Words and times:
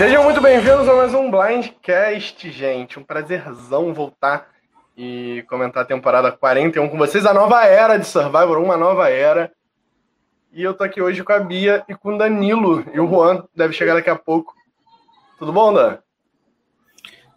Sejam 0.00 0.24
muito 0.24 0.40
bem-vindos 0.40 0.88
a 0.88 0.94
mais 0.94 1.12
um 1.12 1.30
Blindcast, 1.30 2.50
gente. 2.50 2.98
Um 2.98 3.04
prazerzão 3.04 3.92
voltar 3.92 4.48
e 4.96 5.44
comentar 5.46 5.82
a 5.82 5.86
temporada 5.86 6.32
41 6.32 6.88
com 6.88 6.96
vocês, 6.96 7.26
a 7.26 7.34
nova 7.34 7.66
era 7.66 7.98
de 7.98 8.06
Survivor, 8.06 8.56
uma 8.56 8.78
nova 8.78 9.10
era. 9.10 9.52
E 10.54 10.62
eu 10.62 10.72
tô 10.72 10.84
aqui 10.84 11.02
hoje 11.02 11.22
com 11.22 11.34
a 11.34 11.38
Bia 11.38 11.84
e 11.86 11.94
com 11.94 12.14
o 12.14 12.16
Danilo. 12.16 12.82
E 12.94 12.98
o 12.98 13.06
Juan 13.06 13.44
deve 13.54 13.74
chegar 13.74 13.92
daqui 13.92 14.08
a 14.08 14.16
pouco. 14.16 14.54
Tudo 15.38 15.52
bom, 15.52 15.70
Dan? 15.70 15.98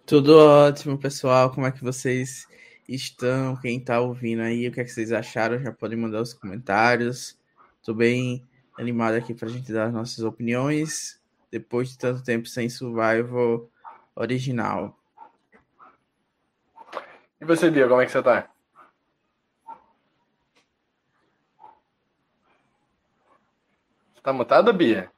Tudo 0.05 0.39
ótimo, 0.39 0.97
pessoal. 0.97 1.49
Como 1.49 1.67
é 1.67 1.71
que 1.73 1.83
vocês 1.83 2.47
estão? 2.87 3.57
Quem 3.57 3.77
tá 3.77 3.99
ouvindo 3.99 4.41
aí, 4.41 4.69
o 4.69 4.71
que, 4.71 4.79
é 4.79 4.85
que 4.85 4.89
vocês 4.89 5.11
acharam? 5.11 5.59
Já 5.59 5.73
podem 5.73 5.97
mandar 5.97 6.21
os 6.21 6.33
comentários. 6.33 7.37
Tô 7.83 7.93
bem 7.93 8.41
animado 8.79 9.15
aqui 9.15 9.33
pra 9.33 9.49
gente 9.49 9.69
dar 9.73 9.87
as 9.87 9.93
nossas 9.93 10.23
opiniões 10.23 11.21
depois 11.53 11.89
de 11.89 11.99
tanto 11.99 12.23
tempo 12.23 12.47
sem 12.47 12.67
Survival 12.67 13.69
original. 14.15 14.99
E 17.39 17.45
você, 17.45 17.69
Bia, 17.69 17.87
como 17.87 18.01
é 18.01 18.07
que 18.07 18.11
você 18.11 18.23
tá? 18.23 18.51
Você 24.15 24.21
tá 24.23 24.33
mutada, 24.33 24.73
Bia? 24.73 25.11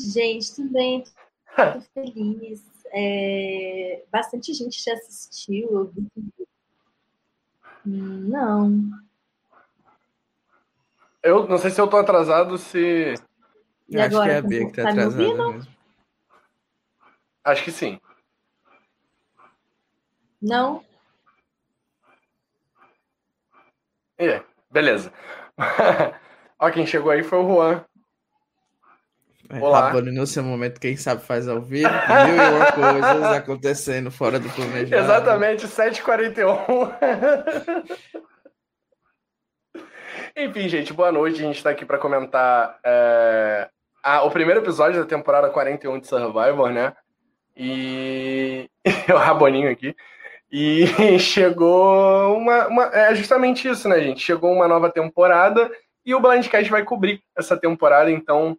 Gente, 0.00 0.52
tudo 0.56 0.72
bem? 0.72 1.04
Tô 1.54 1.80
feliz. 1.94 2.64
É, 2.86 4.04
bastante 4.10 4.52
gente 4.52 4.82
já 4.82 4.94
assistiu. 4.94 5.70
Eu 5.70 5.86
vi. 5.92 6.08
Hum, 7.86 8.28
não. 8.28 9.07
Eu 11.28 11.46
não 11.46 11.58
sei 11.58 11.70
se 11.70 11.78
eu 11.78 11.86
tô 11.86 11.98
atrasado, 11.98 12.56
se. 12.56 13.12
E 13.86 14.00
Acho 14.00 14.16
agora, 14.16 14.24
que 14.24 14.30
é 14.30 14.38
a 14.38 14.42
Bia 14.42 14.66
que 14.66 14.72
tá, 14.72 14.84
tá 14.84 14.90
atrasada 14.90 15.52
mesmo. 15.52 15.70
Acho 17.44 17.64
que 17.64 17.70
sim. 17.70 18.00
Não? 20.40 20.82
É, 24.16 24.42
beleza. 24.70 25.12
Ó, 26.58 26.70
quem 26.70 26.86
chegou 26.86 27.10
aí 27.10 27.22
foi 27.22 27.38
o 27.38 27.46
Juan. 27.46 27.84
É, 29.50 29.60
Olá. 29.60 29.88
Rabone, 29.88 30.10
no 30.10 30.26
seu 30.26 30.42
momento, 30.42 30.80
quem 30.80 30.96
sabe 30.96 31.22
faz 31.22 31.46
ao 31.46 31.60
vivo, 31.60 31.88
mil 31.88 32.36
e 32.36 32.50
uma 32.50 32.72
coisas 32.72 33.24
acontecendo 33.36 34.10
fora 34.10 34.40
do 34.40 34.48
planejamento. 34.48 34.94
Exatamente, 34.94 35.66
7h41. 35.66 38.24
Enfim, 40.36 40.68
gente, 40.68 40.92
boa 40.92 41.12
noite. 41.12 41.40
A 41.40 41.46
gente 41.46 41.56
está 41.56 41.70
aqui 41.70 41.84
para 41.84 41.98
comentar 41.98 42.78
é, 42.84 43.68
o 44.22 44.30
primeiro 44.30 44.60
episódio 44.60 45.00
da 45.00 45.06
temporada 45.06 45.50
41 45.50 46.00
de 46.00 46.06
Survivor, 46.06 46.70
né? 46.70 46.94
E. 47.56 48.68
o 49.12 49.16
Raboninho 49.16 49.70
aqui. 49.70 49.94
E 50.50 50.86
chegou 51.18 52.36
uma, 52.36 52.66
uma, 52.68 52.84
É 52.86 53.14
justamente 53.14 53.68
isso, 53.68 53.88
né, 53.88 54.00
gente? 54.00 54.20
Chegou 54.20 54.52
uma 54.52 54.68
nova 54.68 54.90
temporada 54.90 55.70
e 56.04 56.14
o 56.14 56.20
Blindcast 56.20 56.70
vai 56.70 56.84
cobrir 56.84 57.22
essa 57.36 57.56
temporada, 57.56 58.10
então 58.10 58.56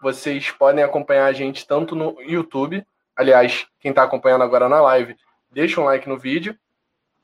vocês 0.00 0.50
podem 0.50 0.84
acompanhar 0.84 1.26
a 1.26 1.32
gente 1.32 1.66
tanto 1.66 1.96
no 1.96 2.20
YouTube. 2.22 2.86
Aliás, 3.16 3.66
quem 3.80 3.90
está 3.90 4.04
acompanhando 4.04 4.44
agora 4.44 4.68
na 4.68 4.80
live, 4.80 5.16
deixa 5.50 5.80
um 5.80 5.84
like 5.84 6.08
no 6.08 6.18
vídeo 6.18 6.56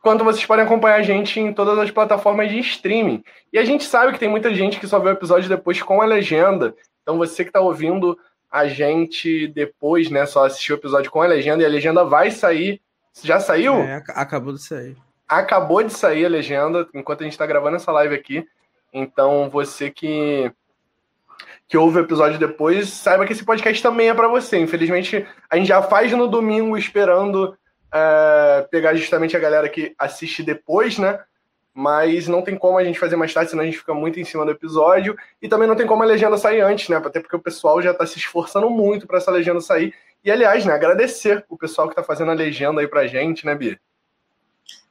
quanto 0.02 0.24
vocês 0.24 0.44
podem 0.44 0.64
acompanhar 0.64 0.96
a 0.96 1.02
gente 1.02 1.38
em 1.38 1.52
todas 1.52 1.78
as 1.78 1.90
plataformas 1.90 2.50
de 2.50 2.58
streaming. 2.58 3.22
E 3.52 3.58
a 3.58 3.64
gente 3.64 3.84
sabe 3.84 4.12
que 4.12 4.18
tem 4.18 4.28
muita 4.28 4.52
gente 4.52 4.80
que 4.80 4.86
só 4.86 4.98
vê 4.98 5.08
o 5.08 5.12
episódio 5.12 5.48
depois 5.48 5.80
com 5.80 6.02
a 6.02 6.04
legenda. 6.04 6.74
Então 7.02 7.16
você 7.16 7.44
que 7.44 7.50
está 7.50 7.60
ouvindo 7.60 8.18
a 8.50 8.66
gente 8.66 9.46
depois, 9.46 10.10
né, 10.10 10.26
só 10.26 10.44
assistiu 10.44 10.76
o 10.76 10.78
episódio 10.78 11.10
com 11.10 11.22
a 11.22 11.26
legenda 11.26 11.62
e 11.62 11.66
a 11.66 11.68
legenda 11.68 12.04
vai 12.04 12.30
sair. 12.30 12.82
Já 13.22 13.38
saiu? 13.38 13.74
É, 13.76 14.02
acabou 14.08 14.52
de 14.52 14.60
sair. 14.60 14.96
Acabou 15.28 15.82
de 15.82 15.92
sair 15.92 16.26
a 16.26 16.28
legenda 16.28 16.86
enquanto 16.92 17.20
a 17.20 17.24
gente 17.24 17.32
está 17.32 17.46
gravando 17.46 17.76
essa 17.76 17.92
live 17.92 18.14
aqui. 18.14 18.44
Então 18.92 19.48
você 19.48 19.90
que 19.90 20.52
que 21.68 21.78
ouve 21.78 21.98
o 21.98 22.02
episódio 22.02 22.38
depois, 22.38 22.90
saiba 22.90 23.24
que 23.24 23.32
esse 23.32 23.44
podcast 23.44 23.82
também 23.82 24.10
é 24.10 24.14
para 24.14 24.28
você. 24.28 24.58
Infelizmente, 24.58 25.26
a 25.48 25.56
gente 25.56 25.68
já 25.68 25.80
faz 25.80 26.12
no 26.12 26.28
domingo 26.28 26.76
esperando 26.76 27.56
é, 27.92 28.66
pegar 28.70 28.94
justamente 28.94 29.36
a 29.36 29.40
galera 29.40 29.68
que 29.68 29.94
assiste 29.98 30.42
depois, 30.42 30.98
né? 30.98 31.20
Mas 31.74 32.28
não 32.28 32.42
tem 32.42 32.56
como 32.56 32.76
a 32.76 32.84
gente 32.84 32.98
fazer 32.98 33.16
mais 33.16 33.32
tarde, 33.32 33.50
senão 33.50 33.62
a 33.62 33.66
gente 33.66 33.78
fica 33.78 33.94
muito 33.94 34.20
em 34.20 34.24
cima 34.24 34.44
do 34.44 34.50
episódio. 34.50 35.16
E 35.40 35.48
também 35.48 35.66
não 35.66 35.76
tem 35.76 35.86
como 35.86 36.02
a 36.02 36.06
legenda 36.06 36.36
sair 36.36 36.60
antes, 36.60 36.88
né? 36.88 36.96
Até 36.96 37.20
porque 37.20 37.36
o 37.36 37.42
pessoal 37.42 37.80
já 37.80 37.92
está 37.92 38.04
se 38.06 38.18
esforçando 38.18 38.68
muito 38.68 39.06
para 39.06 39.18
essa 39.18 39.30
legenda 39.30 39.60
sair. 39.60 39.94
E, 40.24 40.30
aliás, 40.30 40.64
né, 40.64 40.72
agradecer 40.72 41.44
o 41.48 41.56
pessoal 41.56 41.88
que 41.88 41.92
está 41.92 42.02
fazendo 42.02 42.30
a 42.30 42.34
legenda 42.34 42.80
aí 42.80 42.86
pra 42.86 43.06
gente, 43.06 43.44
né, 43.44 43.54
Bia? 43.54 43.80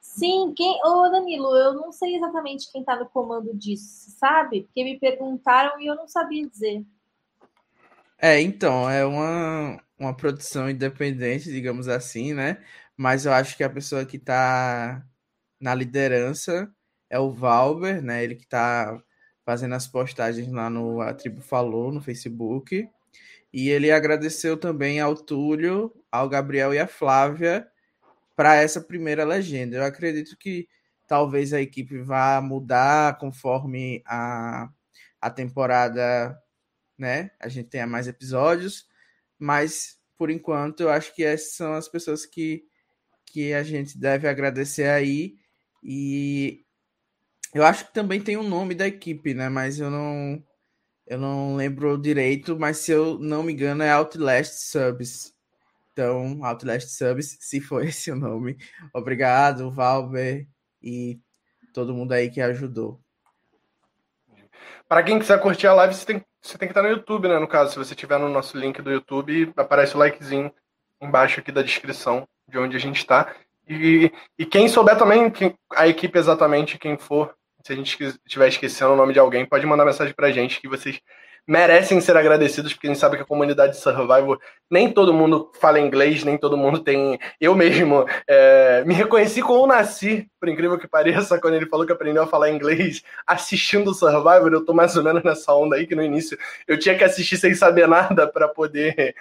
Sim, 0.01 0.53
quem. 0.55 0.77
Ô, 0.83 1.09
Danilo, 1.09 1.55
eu 1.55 1.73
não 1.73 1.91
sei 1.91 2.17
exatamente 2.17 2.69
quem 2.71 2.81
está 2.81 2.97
no 2.97 3.07
comando 3.07 3.55
disso, 3.55 4.11
sabe? 4.19 4.63
Porque 4.63 4.83
me 4.83 4.99
perguntaram 4.99 5.79
e 5.79 5.87
eu 5.87 5.95
não 5.95 6.07
sabia 6.07 6.47
dizer. 6.47 6.83
É, 8.19 8.41
então, 8.41 8.89
é 8.89 9.05
uma, 9.05 9.81
uma 9.97 10.13
produção 10.13 10.69
independente, 10.69 11.51
digamos 11.51 11.87
assim, 11.87 12.33
né? 12.33 12.57
Mas 12.97 13.25
eu 13.25 13.33
acho 13.33 13.57
que 13.57 13.63
a 13.63 13.69
pessoa 13.69 14.05
que 14.05 14.17
está 14.17 15.05
na 15.59 15.75
liderança 15.75 16.71
é 17.09 17.19
o 17.19 17.31
Valber, 17.31 18.01
né? 18.01 18.23
Ele 18.23 18.35
que 18.35 18.43
está 18.43 19.01
fazendo 19.45 19.75
as 19.75 19.87
postagens 19.87 20.51
lá 20.51 20.69
no 20.69 21.01
A 21.01 21.13
Tribo 21.13 21.41
Falou, 21.41 21.91
no 21.91 22.01
Facebook. 22.01 22.89
E 23.53 23.69
ele 23.69 23.91
agradeceu 23.91 24.57
também 24.57 24.99
ao 24.99 25.15
Túlio, 25.15 25.93
ao 26.11 26.29
Gabriel 26.29 26.73
e 26.73 26.79
à 26.79 26.87
Flávia 26.87 27.67
para 28.35 28.55
essa 28.55 28.81
primeira 28.81 29.25
legenda. 29.25 29.77
Eu 29.77 29.83
acredito 29.83 30.37
que 30.37 30.67
talvez 31.07 31.53
a 31.53 31.61
equipe 31.61 31.97
vá 31.99 32.41
mudar 32.41 33.17
conforme 33.17 34.01
a, 34.05 34.69
a 35.19 35.29
temporada, 35.29 36.37
né? 36.97 37.31
A 37.39 37.49
gente 37.49 37.69
tenha 37.69 37.85
mais 37.85 38.07
episódios, 38.07 38.87
mas 39.37 39.99
por 40.17 40.29
enquanto 40.29 40.81
eu 40.81 40.89
acho 40.89 41.13
que 41.13 41.23
essas 41.23 41.55
são 41.55 41.73
as 41.73 41.89
pessoas 41.89 42.25
que 42.25 42.63
que 43.31 43.53
a 43.53 43.63
gente 43.63 43.97
deve 43.97 44.27
agradecer 44.27 44.89
aí. 44.89 45.35
E 45.83 46.63
eu 47.53 47.65
acho 47.65 47.85
que 47.87 47.93
também 47.93 48.21
tem 48.21 48.37
o 48.37 48.41
um 48.41 48.49
nome 48.49 48.75
da 48.75 48.87
equipe, 48.87 49.33
né? 49.33 49.49
Mas 49.49 49.79
eu 49.79 49.89
não 49.89 50.43
eu 51.07 51.17
não 51.17 51.55
lembro 51.55 51.97
direito, 51.97 52.57
mas 52.57 52.77
se 52.77 52.91
eu 52.91 53.19
não 53.19 53.43
me 53.43 53.53
engano 53.53 53.83
é 53.83 53.91
Outlast 53.91 54.53
Subs. 54.53 55.33
Então, 55.91 56.43
Outlast 56.45 56.87
Subs, 56.87 57.37
se 57.41 57.59
for 57.59 57.83
esse 57.83 58.11
o 58.11 58.15
nome. 58.15 58.57
Obrigado, 58.93 59.69
Valber 59.69 60.47
e 60.81 61.19
todo 61.73 61.93
mundo 61.93 62.13
aí 62.13 62.29
que 62.29 62.41
ajudou. 62.41 63.01
Para 64.87 65.03
quem 65.03 65.19
quiser 65.19 65.41
curtir 65.41 65.67
a 65.67 65.73
live, 65.73 65.93
você 65.93 66.05
tem, 66.05 66.25
você 66.41 66.57
tem 66.57 66.67
que 66.67 66.71
estar 66.71 66.83
no 66.83 66.89
YouTube, 66.89 67.27
né? 67.27 67.39
No 67.39 67.47
caso, 67.47 67.71
se 67.71 67.77
você 67.77 67.93
estiver 67.93 68.19
no 68.19 68.29
nosso 68.29 68.57
link 68.57 68.81
do 68.81 68.91
YouTube, 68.91 69.53
aparece 69.55 69.95
o 69.95 69.99
likezinho 69.99 70.53
embaixo 71.01 71.39
aqui 71.39 71.51
da 71.51 71.61
descrição 71.61 72.27
de 72.51 72.59
onde 72.59 72.75
a 72.75 72.79
gente 72.79 72.97
está. 72.97 73.33
E, 73.67 74.11
e 74.37 74.45
quem 74.45 74.67
souber 74.67 74.97
também, 74.97 75.29
quem, 75.29 75.55
a 75.73 75.87
equipe 75.87 76.17
exatamente, 76.19 76.77
quem 76.77 76.97
for, 76.97 77.33
se 77.65 77.71
a 77.71 77.75
gente 77.75 77.97
estiver 78.25 78.47
esquecendo 78.47 78.93
o 78.93 78.95
nome 78.95 79.13
de 79.13 79.19
alguém, 79.19 79.45
pode 79.45 79.65
mandar 79.65 79.85
mensagem 79.85 80.13
pra 80.13 80.31
gente 80.31 80.59
que 80.59 80.67
vocês 80.67 80.99
merecem 81.51 81.99
ser 81.99 82.15
agradecidos, 82.15 82.71
porque 82.71 82.87
a 82.87 82.91
gente 82.91 82.99
sabe 82.99 83.17
que 83.17 83.23
a 83.23 83.25
comunidade 83.25 83.73
de 83.73 83.79
Survival, 83.79 84.39
nem 84.69 84.89
todo 84.89 85.13
mundo 85.13 85.51
fala 85.59 85.81
inglês, 85.81 86.23
nem 86.23 86.37
todo 86.37 86.55
mundo 86.55 86.79
tem. 86.79 87.19
Eu 87.41 87.53
mesmo 87.53 88.05
é, 88.25 88.85
me 88.85 88.93
reconheci 88.93 89.41
como 89.41 89.67
nasci, 89.67 90.29
por 90.39 90.47
incrível 90.47 90.79
que 90.79 90.87
pareça, 90.87 91.37
quando 91.41 91.55
ele 91.55 91.65
falou 91.65 91.85
que 91.85 91.91
aprendeu 91.91 92.23
a 92.23 92.27
falar 92.27 92.49
inglês 92.49 93.03
assistindo 93.27 93.93
Survival. 93.93 94.47
Eu 94.47 94.63
tô 94.63 94.73
mais 94.73 94.95
ou 94.95 95.03
menos 95.03 95.21
nessa 95.23 95.53
onda 95.53 95.75
aí, 95.75 95.85
que 95.85 95.93
no 95.93 96.01
início 96.01 96.37
eu 96.65 96.79
tinha 96.79 96.97
que 96.97 97.03
assistir 97.03 97.35
sem 97.35 97.53
saber 97.53 97.85
nada 97.85 98.25
para 98.25 98.47
poder. 98.47 99.13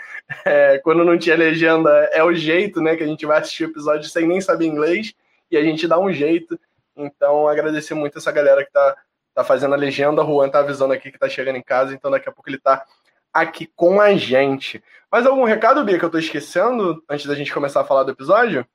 É, 0.44 0.78
quando 0.84 1.04
não 1.04 1.18
tinha 1.18 1.34
legenda, 1.34 1.90
é 2.12 2.22
o 2.22 2.32
jeito, 2.32 2.80
né, 2.80 2.94
que 2.94 3.02
a 3.02 3.08
gente 3.08 3.26
vai 3.26 3.40
assistir 3.40 3.64
o 3.64 3.70
episódio 3.70 4.08
sem 4.08 4.28
nem 4.28 4.40
saber 4.40 4.66
inglês, 4.66 5.12
e 5.50 5.56
a 5.56 5.64
gente 5.64 5.88
dá 5.88 5.98
um 5.98 6.12
jeito. 6.12 6.56
Então, 6.96 7.48
agradecer 7.48 7.94
muito 7.94 8.18
essa 8.18 8.30
galera 8.30 8.64
que 8.64 8.70
tá 8.70 8.96
tá 9.40 9.44
fazendo 9.44 9.74
a 9.74 9.78
legenda, 9.78 10.22
o 10.22 10.26
Juan 10.26 10.50
tá 10.50 10.60
avisando 10.60 10.92
aqui 10.92 11.10
que 11.10 11.18
tá 11.18 11.28
chegando 11.28 11.56
em 11.56 11.62
casa, 11.62 11.94
então 11.94 12.10
daqui 12.10 12.28
a 12.28 12.32
pouco 12.32 12.48
ele 12.48 12.58
tá 12.58 12.86
aqui 13.32 13.66
com 13.74 14.00
a 14.00 14.14
gente. 14.14 14.82
Mais 15.10 15.26
algum 15.26 15.44
recado, 15.44 15.84
Bia, 15.84 15.98
que 15.98 16.04
eu 16.04 16.10
tô 16.10 16.18
esquecendo 16.18 17.02
antes 17.08 17.26
da 17.26 17.34
gente 17.34 17.52
começar 17.52 17.80
a 17.80 17.84
falar 17.84 18.02
do 18.04 18.12
episódio? 18.12 18.66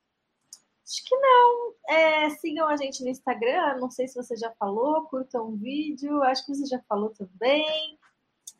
Acho 0.84 1.04
que 1.04 1.16
não. 1.16 1.66
É, 1.88 2.30
sigam 2.30 2.66
a 2.66 2.76
gente 2.76 3.02
no 3.04 3.08
Instagram, 3.08 3.76
não 3.78 3.90
sei 3.90 4.08
se 4.08 4.16
você 4.16 4.36
já 4.36 4.50
falou, 4.58 5.02
curtam 5.02 5.48
o 5.48 5.56
vídeo, 5.56 6.20
acho 6.24 6.44
que 6.44 6.52
você 6.52 6.66
já 6.66 6.80
falou 6.88 7.10
também. 7.10 7.96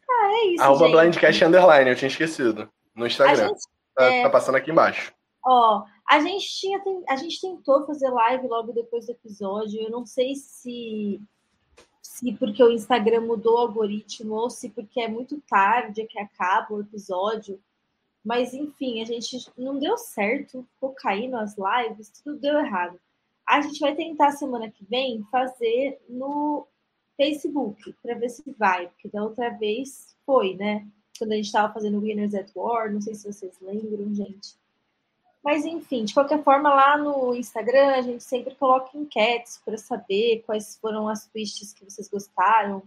Ah, 0.09 0.31
é 0.31 0.47
isso. 0.47 0.63
Arroba 0.63 0.89
Blindcast 0.89 1.45
Underline, 1.45 1.91
eu 1.91 1.97
tinha 1.97 2.09
esquecido. 2.09 2.71
No 2.95 3.07
Instagram. 3.07 3.49
Gente, 3.49 3.63
tá, 3.97 4.05
é... 4.05 4.23
tá, 4.23 4.31
passando 4.31 4.55
aqui 4.55 4.71
embaixo. 4.71 5.13
Ó, 5.45 5.85
a 6.09 6.21
gente 6.21 6.47
tinha, 6.49 6.81
a 7.09 7.17
gente 7.17 7.41
tentou 7.41 7.85
fazer 7.85 8.09
live 8.09 8.47
logo 8.47 8.73
depois 8.73 9.07
do 9.07 9.13
episódio. 9.13 9.83
Eu 9.83 9.91
não 9.91 10.07
sei 10.07 10.37
se 10.37 11.21
se 12.07 12.33
porque 12.33 12.63
o 12.63 12.71
Instagram 12.71 13.23
mudou 13.23 13.55
o 13.55 13.59
algoritmo 13.59 14.35
ou 14.35 14.49
se 14.49 14.71
porque 14.71 15.01
é 15.01 15.09
muito 15.09 15.41
tarde 15.43 16.07
que 16.07 16.19
acaba 16.19 16.75
o 16.75 16.81
episódio. 16.81 17.61
Mas 18.25 18.55
enfim, 18.55 19.03
a 19.03 19.05
gente 19.05 19.51
não 19.57 19.79
deu 19.79 19.97
certo, 19.99 20.67
ficou 20.75 20.91
caindo 20.93 21.37
as 21.37 21.57
lives, 21.57 22.11
tudo 22.11 22.39
deu 22.39 22.59
errado. 22.59 22.99
A 23.47 23.61
gente 23.61 23.81
vai 23.81 23.95
tentar 23.95 24.33
semana 24.33 24.71
que 24.71 24.85
vem 24.85 25.25
fazer 25.31 26.01
no 26.09 26.67
Facebook 27.17 27.93
para 28.03 28.15
ver 28.15 28.29
se 28.29 28.43
vai, 28.53 28.89
porque 28.89 29.09
da 29.09 29.23
outra 29.23 29.51
vez 29.51 30.17
foi, 30.25 30.55
né? 30.55 30.87
Quando 31.19 31.33
a 31.33 31.37
gente 31.37 31.47
estava 31.47 31.73
fazendo 31.73 32.01
Winners 32.01 32.35
at 32.35 32.51
War, 32.55 32.93
não 32.93 33.01
sei 33.01 33.15
se 33.15 33.33
vocês 33.33 33.59
lembram, 33.61 34.15
gente. 34.15 34.55
Mas 35.47 35.65
enfim, 35.65 36.05
de 36.05 36.13
qualquer 36.13 36.43
forma, 36.43 36.75
lá 36.75 36.99
no 36.99 37.33
Instagram 37.33 37.95
a 37.95 38.03
gente 38.03 38.25
sempre 38.25 38.53
coloca 38.57 38.99
enquetes 38.99 39.63
para 39.65 39.79
saber 39.79 40.43
quais 40.45 40.77
foram 40.77 41.09
as 41.09 41.25
twists 41.29 41.73
que 41.73 41.85
vocês 41.85 42.09
gostaram, 42.09 42.83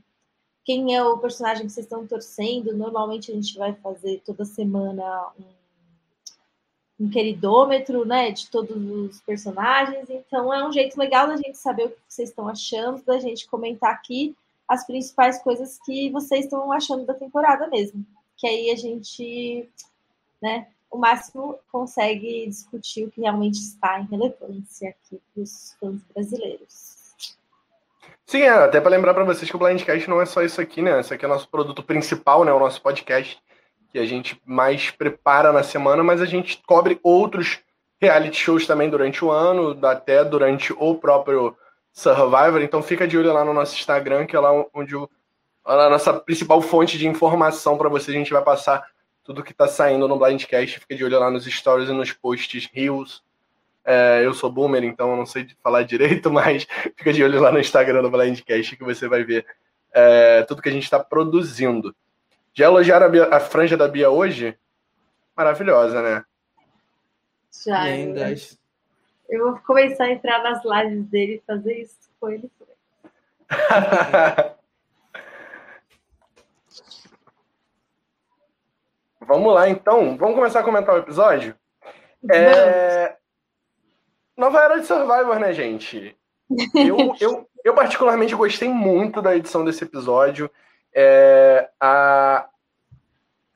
quem 0.65 0.93
é 0.93 1.01
o 1.01 1.17
personagem 1.17 1.65
que 1.65 1.71
vocês 1.71 1.85
estão 1.85 2.05
torcendo. 2.05 2.75
Normalmente 2.75 3.31
a 3.31 3.33
gente 3.33 3.57
vai 3.57 3.73
fazer 3.75 4.21
toda 4.25 4.43
semana 4.43 5.29
um, 5.39 7.05
um 7.05 7.09
queridômetro, 7.09 8.03
né, 8.05 8.29
de 8.29 8.49
todos 8.49 8.75
os 8.75 9.21
personagens. 9.21 10.09
Então 10.09 10.53
é 10.53 10.67
um 10.67 10.73
jeito 10.73 10.99
legal 10.99 11.27
da 11.27 11.37
gente 11.37 11.57
saber 11.57 11.85
o 11.85 11.91
que 11.91 11.97
vocês 12.09 12.27
estão 12.27 12.49
achando, 12.49 13.01
da 13.03 13.19
gente 13.19 13.47
comentar 13.47 13.93
aqui 13.93 14.35
as 14.67 14.85
principais 14.85 15.41
coisas 15.41 15.79
que 15.85 16.09
vocês 16.09 16.43
estão 16.43 16.69
achando 16.73 17.05
da 17.05 17.13
temporada 17.13 17.69
mesmo. 17.69 18.05
Que 18.35 18.47
aí 18.47 18.69
a 18.69 18.75
gente, 18.75 19.69
né, 20.41 20.67
o 20.91 20.97
máximo 20.97 21.59
consegue 21.71 22.47
discutir 22.47 23.05
o 23.05 23.11
que 23.11 23.21
realmente 23.21 23.59
está 23.59 23.99
em 23.99 24.05
relevância 24.05 24.89
aqui 24.89 25.21
para 25.33 25.43
os 25.43 25.75
fãs 25.79 26.01
brasileiros. 26.13 26.99
Sim, 28.25 28.41
é, 28.41 28.49
até 28.49 28.79
para 28.79 28.91
lembrar 28.91 29.13
para 29.13 29.23
vocês 29.23 29.49
que 29.49 29.55
o 29.55 29.59
Blindcast 29.59 30.09
não 30.09 30.21
é 30.21 30.25
só 30.25 30.43
isso 30.43 30.61
aqui, 30.61 30.81
né? 30.81 30.99
Esse 30.99 31.13
aqui 31.13 31.25
é 31.25 31.27
o 31.27 31.31
nosso 31.31 31.49
produto 31.49 31.81
principal, 31.81 32.43
né? 32.43 32.53
O 32.53 32.59
nosso 32.59 32.81
podcast 32.81 33.41
que 33.91 33.97
a 33.97 34.05
gente 34.05 34.39
mais 34.45 34.91
prepara 34.91 35.51
na 35.51 35.63
semana, 35.63 36.03
mas 36.03 36.21
a 36.21 36.25
gente 36.25 36.61
cobre 36.65 36.99
outros 37.01 37.59
reality 37.99 38.37
shows 38.37 38.67
também 38.67 38.89
durante 38.89 39.25
o 39.25 39.31
ano, 39.31 39.77
até 39.85 40.23
durante 40.23 40.71
o 40.73 40.95
próprio 40.95 41.55
Survivor. 41.91 42.61
Então 42.61 42.83
fica 42.83 43.07
de 43.07 43.17
olho 43.17 43.33
lá 43.33 43.43
no 43.43 43.53
nosso 43.53 43.75
Instagram, 43.75 44.25
que 44.25 44.35
é 44.35 44.39
lá 44.39 44.51
onde 44.73 44.95
o, 44.95 45.09
a 45.65 45.89
nossa 45.89 46.13
principal 46.13 46.61
fonte 46.61 46.97
de 46.97 47.07
informação 47.07 47.77
para 47.77 47.89
vocês. 47.89 48.15
A 48.15 48.19
gente 48.19 48.31
vai 48.31 48.43
passar 48.43 48.85
tudo 49.29 49.43
que 49.43 49.51
está 49.51 49.67
saindo 49.67 50.07
no 50.07 50.17
Blindcast. 50.17 50.79
Fica 50.79 50.95
de 50.95 51.05
olho 51.05 51.19
lá 51.19 51.29
nos 51.29 51.45
stories 51.45 51.87
e 51.87 51.93
nos 51.93 52.11
posts, 52.11 52.67
reels. 52.73 53.23
É, 53.85 54.25
eu 54.25 54.33
sou 54.33 54.51
boomer, 54.51 54.83
então 54.83 55.11
eu 55.11 55.17
não 55.17 55.25
sei 55.27 55.47
falar 55.63 55.83
direito, 55.85 56.31
mas 56.31 56.67
fica 56.97 57.13
de 57.13 57.23
olho 57.23 57.39
lá 57.39 57.51
no 57.51 57.59
Instagram 57.59 58.01
do 58.01 58.09
Blindcast 58.09 58.75
que 58.75 58.83
você 58.83 59.07
vai 59.07 59.23
ver 59.23 59.45
é, 59.93 60.41
tudo 60.47 60.63
que 60.63 60.69
a 60.69 60.71
gente 60.71 60.85
está 60.85 60.99
produzindo. 60.99 61.95
Já 62.55 62.65
elogiaram 62.65 63.05
a, 63.05 63.09
Bia, 63.09 63.25
a, 63.25 63.39
franja 63.39 63.77
da 63.77 63.87
Bia 63.87 64.09
hoje? 64.09 64.57
Maravilhosa, 65.37 66.01
né? 66.01 66.25
Já. 67.63 67.81
Ainda... 67.81 68.33
Eu 69.29 69.43
vou 69.43 69.59
começar 69.59 70.05
a 70.05 70.11
entrar 70.11 70.41
nas 70.41 70.63
lives 70.65 71.05
dele 71.05 71.35
e 71.35 71.43
fazer 71.45 71.81
isso 71.81 72.09
com 72.19 72.31
ele. 72.31 72.49
Vamos 79.29 79.53
lá, 79.53 79.69
então. 79.69 80.17
Vamos 80.17 80.33
começar 80.33 80.61
a 80.61 80.63
comentar 80.63 80.95
o 80.95 80.97
episódio? 80.97 81.55
É... 82.31 83.13
Nova 84.35 84.59
era 84.59 84.79
de 84.79 84.87
Survivor, 84.87 85.37
né, 85.37 85.53
gente? 85.53 86.17
Eu, 86.73 87.13
eu, 87.21 87.47
eu 87.63 87.75
particularmente 87.75 88.33
gostei 88.33 88.69
muito 88.69 89.21
da 89.21 89.37
edição 89.37 89.63
desse 89.63 89.83
episódio. 89.83 90.49
É, 90.91 91.69
a, 91.79 92.47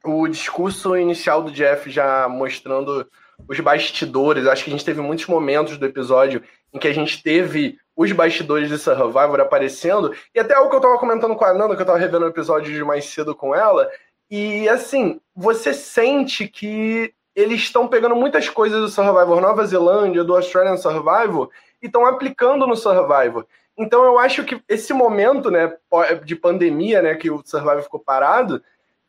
o 0.06 0.28
discurso 0.28 0.96
inicial 0.96 1.42
do 1.42 1.52
Jeff 1.52 1.90
já 1.90 2.30
mostrando 2.30 3.10
os 3.50 3.60
bastidores. 3.60 4.46
Acho 4.46 4.66
que 4.66 4.70
a 4.70 4.74
gente 4.74 4.86
teve 4.86 5.02
muitos 5.02 5.26
momentos 5.26 5.80
do 5.80 5.88
episódio 5.88 6.44
em 6.72 6.78
que 6.78 6.88
a 6.88 6.94
gente 6.94 7.24
teve 7.24 7.80
os 7.96 8.12
bastidores 8.12 8.70
de 8.70 8.78
Survivor 8.78 9.40
aparecendo. 9.40 10.14
E 10.36 10.40
até 10.40 10.56
o 10.60 10.70
que 10.70 10.76
eu 10.76 10.82
tava 10.82 11.00
comentando 11.00 11.36
com 11.36 11.46
a 11.46 11.52
Nanda, 11.52 11.76
que 11.76 11.82
eu 11.82 11.86
tava 11.88 11.98
revendo 11.98 12.26
o 12.26 12.30
episódio 12.30 12.72
de 12.72 12.84
mais 12.84 13.06
cedo 13.06 13.34
com 13.34 13.56
ela, 13.56 13.90
e 14.36 14.68
assim, 14.68 15.22
você 15.36 15.76
sente 15.76 16.48
que 16.48 17.14
eles 17.36 17.62
estão 17.62 17.88
pegando 17.88 18.16
muitas 18.16 18.50
coisas 18.50 18.82
do 18.82 18.90
Survivor 18.90 19.40
Nova 19.40 19.64
Zelândia, 19.64 20.24
do 20.24 20.36
Australian 20.36 20.76
Survivor, 20.76 21.52
e 21.80 21.86
estão 21.86 22.04
aplicando 22.04 22.66
no 22.66 22.76
Survivor. 22.76 23.46
Então 23.78 24.04
eu 24.04 24.18
acho 24.18 24.44
que 24.44 24.60
esse 24.68 24.92
momento, 24.92 25.52
né, 25.52 25.78
de 26.26 26.36
pandemia, 26.36 27.00
né, 27.00 27.14
que 27.14 27.30
o 27.30 27.44
Survivor 27.46 27.84
ficou 27.84 28.00
parado, 28.00 28.60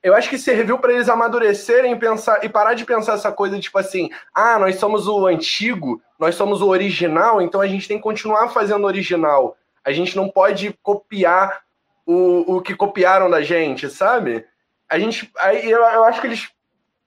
eu 0.03 0.15
acho 0.15 0.29
que 0.29 0.37
serviu 0.37 0.79
para 0.79 0.93
eles 0.93 1.09
amadurecerem 1.09 1.93
e 1.93 1.99
pensar 1.99 2.44
e 2.44 2.49
parar 2.50 2.75
de 2.75 2.85
pensar 2.85 3.15
essa 3.15 3.32
coisa 3.32 3.59
tipo 3.59 3.79
assim, 3.79 4.11
ah, 4.35 4.59
nós 4.59 4.77
somos 4.77 5.09
o 5.09 5.27
antigo, 5.27 6.03
nós 6.19 6.35
somos 6.35 6.61
o 6.61 6.69
original, 6.69 7.41
então 7.41 7.62
a 7.62 7.67
gente 7.67 7.88
tem 7.88 7.97
que 7.97 8.03
continuar 8.03 8.50
fazendo 8.50 8.87
original. 8.87 9.56
A 9.82 9.91
gente 9.91 10.15
não 10.17 10.29
pode 10.29 10.79
copiar 10.82 11.62
o, 12.05 12.56
o 12.56 12.61
que 12.61 12.75
copiaram 12.75 13.31
da 13.31 13.41
gente, 13.41 13.88
sabe? 13.88 14.44
A 14.94 14.99
gente. 14.99 15.31
Aí 15.38 15.70
eu, 15.70 15.81
eu 15.81 16.05
acho 16.05 16.20
que 16.20 16.26
eles 16.26 16.49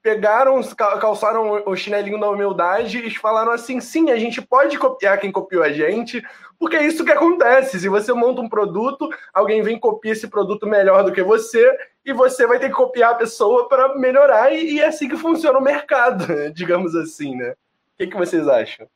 pegaram, 0.01 0.61
calçaram 0.99 1.63
o 1.65 1.75
chinelinho 1.75 2.19
da 2.19 2.29
humildade 2.29 2.99
e 2.99 3.13
falaram 3.15 3.51
assim: 3.51 3.79
sim, 3.79 4.11
a 4.11 4.17
gente 4.17 4.41
pode 4.41 4.77
copiar 4.77 5.19
quem 5.19 5.31
copiou 5.31 5.63
a 5.63 5.71
gente, 5.71 6.23
porque 6.59 6.75
é 6.75 6.85
isso 6.85 7.05
que 7.05 7.11
acontece. 7.11 7.79
Se 7.79 7.89
você 7.89 8.13
monta 8.13 8.41
um 8.41 8.49
produto, 8.49 9.09
alguém 9.33 9.61
vem 9.61 9.79
copiar 9.79 10.15
esse 10.15 10.27
produto 10.27 10.67
melhor 10.67 11.03
do 11.03 11.11
que 11.11 11.23
você, 11.23 11.69
e 12.05 12.13
você 12.13 12.45
vai 12.45 12.59
ter 12.59 12.69
que 12.69 12.75
copiar 12.75 13.11
a 13.11 13.15
pessoa 13.15 13.67
para 13.67 13.97
melhorar, 13.97 14.53
e, 14.53 14.75
e, 14.75 14.79
é 14.79 14.87
assim 14.87 15.07
que 15.07 15.17
funciona 15.17 15.57
o 15.57 15.63
mercado, 15.63 16.25
digamos 16.53 16.95
assim, 16.95 17.35
né? 17.35 17.51
O 17.51 17.97
que, 17.97 18.07
que 18.07 18.17
vocês 18.17 18.47
acham? 18.47 18.87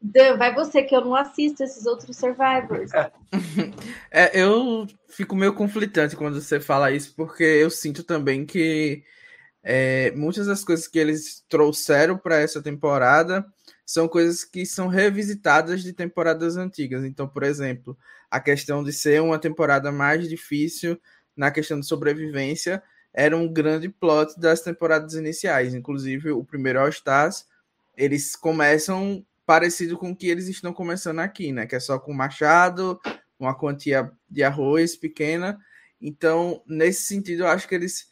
Dan, 0.00 0.36
vai 0.36 0.54
você, 0.54 0.82
que 0.82 0.94
eu 0.94 1.04
não 1.04 1.14
assisto 1.14 1.62
esses 1.62 1.84
outros 1.86 2.16
Survivors. 2.16 2.90
É, 4.10 4.40
eu 4.40 4.86
fico 5.06 5.36
meio 5.36 5.52
conflitante 5.52 6.16
quando 6.16 6.40
você 6.40 6.58
fala 6.58 6.90
isso, 6.90 7.14
porque 7.14 7.44
eu 7.44 7.68
sinto 7.68 8.02
também 8.02 8.46
que 8.46 9.04
é, 9.62 10.10
muitas 10.12 10.46
das 10.46 10.64
coisas 10.64 10.88
que 10.88 10.98
eles 10.98 11.44
trouxeram 11.46 12.16
para 12.16 12.40
essa 12.40 12.62
temporada 12.62 13.44
são 13.84 14.08
coisas 14.08 14.44
que 14.44 14.64
são 14.64 14.88
revisitadas 14.88 15.82
de 15.82 15.92
temporadas 15.92 16.56
antigas. 16.56 17.04
Então, 17.04 17.28
por 17.28 17.42
exemplo, 17.42 17.96
a 18.30 18.40
questão 18.40 18.82
de 18.82 18.92
ser 18.92 19.20
uma 19.20 19.38
temporada 19.38 19.92
mais 19.92 20.28
difícil 20.28 20.98
na 21.36 21.50
questão 21.50 21.78
de 21.78 21.86
sobrevivência 21.86 22.82
era 23.12 23.36
um 23.36 23.50
grande 23.50 23.88
plot 23.88 24.38
das 24.38 24.60
temporadas 24.60 25.14
iniciais. 25.14 25.74
Inclusive, 25.74 26.30
o 26.32 26.44
primeiro 26.44 26.80
All 26.80 26.88
Stars, 26.88 27.46
eles 27.96 28.36
começam 28.36 29.24
parecido 29.48 29.96
com 29.96 30.10
o 30.10 30.14
que 30.14 30.28
eles 30.28 30.46
estão 30.46 30.74
começando 30.74 31.20
aqui, 31.20 31.52
né? 31.52 31.66
Que 31.66 31.74
é 31.74 31.80
só 31.80 31.98
com 31.98 32.12
machado, 32.12 33.00
uma 33.40 33.54
quantia 33.54 34.12
de 34.28 34.42
arroz 34.42 34.94
pequena. 34.94 35.58
Então, 35.98 36.62
nesse 36.66 37.04
sentido, 37.04 37.44
eu 37.44 37.46
acho 37.46 37.66
que 37.66 37.74
eles 37.74 38.10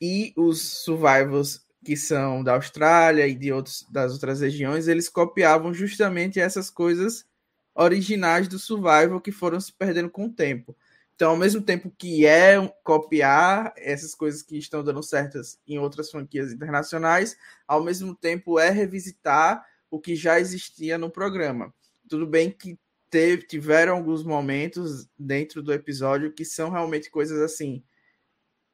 e 0.00 0.32
os 0.34 0.62
survivors 0.82 1.60
que 1.84 1.94
são 1.94 2.42
da 2.42 2.54
Austrália 2.54 3.28
e 3.28 3.34
de 3.34 3.52
outros, 3.52 3.86
das 3.90 4.14
outras 4.14 4.40
regiões, 4.40 4.88
eles 4.88 5.10
copiavam 5.10 5.74
justamente 5.74 6.40
essas 6.40 6.70
coisas 6.70 7.26
originais 7.74 8.48
do 8.48 8.58
survival 8.58 9.20
que 9.20 9.30
foram 9.30 9.60
se 9.60 9.70
perdendo 9.70 10.08
com 10.08 10.24
o 10.24 10.32
tempo. 10.32 10.74
Então, 11.14 11.32
ao 11.32 11.36
mesmo 11.36 11.60
tempo 11.60 11.92
que 11.98 12.24
é 12.24 12.56
copiar 12.82 13.74
essas 13.76 14.14
coisas 14.14 14.42
que 14.42 14.56
estão 14.56 14.82
dando 14.82 15.02
certas 15.02 15.60
em 15.66 15.78
outras 15.78 16.10
franquias 16.10 16.50
internacionais, 16.50 17.36
ao 17.68 17.84
mesmo 17.84 18.14
tempo 18.14 18.58
é 18.58 18.70
revisitar 18.70 19.62
o 19.90 20.00
que 20.00 20.14
já 20.14 20.38
existia 20.38 20.96
no 20.96 21.10
programa. 21.10 21.74
Tudo 22.08 22.26
bem 22.26 22.50
que 22.50 22.78
teve, 23.10 23.42
tiveram 23.46 23.96
alguns 23.96 24.22
momentos 24.22 25.08
dentro 25.18 25.62
do 25.62 25.72
episódio 25.72 26.32
que 26.32 26.44
são 26.44 26.70
realmente 26.70 27.10
coisas 27.10 27.40
assim 27.40 27.82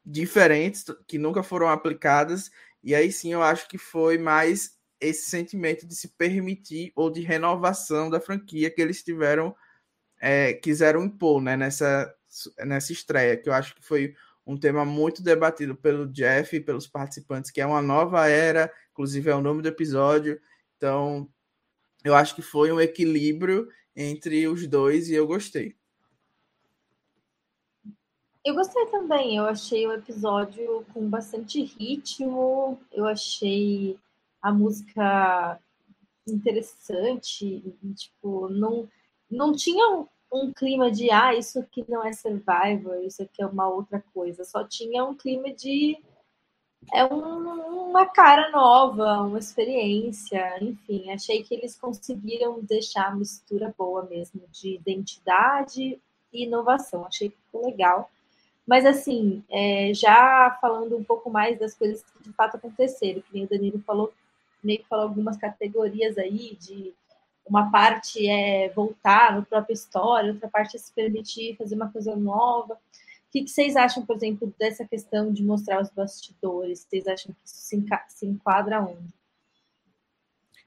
diferentes, 0.05 0.85
que 1.09 1.19
nunca 1.19 1.43
foram 1.43 1.69
aplicadas, 1.69 2.51
e 2.83 2.95
aí 2.95 3.11
sim 3.11 3.33
eu 3.33 3.43
acho 3.43 3.67
que 3.69 3.77
foi 3.77 4.19
mais 4.19 4.77
esse 5.01 5.29
sentimento 5.29 5.87
de 5.87 5.97
se 5.97 6.09
permitir 6.17 6.93
ou 6.95 7.11
de 7.11 7.21
renovação 7.23 8.09
da 8.09 8.21
franquia 8.21 8.71
que 8.71 8.81
eles 8.81 9.03
tiveram, 9.03 9.55
é, 10.21 10.53
quiseram 10.53 11.03
impor 11.03 11.43
né, 11.43 11.57
nessa, 11.57 12.15
nessa 12.65 12.93
estreia, 12.93 13.37
que 13.37 13.49
eu 13.49 13.53
acho 13.53 13.75
que 13.75 13.85
foi 13.85 14.15
um 14.47 14.57
tema 14.57 14.85
muito 14.85 15.23
debatido 15.23 15.75
pelo 15.75 16.07
Jeff 16.07 16.55
e 16.55 16.61
pelos 16.61 16.87
participantes, 16.87 17.51
que 17.51 17.61
é 17.61 17.67
uma 17.67 17.83
nova 17.83 18.29
era, 18.29 18.73
inclusive 18.93 19.29
é 19.29 19.35
o 19.35 19.43
nome 19.43 19.61
do 19.61 19.69
episódio, 19.69 20.41
então, 20.77 21.29
eu 22.05 22.15
acho 22.15 22.35
que 22.35 22.43
foi 22.43 22.71
um 22.71 22.81
equilíbrio 22.81 23.69
entre 23.95 24.47
os 24.47 24.67
dois 24.67 25.09
e 25.09 25.15
eu 25.15 25.27
gostei. 25.27 25.75
Eu 28.45 28.55
gostei 28.55 28.87
também. 28.87 29.37
Eu 29.37 29.45
achei 29.47 29.87
o 29.87 29.93
episódio 29.93 30.87
com 30.95 31.09
bastante 31.09 31.65
ritmo. 31.65 32.79
Eu 32.93 33.07
achei 33.07 33.99
a 34.41 34.53
música 34.53 35.59
interessante. 36.29 37.75
Tipo, 37.97 38.49
não, 38.49 38.89
não 39.29 39.53
tinha 39.53 40.07
um 40.33 40.53
clima 40.53 40.91
de 40.91 41.11
ah, 41.11 41.35
isso 41.35 41.59
aqui 41.59 41.85
não 41.89 42.05
é 42.05 42.13
Survivor, 42.13 43.03
isso 43.05 43.23
aqui 43.23 43.43
é 43.43 43.47
uma 43.47 43.69
outra 43.69 44.05
coisa. 44.15 44.45
Só 44.45 44.63
tinha 44.63 45.05
um 45.05 45.15
clima 45.15 45.53
de 45.53 45.99
é 46.93 47.05
um, 47.05 47.91
uma 47.91 48.07
cara 48.07 48.51
nova, 48.51 49.23
uma 49.23 49.39
experiência, 49.39 50.63
enfim, 50.63 51.11
achei 51.11 51.43
que 51.43 51.55
eles 51.55 51.77
conseguiram 51.77 52.61
deixar 52.61 53.09
a 53.09 53.15
mistura 53.15 53.75
boa 53.77 54.05
mesmo 54.05 54.43
de 54.53 54.75
identidade 54.75 56.01
e 56.33 56.45
inovação, 56.45 57.07
achei 57.07 57.31
que 57.31 57.37
ficou 57.37 57.67
legal. 57.67 58.11
Mas 58.67 58.85
assim, 58.85 59.45
é, 59.49 59.93
já 59.95 60.59
falando 60.61 60.97
um 60.97 61.05
pouco 61.05 61.31
mais 61.31 61.59
das 61.59 61.75
coisas 61.75 62.03
que 62.03 62.25
de 62.25 62.33
fato 62.33 62.57
aconteceram, 62.57 63.21
que 63.23 63.33
nem 63.33 63.45
o 63.45 63.49
Danilo 63.49 63.81
falou, 63.87 64.13
meio 64.63 64.81
que 64.81 64.89
falou 64.89 65.05
algumas 65.05 65.37
categorias 65.37 66.19
aí 66.19 66.57
de 66.61 66.93
uma 67.49 67.71
parte 67.71 68.29
é 68.29 68.69
voltar 68.71 69.37
no 69.37 69.45
própria 69.45 69.73
história, 69.73 70.33
outra 70.33 70.49
parte 70.49 70.77
é 70.77 70.81
se 70.81 70.93
permitir 70.93 71.57
fazer 71.57 71.77
uma 71.77 71.91
coisa 71.91 72.17
nova. 72.17 72.77
O 73.37 73.39
que, 73.39 73.45
que 73.45 73.51
vocês 73.51 73.77
acham, 73.77 74.07
por 74.07 74.17
exemplo, 74.17 74.55
dessa 74.59 74.87
questão 74.87 75.31
de 75.31 75.43
mostrar 75.43 75.83
os 75.83 75.91
bastidores? 75.91 76.87
Vocês 76.89 77.07
acham 77.07 77.35
que 77.35 77.41
isso 77.45 77.57
se, 77.57 77.77
enca 77.77 78.03
se 78.09 78.25
enquadra 78.25 78.81
onde? 78.81 79.13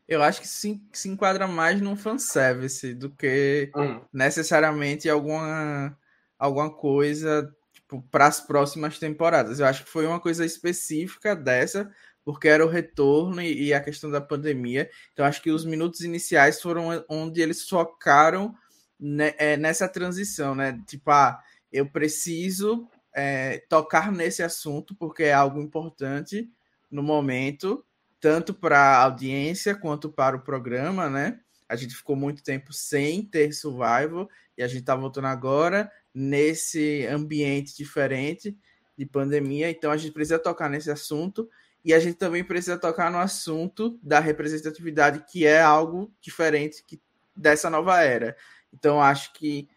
Eu 0.07 0.21
acho 0.21 0.39
que 0.39 0.47
se, 0.47 0.79
se 0.93 1.09
enquadra 1.09 1.47
mais 1.47 1.81
num 1.81 1.95
fanservice 1.95 2.93
do 2.93 3.09
que 3.09 3.71
hum. 3.75 4.01
necessariamente 4.13 5.09
alguma, 5.09 5.97
alguma 6.37 6.69
coisa 6.71 7.51
tipo, 7.73 8.03
para 8.11 8.27
as 8.27 8.39
próximas 8.39 8.99
temporadas. 8.99 9.59
Eu 9.59 9.65
acho 9.65 9.83
que 9.83 9.89
foi 9.89 10.05
uma 10.05 10.19
coisa 10.19 10.45
específica 10.45 11.35
dessa, 11.35 11.91
porque 12.23 12.47
era 12.47 12.63
o 12.63 12.69
retorno 12.69 13.41
e, 13.41 13.69
e 13.69 13.73
a 13.73 13.81
questão 13.81 14.11
da 14.11 14.21
pandemia. 14.21 14.91
Então, 15.11 15.25
acho 15.25 15.41
que 15.41 15.49
os 15.49 15.65
minutos 15.65 16.01
iniciais 16.01 16.61
foram 16.61 17.03
onde 17.09 17.41
eles 17.41 17.67
focaram 17.67 18.53
né, 18.99 19.33
é, 19.39 19.57
nessa 19.57 19.87
transição, 19.87 20.53
né? 20.53 20.79
Tipo, 20.85 21.09
ah, 21.09 21.41
eu 21.71 21.85
preciso 21.89 22.87
é, 23.13 23.59
tocar 23.69 24.11
nesse 24.11 24.43
assunto 24.43 24.95
porque 24.95 25.23
é 25.23 25.33
algo 25.33 25.61
importante 25.61 26.49
no 26.89 27.03
momento, 27.03 27.85
tanto 28.19 28.53
para 28.53 28.79
a 28.79 29.03
audiência 29.03 29.75
quanto 29.75 30.09
para 30.09 30.35
o 30.35 30.41
programa, 30.41 31.09
né? 31.09 31.39
A 31.67 31.75
gente 31.75 31.95
ficou 31.95 32.15
muito 32.15 32.43
tempo 32.43 32.73
sem 32.73 33.23
ter 33.23 33.53
survival 33.53 34.27
e 34.57 34.63
a 34.63 34.67
gente 34.67 34.81
está 34.81 34.95
voltando 34.95 35.27
agora 35.27 35.91
nesse 36.13 37.05
ambiente 37.05 37.77
diferente 37.77 38.57
de 38.97 39.05
pandemia, 39.05 39.69
então 39.69 39.91
a 39.91 39.97
gente 39.97 40.11
precisa 40.11 40.39
tocar 40.39 40.69
nesse 40.69 40.91
assunto 40.91 41.49
e 41.85 41.93
a 41.93 41.99
gente 41.99 42.17
também 42.17 42.43
precisa 42.43 42.77
tocar 42.77 43.09
no 43.09 43.17
assunto 43.17 43.97
da 44.03 44.19
representatividade, 44.19 45.23
que 45.31 45.45
é 45.45 45.61
algo 45.61 46.11
diferente 46.19 46.83
que, 46.85 47.01
dessa 47.35 47.69
nova 47.69 48.01
era. 48.01 48.35
Então, 48.73 49.01
acho 49.01 49.31
que 49.33 49.69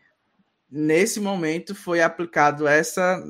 nesse 0.73 1.21
momento 1.21 1.75
foi 1.75 2.01
aplicado 2.01 2.67
essa, 2.67 3.23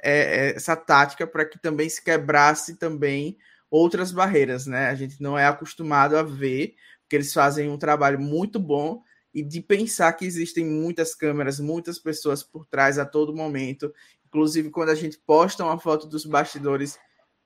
é, 0.00 0.50
é 0.50 0.56
essa 0.56 0.76
tática 0.76 1.26
para 1.26 1.44
que 1.44 1.58
também 1.58 1.88
se 1.88 2.02
quebrasse 2.02 2.76
também 2.76 3.36
outras 3.68 4.12
barreiras, 4.12 4.66
né? 4.66 4.88
A 4.88 4.94
gente 4.94 5.20
não 5.20 5.36
é 5.36 5.44
acostumado 5.46 6.16
a 6.16 6.22
ver, 6.22 6.76
porque 7.02 7.16
eles 7.16 7.32
fazem 7.32 7.68
um 7.68 7.76
trabalho 7.76 8.20
muito 8.20 8.60
bom 8.60 9.02
e 9.34 9.42
de 9.42 9.60
pensar 9.60 10.12
que 10.12 10.24
existem 10.24 10.64
muitas 10.64 11.12
câmeras, 11.12 11.58
muitas 11.58 11.98
pessoas 11.98 12.44
por 12.44 12.64
trás 12.66 12.98
a 12.98 13.04
todo 13.04 13.34
momento. 13.34 13.92
Inclusive, 14.28 14.70
quando 14.70 14.90
a 14.90 14.94
gente 14.94 15.18
posta 15.18 15.64
uma 15.64 15.78
foto 15.80 16.06
dos 16.06 16.24
bastidores 16.24 16.96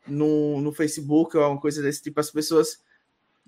no, 0.06 0.61
no 0.61 0.73
Facebook 0.73 1.37
ou 1.37 1.42
alguma 1.42 1.61
coisa 1.61 1.82
desse 1.82 2.02
tipo, 2.02 2.20
as 2.20 2.30
pessoas 2.30 2.78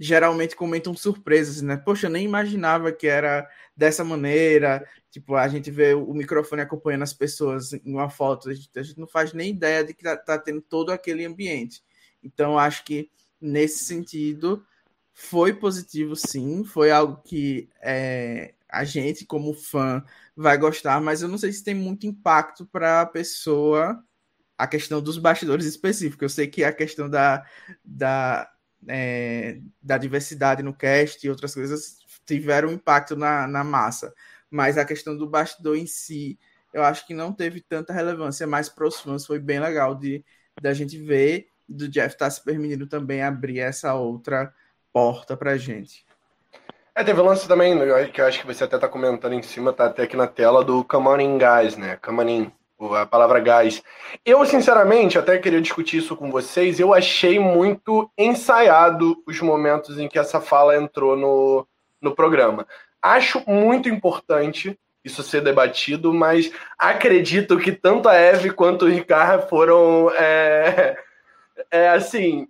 geralmente 0.03 0.57
comentam 0.57 0.95
surpresas, 0.97 1.63
né? 1.63 1.77
Poxa, 1.77 2.09
eu 2.09 2.11
nem 2.11 2.25
imaginava 2.25 2.91
que 2.91 3.07
era 3.07 3.49
dessa 3.77 4.03
maneira. 4.03 4.85
Tipo, 5.13 5.37
a 5.37 5.47
gente 5.47 5.71
vê 5.71 5.95
o 5.95 6.13
microfone 6.13 6.61
acompanhando 6.61 7.03
as 7.03 7.13
pessoas 7.13 7.73
em 7.73 7.93
uma 7.93 8.11
foto, 8.11 8.51
a 8.51 8.55
gente, 8.55 8.69
a 8.77 8.83
gente 8.83 8.99
não 8.99 9.07
faz 9.07 9.33
nem 9.33 9.51
ideia 9.51 9.85
de 9.85 9.95
que 9.95 10.03
tá, 10.03 10.17
tá 10.17 10.37
tendo 10.37 10.61
todo 10.61 10.91
aquele 10.91 11.25
ambiente. 11.25 11.85
Então, 12.21 12.59
acho 12.59 12.85
que 12.85 13.11
nesse 13.41 13.85
sentido 13.85 14.67
foi 15.15 15.53
positivo, 15.53 16.17
sim. 16.17 16.65
Foi 16.65 16.91
algo 16.91 17.23
que 17.23 17.69
é, 17.81 18.55
a 18.69 18.83
gente, 18.83 19.25
como 19.25 19.55
fã, 19.55 20.03
vai 20.35 20.59
gostar, 20.59 21.01
mas 21.01 21.23
eu 21.23 21.29
não 21.29 21.39
sei 21.39 21.53
se 21.53 21.63
tem 21.63 21.77
muito 21.77 22.09
impacto 22.09 22.67
para 22.67 23.03
a 23.03 23.07
pessoa 23.07 24.03
a 24.59 24.67
questão 24.67 25.01
dos 25.01 25.19
bastidores 25.19 25.65
específicos. 25.67 26.23
Eu 26.23 26.29
sei 26.29 26.47
que 26.49 26.65
a 26.65 26.73
questão 26.73 27.09
da, 27.09 27.45
da, 27.85 28.52
é, 28.89 29.59
da 29.83 29.99
diversidade 29.99 30.63
no 30.63 30.75
cast 30.75 31.25
e 31.25 31.31
outras 31.31 31.55
coisas 31.55 31.99
tiveram 32.25 32.73
impacto 32.73 33.17
na, 33.17 33.47
na 33.47 33.65
massa, 33.65 34.13
mas 34.51 34.79
a 34.79 34.85
questão 34.85 35.17
do 35.17 35.29
bastidor 35.29 35.77
em 35.77 35.87
si, 35.87 36.39
eu 36.73 36.83
acho 36.83 37.07
que 37.07 37.15
não 37.15 37.33
teve 37.33 37.61
tanta 37.61 37.93
relevância, 37.93 38.47
mas 38.47 38.69
para 38.69 38.87
os 38.87 39.01
fãs 39.01 39.27
foi 39.27 39.39
bem 39.39 39.61
legal 39.61 39.95
de 39.95 40.25
da 40.61 40.73
gente 40.73 40.99
ver 40.99 41.49
do 41.69 41.89
Jeff 41.89 42.15
estar 42.15 42.27
tá 42.27 42.31
se 42.31 42.43
permitindo 42.43 42.87
também 42.87 43.23
abrir 43.23 43.61
essa 43.61 43.95
outra 43.95 44.53
porta 44.93 45.37
para 45.37 45.57
gente. 45.57 46.05
É, 46.95 47.03
teve 47.03 47.23
lance 47.23 47.49
também, 47.49 47.75
que 48.13 48.21
eu 48.21 48.27
acho 48.27 48.41
que 48.41 48.47
você 48.47 48.65
até 48.65 48.79
tá 48.79 48.87
comentando 48.87 49.33
em 49.33 49.43
cima, 49.43 49.73
tá 49.73 49.87
até 49.87 50.03
aqui 50.03 50.15
na 50.15 50.27
tela, 50.27 50.63
do 50.63 50.85
Come 50.85 51.09
On 51.09 51.21
In 51.21 51.39
Guys, 51.39 51.77
né? 51.77 51.97
Come 51.97 52.21
On 52.21 52.29
In 52.29 52.53
a 52.95 53.07
palavra 53.07 53.41
gás. 53.41 53.83
Eu, 54.25 54.45
sinceramente, 54.45 55.19
até 55.19 55.39
queria 55.39 55.61
discutir 55.61 55.99
isso 55.99 56.17
com 56.17 56.31
vocês, 56.31 56.81
eu 56.81 56.93
achei 56.93 57.39
muito 57.39 58.11
ensaiado 58.17 59.23
os 59.27 59.41
momentos 59.41 59.99
em 59.99 60.09
que 60.09 60.19
essa 60.19 60.41
fala 60.41 60.77
entrou 60.77 61.17
no, 61.17 61.67
no 62.01 62.15
programa. 62.15 62.67
Acho 63.01 63.43
muito 63.49 63.89
importante 63.89 64.79
isso 65.05 65.23
ser 65.23 65.41
debatido, 65.41 66.15
mas 66.15 66.53
acredito 66.79 67.59
que 67.59 67.73
tanto 67.73 68.09
a 68.09 68.15
Eve 68.15 68.51
quanto 68.51 68.85
o 68.85 68.89
Ricardo 68.89 69.49
foram, 69.49 70.11
é, 70.13 70.97
é 71.71 71.89
assim, 71.89 72.47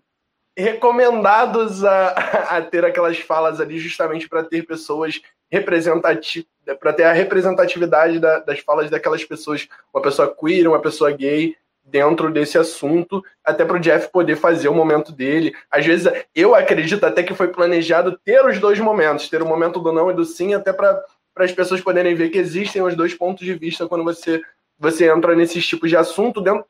recomendados 0.56 1.84
a, 1.84 2.08
a 2.56 2.62
ter 2.62 2.84
aquelas 2.84 3.18
falas 3.18 3.60
ali 3.60 3.78
justamente 3.78 4.28
para 4.28 4.44
ter 4.44 4.66
pessoas 4.66 5.20
representativas, 5.52 6.48
para 6.80 6.94
ter 6.94 7.04
a 7.04 7.12
representatividade 7.12 8.18
da, 8.18 8.38
das 8.38 8.60
falas 8.60 8.88
daquelas 8.88 9.22
pessoas, 9.22 9.68
uma 9.92 10.02
pessoa 10.02 10.34
queer, 10.34 10.66
uma 10.66 10.80
pessoa 10.80 11.10
gay 11.10 11.54
dentro 11.84 12.32
desse 12.32 12.56
assunto, 12.56 13.22
até 13.44 13.64
para 13.64 13.76
o 13.76 13.80
Jeff 13.80 14.08
poder 14.10 14.36
fazer 14.36 14.68
o 14.68 14.74
momento 14.74 15.12
dele. 15.12 15.54
Às 15.70 15.84
vezes 15.84 16.10
eu 16.34 16.54
acredito 16.54 17.04
até 17.04 17.22
que 17.22 17.34
foi 17.34 17.48
planejado 17.48 18.18
ter 18.24 18.42
os 18.46 18.58
dois 18.58 18.78
momentos, 18.80 19.28
ter 19.28 19.42
o 19.42 19.46
momento 19.46 19.78
do 19.78 19.92
não 19.92 20.10
e 20.10 20.14
do 20.14 20.24
sim, 20.24 20.54
até 20.54 20.72
para 20.72 21.04
as 21.36 21.52
pessoas 21.52 21.82
poderem 21.82 22.14
ver 22.14 22.30
que 22.30 22.38
existem 22.38 22.80
os 22.80 22.96
dois 22.96 23.12
pontos 23.12 23.44
de 23.44 23.52
vista 23.52 23.86
quando 23.86 24.04
você 24.04 24.40
você 24.78 25.08
entra 25.08 25.36
nesses 25.36 25.64
tipos 25.64 25.90
de 25.90 25.96
assunto 25.96 26.40
dentro 26.40 26.64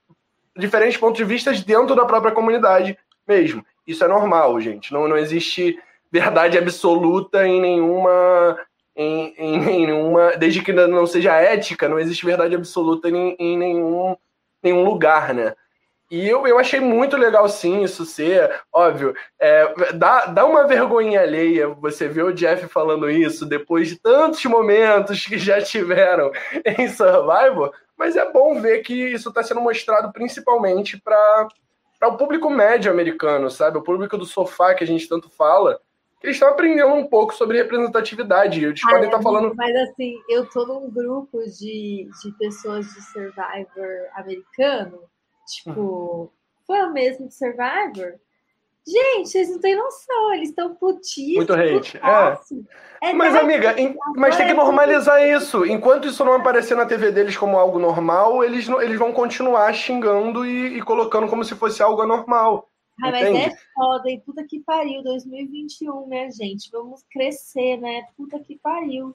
diferentes 0.59 0.99
pontos 0.99 1.17
de 1.17 1.25
vista 1.25 1.51
dentro 1.53 1.95
da 1.95 2.05
própria 2.05 2.33
comunidade 2.33 2.99
mesmo. 3.27 3.65
Isso 3.87 4.05
é 4.05 4.09
normal, 4.09 4.61
gente. 4.61 4.93
Não, 4.93 5.09
não 5.09 5.17
existe 5.17 5.79
verdade 6.13 6.59
absoluta 6.59 7.47
em 7.47 7.59
nenhuma. 7.61 8.59
Em, 8.95 9.35
em 9.39 9.59
nenhuma. 9.59 10.37
Desde 10.37 10.63
que 10.63 10.73
não 10.73 11.07
seja 11.07 11.35
ética, 11.37 11.89
não 11.89 11.99
existe 11.99 12.27
verdade 12.27 12.55
absoluta 12.55 13.09
em, 13.09 13.35
em 13.39 13.57
nenhum, 13.57 14.17
nenhum 14.63 14.85
lugar, 14.85 15.33
né? 15.33 15.55
E 16.13 16.29
eu, 16.29 16.47
eu 16.47 16.59
achei 16.59 16.79
muito 16.79 17.17
legal, 17.17 17.49
sim, 17.49 17.85
isso 17.85 18.05
ser, 18.05 18.61
óbvio, 18.71 19.15
é, 19.41 19.95
dá, 19.95 20.27
dá 20.27 20.45
uma 20.45 20.67
vergonha 20.67 21.23
alheia 21.23 21.69
você 21.69 22.07
ver 22.07 22.23
o 22.25 22.35
Jeff 22.35 22.69
falando 22.69 23.09
isso 23.09 23.47
depois 23.47 23.89
de 23.89 23.99
tantos 23.99 24.45
momentos 24.45 25.25
que 25.25 25.39
já 25.39 25.63
tiveram 25.63 26.31
em 26.79 26.87
Survivor, 26.87 27.73
mas 27.97 28.15
é 28.15 28.31
bom 28.31 28.61
ver 28.61 28.83
que 28.83 28.93
isso 28.93 29.31
está 29.31 29.43
sendo 29.43 29.63
mostrado 29.63 30.13
principalmente 30.13 31.01
para 31.01 31.49
o 32.03 32.17
público 32.19 32.51
médio 32.51 32.93
americano, 32.93 33.51
sabe? 33.51 33.79
O 33.79 33.83
público 33.83 34.19
do 34.19 34.27
sofá 34.27 34.75
que 34.75 34.85
a 34.85 34.87
gente 34.87 35.09
tanto 35.09 35.31
fala. 35.31 35.81
Eles 36.23 36.37
estão 36.37 36.49
aprendendo 36.49 36.93
um 36.95 37.07
pouco 37.07 37.35
sobre 37.35 37.59
representatividade. 37.59 38.65
Eles 38.65 38.81
podem 38.81 39.05
estar 39.05 39.17
tá 39.17 39.23
falando. 39.23 39.55
Mas 39.57 39.75
assim, 39.77 40.15
eu 40.29 40.49
tô 40.49 40.65
num 40.65 40.91
grupo 40.91 41.43
de, 41.45 42.09
de 42.23 42.33
pessoas 42.39 42.87
de 42.87 43.03
Survivor 43.03 44.09
americano. 44.15 45.01
Tipo, 45.47 45.81
hum. 46.25 46.29
foi 46.67 46.83
o 46.83 46.93
mesmo 46.93 47.29
de 47.29 47.35
Survivor? 47.35 48.19
Gente, 48.87 49.29
vocês 49.29 49.49
não 49.49 49.61
têm 49.61 49.77
noção, 49.77 50.35
eles 50.35 50.49
estão 50.49 50.75
putíssimos. 50.75 51.37
Muito 51.37 51.53
hate. 51.53 51.99
É. 51.99 53.11
é. 53.11 53.13
Mas, 53.13 53.35
amiga, 53.37 53.81
em, 53.81 53.97
mas 54.17 54.37
tem 54.37 54.47
que 54.47 54.55
normalizar 54.55 55.23
isso. 55.23 55.65
Enquanto 55.65 56.09
isso 56.09 56.25
não 56.25 56.35
aparecer 56.35 56.77
na 56.77 56.85
TV 56.85 57.13
deles 57.13 57.37
como 57.37 57.59
algo 57.59 57.79
normal, 57.79 58.43
eles, 58.43 58.69
eles 58.69 58.99
vão 58.99 59.13
continuar 59.13 59.73
xingando 59.73 60.45
e, 60.45 60.79
e 60.79 60.83
colocando 60.83 61.29
como 61.29 61.45
se 61.45 61.55
fosse 61.55 61.81
algo 61.81 62.03
anormal. 62.03 62.69
Ah, 63.03 63.11
mas 63.11 63.27
é 63.27 63.57
foda, 63.75 64.09
hein? 64.09 64.23
Puta 64.25 64.45
que 64.45 64.61
pariu, 64.61 65.03
2021, 65.03 66.07
né, 66.07 66.31
gente? 66.31 66.71
Vamos 66.71 67.03
crescer, 67.11 67.77
né? 67.79 68.07
Puta 68.17 68.39
que 68.39 68.57
pariu. 68.59 69.15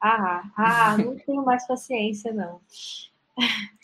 Ah, 0.00 0.42
ah, 0.56 0.96
não 0.98 1.16
tenho 1.16 1.44
mais 1.44 1.66
paciência, 1.66 2.32
não. 2.32 2.60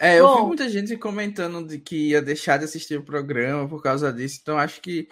É, 0.00 0.20
eu 0.20 0.28
Bom, 0.28 0.36
vi 0.36 0.46
muita 0.46 0.68
gente 0.68 0.96
comentando 0.96 1.66
de 1.66 1.76
que 1.76 2.10
ia 2.10 2.22
deixar 2.22 2.56
de 2.56 2.64
assistir 2.64 2.96
o 2.96 3.02
programa 3.02 3.68
por 3.68 3.82
causa 3.82 4.12
disso, 4.12 4.38
então 4.40 4.56
acho 4.56 4.80
que 4.80 5.08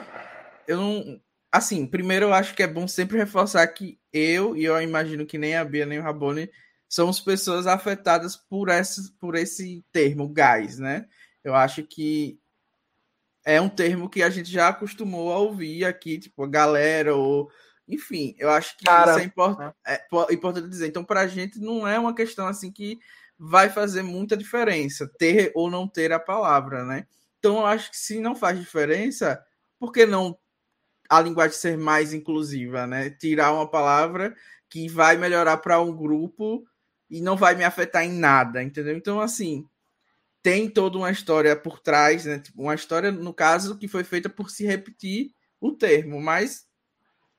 eu 0.69 0.77
não. 0.77 1.21
assim, 1.51 1.85
primeiro 1.85 2.27
eu 2.27 2.33
acho 2.33 2.55
que 2.55 2.63
é 2.63 2.69
bom 2.69 2.87
sempre 2.87 3.19
reforçar 3.19 3.67
que 3.67 3.99
eu, 4.13 4.57
e 4.57 4.65
eu 4.65 4.81
imagino 4.81 5.27
que 5.27 5.39
nem 5.39 5.57
a 5.57 5.65
Bia 5.65 5.85
nem 5.85 5.99
o 5.99 6.03
Rabone, 6.03 6.49
somos 6.89 7.19
pessoas 7.19 7.67
afetadas 7.67 8.37
por, 8.37 8.69
essa, 8.69 9.03
por 9.19 9.35
esse 9.35 9.85
termo, 9.91 10.29
gás, 10.29 10.79
né? 10.79 11.07
Eu 11.43 11.57
acho 11.57 11.83
que 11.83 12.39
é 13.47 13.61
um 13.61 13.69
termo 13.69 14.11
que 14.11 14.25
a 14.25 14.29
gente 14.29 14.51
já 14.51 14.69
acostumou 14.69 15.33
a 15.33 15.39
ouvir 15.39 15.85
aqui, 15.85 16.19
tipo, 16.19 16.43
a 16.43 16.49
galera, 16.49 17.15
ou. 17.15 17.49
Enfim, 17.89 18.35
eu 18.37 18.51
acho 18.51 18.77
que 18.77 18.85
Cara, 18.85 19.13
isso 19.13 19.21
é, 19.21 19.25
import 19.25 19.61
é 19.87 20.35
importante 20.35 20.69
dizer. 20.69 20.89
Então, 20.89 21.05
para 21.05 21.21
a 21.21 21.27
gente, 21.29 21.61
não 21.61 21.87
é 21.87 21.97
uma 21.97 22.13
questão 22.13 22.49
assim 22.49 22.73
que 22.73 22.99
vai 23.39 23.71
fazer 23.71 24.03
muita 24.03 24.37
diferença 24.37 25.09
ter 25.17 25.53
ou 25.55 25.71
não 25.71 25.87
ter 25.87 26.13
a 26.13 26.19
palavra, 26.19 26.85
né? 26.85 27.07
Então, 27.39 27.59
eu 27.59 27.67
acho 27.67 27.93
que 27.93 27.97
se 27.97 28.19
não 28.19 28.35
faz 28.35 28.59
diferença, 28.59 29.41
por 29.79 29.93
que 29.93 30.05
não 30.05 30.37
a 31.09 31.21
linguagem 31.21 31.57
ser 31.57 31.79
mais 31.79 32.13
inclusiva, 32.13 32.85
né? 32.89 33.11
Tirar 33.11 33.53
uma 33.53 33.71
palavra 33.71 34.35
que 34.69 34.89
vai 34.89 35.17
melhorar 35.17 35.59
para 35.59 35.81
um 35.81 35.95
grupo 35.95 36.67
e 37.09 37.21
não 37.21 37.37
vai 37.37 37.55
me 37.55 37.63
afetar 37.63 38.03
em 38.03 38.13
nada, 38.13 38.61
entendeu? 38.61 38.97
Então, 38.97 39.21
assim, 39.21 39.65
tem 40.47 40.71
toda 40.71 40.97
uma 40.97 41.11
história 41.11 41.57
por 41.57 41.81
trás, 41.81 42.25
né? 42.25 42.39
Tipo, 42.39 42.63
uma 42.63 42.75
história, 42.77 43.11
no 43.11 43.35
caso, 43.35 43.77
que 43.77 43.89
foi 43.89 44.05
feita 44.05 44.29
por 44.29 44.49
se 44.49 44.65
repetir 44.65 45.33
o 45.61 45.73
termo, 45.73 46.23
mas 46.23 46.69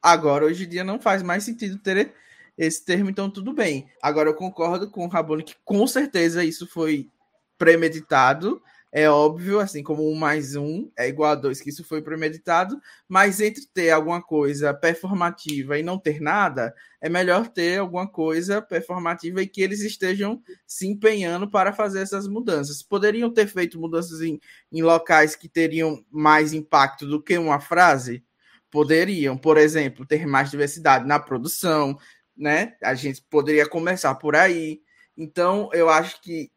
agora, 0.01 0.43
hoje 0.43 0.65
em 0.65 0.67
dia, 0.67 0.83
não 0.83 0.99
faz 0.99 1.23
mais 1.23 1.45
sentido 1.45 1.77
ter 1.77 2.13
esse 2.57 2.83
termo, 2.83 3.09
então 3.09 3.29
tudo 3.29 3.53
bem. 3.53 3.89
Agora, 4.03 4.27
eu 4.27 4.33
concordo 4.33 4.91
com 4.91 5.05
o 5.05 5.07
Rabone 5.07 5.43
que 5.43 5.55
com 5.63 5.87
certeza 5.87 6.43
isso 6.43 6.67
foi 6.67 7.09
premeditado, 7.57 8.61
é 8.91 9.09
óbvio, 9.09 9.59
assim 9.59 9.83
como 9.83 10.09
um 10.09 10.15
mais 10.15 10.55
um 10.55 10.89
é 10.97 11.07
igual 11.07 11.31
a 11.31 11.35
dois, 11.35 11.59
que 11.59 11.69
isso 11.69 11.83
foi 11.83 12.01
premeditado, 12.01 12.79
mas 13.07 13.41
entre 13.41 13.65
ter 13.67 13.91
alguma 13.91 14.21
coisa 14.21 14.73
performativa 14.73 15.77
e 15.77 15.83
não 15.83 15.99
ter 15.99 16.21
nada, 16.21 16.73
é 17.01 17.09
melhor 17.09 17.47
ter 17.49 17.79
alguma 17.79 18.07
coisa 18.07 18.61
performativa 18.61 19.41
e 19.41 19.47
que 19.47 19.61
eles 19.61 19.81
estejam 19.81 20.41
se 20.65 20.87
empenhando 20.87 21.49
para 21.49 21.73
fazer 21.73 22.01
essas 22.01 22.27
mudanças. 22.27 22.81
Poderiam 22.81 23.31
ter 23.31 23.47
feito 23.47 23.79
mudanças 23.79 24.21
em, 24.21 24.39
em 24.71 24.81
locais 24.81 25.35
que 25.35 25.49
teriam 25.49 26.03
mais 26.09 26.53
impacto 26.53 27.05
do 27.05 27.21
que 27.21 27.37
uma 27.37 27.59
frase? 27.59 28.23
Poderiam, 28.71 29.37
por 29.37 29.57
exemplo, 29.57 30.05
ter 30.05 30.25
mais 30.25 30.49
diversidade 30.49 31.05
na 31.05 31.19
produção, 31.19 31.97
né? 32.35 32.75
A 32.81 32.93
gente 32.93 33.21
poderia 33.29 33.67
começar 33.67 34.15
por 34.15 34.35
aí. 34.35 34.81
Então, 35.17 35.69
eu 35.73 35.89
acho 35.89 36.21
que 36.21 36.49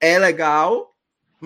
é 0.00 0.18
legal, 0.18 0.95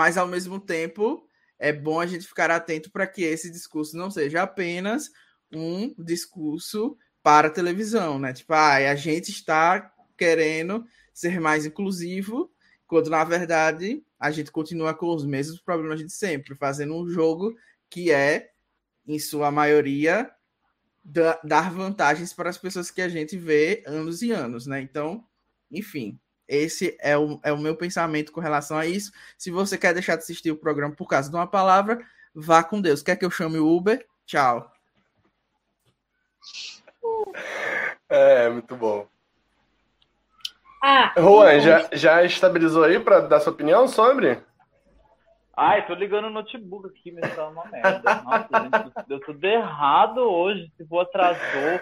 mas 0.01 0.17
ao 0.17 0.27
mesmo 0.27 0.59
tempo 0.59 1.29
é 1.59 1.75
bom 1.75 2.01
a 2.01 2.07
gente 2.07 2.27
ficar 2.27 2.51
atento 2.51 2.91
para 2.91 3.07
que 3.07 3.23
esse 3.23 3.51
discurso 3.51 3.99
não 3.99 4.11
seja 4.11 4.43
apenas 4.43 5.11
um 5.53 5.95
discurso 6.03 6.97
para 7.23 7.51
televisão, 7.51 8.19
né? 8.19 8.33
Tipo, 8.33 8.55
ah, 8.55 8.77
a 8.77 8.95
gente 8.95 9.31
está 9.31 9.93
querendo 10.17 10.87
ser 11.13 11.39
mais 11.39 11.67
inclusivo, 11.67 12.51
quando 12.87 13.11
na 13.11 13.23
verdade 13.25 14.03
a 14.19 14.31
gente 14.31 14.51
continua 14.51 14.95
com 14.95 15.15
os 15.15 15.27
mesmos 15.27 15.61
problemas 15.61 16.01
de 16.01 16.09
sempre, 16.09 16.57
fazendo 16.57 16.95
um 16.95 17.07
jogo 17.07 17.55
que 17.91 18.11
é, 18.11 18.53
em 19.07 19.19
sua 19.19 19.51
maioria, 19.51 20.31
dar 21.05 21.71
vantagens 21.71 22.33
para 22.33 22.49
as 22.49 22.57
pessoas 22.57 22.91
que 22.91 23.03
a 23.03 23.09
gente 23.11 23.37
vê 23.37 23.83
anos 23.87 24.23
e 24.23 24.33
anos, 24.33 24.67
né? 24.67 24.81
Então, 24.81 25.23
enfim, 25.71 26.19
esse 26.51 26.97
é 27.01 27.17
o, 27.17 27.39
é 27.45 27.53
o 27.53 27.59
meu 27.59 27.77
pensamento 27.77 28.33
com 28.33 28.41
relação 28.41 28.77
a 28.77 28.85
isso. 28.85 29.13
Se 29.39 29.51
você 29.51 29.79
quer 29.79 29.95
deixar 29.95 30.17
de 30.17 30.23
assistir 30.23 30.51
o 30.51 30.57
programa 30.57 30.95
por 30.95 31.07
causa 31.07 31.31
de 31.31 31.37
uma 31.37 31.47
palavra, 31.47 32.05
vá 32.35 32.65
com 32.65 32.81
Deus. 32.81 33.03
Quer 33.03 33.15
que 33.15 33.25
eu 33.25 33.31
chame 33.31 33.59
o 33.59 33.69
Uber? 33.69 34.05
Tchau. 34.27 34.71
É, 38.09 38.49
muito 38.49 38.75
bom. 38.75 39.07
Ah, 40.83 41.13
Juan, 41.17 41.61
já, 41.61 41.89
já 41.93 42.25
estabilizou 42.25 42.85
aí 42.85 42.99
para 42.99 43.21
dar 43.21 43.39
sua 43.39 43.53
opinião 43.53 43.87
sobre? 43.87 44.43
Ai, 45.57 45.87
tô 45.87 45.95
ligando 45.95 46.25
o 46.25 46.31
notebook 46.31 46.89
aqui, 46.89 47.13
mas 47.13 47.35
tá 47.37 47.47
uma 47.47 47.67
merda. 47.67 48.23
Nossa, 48.25 48.49
gente, 48.63 49.09
deu 49.09 49.21
tudo 49.21 49.45
errado 49.45 50.19
hoje. 50.19 50.73
Se 50.77 50.87
for 50.87 51.01
atrasou. 51.01 51.81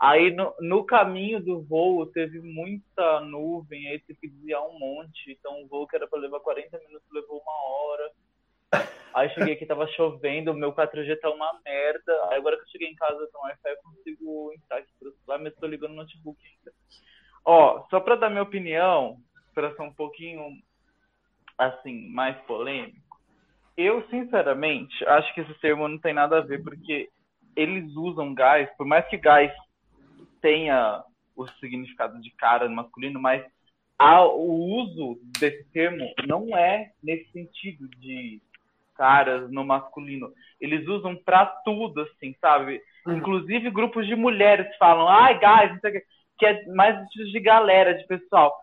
Aí 0.00 0.34
no, 0.34 0.54
no, 0.60 0.82
caminho 0.82 1.44
do 1.44 1.60
voo 1.60 2.06
teve 2.06 2.40
muita 2.40 3.20
nuvem, 3.20 3.86
aí 3.86 3.98
tive 4.00 4.18
que 4.18 4.28
desviar 4.28 4.62
um 4.62 4.78
monte. 4.78 5.30
Então 5.30 5.62
o 5.62 5.68
voo 5.68 5.86
que 5.86 5.94
era 5.94 6.08
para 6.08 6.20
levar 6.20 6.40
40 6.40 6.78
minutos 6.78 7.06
levou 7.12 7.38
uma 7.38 7.52
hora. 7.52 8.10
Aí 9.12 9.28
cheguei 9.34 9.52
aqui, 9.52 9.66
tava 9.66 9.86
chovendo, 9.88 10.54
meu 10.54 10.72
4G 10.72 11.20
tá 11.20 11.28
uma 11.28 11.52
merda. 11.62 12.12
Aí 12.30 12.38
agora 12.38 12.56
que 12.56 12.62
eu 12.62 12.68
cheguei 12.68 12.88
em 12.88 12.94
casa 12.94 13.28
com 13.30 13.42
Wi-Fi, 13.46 13.70
eu 13.70 13.76
consigo 13.82 14.52
entrar 14.54 14.78
aqui 14.78 14.90
pro 14.98 15.12
celular, 15.12 15.42
mas 15.42 15.54
tô 15.56 15.66
ligando 15.66 15.90
o 15.90 15.96
notebook 15.96 16.40
ainda. 16.46 16.72
Ó, 17.44 17.86
só 17.90 18.00
para 18.00 18.16
dar 18.16 18.30
minha 18.30 18.42
opinião, 18.42 19.18
para 19.54 19.74
ser 19.74 19.82
um 19.82 19.92
pouquinho 19.92 20.42
assim, 21.58 22.08
mais 22.08 22.38
polêmico. 22.46 23.20
Eu, 23.76 24.02
sinceramente, 24.08 25.04
acho 25.04 25.34
que 25.34 25.42
esse 25.42 25.54
termo 25.60 25.86
não 25.86 25.98
tem 25.98 26.14
nada 26.14 26.38
a 26.38 26.40
ver, 26.40 26.62
porque 26.62 27.10
eles 27.54 27.94
usam 27.96 28.32
gás, 28.32 28.70
por 28.78 28.86
mais 28.86 29.06
que 29.08 29.18
gás 29.18 29.52
tenha 30.40 31.02
o 31.36 31.46
significado 31.58 32.20
de 32.20 32.30
cara 32.32 32.68
masculino, 32.68 33.20
mas 33.20 33.44
a, 33.98 34.24
o 34.24 34.82
uso 34.82 35.20
desse 35.38 35.64
termo 35.72 36.12
não 36.26 36.56
é 36.56 36.92
nesse 37.02 37.30
sentido 37.32 37.88
de 37.98 38.40
caras 38.94 39.50
no 39.50 39.64
masculino. 39.64 40.30
Eles 40.60 40.86
usam 40.86 41.16
para 41.16 41.46
tudo, 41.46 42.02
assim, 42.02 42.34
sabe? 42.40 42.82
Uhum. 43.06 43.16
Inclusive 43.16 43.70
grupos 43.70 44.06
de 44.06 44.14
mulheres 44.14 44.74
falam, 44.76 45.08
ai, 45.08 45.34
guys, 45.38 45.72
não 45.72 45.80
sei 45.80 45.90
o 45.90 45.92
que, 45.94 46.06
que 46.38 46.46
é 46.46 46.66
mais 46.66 47.08
de 47.08 47.40
galera, 47.40 47.94
de 47.94 48.06
pessoal. 48.06 48.54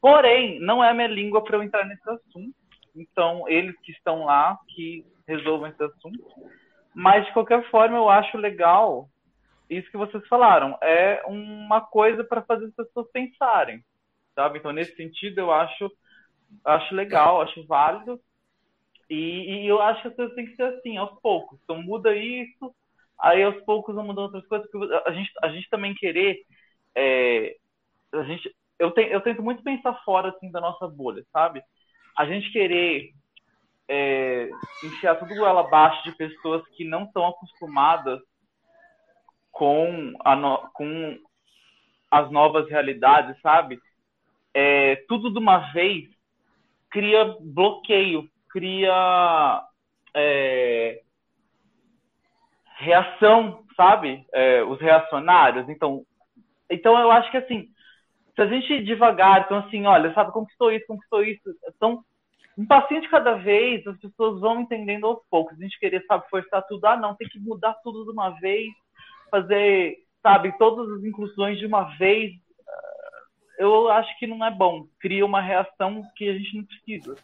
Porém, 0.00 0.60
não 0.60 0.82
é 0.82 0.90
a 0.90 0.94
minha 0.94 1.08
língua 1.08 1.42
para 1.42 1.56
eu 1.56 1.62
entrar 1.62 1.84
nesse 1.84 2.08
assunto. 2.08 2.54
Então, 2.94 3.48
eles 3.48 3.74
que 3.80 3.92
estão 3.92 4.24
lá, 4.24 4.58
que 4.68 5.04
resolvam 5.26 5.68
esse 5.68 5.82
assunto. 5.82 6.24
Mas, 6.94 7.24
de 7.26 7.32
qualquer 7.32 7.68
forma, 7.70 7.96
eu 7.96 8.08
acho 8.08 8.36
legal 8.36 9.08
isso 9.78 9.90
que 9.90 9.96
vocês 9.96 10.26
falaram, 10.28 10.76
é 10.82 11.22
uma 11.26 11.80
coisa 11.80 12.24
para 12.24 12.42
fazer 12.42 12.66
as 12.66 12.74
pessoas 12.74 13.10
pensarem, 13.12 13.84
sabe? 14.34 14.58
Então, 14.58 14.72
nesse 14.72 14.94
sentido, 14.96 15.38
eu 15.38 15.52
acho, 15.52 15.90
acho 16.64 16.94
legal, 16.94 17.40
acho 17.40 17.66
válido. 17.66 18.20
E, 19.08 19.64
e 19.64 19.66
eu 19.66 19.80
acho 19.80 20.02
que 20.02 20.08
as 20.08 20.16
coisas 20.16 20.34
têm 20.34 20.46
que 20.46 20.56
ser 20.56 20.64
assim, 20.64 20.96
aos 20.96 21.18
poucos. 21.20 21.58
Então, 21.62 21.82
muda 21.82 22.14
isso, 22.16 22.74
aí 23.20 23.42
aos 23.42 23.60
poucos 23.64 23.94
vão 23.94 24.04
mudando 24.04 24.26
outras 24.26 24.46
coisas. 24.46 24.70
Porque 24.70 24.94
a 25.06 25.12
gente, 25.12 25.30
a 25.42 25.48
gente 25.48 25.68
também 25.68 25.94
querer. 25.94 26.42
É, 26.94 27.56
a 28.12 28.22
gente, 28.24 28.54
eu, 28.78 28.90
te, 28.90 29.02
eu 29.02 29.20
tento 29.20 29.42
muito 29.42 29.62
pensar 29.62 29.94
fora 30.04 30.30
assim, 30.30 30.50
da 30.50 30.60
nossa 30.60 30.86
bolha, 30.88 31.24
sabe? 31.32 31.62
A 32.16 32.26
gente 32.26 32.50
querer 32.52 33.10
é, 33.88 34.50
enfiar 34.84 35.16
tudo 35.16 35.32
ela 35.44 35.60
abaixo 35.60 36.02
de 36.04 36.16
pessoas 36.16 36.66
que 36.68 36.84
não 36.84 37.04
estão 37.04 37.26
acostumadas 37.26 38.20
com, 39.52 40.14
a 40.24 40.34
no, 40.34 40.58
com 40.72 41.18
as 42.10 42.30
novas 42.30 42.68
realidades, 42.68 43.40
sabe? 43.40 43.78
É, 44.54 44.96
tudo 45.08 45.30
de 45.30 45.38
uma 45.38 45.72
vez 45.72 46.08
cria 46.90 47.36
bloqueio, 47.40 48.28
cria 48.50 49.62
é, 50.14 51.00
reação, 52.76 53.64
sabe? 53.76 54.26
É, 54.32 54.62
os 54.64 54.80
reacionários. 54.80 55.68
Então, 55.68 56.04
então 56.68 56.98
eu 56.98 57.10
acho 57.10 57.30
que 57.30 57.36
assim, 57.36 57.68
se 58.34 58.42
a 58.42 58.46
gente 58.46 58.72
ir 58.72 58.84
devagar, 58.84 59.42
então 59.42 59.58
assim, 59.58 59.86
olha, 59.86 60.12
sabe, 60.14 60.32
conquistou 60.32 60.72
isso, 60.72 60.86
conquistou 60.86 61.22
isso, 61.22 61.42
então 61.68 62.02
um 62.56 62.66
passinho 62.66 63.00
de 63.00 63.08
cada 63.08 63.34
vez, 63.34 63.86
as 63.86 63.98
pessoas 63.98 64.40
vão 64.40 64.60
entendendo 64.60 65.06
aos 65.06 65.20
poucos. 65.30 65.58
A 65.58 65.62
gente 65.62 65.78
querer, 65.78 66.04
sabe, 66.06 66.28
forçar 66.28 66.62
tudo, 66.66 66.84
ah, 66.84 66.96
não, 66.96 67.14
tem 67.16 67.26
que 67.28 67.40
mudar 67.40 67.74
tudo 67.82 68.04
de 68.04 68.10
uma 68.10 68.30
vez, 68.40 68.68
fazer, 69.32 69.96
sabe, 70.22 70.56
todas 70.58 70.90
as 70.98 71.02
inclusões 71.02 71.58
de 71.58 71.64
uma 71.64 71.84
vez, 71.96 72.32
eu 73.58 73.88
acho 73.88 74.18
que 74.18 74.26
não 74.26 74.44
é 74.44 74.50
bom. 74.50 74.86
Cria 75.00 75.24
uma 75.24 75.40
reação 75.40 76.02
que 76.14 76.28
a 76.28 76.34
gente 76.34 76.56
não 76.56 76.64
precisa. 76.64 77.16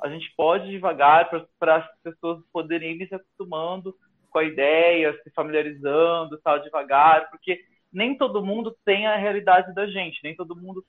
A 0.00 0.08
gente 0.08 0.32
pode 0.36 0.70
devagar 0.70 1.28
para 1.58 1.76
as 1.76 2.02
pessoas 2.02 2.40
poderem 2.52 2.92
ir 3.02 3.08
se 3.08 3.14
acostumando 3.14 3.94
com 4.30 4.38
a 4.38 4.44
ideia, 4.44 5.18
se 5.24 5.30
familiarizando, 5.30 6.38
tal, 6.38 6.60
devagar, 6.60 7.28
porque 7.30 7.60
nem 7.92 8.16
todo 8.16 8.44
mundo 8.44 8.76
tem 8.84 9.06
a 9.06 9.16
realidade 9.16 9.74
da 9.74 9.86
gente, 9.86 10.20
nem 10.22 10.36
todo 10.36 10.54
mundo 10.54 10.84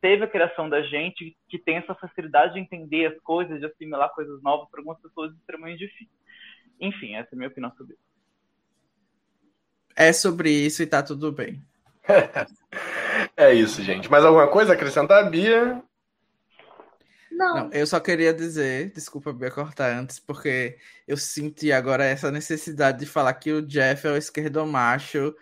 teve 0.00 0.24
a 0.24 0.28
criação 0.28 0.68
da 0.68 0.80
gente 0.80 1.36
que 1.48 1.58
tem 1.58 1.76
essa 1.76 1.94
facilidade 1.96 2.54
de 2.54 2.60
entender 2.60 3.06
as 3.06 3.20
coisas, 3.20 3.58
de 3.58 3.66
assimilar 3.66 4.14
coisas 4.14 4.40
novas, 4.42 4.70
para 4.70 4.80
algumas 4.80 5.00
pessoas 5.02 5.32
é 5.32 5.34
extremamente 5.34 5.80
difícil. 5.80 6.16
Enfim, 6.80 7.16
essa 7.16 7.30
é 7.32 7.34
a 7.34 7.36
minha 7.36 7.48
opinião 7.48 7.72
sobre 7.76 7.94
isso 7.94 8.07
é 9.98 10.12
sobre 10.12 10.50
isso 10.50 10.82
e 10.82 10.86
tá 10.86 11.02
tudo 11.02 11.32
bem. 11.32 11.60
é 13.36 13.52
isso, 13.52 13.82
gente. 13.82 14.08
Mais 14.10 14.24
alguma 14.24 14.46
coisa 14.46 14.72
acrescentar, 14.72 15.28
Bia? 15.28 15.82
Não. 17.30 17.54
Não, 17.54 17.72
eu 17.72 17.86
só 17.86 18.00
queria 18.00 18.32
dizer, 18.32 18.90
desculpa 18.92 19.32
me 19.32 19.50
cortar 19.50 19.92
antes, 19.92 20.18
porque 20.18 20.76
eu 21.06 21.16
senti 21.16 21.70
agora 21.72 22.04
essa 22.04 22.30
necessidade 22.30 22.98
de 23.00 23.06
falar 23.06 23.32
que 23.34 23.52
o 23.52 23.62
Jeff 23.62 24.06
é 24.06 24.12
o 24.12 24.16
esquerdomacho 24.16 25.34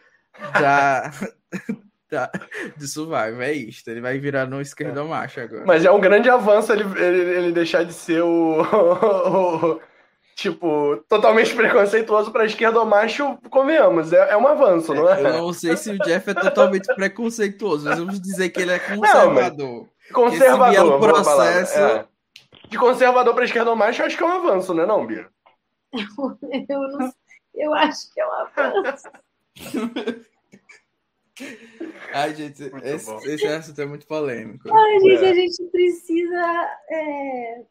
da, 0.60 1.10
da, 2.10 2.30
do 2.76 2.86
Survival. 2.86 3.40
É 3.42 3.52
isto, 3.52 3.88
ele 3.90 4.00
vai 4.00 4.18
virar 4.18 4.46
no 4.46 4.60
esquerdomacho 4.60 5.40
agora. 5.40 5.64
Mas 5.66 5.84
é 5.84 5.90
um 5.90 6.00
grande 6.00 6.28
avanço 6.28 6.72
ele, 6.72 6.84
ele, 7.02 7.20
ele 7.38 7.52
deixar 7.52 7.84
de 7.84 7.92
ser 7.92 8.22
o- 8.22 9.80
tipo, 10.36 10.98
totalmente 11.08 11.54
preconceituoso 11.54 12.30
pra 12.30 12.44
esquerda 12.44 12.84
macho, 12.84 13.38
convenhamos. 13.50 14.12
É, 14.12 14.32
é 14.32 14.36
um 14.36 14.46
avanço, 14.46 14.92
não 14.94 15.08
Eu 15.08 15.26
é? 15.26 15.32
não 15.38 15.52
sei 15.52 15.76
se 15.76 15.90
o 15.90 15.98
Jeff 15.98 16.30
é 16.30 16.34
totalmente 16.34 16.86
preconceituoso, 16.94 17.88
mas 17.88 17.98
vamos 17.98 18.20
dizer 18.20 18.50
que 18.50 18.60
ele 18.60 18.72
é 18.72 18.78
conservador. 18.78 19.88
Conservador, 20.12 20.68
Esse 20.68 20.82
vier 20.82 20.84
o 20.84 20.98
boa 20.98 21.24
palavra, 21.24 21.52
processo- 21.54 21.78
é. 21.80 22.06
De 22.68 22.78
conservador 22.78 23.34
pra 23.34 23.44
esquerda 23.44 23.74
macho, 23.74 24.02
eu 24.02 24.06
acho 24.06 24.16
que 24.16 24.22
é 24.22 24.26
um 24.26 24.30
avanço, 24.32 24.74
né, 24.74 24.84
não, 24.86 25.06
Bia? 25.06 25.26
Eu, 25.92 26.78
não, 26.88 27.12
eu 27.54 27.74
acho 27.74 28.12
que 28.12 28.20
é 28.20 28.26
uma 28.26 28.50
avanço. 28.54 29.08
Ai, 32.14 32.34
gente, 32.34 32.62
Muito 32.70 32.86
esse, 32.86 33.06
bom. 33.10 33.18
esse 33.24 33.46
assunto 33.46 33.80
é 33.80 33.86
muito 33.86 34.06
polêmico. 34.06 34.68
Ai, 34.72 35.00
gente, 35.00 35.24
É. 35.24 35.30
a 35.30 35.34
gente 35.34 35.62
precisa 35.70 36.70
é, 36.90 37.62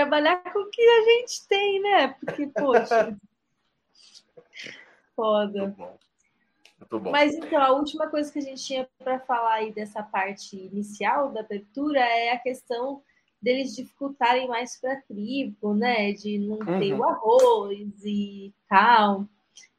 trabalhar 0.00 0.42
com 0.52 0.58
o 0.58 0.68
que 0.68 0.82
a 0.82 1.02
gente 1.04 1.48
tem, 1.48 1.80
né? 1.80 2.08
Porque, 2.20 2.46
poxa. 2.48 3.16
Foda. 5.16 5.62
Muito 5.62 5.76
bom. 5.78 5.98
Muito 6.78 7.00
bom. 7.00 7.10
Mas 7.10 7.34
então, 7.34 7.62
a 7.62 7.70
última 7.72 8.06
coisa 8.08 8.30
que 8.30 8.38
a 8.38 8.42
gente 8.42 8.62
tinha 8.62 8.86
para 8.98 9.18
falar 9.20 9.54
aí 9.54 9.72
dessa 9.72 10.02
parte 10.02 10.54
inicial 10.54 11.32
da 11.32 11.40
abertura 11.40 11.98
é 12.00 12.32
a 12.32 12.38
questão 12.38 13.02
deles 13.40 13.74
dificultarem 13.74 14.46
mais 14.46 14.78
para 14.78 14.92
a 14.92 15.00
tribo, 15.00 15.72
né? 15.74 16.12
De 16.12 16.38
não 16.40 16.58
ter 16.58 16.92
Uhum. 16.92 16.98
o 17.00 17.04
arroz 17.04 18.04
e 18.04 18.52
tal, 18.68 19.26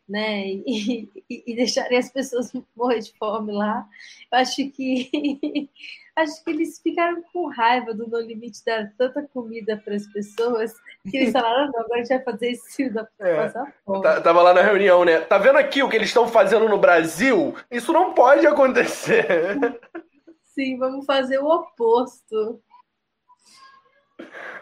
né? 0.09 0.47
E, 0.47 1.07
e- 1.29 1.43
e 1.45 1.55
deixarem 1.55 1.99
as 1.99 2.09
pessoas 2.11 2.51
morrer 2.75 3.01
de 3.01 3.13
fome 3.19 3.51
lá. 3.51 3.87
Eu 4.31 4.39
acho 4.39 4.67
que 4.71 5.69
acho 6.17 6.43
que 6.43 6.49
eles 6.49 6.79
ficaram 6.81 7.21
com 7.31 7.47
raiva 7.47 7.93
do 7.93 8.07
No 8.07 8.19
Limite 8.19 8.65
dar 8.65 8.91
tanta 8.97 9.21
comida 9.31 9.79
para 9.83 9.95
as 9.95 10.07
pessoas 10.07 10.73
que 11.09 11.15
eles 11.15 11.31
falaram, 11.31 11.71
não, 11.71 11.79
agora 11.79 11.95
a 11.95 12.03
gente 12.03 12.09
vai 12.09 12.23
fazer 12.23 12.51
isso 12.51 12.93
da 12.93 13.07
É. 13.19 13.49
Tá- 13.49 14.21
tava 14.21 14.41
lá 14.41 14.53
na 14.53 14.61
reunião, 14.61 15.05
né? 15.05 15.19
Tá 15.21 15.37
vendo 15.37 15.57
aqui 15.57 15.83
o 15.83 15.89
que 15.89 15.95
eles 15.95 16.07
estão 16.09 16.27
fazendo 16.27 16.67
no 16.67 16.79
Brasil? 16.79 17.55
Isso 17.69 17.93
não 17.93 18.13
pode 18.13 18.47
acontecer. 18.47 19.57
Sim, 20.43 20.79
vamos 20.79 21.05
fazer 21.05 21.37
o 21.37 21.47
oposto. 21.47 22.59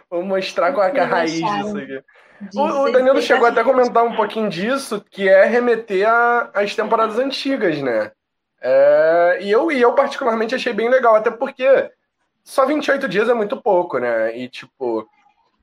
Vou 0.09 0.23
mostrar 0.23 0.73
qual 0.73 0.85
é 0.87 0.97
é 0.97 0.99
a 0.99 1.05
raiz 1.05 1.33
disso 1.33 1.77
aqui. 1.77 2.03
O, 2.53 2.61
o 2.61 2.91
Danilo 2.91 3.21
chegou 3.21 3.47
até 3.47 3.61
a 3.61 3.63
comentar 3.63 4.03
um 4.03 4.13
pouquinho 4.13 4.49
disso, 4.49 5.03
que 5.09 5.29
é 5.29 5.45
remeter 5.45 6.05
às 6.53 6.75
temporadas 6.75 7.17
antigas, 7.17 7.81
né? 7.81 8.11
É, 8.67 9.37
e, 9.41 9.51
eu, 9.51 9.71
e 9.71 9.79
eu 9.79 9.93
particularmente 9.93 10.55
achei 10.55 10.73
bem 10.73 10.89
legal, 10.89 11.15
até 11.15 11.29
porque 11.29 11.91
só 12.43 12.65
28 12.65 13.07
dias 13.07 13.29
é 13.29 13.33
muito 13.35 13.55
pouco, 13.61 13.99
né? 13.99 14.35
E, 14.35 14.49
tipo, 14.49 15.07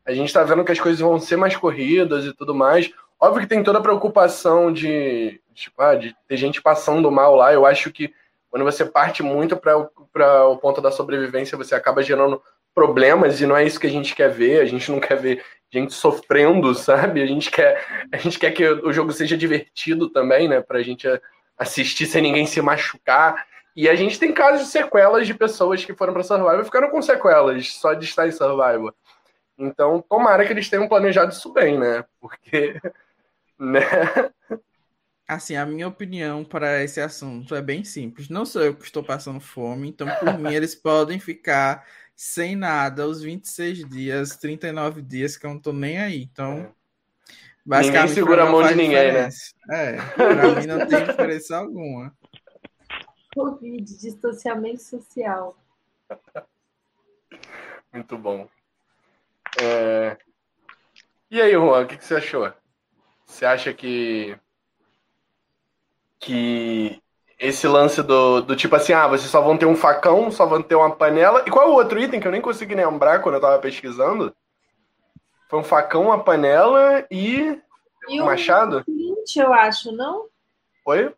a 0.06 0.12
gente 0.12 0.32
tá 0.32 0.44
vendo 0.44 0.64
que 0.64 0.70
as 0.70 0.78
coisas 0.78 1.00
vão 1.00 1.18
ser 1.18 1.36
mais 1.36 1.56
corridas 1.56 2.24
e 2.24 2.32
tudo 2.32 2.54
mais. 2.54 2.92
Óbvio 3.18 3.42
que 3.42 3.48
tem 3.48 3.60
toda 3.64 3.80
a 3.80 3.82
preocupação 3.82 4.72
de, 4.72 5.40
tipo, 5.52 5.82
ah, 5.82 5.96
de 5.96 6.14
ter 6.28 6.36
gente 6.36 6.62
passando 6.62 7.10
mal 7.10 7.34
lá. 7.34 7.52
Eu 7.52 7.66
acho 7.66 7.90
que 7.90 8.14
quando 8.48 8.62
você 8.64 8.84
parte 8.84 9.20
muito 9.20 9.56
para 9.56 10.46
o 10.46 10.56
ponto 10.58 10.80
da 10.80 10.92
sobrevivência, 10.92 11.58
você 11.58 11.74
acaba 11.74 12.04
gerando 12.04 12.40
problemas 12.72 13.40
e 13.40 13.46
não 13.46 13.56
é 13.56 13.64
isso 13.64 13.80
que 13.80 13.88
a 13.88 13.90
gente 13.90 14.14
quer 14.14 14.30
ver. 14.30 14.60
A 14.60 14.64
gente 14.64 14.92
não 14.92 15.00
quer 15.00 15.16
ver 15.16 15.44
gente 15.72 15.92
sofrendo, 15.92 16.72
sabe? 16.72 17.20
A 17.20 17.26
gente 17.26 17.50
quer, 17.50 17.84
a 18.12 18.16
gente 18.16 18.38
quer 18.38 18.52
que 18.52 18.64
o 18.64 18.92
jogo 18.92 19.10
seja 19.10 19.36
divertido 19.36 20.08
também, 20.08 20.48
né? 20.48 20.60
Pra 20.60 20.82
gente 20.82 21.08
assistir 21.58 22.06
sem 22.06 22.22
ninguém 22.22 22.46
se 22.46 22.60
machucar. 22.60 23.46
E 23.74 23.88
a 23.88 23.94
gente 23.94 24.18
tem 24.18 24.32
casos 24.32 24.66
de 24.66 24.72
sequelas 24.72 25.26
de 25.26 25.34
pessoas 25.34 25.84
que 25.84 25.94
foram 25.94 26.12
pra 26.12 26.22
Survival 26.22 26.60
e 26.60 26.64
ficaram 26.64 26.90
com 26.90 27.00
sequelas 27.00 27.72
só 27.74 27.94
de 27.94 28.04
estar 28.04 28.28
em 28.28 28.32
Survival. 28.32 28.94
Então, 29.58 30.02
tomara 30.02 30.44
que 30.44 30.52
eles 30.52 30.68
tenham 30.68 30.88
planejado 30.88 31.32
isso 31.32 31.52
bem, 31.52 31.78
né? 31.78 32.04
Porque, 32.20 32.80
né? 33.58 33.80
Assim, 35.26 35.56
a 35.56 35.64
minha 35.64 35.88
opinião 35.88 36.44
para 36.44 36.82
esse 36.82 37.00
assunto 37.00 37.54
é 37.54 37.62
bem 37.62 37.84
simples. 37.84 38.28
Não 38.28 38.44
sou 38.44 38.62
eu 38.62 38.74
que 38.74 38.84
estou 38.84 39.02
passando 39.02 39.40
fome, 39.40 39.88
então 39.88 40.08
por 40.16 40.38
mim 40.38 40.52
eles 40.54 40.74
podem 40.74 41.18
ficar 41.18 41.86
sem 42.14 42.54
nada 42.54 43.06
os 43.06 43.22
26 43.22 43.88
dias, 43.88 44.36
39 44.36 45.00
dias 45.00 45.36
que 45.36 45.46
eu 45.46 45.50
não 45.50 45.58
tô 45.58 45.72
nem 45.72 45.98
aí. 45.98 46.22
Então, 46.22 46.74
basicamente 47.64 48.08
Ninguém 48.10 48.14
segura 48.14 48.42
a 48.44 48.50
mão 48.50 48.62
de 48.62 48.74
ninguém, 48.74 49.12
né? 49.12 49.28
diferença. 49.28 49.54
É, 49.70 49.96
pra 50.14 50.60
mim 50.60 50.66
não 50.66 50.86
tem 50.86 51.04
diferença 51.04 51.56
alguma. 51.56 52.12
Covid, 53.34 53.98
distanciamento 53.98 54.82
social. 54.82 55.56
Muito 57.92 58.18
bom. 58.18 58.48
É, 59.60 60.16
E 61.30 61.40
aí, 61.40 61.52
Juan, 61.52 61.82
o 61.82 61.86
que, 61.86 61.96
que 61.96 62.04
você 62.04 62.16
achou? 62.16 62.52
Você 63.26 63.44
acha 63.46 63.72
que 63.72 64.36
que 66.18 67.02
esse 67.38 67.66
lance 67.66 68.02
do, 68.02 68.40
do 68.42 68.54
tipo 68.54 68.76
assim, 68.76 68.92
ah, 68.92 69.08
vocês 69.08 69.28
só 69.30 69.40
vão 69.40 69.58
ter 69.58 69.66
um 69.66 69.74
facão, 69.74 70.30
só 70.30 70.46
vão 70.46 70.62
ter 70.62 70.76
uma 70.76 70.94
panela. 70.94 71.42
E 71.46 71.50
qual 71.50 71.66
é 71.66 71.70
o 71.70 71.74
outro 71.74 71.98
item 71.98 72.20
que 72.20 72.26
eu 72.26 72.30
nem 72.32 72.40
consegui 72.40 72.74
lembrar 72.74 73.20
quando 73.20 73.34
eu 73.36 73.40
tava 73.40 73.58
pesquisando? 73.58 74.34
Foi 75.52 75.60
um 75.60 75.64
facão, 75.64 76.04
uma 76.04 76.24
panela 76.24 77.06
e 77.10 77.60
E 78.08 78.18
um 78.18 78.22
o 78.22 78.26
machado? 78.26 78.82
Flint, 78.84 79.36
eu 79.36 79.52
acho, 79.52 79.92
não? 79.92 80.24
Oi? 80.86 81.12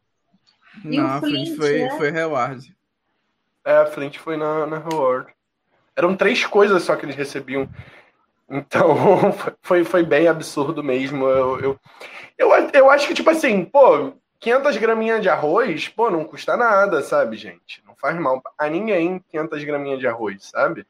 E 0.85 0.99
o 0.99 1.03
Não, 1.05 1.07
a 1.09 1.21
Flint 1.21 1.47
Flint, 1.51 1.57
foi, 1.57 1.83
né? 1.85 1.91
foi 1.97 2.11
reward. 2.11 2.77
É, 3.65 3.77
a 3.77 3.87
Flint 3.87 4.19
foi 4.19 4.37
na, 4.37 4.67
na 4.67 4.79
Reward. 4.79 5.33
Eram 5.95 6.17
três 6.17 6.45
coisas 6.45 6.83
só 6.83 6.97
que 6.97 7.07
eles 7.07 7.15
recebiam. 7.15 7.69
Então, 8.51 8.97
foi, 9.63 9.85
foi 9.85 10.03
bem 10.03 10.27
absurdo 10.27 10.83
mesmo. 10.83 11.29
Eu, 11.29 11.61
eu, 11.61 11.81
eu, 12.37 12.51
eu 12.73 12.91
acho 12.91 13.07
que, 13.07 13.15
tipo 13.15 13.31
assim, 13.31 13.65
pô, 13.65 14.15
500 14.41 14.77
graminhas 14.79 15.23
de 15.23 15.29
arroz, 15.29 15.87
pô, 15.87 16.11
não 16.11 16.25
custa 16.25 16.57
nada, 16.57 17.05
sabe, 17.05 17.37
gente? 17.37 17.81
Não 17.87 17.95
faz 17.95 18.19
mal 18.19 18.43
a 18.59 18.69
ninguém 18.69 19.25
500 19.31 19.63
graminhas 19.63 20.01
de 20.01 20.09
arroz, 20.09 20.47
sabe? 20.47 20.85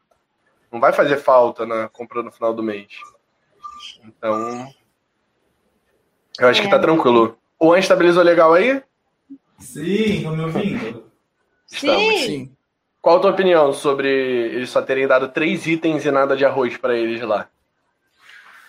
Não 0.72 0.80
vai 0.80 0.94
fazer 0.94 1.18
falta 1.18 1.66
na 1.66 1.90
compra 1.90 2.22
no 2.22 2.32
final 2.32 2.54
do 2.54 2.62
mês. 2.62 2.88
Então, 4.04 4.68
eu 6.38 6.48
acho 6.48 6.62
que 6.62 6.68
tá 6.70 6.76
É. 6.76 6.80
tranquilo. 6.80 7.38
O 7.58 7.72
An 7.72 7.78
estabilizou 7.78 8.22
legal 8.22 8.52
aí? 8.52 8.82
Sim, 9.58 9.82
estão 10.16 10.36
me 10.36 10.42
ouvindo? 10.42 11.10
Estamos. 11.70 12.02
Sim. 12.02 12.26
Sim. 12.26 12.56
Qual 13.00 13.18
a 13.18 13.20
tua 13.20 13.30
opinião 13.32 13.72
sobre 13.72 14.08
eles 14.08 14.70
só 14.70 14.80
terem 14.80 15.06
dado 15.06 15.28
três 15.28 15.66
itens 15.66 16.04
e 16.04 16.10
nada 16.10 16.36
de 16.36 16.44
arroz 16.44 16.76
pra 16.76 16.96
eles 16.96 17.20
lá? 17.22 17.48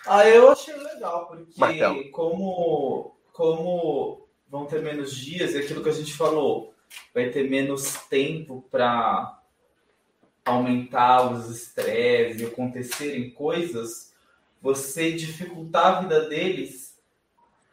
Ah, 0.06 0.28
eu 0.28 0.50
achei 0.50 0.74
legal, 0.76 1.26
porque 1.26 1.52
Martelo. 1.58 2.10
como, 2.10 3.16
como 3.32 4.28
vão 4.48 4.66
ter 4.66 4.80
menos 4.82 5.16
dias, 5.16 5.54
é 5.54 5.58
aquilo 5.58 5.82
que 5.82 5.88
a 5.88 5.92
gente 5.92 6.12
falou, 6.12 6.72
vai 7.14 7.30
ter 7.30 7.48
menos 7.50 7.94
tempo 8.08 8.64
para 8.70 9.40
aumentar 10.44 11.32
os 11.32 11.50
estresses 11.50 12.40
e 12.40 12.44
acontecerem 12.44 13.30
coisas, 13.30 14.12
você 14.66 15.12
dificultar 15.12 15.86
a 15.86 16.00
vida 16.00 16.28
deles 16.28 16.98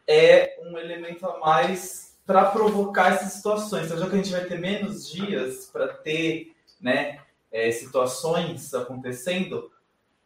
é 0.07 0.59
um 0.61 0.77
elemento 0.77 1.25
a 1.25 1.39
mais 1.39 2.15
para 2.23 2.45
provocar 2.45 3.13
essas 3.13 3.33
situações. 3.33 3.87
Então, 3.87 3.97
já 3.97 4.07
que 4.07 4.13
a 4.13 4.17
gente 4.17 4.31
vai 4.31 4.45
ter 4.45 4.59
menos 4.59 5.09
dias 5.09 5.65
para 5.73 5.87
ter 5.87 6.55
né, 6.79 7.19
eh, 7.51 7.71
situações 7.71 8.71
acontecendo, 8.75 9.71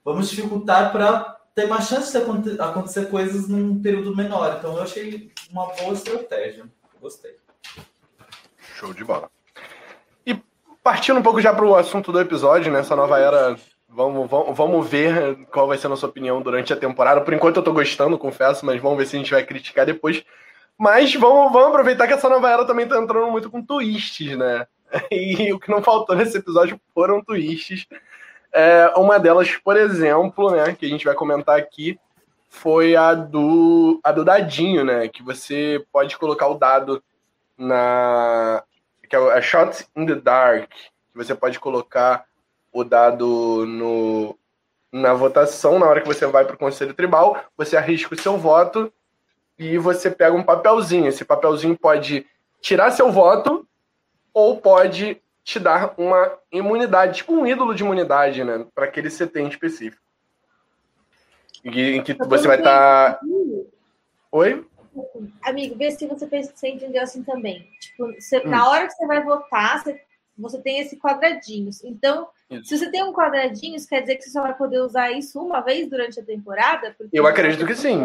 vamos 0.04 0.30
dificultar 0.30 0.92
para 0.92 1.38
ter 1.56 1.68
mais 1.68 1.88
chance 1.88 2.12
de 2.12 2.18
aconte- 2.18 2.62
acontecer 2.62 3.10
coisas 3.10 3.48
num 3.48 3.82
período 3.82 4.14
menor. 4.14 4.58
Então 4.60 4.76
eu 4.76 4.84
achei 4.84 5.32
uma 5.50 5.68
boa 5.68 5.94
estratégia. 5.94 6.66
Gostei. 7.00 7.38
Show 8.76 8.94
de 8.94 9.06
bola. 9.06 9.32
E 10.26 10.40
partindo 10.84 11.18
um 11.18 11.24
pouco 11.24 11.40
já 11.40 11.54
pro 11.54 11.76
assunto 11.76 12.12
do 12.12 12.20
episódio, 12.20 12.74
nessa 12.74 12.94
nova 12.94 13.18
era, 13.20 13.58
vamos, 13.98 14.30
vamos, 14.30 14.56
vamos 14.56 14.88
ver 14.88 15.36
qual 15.48 15.68
vai 15.68 15.76
ser 15.76 15.88
a 15.88 15.90
nossa 15.90 16.06
opinião 16.06 16.40
durante 16.40 16.72
a 16.72 16.78
temporada. 16.78 17.22
Por 17.22 17.34
enquanto 17.34 17.58
eu 17.58 17.64
tô 17.64 17.74
gostando, 17.74 18.16
confesso, 18.16 18.64
mas 18.64 18.80
vamos 18.80 19.00
ver 19.00 19.08
se 19.08 19.16
a 19.16 19.20
gente 19.20 19.32
vai 19.32 19.44
criticar 19.44 19.88
depois. 19.88 20.24
Mas 20.78 21.16
vamos, 21.16 21.52
vamos 21.52 21.70
aproveitar 21.70 22.06
que 22.06 22.14
essa 22.14 22.30
nova 22.30 22.48
era 22.52 22.64
também 22.64 22.88
tá 22.88 22.96
entrando 23.00 23.32
muito 23.32 23.50
com 23.50 23.66
twists, 23.66 24.38
né? 24.38 24.68
E 25.12 25.52
o 25.52 25.60
que 25.60 25.72
não 25.72 25.82
faltou 25.82 26.16
nesse 26.16 26.38
episódio 26.38 26.80
foram 26.94 27.24
twists. 27.24 27.88
É, 28.54 28.94
uma 28.96 29.20
delas, 29.20 29.54
por 29.58 29.76
exemplo, 29.76 30.52
né, 30.52 30.74
que 30.74 30.86
a 30.86 30.90
gente 30.90 31.04
vai 31.04 31.16
comentar 31.16 31.58
aqui, 31.58 32.00
foi 32.48 32.96
a 32.96 33.14
do, 33.14 34.00
a 34.04 34.12
do 34.12 34.24
dadinho, 34.24 34.86
né? 34.86 35.08
Que 35.08 35.24
você 35.24 35.84
pode 35.92 36.16
colocar 36.18 36.48
o 36.48 36.58
dado 36.58 37.04
na. 37.58 38.64
Que 39.10 39.16
é 39.16 39.20
a 39.20 39.42
Shot 39.42 39.88
in 39.96 40.06
the 40.06 40.16
Dark. 40.16 40.70
Que 40.70 41.18
você 41.18 41.34
pode 41.34 41.60
colocar 41.60 42.27
o 42.80 42.84
dado 42.84 43.66
no, 43.66 44.38
na 44.92 45.12
votação, 45.12 45.80
na 45.80 45.88
hora 45.88 46.00
que 46.00 46.08
você 46.08 46.28
vai 46.28 46.46
para 46.46 46.54
o 46.54 46.60
Conselho 46.60 46.94
Tribal, 46.94 47.44
você 47.58 47.76
arrisca 47.76 48.14
o 48.14 48.20
seu 48.20 48.38
voto 48.38 48.94
e 49.58 49.80
você 49.80 50.12
pega 50.12 50.36
um 50.36 50.44
papelzinho. 50.44 51.08
Esse 51.08 51.26
papelzinho 51.26 51.76
pode 51.76 52.28
tirar 52.62 52.92
seu 52.92 53.12
voto 53.12 53.68
ou 54.32 54.62
pode 54.62 55.20
te 55.44 55.60
dar 55.60 55.96
uma 55.98 56.38
imunidade, 56.52 57.18
tipo 57.18 57.34
um 57.34 57.48
ídolo 57.48 57.74
de 57.74 57.82
imunidade, 57.82 58.44
né? 58.44 58.68
Para 58.76 58.86
aquele 58.86 59.10
CT 59.10 59.42
específico. 59.50 60.04
Em 61.66 62.04
que 62.04 62.14
você 62.14 62.48
vai 62.48 62.60
estar. 62.60 63.14
Tá... 63.14 63.20
Oi? 64.32 64.64
Amigo, 65.42 65.76
vê 65.76 65.90
se 65.90 66.06
você, 66.06 66.28
entendeu 66.68 67.02
assim 67.02 67.24
também. 67.24 67.68
Tipo, 67.80 68.14
você, 68.14 68.38
hum. 68.38 68.50
na 68.50 68.70
hora 68.70 68.86
que 68.86 68.94
você 68.94 69.08
vai 69.08 69.24
votar, 69.24 69.82
você, 69.82 70.00
você 70.38 70.62
tem 70.62 70.80
esse 70.80 70.96
quadradinho. 70.98 71.72
Então. 71.84 72.28
Se 72.64 72.78
você 72.78 72.90
tem 72.90 73.04
um 73.04 73.14
quadradinho, 73.14 73.76
isso 73.76 73.88
quer 73.88 74.02
dizer 74.02 74.16
que 74.16 74.24
você 74.24 74.32
só 74.32 74.42
vai 74.42 74.56
poder 74.56 74.80
usar 74.80 75.12
isso 75.12 75.40
uma 75.42 75.62
vez 75.62 75.90
durante 75.90 76.20
a 76.20 76.24
temporada? 76.24 76.96
Eu 77.12 77.28
acredito 77.28 77.66
que 77.66 77.76
sim. 77.76 78.00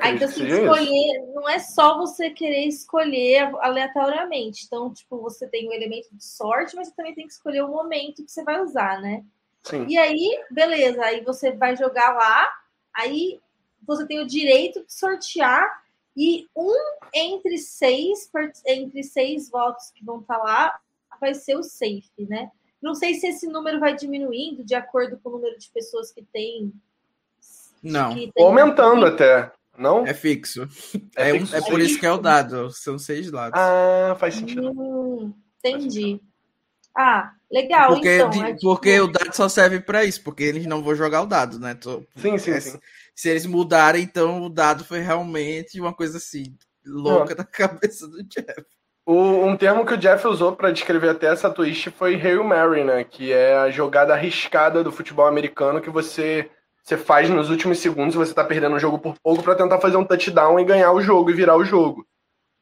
Aí, 0.00 0.14
então, 0.16 0.28
se 0.28 0.42
escolher, 0.42 1.20
isso. 1.20 1.32
não 1.34 1.48
é 1.48 1.58
só 1.58 1.98
você 1.98 2.30
querer 2.30 2.66
escolher 2.66 3.52
aleatoriamente. 3.60 4.64
Então, 4.66 4.92
tipo, 4.92 5.20
você 5.20 5.46
tem 5.46 5.68
o 5.68 5.72
elemento 5.72 6.08
de 6.12 6.24
sorte, 6.24 6.74
mas 6.74 6.88
você 6.88 6.94
também 6.94 7.14
tem 7.14 7.26
que 7.26 7.32
escolher 7.32 7.62
o 7.62 7.68
momento 7.68 8.24
que 8.24 8.30
você 8.30 8.42
vai 8.42 8.60
usar, 8.62 9.00
né? 9.00 9.22
Sim. 9.62 9.86
E 9.86 9.98
aí, 9.98 10.42
beleza, 10.50 11.04
aí 11.04 11.22
você 11.22 11.52
vai 11.52 11.76
jogar 11.76 12.14
lá, 12.14 12.48
aí 12.94 13.38
você 13.86 14.06
tem 14.06 14.20
o 14.20 14.26
direito 14.26 14.84
de 14.84 14.92
sortear 14.92 15.82
e 16.16 16.48
um 16.56 16.74
entre 17.14 17.58
seis, 17.58 18.30
entre 18.66 19.02
seis 19.02 19.50
votos 19.50 19.90
que 19.90 20.04
vão 20.04 20.20
estar 20.20 20.38
lá 20.38 20.80
vai 21.20 21.34
ser 21.34 21.56
o 21.56 21.62
safe, 21.62 22.10
né? 22.28 22.50
Não 22.82 22.94
sei 22.94 23.14
se 23.14 23.28
esse 23.28 23.46
número 23.46 23.78
vai 23.78 23.94
diminuindo 23.94 24.64
de 24.64 24.74
acordo 24.74 25.16
com 25.22 25.30
o 25.30 25.32
número 25.32 25.56
de 25.56 25.70
pessoas 25.70 26.10
que 26.10 26.22
tem. 26.22 26.72
Não. 27.82 28.12
Que 28.12 28.32
tem 28.32 28.44
Aumentando 28.44 29.06
até. 29.06 29.52
Não? 29.78 30.06
É 30.06 30.12
fixo. 30.12 30.68
É, 31.16 31.30
é, 31.30 31.38
fixo. 31.38 31.56
é 31.56 31.60
por 31.62 31.80
isso 31.80 31.98
que 31.98 32.06
é 32.06 32.12
o 32.12 32.18
dado. 32.18 32.70
São 32.72 32.98
seis 32.98 33.30
lados. 33.30 33.58
Ah, 33.58 34.16
faz 34.18 34.34
sentido. 34.34 34.70
Hum, 34.70 35.32
entendi. 35.58 36.20
Ah, 36.94 37.32
legal. 37.50 37.94
Porque, 37.94 38.16
então, 38.16 38.30
de, 38.30 38.40
é 38.40 38.56
porque 38.60 38.94
tipo... 38.94 39.04
o 39.04 39.12
dado 39.12 39.34
só 39.34 39.48
serve 39.48 39.80
para 39.80 40.04
isso, 40.04 40.22
porque 40.22 40.42
eles 40.42 40.66
não 40.66 40.82
vão 40.82 40.94
jogar 40.94 41.22
o 41.22 41.26
dado, 41.26 41.58
né? 41.58 41.74
Tô, 41.74 42.04
sim, 42.16 42.36
sim, 42.36 42.50
é, 42.50 42.60
sim. 42.60 42.78
Se 43.14 43.28
eles 43.30 43.46
mudarem, 43.46 44.02
então 44.02 44.42
o 44.42 44.48
dado 44.50 44.84
foi 44.84 45.00
realmente 45.00 45.80
uma 45.80 45.94
coisa 45.94 46.18
assim, 46.18 46.54
louca 46.84 47.34
na 47.34 47.44
cabeça 47.46 48.06
do 48.08 48.22
Jeff. 48.24 48.64
O, 49.04 49.14
um 49.14 49.56
termo 49.56 49.84
que 49.84 49.94
o 49.94 49.98
Jeff 49.98 50.26
usou 50.28 50.54
para 50.54 50.70
descrever 50.70 51.08
até 51.08 51.26
essa 51.26 51.50
twist 51.50 51.90
foi 51.90 52.14
Hail 52.14 52.44
Mary, 52.44 52.84
né? 52.84 53.02
Que 53.02 53.32
é 53.32 53.56
a 53.56 53.70
jogada 53.70 54.14
arriscada 54.14 54.84
do 54.84 54.92
futebol 54.92 55.26
americano 55.26 55.80
que 55.80 55.90
você, 55.90 56.48
você 56.82 56.96
faz 56.96 57.28
nos 57.28 57.50
últimos 57.50 57.78
segundos, 57.80 58.14
você 58.14 58.32
tá 58.32 58.44
perdendo 58.44 58.76
o 58.76 58.78
jogo 58.78 59.00
por 59.00 59.18
pouco 59.18 59.42
para 59.42 59.56
tentar 59.56 59.80
fazer 59.80 59.96
um 59.96 60.04
touchdown 60.04 60.60
e 60.60 60.64
ganhar 60.64 60.92
o 60.92 61.00
jogo 61.00 61.30
e 61.30 61.34
virar 61.34 61.56
o 61.56 61.64
jogo. 61.64 62.06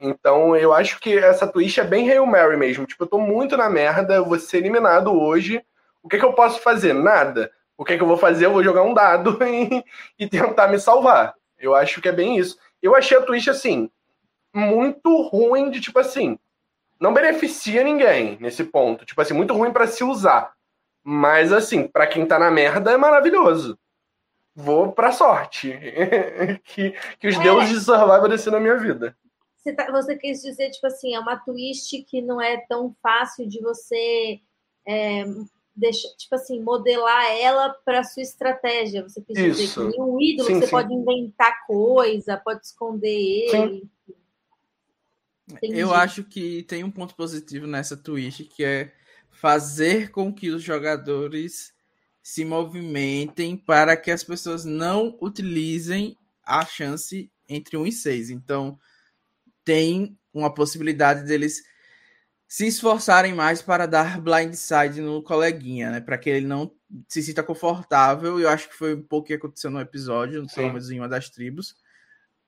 Então 0.01 0.57
eu 0.57 0.73
acho 0.73 0.99
que 0.99 1.19
essa 1.19 1.47
twist 1.47 1.79
é 1.79 1.85
bem 1.85 2.11
Hail 2.11 2.25
Mary 2.25 2.57
mesmo. 2.57 2.87
Tipo, 2.87 3.05
eu 3.05 3.09
tô 3.09 3.19
muito 3.19 3.55
na 3.55 3.69
merda, 3.69 4.15
eu 4.15 4.25
vou 4.25 4.39
ser 4.39 4.59
eliminado 4.59 5.13
hoje. 5.13 5.63
O 6.03 6.09
que, 6.09 6.19
que 6.19 6.25
eu 6.25 6.33
posso 6.33 6.61
fazer? 6.61 6.95
Nada. 6.95 7.53
O 7.77 7.85
que, 7.85 7.99
que 7.99 8.03
eu 8.03 8.07
vou 8.07 8.17
fazer? 8.17 8.47
Eu 8.47 8.53
vou 8.53 8.65
jogar 8.65 8.83
um 8.83 8.95
dado 8.95 9.39
e, 9.45 9.85
e 10.19 10.27
tentar 10.27 10.69
me 10.69 10.79
salvar. 10.79 11.35
Eu 11.59 11.75
acho 11.75 12.01
que 12.01 12.09
é 12.09 12.13
bem 12.13 12.39
isso. 12.39 12.59
Eu 12.83 12.97
achei 12.97 13.19
a 13.19 13.21
twist 13.21 13.51
assim, 13.51 13.91
muito 14.55 15.23
ruim 15.23 15.71
de 15.71 15.81
tipo 15.81 15.99
assim, 15.99 16.39
não 17.01 17.15
beneficia 17.15 17.83
ninguém 17.83 18.37
nesse 18.41 18.65
ponto. 18.65 19.05
Tipo 19.05 19.21
assim, 19.21 19.35
muito 19.35 19.55
ruim 19.55 19.73
para 19.73 19.87
se 19.87 20.05
usar. 20.05 20.53
Mas 21.03 21.53
assim, 21.53 21.87
para 21.87 22.07
quem 22.07 22.27
tá 22.27 22.39
na 22.39 22.51
merda 22.51 22.93
é 22.93 22.97
maravilhoso. 22.97 23.79
Vou 24.55 24.93
pra 24.93 25.13
sorte. 25.13 25.73
que, 26.65 26.95
que 27.19 27.29
os 27.29 27.37
é. 27.37 27.43
deuses 27.43 27.71
de 27.71 27.81
Survivor 27.81 28.29
descer 28.29 28.53
na 28.53 28.61
minha 28.61 28.77
vida. 28.77 29.17
Você, 29.57 29.73
tá, 29.73 29.91
você 29.91 30.17
quis 30.17 30.43
dizer, 30.43 30.71
tipo 30.71 30.87
assim, 30.87 31.15
é 31.15 31.21
uma 31.21 31.37
twist 31.37 32.03
que 32.05 32.21
não 32.21 32.41
é 32.41 32.59
tão 32.69 32.95
fácil 33.03 33.47
de 33.47 33.61
você 33.61 34.41
é, 34.87 35.25
deixa, 35.75 36.09
tipo 36.17 36.35
assim, 36.35 36.63
modelar 36.63 37.25
ela 37.39 37.71
para 37.85 38.03
sua 38.05 38.23
estratégia. 38.23 39.03
Você 39.03 39.21
quis 39.23 39.39
Isso. 39.39 39.81
dizer 39.81 39.93
que 39.93 40.01
um 40.01 40.21
ídolo 40.21 40.49
sim, 40.49 40.55
você 40.57 40.67
sim. 40.67 40.71
pode 40.71 40.93
inventar 40.93 41.67
coisa, 41.67 42.37
pode 42.37 42.67
esconder 42.67 43.49
ele. 43.53 43.89
Eu 45.63 45.95
acho 45.95 46.25
que 46.25 46.63
tem 46.65 46.85
um 46.85 46.91
ponto 46.91 47.15
positivo 47.15 47.67
nessa 47.67 47.97
twist 47.97 48.45
que 48.45 48.65
é 48.65 48.93
fazer 49.31 50.11
com 50.11 50.33
que 50.33 50.51
os 50.51 50.63
jogadores 50.63 51.73
se 52.23 52.45
movimentem 52.45 53.57
para 53.57 53.97
que 53.97 54.11
as 54.11 54.23
pessoas 54.23 54.65
não 54.65 55.17
utilizem 55.21 56.17
a 56.45 56.65
chance 56.65 57.31
entre 57.49 57.77
1 57.77 57.87
e 57.87 57.93
6. 57.93 58.31
Então, 58.31 58.79
tem 59.65 60.19
uma 60.33 60.53
possibilidade 60.53 61.25
deles 61.25 61.63
se 62.47 62.67
esforçarem 62.67 63.33
mais 63.33 63.63
para 63.63 63.87
dar 63.87 64.21
blindside 64.21 65.01
no 65.01 65.23
coleguinha, 65.23 65.91
né? 65.91 66.01
Para 66.01 66.19
que 66.19 66.29
ele 66.29 66.47
não 66.47 66.71
se 67.09 67.23
sinta 67.23 67.43
confortável. 67.43 68.41
Eu 68.41 68.49
acho 68.49 68.69
que 68.69 68.75
foi 68.75 68.95
um 68.95 69.03
pouco 69.03 69.29
que 69.29 69.35
aconteceu 69.35 69.71
no 69.71 69.81
episódio, 69.81 70.45
pelo 70.55 70.69
menos 70.69 70.91
em 70.91 70.99
uma 70.99 71.09
das 71.09 71.31
tribos, 71.31 71.77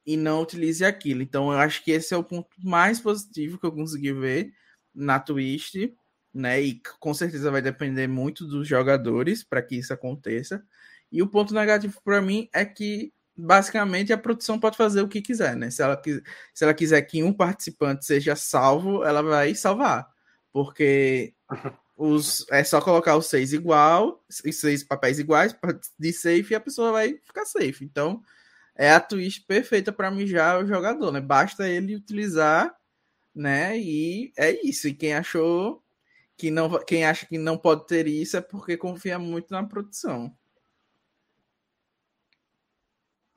e 0.06 0.16
não 0.16 0.42
utilize 0.42 0.84
aquilo. 0.84 1.22
Então 1.22 1.52
eu 1.52 1.58
acho 1.58 1.82
que 1.84 1.90
esse 1.92 2.12
é 2.14 2.16
o 2.16 2.24
ponto 2.24 2.48
mais 2.58 3.00
positivo 3.00 3.58
que 3.58 3.66
eu 3.66 3.72
consegui 3.72 4.12
ver 4.12 4.52
na 4.94 5.20
Twist, 5.20 5.94
né? 6.34 6.60
E 6.60 6.80
com 7.00 7.14
certeza 7.14 7.50
vai 7.50 7.62
depender 7.62 8.06
muito 8.06 8.46
dos 8.46 8.66
jogadores 8.66 9.44
para 9.44 9.62
que 9.62 9.76
isso 9.76 9.92
aconteça. 9.92 10.64
E 11.10 11.22
o 11.22 11.28
ponto 11.28 11.54
negativo 11.54 12.00
para 12.02 12.22
mim 12.22 12.48
é 12.52 12.64
que 12.64 13.12
basicamente 13.36 14.12
a 14.12 14.18
produção 14.18 14.58
pode 14.58 14.76
fazer 14.76 15.02
o 15.02 15.08
que 15.08 15.22
quiser, 15.22 15.56
né? 15.56 15.70
Se 15.70 15.82
ela, 15.82 16.00
se 16.54 16.64
ela 16.64 16.74
quiser 16.74 17.02
que 17.02 17.22
um 17.22 17.32
participante 17.32 18.04
seja 18.04 18.36
salvo, 18.36 19.04
ela 19.04 19.22
vai 19.22 19.54
salvar. 19.54 20.08
Porque 20.52 21.34
os, 21.96 22.46
é 22.50 22.64
só 22.64 22.80
colocar 22.80 23.16
os 23.16 23.26
seis 23.26 23.52
igual, 23.52 24.24
os 24.28 24.56
seis 24.56 24.82
papéis 24.84 25.18
iguais 25.18 25.54
de 25.98 26.12
safe 26.12 26.48
e 26.50 26.54
a 26.54 26.60
pessoa 26.60 26.92
vai 26.92 27.18
ficar 27.18 27.44
safe. 27.44 27.84
Então, 27.84 28.22
é 28.76 28.90
a 28.90 29.00
twist 29.00 29.44
perfeita 29.46 29.92
para 29.92 30.10
mijar 30.10 30.62
o 30.62 30.66
jogador, 30.66 31.12
né? 31.12 31.20
Basta 31.20 31.68
ele 31.68 31.96
utilizar, 31.96 32.74
né? 33.34 33.78
E 33.78 34.32
é 34.36 34.50
isso. 34.66 34.88
E 34.88 34.94
quem 34.94 35.14
achou 35.14 35.82
que 36.36 36.50
não, 36.50 36.78
quem 36.84 37.04
acha 37.04 37.26
que 37.26 37.38
não 37.38 37.56
pode 37.56 37.86
ter 37.86 38.06
isso 38.06 38.36
é 38.36 38.40
porque 38.40 38.76
confia 38.76 39.18
muito 39.18 39.50
na 39.50 39.62
produção. 39.64 40.34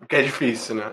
Que 0.08 0.17
é 0.17 0.21
difícil, 0.21 0.76
né? 0.76 0.91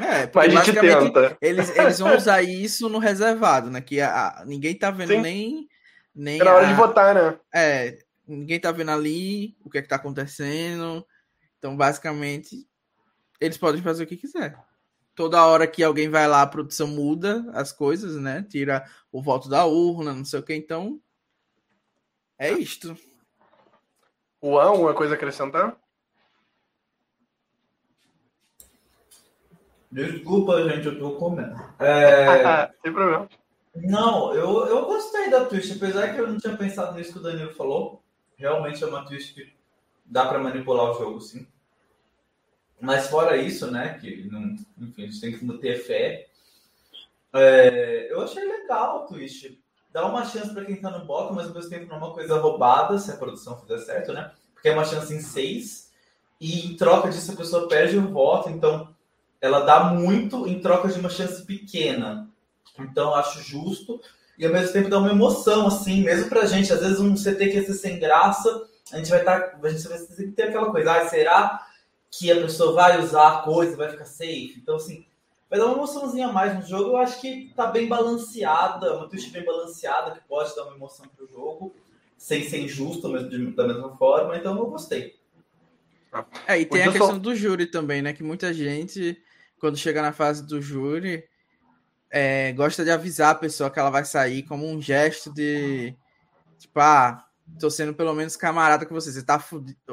É, 0.00 0.30
Mas 0.32 0.54
a 0.54 0.62
gente 0.62 0.80
tenta. 0.80 1.36
Eles, 1.40 1.76
eles 1.76 1.98
vão 1.98 2.16
usar 2.16 2.42
isso 2.42 2.88
no 2.88 2.98
reservado, 2.98 3.70
né? 3.70 3.80
Que 3.80 4.00
a, 4.00 4.28
a 4.28 4.44
ninguém 4.44 4.74
tá 4.74 4.90
vendo 4.90 5.12
Sim. 5.12 5.20
nem. 5.20 5.68
nem 6.14 6.40
é 6.40 6.44
na 6.44 6.54
hora 6.54 6.66
a, 6.66 6.68
de 6.68 6.74
votar, 6.74 7.14
né? 7.14 7.38
É, 7.52 7.98
ninguém 8.26 8.60
tá 8.60 8.70
vendo 8.70 8.90
ali 8.90 9.56
o 9.64 9.70
que 9.70 9.78
é 9.78 9.82
que 9.82 9.88
tá 9.88 9.96
acontecendo. 9.96 11.04
Então, 11.58 11.76
basicamente, 11.76 12.66
eles 13.40 13.58
podem 13.58 13.82
fazer 13.82 14.04
o 14.04 14.06
que 14.06 14.16
quiser. 14.16 14.58
Toda 15.14 15.44
hora 15.44 15.66
que 15.66 15.82
alguém 15.82 16.08
vai 16.08 16.28
lá, 16.28 16.42
a 16.42 16.46
produção 16.46 16.86
muda 16.86 17.44
as 17.52 17.72
coisas, 17.72 18.16
né? 18.16 18.46
Tira 18.48 18.84
o 19.10 19.20
voto 19.20 19.48
da 19.48 19.64
urna, 19.64 20.14
não 20.14 20.24
sei 20.24 20.38
o 20.38 20.42
que. 20.42 20.54
Então, 20.54 21.00
é 22.38 22.52
isto. 22.52 22.96
O 24.40 24.58
alguma 24.58 24.94
coisa 24.94 25.14
a 25.14 25.16
acrescentar? 25.16 25.76
Desculpa, 29.90 30.68
gente, 30.68 30.86
eu 30.86 30.98
tô 30.98 31.16
comendo. 31.16 31.56
É... 31.80 32.70
Sem 32.82 32.92
problema. 32.92 33.28
Não, 33.74 34.34
eu, 34.34 34.66
eu 34.66 34.86
gostei 34.86 35.30
da 35.30 35.44
twist, 35.44 35.72
apesar 35.72 36.14
que 36.14 36.20
eu 36.20 36.28
não 36.28 36.38
tinha 36.38 36.56
pensado 36.56 36.96
nisso 36.96 37.12
que 37.12 37.18
o 37.18 37.22
Danilo 37.22 37.54
falou. 37.54 38.02
Realmente 38.36 38.82
é 38.84 38.86
uma 38.86 39.04
twist 39.04 39.34
que 39.34 39.57
dá 40.08 40.26
para 40.26 40.38
manipular 40.38 40.90
o 40.90 40.94
jogo, 40.94 41.20
sim. 41.20 41.46
Mas 42.80 43.08
fora 43.08 43.36
isso, 43.36 43.70
né, 43.70 43.98
que 44.00 44.28
não, 44.30 44.56
enfim, 44.78 45.04
a 45.04 45.06
gente 45.06 45.20
tem 45.20 45.38
que 45.38 45.58
ter 45.58 45.76
fé. 45.76 46.28
É, 47.32 48.08
eu 48.10 48.22
achei 48.22 48.44
legal 48.44 49.04
o 49.04 49.06
twist. 49.06 49.60
Dá 49.92 50.06
uma 50.06 50.24
chance 50.24 50.52
para 50.52 50.64
quem 50.64 50.76
tá 50.76 50.90
no 50.90 51.04
bottom, 51.04 51.34
mas 51.34 51.48
ao 51.48 51.54
mesmo 51.54 51.70
tempo 51.70 51.86
não 51.86 51.96
é 51.96 51.98
uma 51.98 52.14
coisa 52.14 52.38
roubada, 52.38 52.98
se 52.98 53.10
a 53.10 53.16
produção 53.16 53.58
fizer 53.60 53.78
certo, 53.78 54.12
né? 54.12 54.32
Porque 54.54 54.68
é 54.68 54.72
uma 54.72 54.84
chance 54.84 55.12
em 55.12 55.20
seis. 55.20 55.90
E 56.40 56.66
em 56.66 56.76
troca 56.76 57.08
disso 57.08 57.32
a 57.32 57.36
pessoa 57.36 57.68
perde 57.68 57.98
o 57.98 58.12
voto, 58.12 58.48
então 58.48 58.94
ela 59.40 59.60
dá 59.60 59.84
muito 59.84 60.46
em 60.46 60.60
troca 60.60 60.88
de 60.88 61.00
uma 61.00 61.08
chance 61.08 61.44
pequena. 61.44 62.28
Então, 62.78 63.14
acho 63.14 63.42
justo. 63.42 64.00
E 64.38 64.46
ao 64.46 64.52
mesmo 64.52 64.72
tempo 64.72 64.88
dá 64.88 64.98
uma 64.98 65.10
emoção, 65.10 65.66
assim, 65.66 66.02
mesmo 66.02 66.28
pra 66.28 66.46
gente. 66.46 66.72
Às 66.72 66.80
vezes 66.80 67.00
um 67.00 67.14
CT 67.14 67.48
que 67.48 67.56
ia 67.56 67.66
ser 67.66 67.74
sem 67.74 67.98
graça, 67.98 68.68
a 68.92 68.96
gente 68.96 69.10
vai 69.10 69.20
estar. 69.20 69.40
Tá, 69.40 69.58
a 69.62 69.68
gente 69.68 69.88
vai 69.88 69.98
ter 70.28 70.42
aquela 70.44 70.70
coisa, 70.70 70.92
ah, 70.92 71.08
será 71.08 71.66
que 72.10 72.30
a 72.30 72.36
pessoa 72.36 72.72
vai 72.72 73.00
usar 73.00 73.28
a 73.28 73.42
coisa, 73.42 73.76
vai 73.76 73.90
ficar 73.90 74.04
safe? 74.04 74.54
Então, 74.56 74.76
assim, 74.76 75.06
vai 75.48 75.58
dar 75.58 75.66
uma 75.66 75.76
emoçãozinha 75.76 76.28
a 76.28 76.32
mais 76.32 76.54
no 76.54 76.62
jogo. 76.62 76.90
Eu 76.90 76.96
acho 76.96 77.20
que 77.20 77.52
tá 77.54 77.66
bem 77.66 77.86
balanceada, 77.86 78.96
uma 78.96 79.08
twist 79.08 79.30
bem 79.30 79.44
balanceada, 79.44 80.12
que 80.12 80.20
pode 80.26 80.54
dar 80.54 80.64
uma 80.64 80.76
emoção 80.76 81.06
pro 81.16 81.28
jogo. 81.28 81.74
sem 82.16 82.48
ser 82.48 82.60
injusto 82.60 83.12
da 83.54 83.66
mesma 83.66 83.96
forma, 83.96 84.36
então 84.36 84.56
eu 84.58 84.66
gostei. 84.66 85.16
É, 86.46 86.58
e 86.58 86.66
tem 86.66 86.82
a 86.82 86.90
questão 86.90 87.18
do 87.18 87.34
júri 87.34 87.66
também, 87.66 88.02
né? 88.02 88.12
Que 88.12 88.24
muita 88.24 88.52
gente, 88.52 89.22
quando 89.60 89.76
chega 89.76 90.02
na 90.02 90.12
fase 90.12 90.44
do 90.44 90.60
júri, 90.60 91.24
é, 92.10 92.52
gosta 92.52 92.84
de 92.84 92.90
avisar 92.90 93.30
a 93.30 93.38
pessoa 93.38 93.70
que 93.70 93.78
ela 93.78 93.90
vai 93.90 94.04
sair 94.04 94.42
como 94.42 94.66
um 94.66 94.80
gesto 94.80 95.32
de 95.32 95.94
tipo, 96.58 96.80
ah, 96.80 97.27
tô 97.58 97.70
sendo 97.70 97.94
pelo 97.94 98.14
menos 98.14 98.36
camarada 98.36 98.84
com 98.86 98.94
você. 98.94 99.12
Você 99.12 99.22
tá 99.22 99.42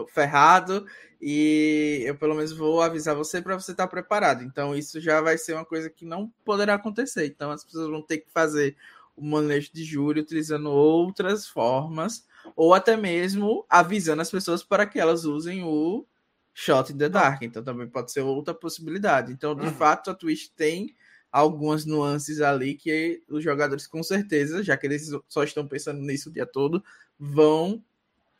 ferrado 0.07 0.85
e 1.21 2.03
eu 2.05 2.15
pelo 2.15 2.35
menos 2.35 2.51
vou 2.51 2.81
avisar 2.81 3.15
você 3.15 3.41
para 3.41 3.59
você 3.59 3.71
estar 3.71 3.85
tá 3.85 3.89
preparado. 3.89 4.43
Então 4.43 4.75
isso 4.75 4.99
já 4.99 5.21
vai 5.21 5.37
ser 5.37 5.53
uma 5.53 5.65
coisa 5.65 5.89
que 5.89 6.05
não 6.05 6.31
poderá 6.43 6.75
acontecer. 6.75 7.25
Então 7.25 7.51
as 7.51 7.63
pessoas 7.63 7.89
vão 7.89 8.01
ter 8.01 8.19
que 8.19 8.31
fazer 8.31 8.75
o 9.15 9.25
manejo 9.25 9.71
de 9.73 9.83
júri 9.83 10.19
utilizando 10.19 10.69
outras 10.69 11.47
formas 11.47 12.25
ou 12.55 12.73
até 12.73 12.97
mesmo 12.97 13.65
avisando 13.69 14.21
as 14.21 14.29
pessoas 14.29 14.63
para 14.63 14.85
que 14.85 14.99
elas 14.99 15.25
usem 15.25 15.63
o 15.63 16.05
Shot 16.53 16.91
in 16.91 16.97
the 16.97 17.09
Dark. 17.09 17.41
Então 17.41 17.63
também 17.63 17.87
pode 17.87 18.11
ser 18.11 18.21
outra 18.21 18.53
possibilidade. 18.53 19.31
Então, 19.31 19.55
de 19.55 19.65
uhum. 19.65 19.73
fato, 19.73 20.09
a 20.09 20.13
Twitch 20.13 20.49
tem 20.55 20.95
algumas 21.31 21.85
nuances 21.85 22.39
ali 22.39 22.75
que 22.75 23.21
os 23.27 23.43
jogadores, 23.43 23.85
com 23.85 24.01
certeza, 24.01 24.63
já 24.63 24.77
que 24.77 24.87
eles 24.87 25.11
só 25.27 25.43
estão 25.43 25.67
pensando 25.67 25.99
nisso 25.99 26.29
o 26.29 26.31
dia 26.31 26.45
todo, 26.45 26.81
vão 27.19 27.84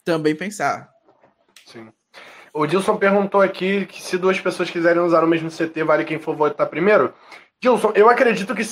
também 0.04 0.36
pensar. 0.36 0.92
Sim. 1.66 1.90
O 2.54 2.66
Dilson 2.66 2.98
perguntou 2.98 3.42
aqui 3.42 3.86
que 3.86 4.02
se 4.02 4.18
duas 4.18 4.40
pessoas 4.40 4.70
quiserem 4.70 5.02
usar 5.02 5.24
o 5.24 5.28
mesmo 5.28 5.50
CT, 5.50 5.84
vale 5.84 6.06
quem 6.06 6.20
for 6.20 6.36
votar 6.36 6.68
primeiro. 6.68 7.14
Dilson, 7.60 7.92
eu 7.96 8.10
acredito 8.10 8.56
que, 8.56 8.64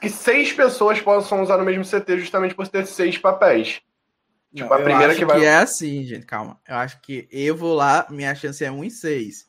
que 0.00 0.08
seis 0.08 0.52
pessoas 0.52 1.00
possam 1.00 1.42
usar 1.42 1.60
o 1.60 1.64
mesmo 1.64 1.84
CT 1.84 2.18
justamente 2.18 2.54
por 2.54 2.66
ter 2.68 2.86
seis 2.86 3.18
papéis. 3.18 3.80
Tipo, 4.54 4.70
Não, 4.70 4.72
a 4.72 4.82
primeira 4.82 5.14
que 5.14 5.24
vai. 5.24 5.40
Que 5.40 5.44
é 5.44 5.56
assim, 5.56 6.02
gente, 6.04 6.24
calma. 6.24 6.58
Eu 6.66 6.76
acho 6.76 6.98
que 7.02 7.28
eu 7.30 7.54
vou 7.54 7.74
lá, 7.74 8.06
minha 8.08 8.34
chance 8.34 8.64
é 8.64 8.70
1 8.70 8.84
em 8.84 8.90
6. 8.90 9.46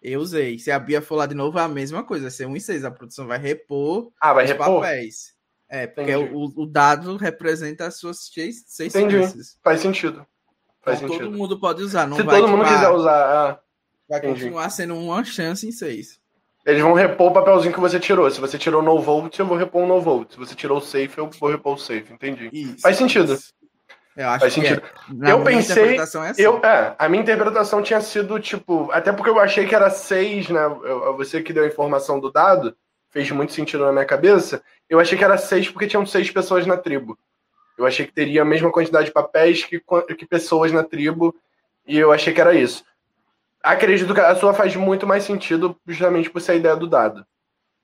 Eu 0.00 0.20
usei. 0.20 0.58
Se 0.58 0.70
a 0.70 0.78
Bia 0.78 1.02
for 1.02 1.16
lá 1.16 1.26
de 1.26 1.34
novo, 1.34 1.58
é 1.58 1.62
a 1.62 1.68
mesma 1.68 2.04
coisa. 2.04 2.24
Vai 2.24 2.30
ser 2.30 2.46
1 2.46 2.56
em 2.56 2.60
6. 2.60 2.84
A 2.84 2.90
produção 2.90 3.26
vai 3.26 3.38
repor 3.38 4.12
ah, 4.20 4.32
vai 4.32 4.44
os 4.44 4.50
repor? 4.50 4.80
papéis. 4.80 5.33
É, 5.74 5.88
porque 5.88 6.14
o, 6.14 6.52
o, 6.54 6.66
dado 6.66 7.16
representa 7.16 7.86
as 7.86 7.98
suas 7.98 8.28
seis, 8.32 8.62
seis 8.68 8.94
Entendi. 8.94 9.18
chances. 9.18 9.58
Faz 9.60 9.80
sentido. 9.80 10.24
Faz 10.80 10.98
então, 10.98 11.08
sentido. 11.08 11.26
todo 11.30 11.36
mundo 11.36 11.58
pode 11.58 11.82
usar. 11.82 12.06
Não 12.06 12.16
Se 12.16 12.22
vai, 12.22 12.38
todo 12.38 12.48
mundo 12.48 12.62
quiser 12.64 12.90
usar. 12.90 13.24
Ah, 13.24 13.60
vai 14.08 14.20
entendi. 14.20 14.34
continuar 14.34 14.70
sendo 14.70 14.94
uma 14.94 15.24
chance 15.24 15.66
em 15.66 15.72
seis. 15.72 16.20
Eles 16.64 16.80
vão 16.80 16.92
repor 16.92 17.32
o 17.32 17.34
papelzinho 17.34 17.74
que 17.74 17.80
você 17.80 17.98
tirou. 17.98 18.30
Se 18.30 18.40
você 18.40 18.56
tirou 18.56 18.84
no 18.84 19.00
volt, 19.00 19.36
eu 19.36 19.46
vou 19.46 19.56
repor 19.56 19.82
um 19.82 19.88
no 19.88 20.00
volt. 20.00 20.30
Se 20.30 20.38
você 20.38 20.54
tirou 20.54 20.78
o 20.78 20.80
safe, 20.80 21.18
eu 21.18 21.28
vou 21.40 21.50
repor 21.50 21.74
o 21.74 21.78
safe. 21.78 22.12
Entendi. 22.12 22.50
Isso, 22.52 22.80
Faz 22.80 22.96
sentido. 22.96 23.34
Isso. 23.34 23.52
Eu 24.16 24.28
acho 24.28 24.40
Faz 24.40 24.52
sentido. 24.52 24.80
É. 25.24 25.32
Eu 25.32 25.42
pensei. 25.42 25.96
É 25.96 26.00
assim. 26.00 26.18
eu, 26.38 26.58
é, 26.64 26.94
a 26.96 27.08
minha 27.08 27.22
interpretação 27.24 27.82
tinha 27.82 28.00
sido, 28.00 28.38
tipo, 28.38 28.92
até 28.92 29.12
porque 29.12 29.28
eu 29.28 29.40
achei 29.40 29.66
que 29.66 29.74
era 29.74 29.90
seis, 29.90 30.48
né? 30.48 30.64
Eu, 30.64 31.16
você 31.16 31.42
que 31.42 31.52
deu 31.52 31.64
a 31.64 31.66
informação 31.66 32.20
do 32.20 32.30
dado, 32.30 32.76
fez 33.10 33.30
muito 33.30 33.52
sentido 33.52 33.84
na 33.84 33.92
minha 33.92 34.04
cabeça. 34.04 34.62
Eu 34.88 35.00
achei 35.00 35.16
que 35.16 35.24
era 35.24 35.38
seis 35.38 35.68
porque 35.68 35.86
tinham 35.86 36.04
seis 36.06 36.30
pessoas 36.30 36.66
na 36.66 36.76
tribo. 36.76 37.18
Eu 37.76 37.86
achei 37.86 38.06
que 38.06 38.12
teria 38.12 38.42
a 38.42 38.44
mesma 38.44 38.70
quantidade 38.70 39.06
de 39.06 39.12
papéis 39.12 39.64
que, 39.64 39.82
que 40.16 40.26
pessoas 40.26 40.70
na 40.72 40.84
tribo, 40.84 41.34
e 41.86 41.98
eu 41.98 42.12
achei 42.12 42.32
que 42.32 42.40
era 42.40 42.54
isso. 42.54 42.84
Acredito 43.62 44.14
que 44.14 44.20
a 44.20 44.36
sua 44.36 44.54
faz 44.54 44.76
muito 44.76 45.06
mais 45.06 45.24
sentido 45.24 45.76
justamente 45.86 46.30
por 46.30 46.40
ser 46.40 46.52
a 46.52 46.56
ideia 46.56 46.76
do 46.76 46.86
dado. 46.86 47.26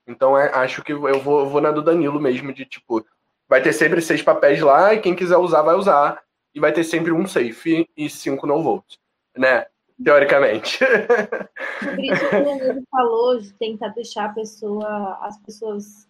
Então 0.07 0.37
é, 0.37 0.49
acho 0.53 0.83
que 0.83 0.93
eu 0.93 1.19
vou, 1.19 1.49
vou 1.49 1.61
na 1.61 1.71
do 1.71 1.81
Danilo 1.81 2.19
mesmo, 2.19 2.53
de 2.53 2.65
tipo, 2.65 3.05
vai 3.49 3.61
ter 3.61 3.73
sempre 3.73 4.01
seis 4.01 4.21
papéis 4.21 4.61
lá, 4.61 4.93
e 4.93 4.99
quem 4.99 5.15
quiser 5.15 5.37
usar, 5.37 5.61
vai 5.61 5.75
usar. 5.75 6.21
E 6.53 6.59
vai 6.59 6.73
ter 6.73 6.83
sempre 6.83 7.13
um 7.13 7.25
safe 7.25 7.89
e 7.95 8.09
cinco 8.09 8.45
no 8.45 8.61
volt, 8.61 8.97
né? 9.37 9.65
Teoricamente. 10.03 10.79
Por 11.79 11.97
isso 11.97 12.29
que 12.29 12.35
o 12.35 12.43
Danilo 12.43 12.83
falou 12.91 13.39
de 13.39 13.53
tentar 13.53 13.87
deixar 13.89 14.33
pessoa, 14.35 15.17
as 15.21 15.37
pessoas 15.37 16.09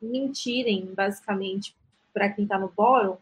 mentirem, 0.00 0.86
basicamente, 0.94 1.74
para 2.12 2.30
quem 2.30 2.44
está 2.44 2.58
no 2.58 2.68
bórum. 2.68 3.16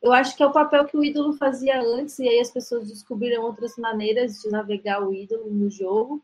Eu 0.00 0.12
acho 0.12 0.36
que 0.36 0.42
é 0.42 0.46
o 0.46 0.52
papel 0.52 0.84
que 0.84 0.96
o 0.96 1.04
ídolo 1.04 1.32
fazia 1.32 1.80
antes, 1.80 2.18
e 2.18 2.28
aí 2.28 2.40
as 2.40 2.50
pessoas 2.50 2.88
descobriram 2.88 3.42
outras 3.42 3.76
maneiras 3.76 4.40
de 4.40 4.48
navegar 4.50 5.02
o 5.02 5.12
ídolo 5.12 5.50
no 5.50 5.68
jogo. 5.68 6.22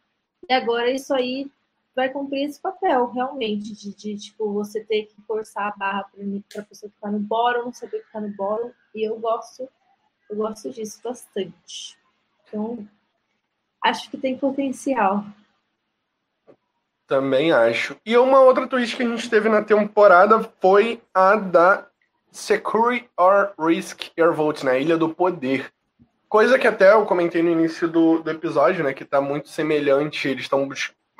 E 0.48 0.52
agora 0.52 0.90
isso 0.90 1.12
aí 1.12 1.50
vai 1.94 2.08
cumprir 2.08 2.44
esse 2.44 2.60
papel, 2.60 3.10
realmente, 3.10 3.72
de, 3.72 3.94
de 3.94 4.16
tipo, 4.16 4.52
você 4.52 4.84
ter 4.84 5.06
que 5.06 5.20
forçar 5.22 5.68
a 5.68 5.76
barra 5.76 6.10
para 6.52 6.62
a 6.62 6.64
pessoa 6.64 6.90
ficar 6.90 7.10
no 7.10 7.20
bórum, 7.20 7.72
saber 7.72 8.00
que 8.00 8.06
está 8.06 8.20
no 8.20 8.28
bórum, 8.30 8.70
e 8.94 9.02
eu 9.08 9.18
gosto, 9.18 9.68
eu 10.28 10.36
gosto 10.36 10.70
disso 10.70 11.00
bastante. 11.02 11.96
Então, 12.46 12.86
acho 13.82 14.10
que 14.10 14.16
tem 14.16 14.36
potencial. 14.36 15.24
Também 17.06 17.52
acho. 17.52 17.96
E 18.04 18.16
uma 18.16 18.40
outra 18.40 18.66
twist 18.66 18.96
que 18.96 19.02
a 19.02 19.08
gente 19.08 19.28
teve 19.28 19.48
na 19.48 19.62
temporada 19.62 20.40
foi 20.60 21.00
a 21.12 21.36
da 21.36 21.86
Secure 22.32 23.08
or 23.16 23.52
Risk 23.58 24.10
Your 24.18 24.32
Vote, 24.32 24.64
na 24.64 24.72
né? 24.72 24.80
Ilha 24.80 24.96
do 24.96 25.10
Poder. 25.10 25.70
Coisa 26.28 26.58
que 26.58 26.66
até 26.66 26.92
eu 26.92 27.04
comentei 27.04 27.42
no 27.42 27.50
início 27.50 27.86
do, 27.86 28.20
do 28.20 28.30
episódio, 28.30 28.82
né? 28.82 28.92
Que 28.92 29.04
tá 29.04 29.20
muito 29.20 29.48
semelhante, 29.48 30.26
eles 30.26 30.42
estão 30.42 30.68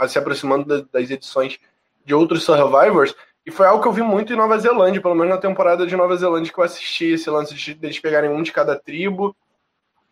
se 0.08 0.18
aproximando 0.18 0.64
das, 0.64 0.82
das 0.88 1.10
edições 1.10 1.58
de 2.04 2.14
outros 2.14 2.44
Survivors. 2.44 3.14
E 3.46 3.50
foi 3.50 3.66
algo 3.66 3.82
que 3.82 3.88
eu 3.88 3.92
vi 3.92 4.02
muito 4.02 4.32
em 4.32 4.36
Nova 4.36 4.58
Zelândia, 4.58 5.02
pelo 5.02 5.14
menos 5.14 5.34
na 5.34 5.40
temporada 5.40 5.86
de 5.86 5.94
Nova 5.94 6.16
Zelândia 6.16 6.52
que 6.52 6.58
eu 6.58 6.64
assisti, 6.64 7.12
esse 7.12 7.28
lance 7.28 7.54
de 7.54 7.78
eles 7.82 8.00
pegarem 8.00 8.30
um 8.30 8.42
de 8.42 8.50
cada 8.50 8.74
tribo, 8.74 9.36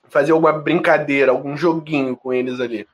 fazer 0.08 0.32
alguma 0.32 0.52
brincadeira, 0.52 1.32
algum 1.32 1.56
joguinho 1.56 2.14
com 2.14 2.32
eles 2.32 2.60
ali. 2.60 2.86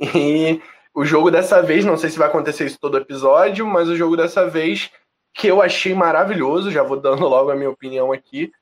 E 0.00 0.60
o 0.94 1.04
jogo 1.04 1.30
dessa 1.30 1.62
vez, 1.62 1.84
não 1.84 1.96
sei 1.96 2.10
se 2.10 2.18
vai 2.18 2.28
acontecer 2.28 2.66
isso 2.66 2.78
todo 2.78 2.98
episódio, 2.98 3.66
mas 3.66 3.88
o 3.88 3.96
jogo 3.96 4.16
dessa 4.16 4.48
vez, 4.48 4.90
que 5.32 5.48
eu 5.48 5.62
achei 5.62 5.94
maravilhoso, 5.94 6.70
já 6.70 6.82
vou 6.82 7.00
dando 7.00 7.26
logo 7.28 7.50
a 7.50 7.56
minha 7.56 7.70
opinião 7.70 8.12
aqui, 8.12 8.52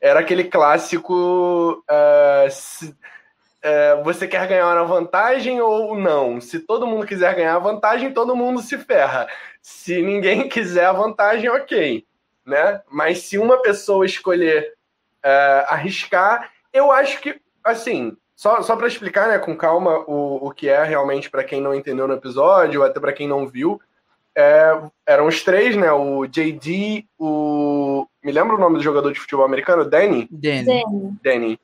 era 0.00 0.20
aquele 0.20 0.44
clássico. 0.44 1.84
Uh, 1.88 2.50
se, 2.50 2.88
uh, 2.88 4.02
você 4.02 4.26
quer 4.26 4.46
ganhar 4.46 4.66
uma 4.66 4.84
vantagem 4.84 5.60
ou 5.60 5.96
não? 5.96 6.40
Se 6.40 6.60
todo 6.60 6.86
mundo 6.86 7.06
quiser 7.06 7.34
ganhar 7.34 7.56
a 7.56 7.60
vantagem, 7.60 8.12
todo 8.12 8.36
mundo 8.36 8.60
se 8.60 8.78
ferra. 8.78 9.28
Se 9.62 10.00
ninguém 10.02 10.48
quiser 10.48 10.86
a 10.86 10.92
vantagem, 10.92 11.50
ok. 11.50 12.06
Né? 12.46 12.80
Mas 12.90 13.22
se 13.22 13.38
uma 13.38 13.60
pessoa 13.62 14.06
escolher 14.06 14.74
uh, 15.24 15.64
arriscar, 15.68 16.50
eu 16.72 16.90
acho 16.90 17.20
que, 17.20 17.40
assim, 17.62 18.16
só, 18.40 18.62
só 18.62 18.74
para 18.74 18.88
explicar 18.88 19.28
né, 19.28 19.38
com 19.38 19.54
calma 19.54 19.98
o, 20.06 20.48
o 20.48 20.50
que 20.50 20.66
é 20.66 20.82
realmente 20.82 21.28
para 21.28 21.44
quem 21.44 21.60
não 21.60 21.74
entendeu 21.74 22.08
no 22.08 22.14
episódio, 22.14 22.80
ou 22.80 22.86
até 22.86 22.98
para 22.98 23.12
quem 23.12 23.28
não 23.28 23.46
viu, 23.46 23.78
é, 24.34 24.80
eram 25.06 25.26
os 25.26 25.44
três, 25.44 25.76
né? 25.76 25.92
O 25.92 26.26
JD, 26.26 27.04
o. 27.18 28.06
Me 28.24 28.32
lembra 28.32 28.56
o 28.56 28.58
nome 28.58 28.78
do 28.78 28.82
jogador 28.82 29.12
de 29.12 29.20
futebol 29.20 29.44
americano? 29.44 29.84
Danny? 29.84 30.26
Danny. 30.30 30.82
Danny. 31.22 31.60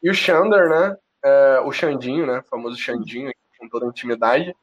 E 0.00 0.08
o 0.08 0.14
Xander, 0.14 0.68
né? 0.68 0.96
É, 1.24 1.60
o 1.64 1.72
Xandinho, 1.72 2.24
né? 2.24 2.38
O 2.38 2.48
famoso 2.48 2.78
Xandinho, 2.78 3.32
com 3.58 3.68
toda 3.68 3.86
a 3.86 3.88
intimidade. 3.88 4.54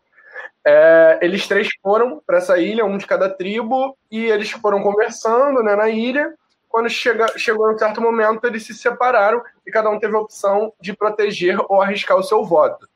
É, 0.66 1.20
eles 1.22 1.46
três 1.46 1.68
foram 1.84 2.22
para 2.26 2.38
essa 2.38 2.58
ilha, 2.58 2.86
um 2.86 2.98
de 2.98 3.06
cada 3.06 3.28
tribo, 3.30 3.98
e 4.10 4.28
eles 4.28 4.50
foram 4.50 4.82
conversando 4.82 5.62
né, 5.62 5.76
na 5.76 5.90
ilha. 5.90 6.34
Quando 6.70 6.88
chega, 6.88 7.36
chegou 7.36 7.74
um 7.74 7.78
certo 7.78 8.00
momento, 8.00 8.46
eles 8.46 8.64
se 8.64 8.76
separaram 8.76 9.42
e 9.66 9.72
cada 9.72 9.90
um 9.90 10.00
teve 10.00 10.16
a 10.16 10.20
opção 10.20 10.72
de 10.80 10.96
proteger 10.96 11.58
ou 11.68 11.82
arriscar 11.82 12.16
o 12.16 12.24
seu 12.24 12.46
voto. 12.46 12.88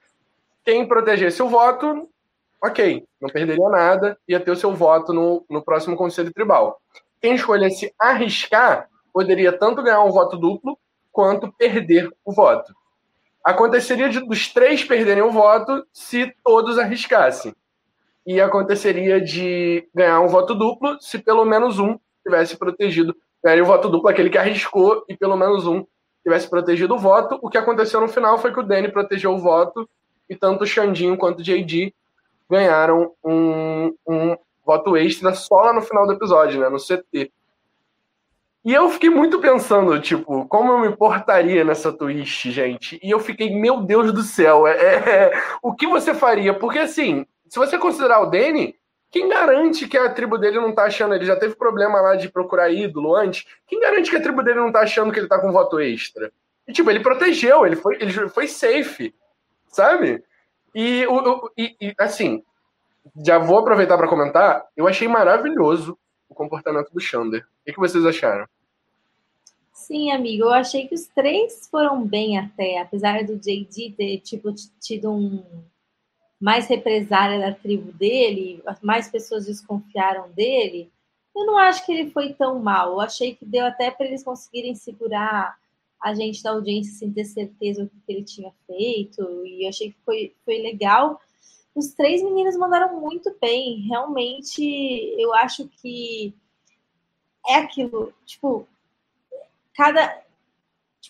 Quem 0.63 0.87
protegesse 0.87 1.41
o 1.41 1.49
voto, 1.49 2.07
ok, 2.63 3.03
não 3.19 3.29
perderia 3.29 3.67
nada, 3.69 4.15
ia 4.27 4.39
ter 4.39 4.51
o 4.51 4.55
seu 4.55 4.75
voto 4.75 5.11
no, 5.11 5.43
no 5.49 5.63
próximo 5.63 5.97
Conselho 5.97 6.31
Tribal. 6.31 6.79
Quem 7.19 7.33
escolhesse 7.33 7.91
arriscar, 7.99 8.87
poderia 9.11 9.51
tanto 9.51 9.81
ganhar 9.81 10.03
um 10.03 10.11
voto 10.11 10.37
duplo, 10.37 10.77
quanto 11.11 11.51
perder 11.51 12.09
o 12.23 12.31
voto. 12.31 12.73
Aconteceria 13.43 14.07
de, 14.07 14.19
dos 14.19 14.53
três 14.53 14.83
perderem 14.83 15.23
o 15.23 15.31
voto 15.31 15.85
se 15.91 16.33
todos 16.43 16.77
arriscassem. 16.77 17.55
E 18.25 18.39
aconteceria 18.39 19.19
de 19.19 19.87
ganhar 19.93 20.21
um 20.21 20.27
voto 20.27 20.55
duplo 20.55 20.97
se 21.01 21.19
pelo 21.19 21.43
menos 21.43 21.79
um 21.79 21.99
tivesse 22.23 22.55
protegido 22.55 23.15
ganharia 23.43 23.63
o 23.63 23.67
voto 23.67 23.89
duplo, 23.89 24.09
aquele 24.09 24.29
que 24.29 24.37
arriscou 24.37 25.03
e 25.09 25.17
pelo 25.17 25.35
menos 25.35 25.67
um 25.67 25.85
tivesse 26.23 26.49
protegido 26.49 26.95
o 26.95 26.99
voto. 26.99 27.37
O 27.41 27.49
que 27.49 27.57
aconteceu 27.57 27.99
no 27.99 28.07
final 28.07 28.37
foi 28.37 28.53
que 28.53 28.59
o 28.59 28.63
Danny 28.63 28.89
protegeu 28.89 29.33
o 29.33 29.39
voto 29.39 29.87
e 30.29 30.35
tanto 30.35 30.63
o 30.63 30.67
Xandinho 30.67 31.17
quanto 31.17 31.39
o 31.39 31.43
JD 31.43 31.93
ganharam 32.49 33.11
um, 33.23 33.93
um 34.07 34.37
voto 34.65 34.95
extra 34.95 35.33
só 35.33 35.55
lá 35.55 35.73
no 35.73 35.81
final 35.81 36.07
do 36.07 36.13
episódio, 36.13 36.59
né, 36.59 36.69
no 36.69 36.77
CT. 36.77 37.31
E 38.65 38.73
eu 38.73 38.89
fiquei 38.89 39.09
muito 39.09 39.39
pensando, 39.39 39.99
tipo, 39.99 40.45
como 40.47 40.71
eu 40.71 40.79
me 40.79 40.95
portaria 40.95 41.65
nessa 41.65 41.91
twist, 41.91 42.49
gente. 42.49 42.97
E 43.03 43.11
eu 43.11 43.19
fiquei, 43.19 43.53
meu 43.53 43.81
Deus 43.81 44.13
do 44.13 44.21
céu, 44.21 44.65
é, 44.65 44.71
é, 44.71 44.95
é 44.95 45.33
o 45.61 45.73
que 45.73 45.85
você 45.85 46.13
faria? 46.13 46.53
Porque, 46.53 46.79
assim, 46.79 47.25
se 47.49 47.59
você 47.59 47.77
considerar 47.77 48.21
o 48.21 48.27
Danny, 48.27 48.73
quem 49.13 49.29
garante 49.29 49.87
que 49.87 49.95
a 49.95 50.11
tribo 50.11 50.39
dele 50.39 50.59
não 50.59 50.73
tá 50.73 50.85
achando? 50.85 51.13
Ele 51.13 51.23
já 51.23 51.35
teve 51.35 51.53
problema 51.53 52.01
lá 52.01 52.15
de 52.15 52.29
procurar 52.29 52.71
ídolo 52.71 53.15
antes. 53.15 53.45
Quem 53.67 53.79
garante 53.79 54.09
que 54.09 54.17
a 54.17 54.21
tribo 54.21 54.41
dele 54.41 54.59
não 54.59 54.71
tá 54.71 54.79
achando 54.79 55.13
que 55.13 55.19
ele 55.19 55.27
tá 55.27 55.39
com 55.39 55.51
voto 55.51 55.79
extra? 55.79 56.33
E, 56.67 56.73
tipo, 56.73 56.89
ele 56.89 56.99
protegeu, 56.99 57.63
ele 57.63 57.75
foi, 57.75 57.95
ele 58.01 58.11
foi 58.27 58.47
safe, 58.47 59.13
sabe? 59.67 60.23
E, 60.73 61.05
o, 61.05 61.51
e, 61.55 61.75
e 61.79 61.93
assim, 61.95 62.43
já 63.23 63.37
vou 63.37 63.59
aproveitar 63.59 63.99
para 63.99 64.07
comentar. 64.07 64.65
Eu 64.75 64.87
achei 64.87 65.07
maravilhoso 65.07 65.95
o 66.27 66.33
comportamento 66.33 66.89
do 66.91 66.99
Xander. 66.99 67.45
O 67.61 67.71
que, 67.71 67.79
vocês 67.79 68.03
acharam? 68.07 68.47
Sim, 69.71 70.11
amigo, 70.11 70.45
eu 70.45 70.53
achei 70.53 70.87
que 70.87 70.95
os 70.95 71.05
três 71.05 71.67
foram 71.69 72.03
bem 72.03 72.39
até, 72.39 72.81
apesar 72.81 73.23
do 73.23 73.37
JD 73.37 73.93
ter 73.95 74.17
tipo 74.21 74.51
tido 74.81 75.11
um 75.11 75.63
mais 76.43 76.67
represária 76.67 77.39
da 77.39 77.53
tribo 77.53 77.93
dele, 77.93 78.61
mais 78.81 79.09
pessoas 79.09 79.45
desconfiaram 79.45 80.29
dele. 80.31 80.91
Eu 81.33 81.45
não 81.45 81.57
acho 81.57 81.85
que 81.85 81.93
ele 81.93 82.11
foi 82.11 82.33
tão 82.33 82.59
mal. 82.59 82.91
Eu 82.91 82.99
achei 82.99 83.33
que 83.33 83.45
deu 83.45 83.65
até 83.65 83.89
para 83.89 84.05
eles 84.05 84.25
conseguirem 84.25 84.75
segurar 84.75 85.57
a 86.01 86.13
gente 86.13 86.43
da 86.43 86.51
audiência 86.51 86.91
sem 86.95 87.13
ter 87.13 87.23
certeza 87.23 87.85
do 87.85 87.91
que 87.91 88.11
ele 88.11 88.23
tinha 88.25 88.51
feito. 88.67 89.21
E 89.45 89.63
eu 89.63 89.69
achei 89.69 89.91
que 89.91 89.97
foi, 90.03 90.35
foi 90.43 90.61
legal. 90.61 91.17
Os 91.73 91.93
três 91.93 92.21
meninos 92.21 92.57
mandaram 92.57 92.99
muito 92.99 93.33
bem. 93.39 93.79
Realmente, 93.87 94.61
eu 95.17 95.33
acho 95.33 95.69
que 95.81 96.33
é 97.47 97.55
aquilo. 97.55 98.13
Tipo, 98.25 98.67
cada 99.73 100.22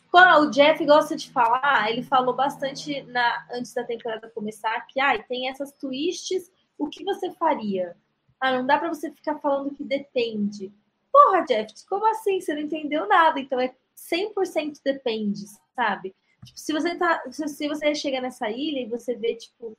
quando 0.09 0.47
o 0.47 0.51
Jeff 0.51 0.83
gosta 0.85 1.15
de 1.15 1.29
falar, 1.29 1.91
ele 1.91 2.03
falou 2.03 2.33
bastante 2.33 3.01
na, 3.03 3.47
antes 3.51 3.73
da 3.73 3.83
temporada 3.83 4.29
começar 4.29 4.79
que 4.87 4.99
ah, 4.99 5.21
tem 5.23 5.49
essas 5.49 5.71
twists, 5.73 6.51
o 6.77 6.87
que 6.87 7.03
você 7.03 7.31
faria? 7.31 7.95
Ah, 8.39 8.57
não 8.57 8.65
dá 8.65 8.77
para 8.77 8.89
você 8.89 9.11
ficar 9.11 9.39
falando 9.39 9.73
que 9.73 9.83
depende. 9.83 10.71
Porra, 11.11 11.45
Jeff, 11.45 11.73
como 11.87 12.05
assim? 12.07 12.41
Você 12.41 12.53
não 12.53 12.61
entendeu 12.61 13.07
nada. 13.07 13.39
Então 13.39 13.59
é 13.59 13.73
100% 13.95 14.79
depende, 14.83 15.45
sabe? 15.75 16.15
Tipo, 16.43 16.59
se 16.59 16.73
você 16.73 16.95
tá, 16.95 17.23
se 17.31 17.67
você 17.67 17.95
chega 17.95 18.19
nessa 18.19 18.49
ilha 18.49 18.81
e 18.81 18.89
você 18.89 19.15
vê 19.15 19.35
tipo 19.35 19.77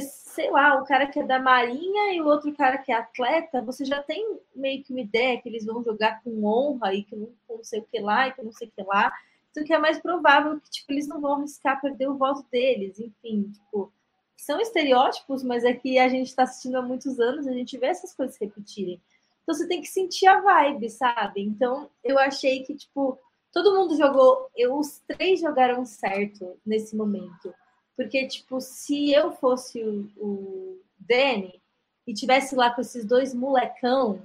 sei 0.00 0.50
lá, 0.50 0.80
o 0.80 0.84
cara 0.84 1.06
que 1.06 1.18
é 1.18 1.24
da 1.24 1.38
marinha 1.38 2.14
e 2.14 2.20
o 2.20 2.26
outro 2.26 2.52
cara 2.54 2.78
que 2.78 2.92
é 2.92 2.96
atleta, 2.96 3.62
você 3.62 3.84
já 3.84 4.02
tem 4.02 4.38
meio 4.54 4.82
que 4.82 4.92
uma 4.92 5.00
ideia 5.00 5.40
que 5.40 5.48
eles 5.48 5.64
vão 5.64 5.82
jogar 5.82 6.22
com 6.22 6.44
honra 6.44 6.94
e 6.94 7.02
que 7.02 7.16
não, 7.16 7.30
não 7.48 7.64
sei 7.64 7.80
o 7.80 7.84
que 7.84 8.00
lá 8.00 8.28
e 8.28 8.32
que 8.32 8.42
não 8.42 8.52
sei 8.52 8.68
o 8.68 8.70
que 8.70 8.82
lá. 8.82 9.12
Então, 9.50 9.64
que 9.64 9.72
é 9.72 9.78
mais 9.78 10.00
provável 10.00 10.58
que 10.60 10.70
tipo, 10.70 10.92
eles 10.92 11.06
não 11.06 11.20
vão 11.20 11.34
arriscar 11.34 11.80
perder 11.80 12.08
o 12.08 12.16
voto 12.16 12.44
deles. 12.50 12.98
Enfim, 12.98 13.50
tipo, 13.52 13.92
são 14.36 14.60
estereótipos, 14.60 15.42
mas 15.42 15.64
é 15.64 15.72
que 15.72 15.98
a 15.98 16.08
gente 16.08 16.28
está 16.28 16.44
assistindo 16.44 16.76
há 16.76 16.82
muitos 16.82 17.20
anos, 17.20 17.46
a 17.46 17.52
gente 17.52 17.76
vê 17.78 17.86
essas 17.86 18.14
coisas 18.14 18.36
repetirem. 18.38 19.00
Então 19.42 19.54
você 19.54 19.66
tem 19.66 19.80
que 19.80 19.88
sentir 19.88 20.26
a 20.26 20.40
vibe, 20.40 20.88
sabe? 20.90 21.42
Então 21.42 21.90
eu 22.02 22.18
achei 22.18 22.62
que, 22.62 22.74
tipo, 22.74 23.18
todo 23.52 23.76
mundo 23.76 23.96
jogou, 23.96 24.48
eu, 24.56 24.78
os 24.78 25.00
três 25.06 25.40
jogaram 25.40 25.84
certo 25.84 26.56
nesse 26.64 26.96
momento. 26.96 27.54
Porque, 28.02 28.26
tipo, 28.26 28.60
se 28.60 29.12
eu 29.12 29.32
fosse 29.32 29.80
o, 29.82 30.08
o 30.16 30.80
Danny 30.98 31.60
e 32.06 32.12
tivesse 32.12 32.54
lá 32.56 32.70
com 32.70 32.80
esses 32.80 33.04
dois 33.04 33.32
molecão, 33.32 34.20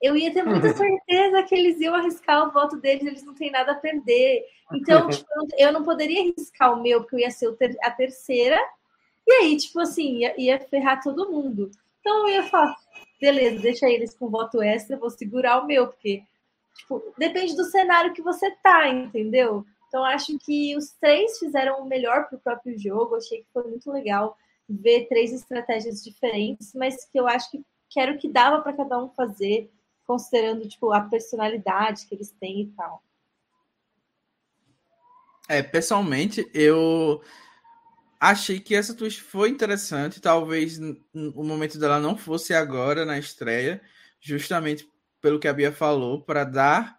eu 0.00 0.16
ia 0.16 0.32
ter 0.32 0.44
muita 0.44 0.72
certeza 0.74 1.42
que 1.42 1.54
eles 1.54 1.80
iam 1.80 1.94
arriscar 1.94 2.46
o 2.46 2.52
voto 2.52 2.76
deles, 2.76 3.04
eles 3.04 3.24
não 3.24 3.34
têm 3.34 3.50
nada 3.50 3.72
a 3.72 3.76
perder. 3.76 4.44
Então, 4.72 5.08
tipo, 5.10 5.26
eu 5.58 5.72
não 5.72 5.84
poderia 5.84 6.22
arriscar 6.22 6.72
o 6.72 6.82
meu, 6.82 7.00
porque 7.00 7.16
eu 7.16 7.20
ia 7.20 7.30
ser 7.30 7.56
a 7.82 7.90
terceira, 7.90 8.58
e 9.26 9.32
aí, 9.32 9.56
tipo 9.56 9.80
assim, 9.80 10.18
ia, 10.18 10.40
ia 10.40 10.60
ferrar 10.60 11.02
todo 11.02 11.30
mundo. 11.30 11.70
Então 12.00 12.28
eu 12.28 12.34
ia 12.34 12.42
falar, 12.44 12.76
beleza, 13.20 13.60
deixa 13.60 13.88
eles 13.88 14.14
com 14.14 14.30
voto 14.30 14.62
extra, 14.62 14.96
vou 14.96 15.10
segurar 15.10 15.60
o 15.60 15.66
meu, 15.66 15.88
porque, 15.88 16.22
tipo, 16.76 17.02
depende 17.18 17.56
do 17.56 17.64
cenário 17.64 18.12
que 18.12 18.22
você 18.22 18.52
tá, 18.62 18.88
entendeu? 18.88 19.66
Então, 19.88 20.04
acho 20.04 20.38
que 20.38 20.76
os 20.76 20.90
três 21.00 21.38
fizeram 21.38 21.80
o 21.80 21.86
melhor 21.86 22.28
para 22.28 22.36
o 22.36 22.40
próprio 22.40 22.78
jogo. 22.78 23.16
Achei 23.16 23.38
que 23.38 23.46
foi 23.52 23.64
muito 23.64 23.90
legal 23.90 24.36
ver 24.68 25.06
três 25.08 25.32
estratégias 25.32 26.02
diferentes, 26.02 26.74
mas 26.74 27.04
que 27.04 27.18
eu 27.18 27.26
acho 27.26 27.50
que, 27.50 27.64
que 27.88 28.00
era 28.00 28.12
o 28.12 28.18
que 28.18 28.28
dava 28.28 28.60
para 28.60 28.72
cada 28.72 29.02
um 29.02 29.08
fazer 29.10 29.70
considerando 30.06 30.68
tipo 30.68 30.92
a 30.92 31.00
personalidade 31.00 32.06
que 32.06 32.14
eles 32.14 32.30
têm 32.30 32.62
e 32.62 32.66
tal. 32.76 33.02
É, 35.48 35.62
pessoalmente, 35.62 36.48
eu 36.52 37.20
achei 38.20 38.58
que 38.58 38.74
essa 38.74 38.94
twist 38.94 39.20
foi 39.22 39.50
interessante. 39.50 40.20
Talvez 40.20 40.78
o 41.14 41.44
momento 41.44 41.78
dela 41.78 42.00
não 42.00 42.16
fosse 42.16 42.54
agora 42.54 43.04
na 43.04 43.18
estreia, 43.18 43.80
justamente 44.20 44.88
pelo 45.20 45.38
que 45.38 45.48
a 45.48 45.52
Bia 45.52 45.72
falou, 45.72 46.22
para 46.22 46.44
dar 46.44 46.95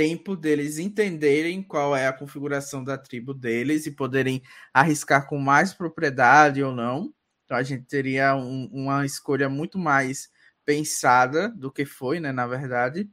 tempo 0.00 0.34
deles 0.34 0.78
entenderem 0.78 1.62
qual 1.62 1.94
é 1.94 2.06
a 2.06 2.12
configuração 2.12 2.82
da 2.82 2.96
tribo 2.96 3.34
deles 3.34 3.84
e 3.84 3.90
poderem 3.90 4.42
arriscar 4.72 5.28
com 5.28 5.36
mais 5.36 5.74
propriedade 5.74 6.62
ou 6.62 6.74
não. 6.74 7.12
Então 7.44 7.54
a 7.54 7.62
gente 7.62 7.84
teria 7.84 8.34
um, 8.34 8.64
uma 8.72 9.04
escolha 9.04 9.46
muito 9.50 9.78
mais 9.78 10.30
pensada 10.64 11.50
do 11.50 11.70
que 11.70 11.84
foi, 11.84 12.18
né, 12.18 12.32
na 12.32 12.46
verdade. 12.46 13.10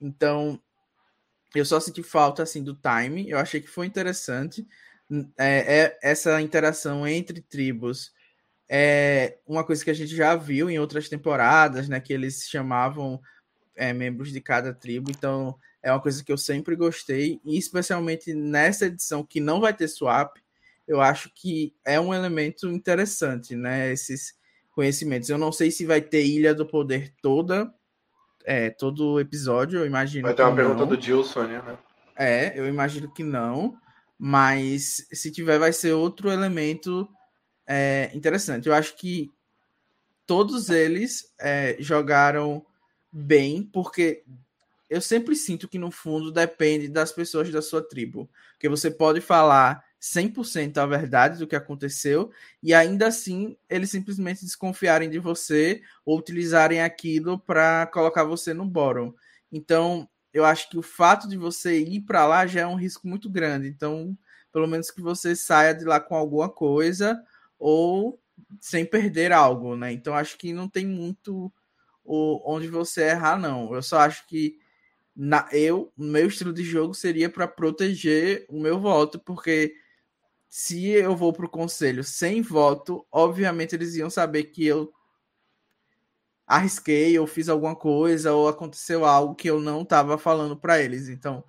Então, 0.00 0.58
eu 1.54 1.62
só 1.62 1.78
senti 1.78 2.02
falta 2.02 2.42
assim 2.42 2.64
do 2.64 2.74
time. 2.74 3.28
Eu 3.28 3.38
achei 3.38 3.60
que 3.60 3.68
foi 3.68 3.84
interessante 3.84 4.66
é, 5.36 5.82
é, 5.82 5.98
essa 6.02 6.40
interação 6.40 7.06
entre 7.06 7.42
tribos. 7.42 8.14
É 8.66 9.36
uma 9.46 9.62
coisa 9.62 9.84
que 9.84 9.90
a 9.90 9.94
gente 9.94 10.16
já 10.16 10.34
viu 10.36 10.70
em 10.70 10.78
outras 10.78 11.06
temporadas, 11.06 11.86
né? 11.86 12.00
Que 12.00 12.14
eles 12.14 12.48
chamavam 12.48 13.20
é, 13.76 13.92
membros 13.92 14.32
de 14.32 14.40
cada 14.40 14.72
tribo. 14.72 15.10
Então, 15.10 15.58
é 15.84 15.92
uma 15.92 16.00
coisa 16.00 16.24
que 16.24 16.32
eu 16.32 16.38
sempre 16.38 16.74
gostei, 16.74 17.38
e 17.44 17.58
especialmente 17.58 18.32
nessa 18.32 18.86
edição 18.86 19.22
que 19.22 19.38
não 19.38 19.60
vai 19.60 19.74
ter 19.74 19.86
swap, 19.86 20.38
eu 20.88 20.98
acho 20.98 21.30
que 21.34 21.74
é 21.84 22.00
um 22.00 22.14
elemento 22.14 22.68
interessante, 22.68 23.54
né? 23.54 23.92
Esses 23.92 24.34
conhecimentos. 24.72 25.28
Eu 25.28 25.36
não 25.36 25.52
sei 25.52 25.70
se 25.70 25.84
vai 25.84 26.00
ter 26.00 26.24
Ilha 26.24 26.54
do 26.54 26.66
Poder 26.66 27.12
toda, 27.20 27.72
é, 28.46 28.70
todo 28.70 29.20
episódio, 29.20 29.80
eu 29.80 29.86
imagino. 29.86 30.26
Vai 30.26 30.34
ter 30.34 30.42
uma 30.42 30.56
pergunta 30.56 30.86
do 30.86 31.00
Gilson, 31.00 31.44
né? 31.44 31.78
É, 32.16 32.58
eu 32.58 32.66
imagino 32.66 33.12
que 33.12 33.22
não, 33.22 33.76
mas 34.18 35.06
se 35.12 35.30
tiver, 35.30 35.58
vai 35.58 35.72
ser 35.72 35.92
outro 35.92 36.30
elemento 36.30 37.06
é, 37.66 38.10
interessante. 38.14 38.68
Eu 38.68 38.74
acho 38.74 38.96
que 38.96 39.30
todos 40.26 40.70
eles 40.70 41.34
é, 41.38 41.76
jogaram 41.78 42.64
bem, 43.12 43.62
porque 43.62 44.24
eu 44.88 45.00
sempre 45.00 45.34
sinto 45.34 45.68
que 45.68 45.78
no 45.78 45.90
fundo 45.90 46.30
depende 46.30 46.88
das 46.88 47.12
pessoas 47.12 47.50
da 47.50 47.62
sua 47.62 47.82
tribo. 47.82 48.30
Porque 48.52 48.68
você 48.68 48.90
pode 48.90 49.20
falar 49.20 49.84
100% 49.98 50.76
a 50.78 50.86
verdade 50.86 51.38
do 51.38 51.46
que 51.46 51.56
aconteceu 51.56 52.30
e 52.62 52.74
ainda 52.74 53.06
assim 53.06 53.56
eles 53.70 53.90
simplesmente 53.90 54.44
desconfiarem 54.44 55.08
de 55.08 55.18
você 55.18 55.80
ou 56.04 56.18
utilizarem 56.18 56.82
aquilo 56.82 57.38
para 57.38 57.86
colocar 57.86 58.24
você 58.24 58.52
no 58.52 58.66
bottom. 58.66 59.14
Então, 59.50 60.08
eu 60.32 60.44
acho 60.44 60.68
que 60.68 60.76
o 60.76 60.82
fato 60.82 61.28
de 61.28 61.36
você 61.36 61.78
ir 61.78 62.02
para 62.02 62.26
lá 62.26 62.46
já 62.46 62.60
é 62.60 62.66
um 62.66 62.74
risco 62.74 63.08
muito 63.08 63.30
grande. 63.30 63.68
Então, 63.68 64.16
pelo 64.52 64.66
menos 64.66 64.90
que 64.90 65.00
você 65.00 65.34
saia 65.34 65.74
de 65.74 65.84
lá 65.84 65.98
com 65.98 66.14
alguma 66.14 66.48
coisa 66.48 67.22
ou 67.58 68.20
sem 68.60 68.84
perder 68.84 69.32
algo, 69.32 69.76
né? 69.76 69.92
Então, 69.92 70.14
acho 70.14 70.36
que 70.36 70.52
não 70.52 70.68
tem 70.68 70.86
muito 70.86 71.52
onde 72.04 72.68
você 72.68 73.04
errar, 73.04 73.38
não. 73.38 73.74
Eu 73.74 73.82
só 73.82 73.98
acho 74.00 74.26
que 74.26 74.58
na, 75.16 75.48
eu, 75.52 75.92
meu 75.96 76.26
estilo 76.26 76.52
de 76.52 76.64
jogo 76.64 76.94
seria 76.94 77.28
para 77.28 77.46
proteger 77.46 78.44
o 78.48 78.60
meu 78.60 78.78
voto, 78.80 79.18
porque 79.20 79.74
se 80.48 80.88
eu 80.90 81.16
vou 81.16 81.32
para 81.32 81.46
o 81.46 81.50
conselho 81.50 82.02
sem 82.04 82.42
voto, 82.42 83.06
obviamente 83.10 83.74
eles 83.74 83.94
iam 83.94 84.10
saber 84.10 84.44
que 84.44 84.66
eu 84.66 84.92
arrisquei 86.46 87.18
ou 87.18 87.26
fiz 87.26 87.48
alguma 87.48 87.74
coisa 87.74 88.32
ou 88.32 88.48
aconteceu 88.48 89.04
algo 89.04 89.34
que 89.34 89.48
eu 89.48 89.60
não 89.60 89.82
estava 89.82 90.18
falando 90.18 90.56
para 90.56 90.80
eles. 90.80 91.08
Então, 91.08 91.44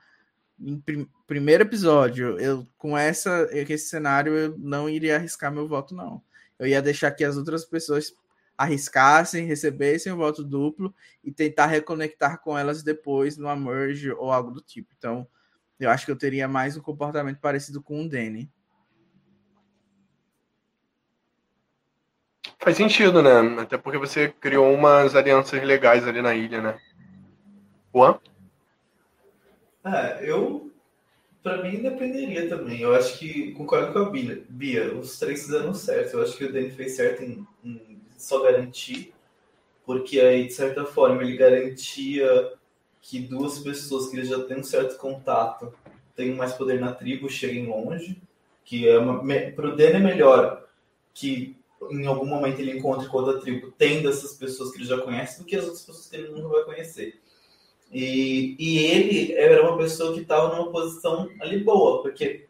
em 0.60 0.80
prim 0.80 1.08
primeiro 1.28 1.64
episódio, 1.64 2.40
eu 2.40 2.68
com 2.78 2.98
essa 2.98 3.48
esse 3.52 3.90
cenário 3.90 4.34
eu 4.34 4.58
não 4.60 4.88
iria 4.90 5.16
arriscar 5.16 5.52
meu 5.52 5.68
voto 5.68 5.96
não. 5.96 6.22
Eu 6.58 6.68
ia 6.68 6.82
deixar 6.82 7.12
que 7.12 7.24
as 7.24 7.36
outras 7.36 7.66
pessoas 7.66 8.14
arriscassem, 8.58 9.46
recebessem 9.46 10.12
o 10.12 10.18
voto 10.18 10.44
duplo 10.44 10.94
e 11.24 11.32
tentar 11.32 11.68
reconectar 11.68 12.42
com 12.42 12.58
elas 12.58 12.84
depois 12.84 13.38
no 13.38 13.54
merge 13.56 14.12
ou 14.12 14.32
algo 14.32 14.52
do 14.52 14.62
tipo. 14.62 14.94
Então, 14.98 15.28
eu 15.80 15.90
acho 15.90 16.06
que 16.06 16.12
eu 16.12 16.18
teria 16.18 16.48
mais 16.48 16.78
um 16.78 16.82
comportamento 16.82 17.40
parecido 17.40 17.82
com 17.82 18.02
o 18.02 18.10
Danny. 18.10 18.50
Faz 22.60 22.78
sentido, 22.78 23.22
né? 23.22 23.62
Até 23.62 23.78
porque 23.78 23.98
você 23.98 24.30
criou 24.30 24.74
umas 24.74 25.16
alianças 25.16 25.62
legais 25.62 26.08
ali 26.08 26.22
na 26.22 26.34
ilha, 26.34 26.62
né? 26.62 26.80
Juan? 27.94 28.20
É, 29.86 30.30
eu. 30.30 30.72
Pra 31.44 31.62
mim, 31.62 31.84
dependeria 31.84 32.50
também. 32.50 32.82
Eu 32.82 32.96
acho 32.96 33.20
que 33.20 33.52
concordo 33.52 33.94
com 33.94 34.00
a 34.00 34.10
Bia. 34.10 34.44
Bia 34.50 34.96
os 34.96 35.20
três 35.20 35.44
fizeram 35.44 35.76
certo. 35.76 36.16
Eu 36.16 36.24
acho 36.24 36.36
que 36.36 36.46
o 36.46 36.52
Danny 36.52 36.72
fez 36.72 36.96
certo 36.96 37.22
em, 37.22 37.46
em 37.64 37.95
só 38.26 38.42
garantir 38.42 39.16
porque 39.86 40.20
aí, 40.20 40.48
de 40.48 40.54
certa 40.54 40.84
forma, 40.84 41.22
ele 41.22 41.38
garantia 41.38 42.54
que 43.02 43.20
duas 43.20 43.60
pessoas 43.60 44.10
que 44.10 44.18
ele 44.18 44.26
já 44.26 44.44
têm 44.44 44.60
um 44.60 44.64
certo 44.64 44.98
contato 44.98 45.72
tenham 46.16 46.36
mais 46.36 46.54
poder 46.54 46.80
na 46.80 46.92
tribo, 46.92 47.30
cheguem 47.30 47.68
longe, 47.68 48.20
que 48.64 48.88
é 48.88 48.98
uma, 48.98 49.22
pro 49.56 49.76
Dene 49.76 49.98
é 49.98 50.00
melhor 50.00 50.66
que 51.14 51.56
em 51.92 52.08
algum 52.08 52.26
momento 52.26 52.60
ele 52.60 52.76
encontre 52.76 53.08
com 53.08 53.18
outra 53.18 53.40
tribo, 53.40 53.72
tendo 53.78 54.10
essas 54.10 54.34
pessoas 54.34 54.72
que 54.72 54.80
ele 54.80 54.86
já 54.86 54.98
conhece, 54.98 55.40
do 55.40 55.46
que 55.46 55.56
as 55.56 55.64
outras 55.64 55.84
pessoas 55.84 56.08
que 56.08 56.16
ele 56.16 56.30
nunca 56.30 56.48
vai 56.48 56.64
conhecer. 56.64 57.20
E, 57.92 58.56
e 58.58 58.80
ele 58.80 59.34
era 59.34 59.62
uma 59.62 59.78
pessoa 59.78 60.14
que 60.16 60.22
estava 60.22 60.56
numa 60.56 60.72
posição 60.72 61.30
ali 61.40 61.60
boa, 61.60 62.02
porque 62.02 62.48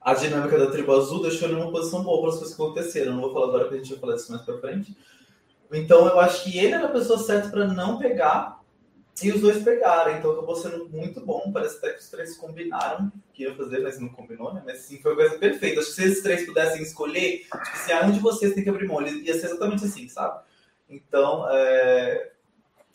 a 0.00 0.14
dinâmica 0.14 0.58
da 0.58 0.70
tribo 0.70 0.94
azul 0.94 1.22
deixou 1.22 1.48
ele 1.48 1.58
numa 1.58 1.70
posição 1.70 2.02
boa 2.02 2.20
para 2.22 2.30
as 2.30 2.36
coisas 2.36 2.56
que 2.56 2.62
aconteceram. 2.62 3.12
Não 3.14 3.20
vou 3.20 3.32
falar 3.32 3.46
agora, 3.48 3.64
porque 3.64 3.76
a 3.76 3.78
gente 3.78 3.90
vai 3.90 4.00
falar 4.00 4.14
disso 4.14 4.32
mais 4.32 4.42
para 4.44 4.58
frente. 4.58 4.96
Então 5.72 6.06
eu 6.06 6.18
acho 6.18 6.44
que 6.44 6.58
ele 6.58 6.74
era 6.74 6.86
a 6.86 6.90
pessoa 6.90 7.18
certa 7.18 7.48
para 7.48 7.66
não 7.66 7.98
pegar 7.98 8.60
e 9.22 9.30
os 9.30 9.40
dois 9.40 9.62
pegaram. 9.62 10.16
Então 10.16 10.32
acabou 10.32 10.56
sendo 10.56 10.88
muito 10.88 11.20
bom. 11.20 11.50
Parece 11.52 11.76
até 11.76 11.92
que 11.92 12.00
os 12.00 12.08
três 12.08 12.36
combinaram 12.36 13.12
que 13.34 13.42
ia 13.42 13.54
fazer, 13.54 13.80
mas 13.80 14.00
não 14.00 14.08
combinou, 14.08 14.54
né? 14.54 14.62
Mas 14.64 14.78
sim, 14.80 15.00
foi 15.00 15.12
a 15.12 15.16
coisa 15.16 15.38
perfeita. 15.38 15.80
Acho 15.80 15.90
que 15.90 15.94
se 15.94 16.04
esses 16.04 16.22
três 16.22 16.46
pudessem 16.46 16.82
escolher, 16.82 17.40
tipo, 17.40 17.76
se 17.76 17.94
um 17.94 18.10
de 18.10 18.20
vocês 18.20 18.54
tem 18.54 18.64
que 18.64 18.70
abrir 18.70 18.88
mão, 18.88 19.02
ia 19.02 19.34
ser 19.34 19.46
exatamente 19.46 19.84
assim, 19.84 20.08
sabe? 20.08 20.42
Então, 20.88 21.46
é, 21.50 22.32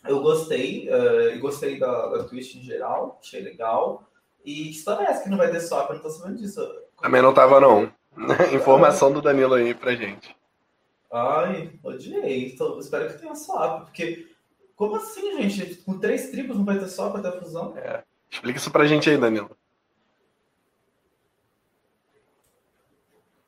eu 0.07 0.21
gostei, 0.21 0.89
e 0.89 1.37
gostei 1.37 1.79
da, 1.79 2.07
da 2.07 2.23
Twitch 2.25 2.55
em 2.55 2.63
geral, 2.63 3.19
achei 3.21 3.41
legal. 3.41 4.09
E 4.43 4.65
que 4.65 4.71
história 4.71 5.05
é 5.05 5.11
essa 5.11 5.23
que 5.23 5.29
não 5.29 5.37
vai 5.37 5.49
ter 5.49 5.61
swap? 5.61 5.89
Eu 5.89 5.95
não 5.95 6.01
tô 6.01 6.09
sabendo 6.09 6.37
disso. 6.37 6.61
Também 7.01 7.21
não 7.21 7.33
tava, 7.33 7.59
não. 7.59 7.91
Informação 8.53 9.11
do 9.11 9.21
Danilo 9.21 9.53
aí 9.53 9.73
pra 9.73 9.95
gente. 9.95 10.35
Ai, 11.11 11.71
odiei. 11.83 12.53
Então, 12.53 12.79
espero 12.79 13.07
que 13.07 13.19
tenha 13.19 13.35
swap, 13.35 13.85
porque. 13.85 14.27
Como 14.75 14.97
assim, 14.97 15.41
gente? 15.41 15.75
Com 15.77 15.97
três 15.99 16.29
tribos 16.31 16.57
não 16.57 16.65
vai 16.65 16.77
ter 16.77 16.87
swap 16.87 17.15
até 17.15 17.29
a 17.29 17.39
fusão? 17.39 17.77
É. 17.77 18.03
Explica 18.29 18.59
isso 18.59 18.71
pra 18.71 18.85
gente 18.85 19.09
aí, 19.09 19.17
Danilo. 19.17 19.55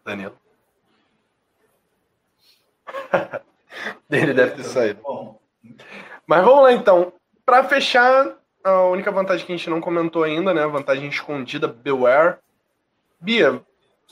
Danilo. 0.06 0.38
Ele 4.10 4.34
deve 4.34 4.56
ter 4.56 4.64
saído. 4.64 5.02
Bom. 5.02 5.38
Mas 6.26 6.46
vamos 6.46 6.64
lá 6.64 6.72
então. 6.72 7.12
Para 7.46 7.64
fechar, 7.66 8.38
a 8.64 8.84
única 8.84 9.12
vantagem 9.12 9.46
que 9.46 9.52
a 9.52 9.58
gente 9.58 9.70
não 9.70 9.82
comentou 9.82 10.24
ainda, 10.24 10.54
né? 10.54 10.64
A 10.64 10.68
vantagem 10.68 11.08
escondida, 11.10 11.68
Beware. 11.68 12.38
Bia, 13.20 13.62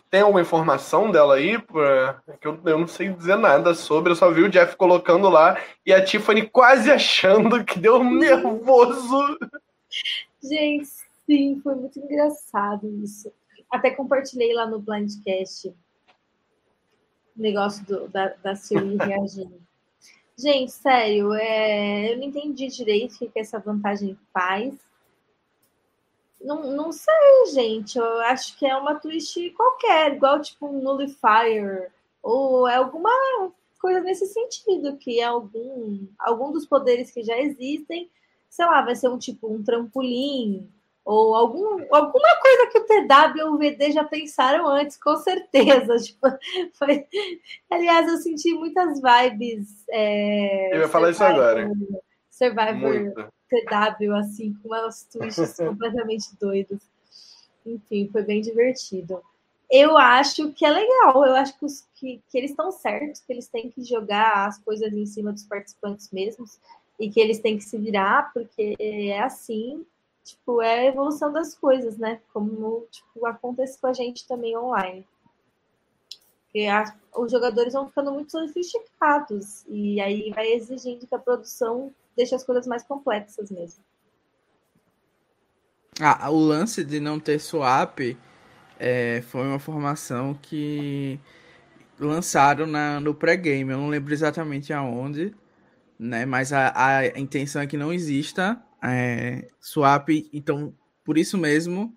tem 0.09 0.21
alguma 0.21 0.41
informação 0.41 1.11
dela 1.11 1.35
aí? 1.35 1.59
Pra... 1.59 2.21
Que 2.39 2.47
eu, 2.47 2.59
eu 2.65 2.79
não 2.79 2.87
sei 2.87 3.09
dizer 3.09 3.37
nada 3.37 3.73
sobre, 3.73 4.11
eu 4.11 4.15
só 4.15 4.31
vi 4.31 4.43
o 4.43 4.49
Jeff 4.49 4.75
colocando 4.75 5.29
lá 5.29 5.59
e 5.85 5.93
a 5.93 6.03
Tiffany 6.03 6.47
quase 6.49 6.91
achando 6.91 7.63
que 7.63 7.79
deu 7.79 7.97
um 7.97 8.15
nervoso. 8.15 9.37
Gente, 10.41 10.87
sim, 11.25 11.59
foi 11.61 11.75
muito 11.75 11.99
engraçado 11.99 12.87
isso. 13.03 13.31
Até 13.69 13.91
compartilhei 13.91 14.53
lá 14.53 14.65
no 14.65 14.79
Blindcast 14.79 15.69
o 15.69 17.41
negócio 17.41 17.85
do, 17.85 18.07
da, 18.07 18.33
da 18.41 18.55
Siri 18.55 18.95
reagindo. 19.03 19.61
Gente, 20.37 20.71
sério, 20.71 21.33
é... 21.33 22.13
eu 22.13 22.17
não 22.17 22.25
entendi 22.25 22.67
direito 22.67 23.15
o 23.15 23.19
que, 23.19 23.29
que 23.29 23.39
essa 23.39 23.59
vantagem 23.59 24.17
faz. 24.33 24.73
Não, 26.45 26.71
não 26.71 26.91
sei, 26.91 27.45
gente. 27.51 27.97
Eu 27.97 28.21
acho 28.21 28.55
que 28.57 28.65
é 28.65 28.77
uma 28.77 28.95
twist 28.95 29.49
qualquer, 29.51 30.13
igual 30.13 30.39
tipo 30.39 30.67
um 30.67 30.81
nullifier, 30.81 31.91
ou 32.21 32.67
é 32.67 32.75
alguma 32.75 33.09
coisa 33.79 33.99
nesse 34.01 34.27
sentido, 34.27 34.95
que 34.97 35.19
é 35.19 35.23
algum, 35.23 36.07
algum 36.19 36.51
dos 36.51 36.65
poderes 36.65 37.09
que 37.11 37.23
já 37.23 37.37
existem, 37.39 38.09
sei 38.47 38.65
lá, 38.65 38.81
vai 38.81 38.95
ser 38.95 39.09
um 39.09 39.17
tipo 39.17 39.51
um 39.51 39.63
trampolim, 39.63 40.69
ou 41.03 41.35
algum, 41.35 41.83
alguma 41.91 42.35
coisa 42.41 42.67
que 42.71 42.79
o 42.79 42.85
TW 42.85 43.45
ou 43.45 43.53
o 43.53 43.57
VD 43.57 43.91
já 43.91 44.03
pensaram 44.03 44.67
antes, 44.67 44.97
com 44.97 45.15
certeza. 45.17 45.95
Tipo, 46.01 46.27
foi... 46.73 47.05
Aliás, 47.69 48.07
eu 48.07 48.17
senti 48.17 48.53
muitas 48.53 48.99
vibes. 48.99 49.85
É... 49.89 50.75
Eu 50.75 50.81
ia 50.81 50.87
falar 50.87 51.11
isso 51.11 51.23
agora. 51.23 51.71
Survivor 52.31 52.75
Muito. 52.75 53.34
TW, 53.49 54.13
assim, 54.15 54.53
com 54.61 54.69
umas 54.69 55.03
twists 55.03 55.57
completamente 55.57 56.35
doidas. 56.39 56.81
Enfim, 57.65 58.09
foi 58.11 58.23
bem 58.23 58.41
divertido. 58.41 59.21
Eu 59.69 59.97
acho 59.97 60.51
que 60.53 60.65
é 60.65 60.69
legal, 60.69 61.25
eu 61.25 61.35
acho 61.35 61.57
que, 61.57 61.65
os, 61.65 61.83
que, 61.95 62.21
que 62.29 62.37
eles 62.37 62.51
estão 62.51 62.71
certos, 62.71 63.21
que 63.21 63.33
eles 63.33 63.47
têm 63.47 63.71
que 63.71 63.83
jogar 63.83 64.47
as 64.47 64.59
coisas 64.59 64.93
em 64.93 65.05
cima 65.05 65.31
dos 65.33 65.43
participantes 65.43 66.11
mesmos 66.11 66.59
e 66.99 67.09
que 67.09 67.19
eles 67.19 67.39
têm 67.39 67.57
que 67.57 67.63
se 67.63 67.77
virar, 67.77 68.31
porque 68.31 68.75
é 68.79 69.19
assim 69.19 69.83
tipo, 70.25 70.59
é 70.61 70.79
a 70.79 70.85
evolução 70.85 71.31
das 71.31 71.53
coisas, 71.53 71.97
né? 71.97 72.19
Como 72.33 72.87
tipo, 72.89 73.25
acontece 73.27 73.79
com 73.79 73.87
a 73.87 73.93
gente 73.93 74.27
também 74.27 74.57
online. 74.57 75.07
Porque 76.45 76.65
a, 76.65 76.95
os 77.15 77.31
jogadores 77.31 77.73
vão 77.73 77.87
ficando 77.87 78.11
muito 78.11 78.31
sofisticados 78.31 79.63
e 79.67 80.01
aí 80.01 80.31
vai 80.31 80.47
exigindo 80.51 81.05
que 81.05 81.13
a 81.13 81.19
produção 81.19 81.93
deixe 82.15 82.33
as 82.33 82.43
coisas 82.43 82.65
mais 82.65 82.83
complexas 82.83 83.51
mesmo. 83.51 83.83
Ah, 85.99 86.29
o 86.29 86.37
lance 86.37 86.83
de 86.83 86.99
não 86.99 87.19
ter 87.19 87.39
swap 87.39 87.99
é, 88.77 89.21
foi 89.21 89.47
uma 89.47 89.59
formação 89.59 90.33
que 90.33 91.19
lançaram 91.97 92.65
na, 92.67 92.99
no 92.99 93.13
pré-game. 93.13 93.71
Eu 93.71 93.77
não 93.77 93.87
lembro 93.87 94.13
exatamente 94.13 94.73
aonde, 94.73 95.33
né? 95.97 96.25
Mas 96.25 96.51
a, 96.51 96.73
a 96.75 97.19
intenção 97.19 97.61
é 97.61 97.67
que 97.67 97.77
não 97.77 97.93
exista 97.93 98.61
é, 98.83 99.47
swap. 99.59 100.09
Então, 100.33 100.73
por 101.03 101.17
isso 101.17 101.37
mesmo, 101.37 101.95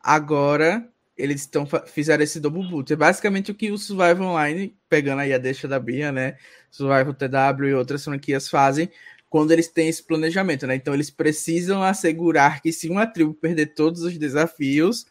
agora 0.00 0.88
eles 1.16 1.42
estão 1.42 1.66
fizeram 1.86 2.22
esse 2.22 2.40
double 2.40 2.68
boot. 2.68 2.92
É 2.92 2.96
basicamente 2.96 3.50
o 3.50 3.54
que 3.54 3.70
o 3.70 3.78
Survival 3.78 4.28
Online, 4.28 4.76
pegando 4.88 5.20
aí 5.20 5.32
a 5.32 5.38
deixa 5.38 5.66
da 5.66 5.78
Bia, 5.78 6.12
né? 6.12 6.36
Survival 6.70 7.14
TW 7.14 7.64
e 7.68 7.74
outras 7.74 8.04
franquias 8.04 8.48
fazem 8.48 8.90
quando 9.28 9.50
eles 9.50 9.68
têm 9.68 9.88
esse 9.88 10.02
planejamento, 10.02 10.66
né? 10.66 10.76
Então 10.76 10.94
eles 10.94 11.10
precisam 11.10 11.82
assegurar 11.82 12.60
que 12.60 12.72
se 12.72 12.88
uma 12.88 13.06
tribo 13.06 13.34
perder 13.34 13.74
todos 13.74 14.02
os 14.02 14.16
desafios, 14.16 15.06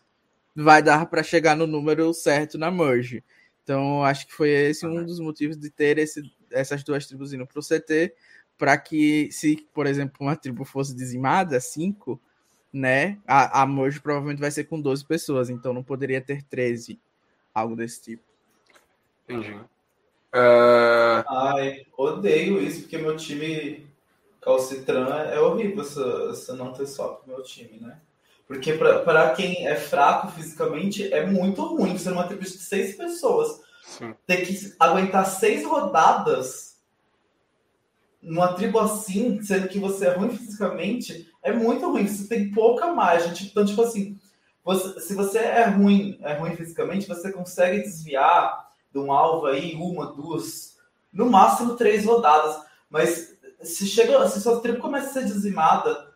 vai 0.55 0.81
dar 0.81 1.05
para 1.07 1.21
chegar 1.21 1.55
no 1.55 1.67
número 1.67 2.13
certo 2.13 2.57
na 2.57 2.71
merge. 2.71 3.23
Então 3.63 4.03
acho 4.03 4.27
que 4.27 4.33
foi 4.33 4.49
esse 4.49 4.85
um 4.85 5.03
dos 5.03 5.19
motivos 5.19 5.57
de 5.57 5.69
ter 5.69 5.97
esse, 5.97 6.21
essas 6.51 6.83
duas 6.83 7.05
tribos 7.05 7.33
indo 7.33 7.45
para 7.45 7.59
o 7.59 7.63
CT, 7.63 8.13
para 8.57 8.77
que, 8.77 9.29
se, 9.31 9.67
por 9.73 9.85
exemplo, 9.85 10.15
uma 10.21 10.35
tribo 10.35 10.63
fosse 10.63 10.95
dizimada, 10.95 11.59
cinco, 11.59 12.21
né? 12.71 13.17
A, 13.27 13.63
a 13.63 13.67
merge 13.67 13.99
provavelmente 13.99 14.39
vai 14.39 14.51
ser 14.51 14.65
com 14.65 14.79
12 14.79 15.05
pessoas, 15.05 15.49
então 15.49 15.73
não 15.73 15.83
poderia 15.83 16.21
ter 16.21 16.41
13, 16.43 16.99
algo 17.53 17.75
desse 17.75 18.01
tipo. 18.01 18.23
Entendi. 19.23 19.51
Uh... 19.51 21.23
Ai, 21.27 21.85
odeio 21.97 22.61
isso, 22.61 22.81
porque 22.81 22.97
meu 22.97 23.15
time 23.17 23.85
Calcitran 24.45 25.09
é 25.09 25.41
horrível 25.41 25.81
essa, 25.81 26.29
essa 26.31 26.55
não 26.55 26.71
ter 26.71 26.85
só 26.85 27.07
pro 27.15 27.27
meu 27.27 27.41
time, 27.41 27.79
né? 27.79 27.99
Porque 28.47 28.73
para 28.73 29.31
quem 29.31 29.65
é 29.65 29.75
fraco 29.75 30.27
fisicamente, 30.27 31.11
é 31.11 31.25
muito 31.25 31.63
ruim 31.63 31.97
ser 31.97 32.11
uma 32.11 32.27
tribo 32.27 32.43
de 32.43 32.49
seis 32.51 32.95
pessoas. 32.95 33.59
Sim. 33.83 34.13
Ter 34.27 34.45
que 34.45 34.73
aguentar 34.79 35.25
seis 35.25 35.65
rodadas 35.65 36.79
numa 38.21 38.53
tribo 38.53 38.79
assim, 38.79 39.41
sendo 39.41 39.67
que 39.67 39.79
você 39.79 40.07
é 40.07 40.13
ruim 40.13 40.29
fisicamente, 40.29 41.27
é 41.41 41.51
muito 41.51 41.89
ruim. 41.89 42.07
Você 42.07 42.27
tem 42.27 42.51
pouca 42.51 42.93
margem. 42.93 43.33
Tipo, 43.33 43.49
então, 43.49 43.65
tipo 43.65 43.81
assim, 43.81 44.19
você, 44.63 44.99
se 44.99 45.15
você 45.15 45.39
é 45.39 45.65
ruim, 45.65 46.19
é 46.21 46.33
ruim 46.35 46.55
fisicamente, 46.55 47.07
você 47.07 47.31
consegue 47.31 47.81
desviar 47.81 48.69
de 48.93 48.99
um 48.99 49.11
alvo 49.11 49.47
aí 49.47 49.73
uma, 49.73 50.13
duas, 50.13 50.77
no 51.11 51.31
máximo 51.31 51.75
três 51.75 52.05
rodadas. 52.05 52.63
Mas 52.87 53.34
se 53.65 53.87
chega, 53.87 54.27
se 54.27 54.41
sua 54.41 54.61
tribo 54.61 54.79
começa 54.79 55.09
a 55.09 55.13
ser 55.13 55.25
dizimada, 55.25 56.13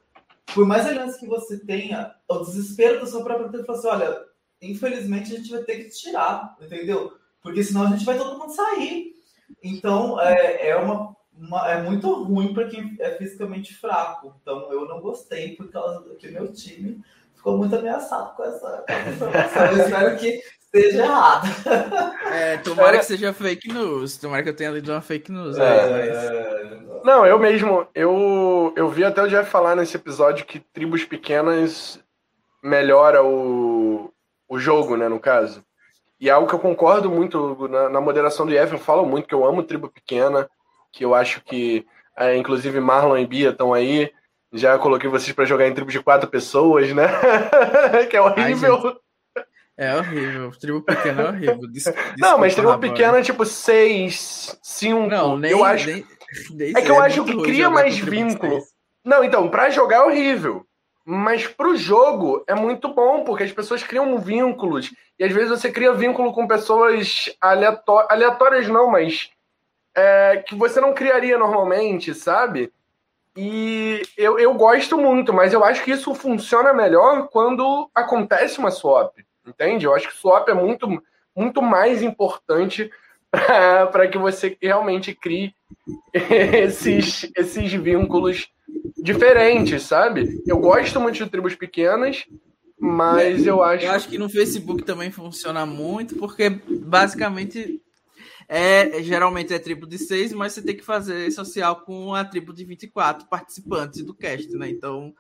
por 0.54 0.66
mais 0.66 0.86
aliança 0.86 1.20
que 1.20 1.28
você 1.28 1.58
tenha, 1.60 2.14
o 2.28 2.40
desespero 2.40 3.00
da 3.00 3.06
sua 3.06 3.24
própria 3.24 3.50
tribo 3.50 3.66
fala 3.66 3.78
assim, 3.78 3.88
olha, 3.88 4.26
infelizmente 4.62 5.34
a 5.34 5.38
gente 5.38 5.52
vai 5.52 5.64
ter 5.64 5.84
que 5.84 5.90
tirar, 5.90 6.56
entendeu? 6.62 7.14
Porque 7.42 7.64
senão 7.64 7.84
a 7.84 7.90
gente 7.90 8.06
vai 8.06 8.18
todo 8.18 8.38
mundo 8.38 8.54
sair. 8.54 9.14
Então, 9.64 10.20
é, 10.20 10.70
é 10.70 10.76
uma 10.76 11.16
uma, 11.40 11.72
é 11.72 11.82
muito 11.82 12.12
ruim 12.24 12.54
para 12.54 12.68
quem 12.68 12.98
é 13.00 13.12
fisicamente 13.12 13.74
fraco. 13.74 14.36
Então 14.42 14.72
eu 14.72 14.86
não 14.86 15.00
gostei 15.00 15.56
por 15.56 15.72
causa 15.72 16.02
do 16.02 16.16
que 16.16 16.28
meu 16.28 16.52
time 16.52 17.02
ficou 17.34 17.58
muito 17.58 17.74
ameaçado 17.76 18.36
com 18.36 18.44
essa, 18.44 18.84
com 18.86 18.94
essa 18.94 19.10
informação. 19.10 19.66
eu 19.66 19.78
espero 19.86 20.18
que 20.18 20.44
esteja 20.74 21.04
errado. 21.04 21.48
É, 22.32 22.58
tomara 22.58 22.96
é. 22.96 23.00
que 23.00 23.06
seja 23.06 23.34
fake 23.34 23.74
news. 23.74 24.18
Tomara 24.18 24.44
que 24.44 24.50
eu 24.50 24.56
tenha 24.56 24.72
lido 24.72 24.92
uma 24.92 25.02
fake 25.02 25.32
news. 25.32 25.58
É, 25.58 25.90
mas... 25.90 27.04
Não, 27.04 27.26
eu 27.26 27.40
mesmo, 27.40 27.88
eu, 27.96 28.74
eu 28.76 28.90
vi 28.90 29.04
até 29.04 29.22
o 29.22 29.28
Jeff 29.28 29.50
falar 29.50 29.76
nesse 29.76 29.96
episódio 29.96 30.46
que 30.46 30.60
tribos 30.60 31.04
pequenas 31.04 32.00
melhora 32.62 33.24
o, 33.24 34.12
o 34.48 34.60
jogo, 34.60 34.96
né, 34.98 35.08
no 35.08 35.20
caso. 35.20 35.64
E 36.20 36.30
é 36.30 36.32
algo 36.32 36.48
que 36.48 36.54
eu 36.54 36.60
concordo 36.60 37.10
muito 37.10 37.68
na, 37.70 37.90
na 37.90 38.02
moderação 38.02 38.46
do 38.46 38.52
Jeff, 38.52 38.74
eu 38.74 38.80
falo 38.80 39.06
muito 39.06 39.28
que 39.28 39.34
eu 39.34 39.46
amo 39.46 39.64
tribo 39.64 39.90
pequena, 39.90 40.50
que 40.92 41.06
eu 41.06 41.16
acho 41.16 41.42
que, 41.42 41.86
é, 42.18 42.36
inclusive, 42.36 42.80
Marlon 42.80 43.18
e 43.18 43.26
Bia 43.26 43.50
estão 43.50 43.74
aí. 43.74 44.12
Já 44.52 44.78
coloquei 44.78 45.10
vocês 45.10 45.34
para 45.34 45.46
jogar 45.46 45.68
em 45.68 45.74
tribo 45.74 45.92
de 45.92 46.02
quatro 46.02 46.30
pessoas, 46.30 46.92
né? 46.94 47.08
que 48.10 48.18
é 48.18 48.22
horrível. 48.22 48.82
Ai, 48.84 48.96
é 49.80 49.96
horrível. 49.96 50.52
Tribo 50.52 50.82
pequena 50.82 51.22
é 51.22 51.28
horrível. 51.30 51.72
Des 51.72 51.86
não, 52.20 52.38
mas 52.38 52.54
tribo 52.54 52.78
pequena 52.78 53.20
é 53.20 53.22
tipo 53.22 53.46
seis, 53.46 54.60
cinco. 54.62 55.08
Não, 55.08 55.38
nem, 55.38 55.52
eu 55.52 55.64
acho. 55.64 55.88
Nem, 55.88 56.06
nem 56.52 56.74
é 56.76 56.82
que 56.82 56.92
eu 56.92 57.02
acho 57.02 57.24
que 57.24 57.42
cria 57.44 57.70
mais 57.70 57.98
vínculo. 57.98 58.62
Não, 59.06 59.24
então, 59.24 59.50
para 59.50 59.70
jogar 59.70 59.98
é 59.98 60.02
horrível. 60.02 60.66
Mas 61.06 61.48
pro 61.48 61.76
jogo 61.78 62.44
é 62.46 62.54
muito 62.54 62.94
bom, 62.94 63.24
porque 63.24 63.44
as 63.44 63.52
pessoas 63.52 63.82
criam 63.82 64.20
vínculos. 64.20 64.94
E 65.18 65.24
às 65.24 65.32
vezes 65.32 65.50
você 65.50 65.72
cria 65.72 65.94
vínculo 65.94 66.34
com 66.34 66.46
pessoas 66.46 67.34
aleatórias, 67.42 68.12
aleatórias 68.12 68.68
não, 68.68 68.92
mas 68.92 69.30
é, 69.96 70.44
que 70.46 70.56
você 70.56 70.80
não 70.80 70.94
criaria 70.94 71.38
normalmente, 71.38 72.14
sabe? 72.14 72.72
E 73.36 74.02
eu, 74.18 74.38
eu 74.38 74.54
gosto 74.54 74.98
muito, 74.98 75.34
mas 75.34 75.54
eu 75.54 75.64
acho 75.64 75.84
que 75.84 75.92
isso 75.92 76.14
funciona 76.14 76.74
melhor 76.74 77.30
quando 77.30 77.90
acontece 77.96 78.60
uma 78.60 78.70
swap, 78.70 79.18
entende? 79.50 79.86
Eu 79.86 79.94
acho 79.94 80.08
que 80.08 80.16
swap 80.16 80.48
é 80.50 80.54
muito, 80.54 80.88
muito 81.36 81.62
mais 81.62 82.02
importante 82.02 82.90
para 83.32 84.08
que 84.08 84.18
você 84.18 84.58
realmente 84.62 85.14
crie 85.14 85.54
esses, 86.14 87.30
esses 87.36 87.74
vínculos 87.74 88.48
diferentes, 88.98 89.84
sabe? 89.84 90.42
Eu 90.48 90.60
gosto 90.60 91.00
muito 91.00 91.24
de 91.24 91.30
tribos 91.30 91.56
pequenas, 91.56 92.26
mas 92.80 93.46
eu 93.46 93.62
acho. 93.64 93.86
Eu 93.86 93.92
acho 93.92 94.08
que 94.08 94.18
no 94.18 94.30
Facebook 94.30 94.84
também 94.84 95.12
funciona 95.12 95.66
muito, 95.66 96.16
porque 96.16 96.50
basicamente 96.50 97.82
é, 98.52 99.04
geralmente 99.04 99.54
é 99.54 99.60
tribo 99.60 99.86
de 99.86 100.00
6, 100.00 100.34
mas 100.34 100.54
você 100.54 100.64
tem 100.64 100.76
que 100.76 100.84
fazer 100.84 101.30
social 101.32 101.82
com 101.82 102.16
a 102.16 102.26
tribo 102.26 102.52
de 102.52 102.66
24 102.66 103.28
participantes 103.28 104.04
do 104.04 104.12
cast, 104.12 104.52
né? 104.58 104.68
Então 104.68 105.14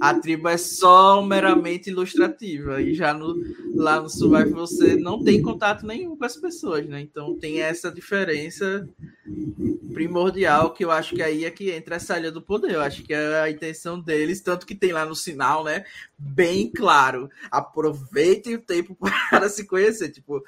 a 0.00 0.14
tribo 0.14 0.48
é 0.48 0.56
só 0.56 1.20
meramente 1.20 1.90
ilustrativa. 1.90 2.80
E 2.80 2.94
já 2.94 3.12
no, 3.12 3.34
lá 3.74 4.00
no 4.00 4.08
Survive 4.08 4.52
você 4.52 4.94
não 4.94 5.20
tem 5.20 5.42
contato 5.42 5.84
nenhum 5.84 6.16
com 6.16 6.24
as 6.24 6.36
pessoas, 6.36 6.86
né? 6.86 7.00
Então 7.00 7.36
tem 7.36 7.60
essa 7.60 7.90
diferença 7.90 8.88
primordial 9.92 10.72
que 10.72 10.84
eu 10.84 10.92
acho 10.92 11.16
que 11.16 11.22
aí 11.22 11.44
é 11.44 11.50
que 11.50 11.72
entra 11.72 11.96
essa 11.96 12.16
ilha 12.16 12.30
do 12.30 12.40
poder. 12.40 12.70
Eu 12.70 12.82
acho 12.82 13.02
que 13.02 13.12
é 13.12 13.40
a 13.40 13.50
intenção 13.50 13.98
deles, 13.98 14.40
tanto 14.40 14.64
que 14.64 14.76
tem 14.76 14.92
lá 14.92 15.04
no 15.04 15.14
sinal, 15.16 15.64
né? 15.64 15.84
Bem 16.16 16.70
claro. 16.70 17.28
Aproveitem 17.50 18.54
o 18.54 18.62
tempo 18.62 18.94
para 19.28 19.48
se 19.48 19.66
conhecer. 19.66 20.10
Tipo, 20.10 20.44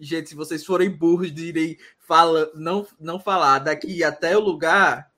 gente, 0.00 0.30
se 0.30 0.34
vocês 0.34 0.64
forem 0.64 0.90
burros 0.90 1.32
de 1.32 1.46
irem 1.46 1.78
fala, 1.98 2.50
não, 2.54 2.86
não 2.98 3.20
falar 3.20 3.60
daqui 3.60 4.02
até 4.02 4.36
o 4.36 4.40
lugar, 4.40 5.10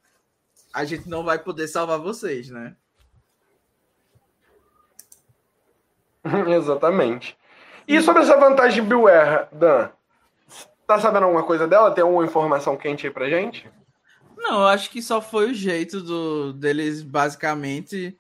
a 0.74 0.84
gente 0.84 1.08
não 1.08 1.22
vai 1.22 1.38
poder 1.38 1.68
salvar 1.68 1.98
vocês, 1.98 2.50
né? 2.50 2.74
Exatamente. 6.48 7.36
E 7.86 8.00
sobre 8.00 8.22
essa 8.22 8.36
vantagem 8.36 8.82
de 8.82 8.88
Beware, 8.88 9.48
Dan? 9.52 9.90
Tá 10.86 11.00
sabendo 11.00 11.24
alguma 11.24 11.44
coisa 11.44 11.66
dela? 11.66 11.90
Tem 11.90 12.02
alguma 12.02 12.24
informação 12.24 12.76
quente 12.76 13.06
aí 13.06 13.12
pra 13.12 13.28
gente? 13.28 13.68
Não, 14.36 14.66
acho 14.66 14.90
que 14.90 15.00
só 15.00 15.20
foi 15.20 15.50
o 15.50 15.54
jeito 15.54 16.00
do, 16.00 16.52
deles 16.52 17.02
basicamente 17.02 18.18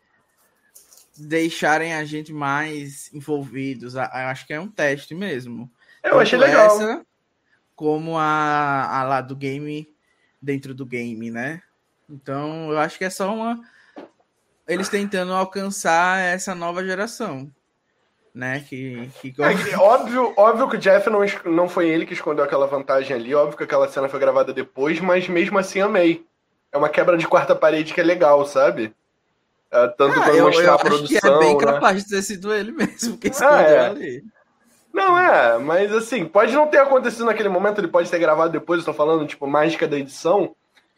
deixarem 1.16 1.94
a 1.94 2.04
gente 2.04 2.32
mais 2.32 3.12
envolvidos. 3.12 3.96
Acho 3.96 4.46
que 4.46 4.54
é 4.54 4.60
um 4.60 4.68
teste 4.68 5.14
mesmo. 5.14 5.70
Eu 6.02 6.18
achei 6.18 6.38
legal. 6.38 6.66
Essa, 6.66 7.06
como 7.76 8.18
a, 8.18 9.00
a 9.00 9.04
lá 9.04 9.20
do 9.20 9.36
game 9.36 9.88
dentro 10.40 10.74
do 10.74 10.84
game, 10.84 11.30
né? 11.30 11.62
Então, 12.08 12.70
eu 12.70 12.78
acho 12.78 12.98
que 12.98 13.04
é 13.04 13.10
só 13.10 13.32
uma 13.32 13.60
eles 14.66 14.88
tentando 14.88 15.32
alcançar 15.32 16.20
essa 16.20 16.54
nova 16.54 16.84
geração, 16.84 17.50
né? 18.34 18.60
Que, 18.60 19.10
que... 19.20 19.34
É, 19.42 19.76
óbvio, 19.76 20.32
óbvio 20.36 20.68
que 20.68 20.76
o 20.76 20.78
Jeff 20.78 21.08
não, 21.10 21.20
não 21.44 21.68
foi 21.68 21.88
ele 21.88 22.06
que 22.06 22.14
escondeu 22.14 22.44
aquela 22.44 22.66
vantagem 22.66 23.14
ali, 23.14 23.34
óbvio 23.34 23.56
que 23.56 23.64
aquela 23.64 23.88
cena 23.88 24.08
foi 24.08 24.20
gravada 24.20 24.52
depois, 24.52 25.00
mas 25.00 25.28
mesmo 25.28 25.58
assim 25.58 25.80
amei. 25.80 26.24
É 26.70 26.78
uma 26.78 26.88
quebra 26.88 27.18
de 27.18 27.28
quarta 27.28 27.54
parede 27.54 27.92
que 27.92 28.00
é 28.00 28.04
legal, 28.04 28.46
sabe? 28.46 28.94
É, 29.70 29.88
tanto 29.88 30.18
ah, 30.20 30.22
para 30.22 30.42
mostrar 30.42 30.64
eu 30.64 30.74
a 30.74 30.78
produção. 30.78 31.04
Acho 31.04 31.20
que 31.20 31.26
é 31.26 31.38
bem 31.38 31.56
né? 31.56 31.64
capaz 31.64 32.02
de 32.02 32.08
ter 32.08 32.22
sido 32.22 32.52
ele 32.52 32.72
mesmo 32.72 33.18
que 33.18 33.28
escondeu 33.28 33.56
ah, 33.56 33.62
é. 33.62 33.86
ali. 33.86 34.24
Não, 34.92 35.18
é, 35.18 35.58
mas 35.58 35.92
assim, 35.92 36.26
pode 36.26 36.52
não 36.52 36.66
ter 36.66 36.78
acontecido 36.78 37.24
naquele 37.24 37.48
momento, 37.48 37.78
ele 37.78 37.88
pode 37.88 38.10
ter 38.10 38.18
gravado 38.18 38.52
depois, 38.52 38.80
eu 38.80 38.84
tô 38.86 38.92
falando, 38.92 39.26
tipo, 39.26 39.46
mágica 39.46 39.88
da 39.88 39.98
edição. 39.98 40.54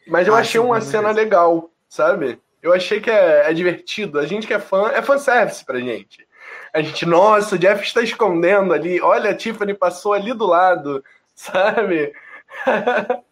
Mas 0.07 0.27
eu 0.27 0.35
ah, 0.35 0.39
achei 0.39 0.59
sim, 0.59 0.67
uma 0.67 0.81
cena 0.81 1.07
mesmo. 1.07 1.19
legal, 1.19 1.69
sabe? 1.87 2.39
Eu 2.61 2.73
achei 2.73 2.99
que 2.99 3.09
é, 3.09 3.49
é, 3.49 3.53
divertido. 3.53 4.19
A 4.19 4.25
gente 4.25 4.45
que 4.45 4.53
é 4.53 4.59
fã, 4.59 4.89
é 4.89 5.01
fanservice 5.01 5.63
pra 5.63 5.79
gente. 5.79 6.27
A 6.73 6.81
gente, 6.81 7.05
nossa, 7.05 7.55
o 7.55 7.59
Jeff 7.59 7.83
está 7.83 8.01
escondendo 8.01 8.73
ali. 8.73 8.99
Olha, 9.01 9.31
a 9.31 9.35
Tiffany 9.35 9.73
passou 9.73 10.13
ali 10.13 10.33
do 10.33 10.45
lado, 10.45 11.03
sabe? 11.33 12.13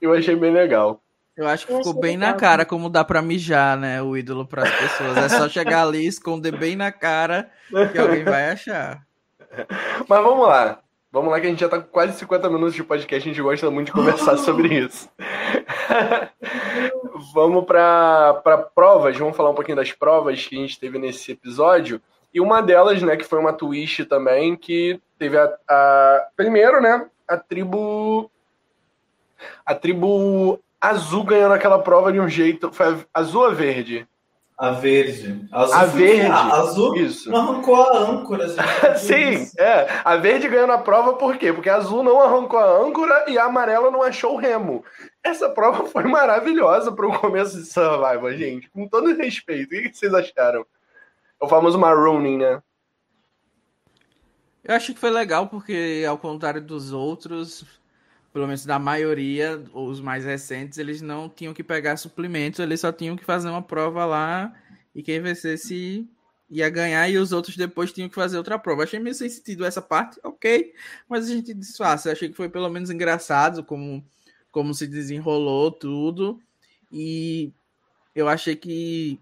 eu 0.00 0.12
achei 0.12 0.34
bem 0.36 0.52
legal. 0.52 1.02
Eu 1.36 1.48
acho 1.48 1.66
que 1.66 1.72
eu 1.72 1.78
ficou 1.78 1.94
bem 1.94 2.16
legal. 2.16 2.32
na 2.32 2.38
cara 2.38 2.64
como 2.64 2.90
dá 2.90 3.04
pra 3.04 3.22
mijar, 3.22 3.76
né? 3.76 4.02
O 4.02 4.16
ídolo 4.16 4.46
para 4.46 4.62
as 4.62 4.70
pessoas. 4.70 5.16
É 5.16 5.28
só 5.28 5.48
chegar 5.48 5.82
ali, 5.82 6.06
esconder 6.06 6.56
bem 6.56 6.76
na 6.76 6.90
cara 6.90 7.50
que 7.92 7.98
alguém 7.98 8.24
vai 8.24 8.50
achar. 8.50 9.02
Mas 10.08 10.22
vamos 10.22 10.46
lá. 10.46 10.78
Vamos 11.12 11.32
lá 11.32 11.40
que 11.40 11.46
a 11.46 11.50
gente 11.50 11.60
já 11.60 11.68
tá 11.68 11.80
com 11.80 11.88
quase 11.88 12.16
50 12.18 12.48
minutos 12.48 12.74
de 12.74 12.84
podcast, 12.84 13.28
a 13.28 13.32
gente 13.32 13.42
gosta 13.42 13.68
muito 13.68 13.86
de 13.86 13.92
conversar 13.92 14.36
sobre 14.38 14.78
isso. 14.78 15.10
vamos 17.34 17.64
para 17.64 18.32
provas, 18.74 19.16
vamos 19.16 19.36
falar 19.36 19.50
um 19.50 19.54
pouquinho 19.54 19.76
das 19.76 19.90
provas 19.90 20.46
que 20.46 20.56
a 20.56 20.60
gente 20.60 20.78
teve 20.78 20.98
nesse 20.98 21.32
episódio. 21.32 22.00
E 22.32 22.40
uma 22.40 22.62
delas, 22.62 23.02
né, 23.02 23.16
que 23.16 23.24
foi 23.24 23.40
uma 23.40 23.52
twist 23.52 24.04
também, 24.04 24.54
que 24.54 25.00
teve 25.18 25.36
a, 25.36 25.52
a 25.68 26.26
primeiro, 26.36 26.80
né, 26.80 27.08
a 27.26 27.36
tribo 27.36 28.30
a 29.66 29.74
tribo 29.74 30.60
azul 30.80 31.24
ganhando 31.24 31.54
aquela 31.54 31.80
prova 31.80 32.12
de 32.12 32.20
um 32.20 32.28
jeito, 32.28 32.72
foi 32.72 33.04
azul 33.12 33.42
ou 33.42 33.52
verde? 33.52 34.06
A 34.60 34.72
verde. 34.72 35.48
Azul 35.50 35.74
a 35.74 35.84
verde. 35.86 36.26
A 36.26 36.52
azul 36.56 36.96
isso. 36.96 37.30
não 37.30 37.38
arrancou 37.40 37.76
a 37.76 37.98
âncora. 37.98 38.46
Sim, 38.98 39.50
é. 39.56 39.86
A 40.04 40.16
verde 40.18 40.48
ganhou 40.48 40.70
a 40.70 40.76
prova 40.76 41.14
por 41.14 41.38
quê? 41.38 41.50
Porque 41.50 41.70
a 41.70 41.76
azul 41.76 42.02
não 42.02 42.20
arrancou 42.20 42.58
a 42.58 42.78
âncora 42.78 43.24
e 43.26 43.38
a 43.38 43.46
amarela 43.46 43.90
não 43.90 44.02
achou 44.02 44.34
o 44.34 44.36
remo. 44.36 44.84
Essa 45.24 45.48
prova 45.48 45.86
foi 45.86 46.04
maravilhosa 46.04 46.92
para 46.92 47.06
o 47.06 47.18
começo 47.18 47.56
de 47.56 47.64
Survival, 47.64 48.32
gente. 48.34 48.68
Com 48.68 48.86
todo 48.86 49.16
respeito. 49.16 49.74
O 49.74 49.82
que 49.82 49.94
vocês 49.94 50.12
acharam? 50.12 50.66
É 51.40 51.44
o 51.46 51.48
famoso 51.48 51.78
marooning, 51.78 52.36
né? 52.36 52.62
Eu 54.62 54.74
acho 54.74 54.92
que 54.92 55.00
foi 55.00 55.08
legal 55.08 55.46
porque, 55.46 56.04
ao 56.06 56.18
contrário 56.18 56.60
dos 56.60 56.92
outros, 56.92 57.64
pelo 58.32 58.46
menos 58.46 58.64
da 58.64 58.78
maioria, 58.78 59.62
os 59.72 60.00
mais 60.00 60.24
recentes, 60.24 60.78
eles 60.78 61.02
não 61.02 61.28
tinham 61.28 61.52
que 61.52 61.64
pegar 61.64 61.96
suplementos, 61.96 62.60
eles 62.60 62.80
só 62.80 62.92
tinham 62.92 63.16
que 63.16 63.24
fazer 63.24 63.48
uma 63.48 63.62
prova 63.62 64.04
lá 64.04 64.54
e 64.94 65.02
quem 65.02 65.20
vencesse 65.20 66.08
ia 66.48 66.68
ganhar 66.68 67.08
e 67.08 67.16
os 67.16 67.32
outros 67.32 67.56
depois 67.56 67.92
tinham 67.92 68.08
que 68.08 68.14
fazer 68.14 68.36
outra 68.36 68.58
prova. 68.58 68.84
Achei 68.84 68.98
meio 68.98 69.14
sem 69.14 69.28
sentido 69.28 69.64
essa 69.64 69.82
parte, 69.82 70.18
ok, 70.22 70.72
mas 71.08 71.28
a 71.28 71.34
gente 71.34 71.54
disfarça. 71.54 72.12
Achei 72.12 72.28
que 72.28 72.36
foi 72.36 72.48
pelo 72.48 72.68
menos 72.68 72.90
engraçado 72.90 73.64
como, 73.64 74.04
como 74.50 74.74
se 74.74 74.86
desenrolou 74.86 75.70
tudo 75.70 76.40
e 76.92 77.52
eu 78.14 78.28
achei 78.28 78.56
que 78.56 79.18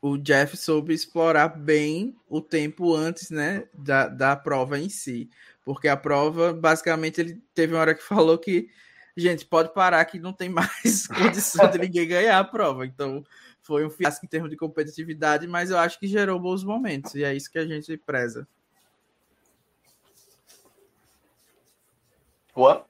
o 0.00 0.16
Jeff 0.16 0.56
soube 0.56 0.94
explorar 0.94 1.48
bem 1.48 2.16
o 2.28 2.40
tempo 2.40 2.94
antes 2.94 3.30
né, 3.30 3.64
da, 3.74 4.08
da 4.08 4.36
prova 4.36 4.78
em 4.78 4.88
si. 4.88 5.28
Porque 5.72 5.86
a 5.86 5.96
prova, 5.96 6.52
basicamente, 6.52 7.20
ele 7.20 7.40
teve 7.54 7.72
uma 7.72 7.80
hora 7.80 7.94
que 7.94 8.02
falou 8.02 8.36
que, 8.36 8.68
gente, 9.16 9.46
pode 9.46 9.72
parar 9.72 10.04
que 10.04 10.18
não 10.18 10.32
tem 10.32 10.48
mais 10.50 11.06
condição 11.06 11.70
de 11.70 11.78
ninguém 11.78 12.08
ganhar 12.08 12.40
a 12.40 12.44
prova. 12.44 12.84
Então, 12.84 13.24
foi 13.62 13.86
um 13.86 13.90
fiasco 13.90 14.26
em 14.26 14.28
termos 14.28 14.50
de 14.50 14.56
competitividade, 14.56 15.46
mas 15.46 15.70
eu 15.70 15.78
acho 15.78 16.00
que 16.00 16.08
gerou 16.08 16.40
bons 16.40 16.64
momentos, 16.64 17.14
e 17.14 17.22
é 17.22 17.32
isso 17.32 17.48
que 17.48 17.56
a 17.56 17.64
gente 17.64 17.96
preza. 17.98 18.48
What? 22.56 22.84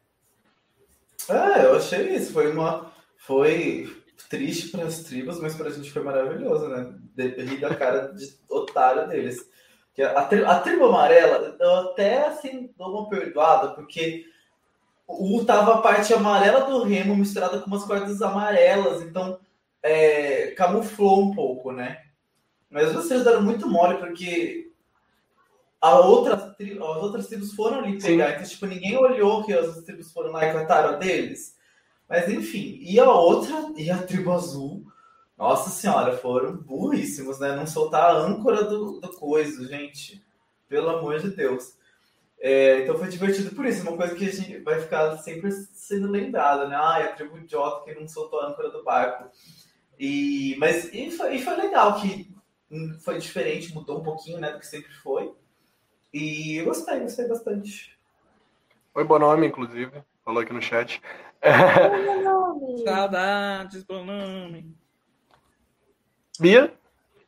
É, 1.28 1.66
eu 1.66 1.76
achei 1.76 2.16
isso. 2.16 2.32
Foi 2.32 2.50
uma. 2.50 2.90
Foi 3.18 3.94
triste 4.30 4.70
para 4.70 4.84
as 4.84 5.00
tribos, 5.00 5.38
mas 5.38 5.54
para 5.54 5.68
a 5.68 5.70
gente 5.70 5.92
foi 5.92 6.02
maravilhoso, 6.02 6.66
né? 6.66 6.94
Rir 7.18 7.60
da 7.60 7.76
cara 7.76 8.06
de 8.14 8.34
otário 8.48 9.06
deles. 9.06 9.49
A, 10.02 10.22
tri, 10.24 10.44
a 10.44 10.58
tribo 10.60 10.86
amarela, 10.86 11.56
eu 11.58 11.74
até 11.76 12.26
assim 12.26 12.70
dou 12.76 12.90
uma 12.90 13.08
perdoada, 13.08 13.70
porque 13.70 14.24
o 15.06 15.44
tava 15.44 15.74
a 15.74 15.82
parte 15.82 16.14
amarela 16.14 16.64
do 16.64 16.82
remo 16.84 17.16
misturada 17.16 17.58
com 17.58 17.66
umas 17.66 17.84
cordas 17.84 18.22
amarelas, 18.22 19.02
então 19.02 19.38
é, 19.82 20.52
camuflou 20.52 21.24
um 21.24 21.34
pouco, 21.34 21.72
né? 21.72 22.02
Mas 22.70 22.92
vocês 22.92 23.24
deram 23.24 23.42
muito 23.42 23.68
mole, 23.68 23.98
porque 23.98 24.70
a 25.80 25.98
outra, 25.98 26.34
as 26.36 27.02
outras 27.02 27.26
tribos 27.26 27.52
foram 27.54 27.78
ali 27.78 28.00
pegar, 28.00 28.28
Sim. 28.28 28.34
então 28.34 28.48
tipo, 28.48 28.66
ninguém 28.66 28.96
olhou 28.96 29.44
que 29.44 29.52
as 29.52 29.82
tribos 29.82 30.12
foram 30.12 30.30
lá 30.30 30.46
e 30.46 30.52
cataram 30.52 30.98
deles. 30.98 31.56
Mas 32.08 32.28
enfim, 32.28 32.78
e 32.80 33.00
a 33.00 33.10
outra, 33.10 33.72
e 33.76 33.90
a 33.90 33.98
tribo 33.98 34.32
azul, 34.32 34.84
nossa 35.40 35.70
senhora, 35.70 36.18
foram 36.18 36.54
burríssimos, 36.54 37.40
né? 37.40 37.56
Não 37.56 37.66
soltar 37.66 38.10
a 38.10 38.18
âncora 38.18 38.62
do, 38.62 39.00
do 39.00 39.08
coisa, 39.08 39.66
gente. 39.66 40.22
Pelo 40.68 40.90
amor 40.90 41.18
de 41.18 41.30
Deus. 41.30 41.78
É, 42.38 42.80
então 42.80 42.98
foi 42.98 43.08
divertido 43.08 43.54
por 43.56 43.64
isso, 43.64 43.82
uma 43.82 43.96
coisa 43.96 44.14
que 44.14 44.28
a 44.28 44.30
gente 44.30 44.58
vai 44.58 44.78
ficar 44.80 45.16
sempre 45.16 45.50
sendo 45.50 46.10
lembrada, 46.10 46.68
né? 46.68 46.76
Ah, 46.76 47.04
a 47.04 47.12
tribo 47.12 47.38
idiota 47.38 47.84
que 47.86 47.98
não 47.98 48.06
soltou 48.06 48.40
a 48.40 48.48
âncora 48.48 48.70
do 48.70 48.84
barco. 48.84 49.30
E, 49.98 50.56
mas 50.58 50.92
e 50.92 51.10
foi, 51.10 51.36
e 51.36 51.42
foi 51.42 51.56
legal 51.56 51.98
que 51.98 52.30
foi 53.02 53.18
diferente, 53.18 53.74
mudou 53.74 54.00
um 54.00 54.02
pouquinho 54.02 54.38
né, 54.38 54.52
do 54.52 54.58
que 54.58 54.66
sempre 54.66 54.92
foi. 54.92 55.32
E 56.12 56.56
eu 56.58 56.66
gostei, 56.66 57.00
gostei 57.00 57.26
bastante. 57.26 57.98
Oi, 58.94 59.04
Bonome, 59.04 59.46
inclusive. 59.46 60.02
Falou 60.22 60.42
aqui 60.42 60.52
no 60.52 60.60
chat. 60.60 61.00
Oi, 61.42 62.84
Saudades, 62.84 63.82
Bonome. 63.84 64.79
Bia? 66.40 66.72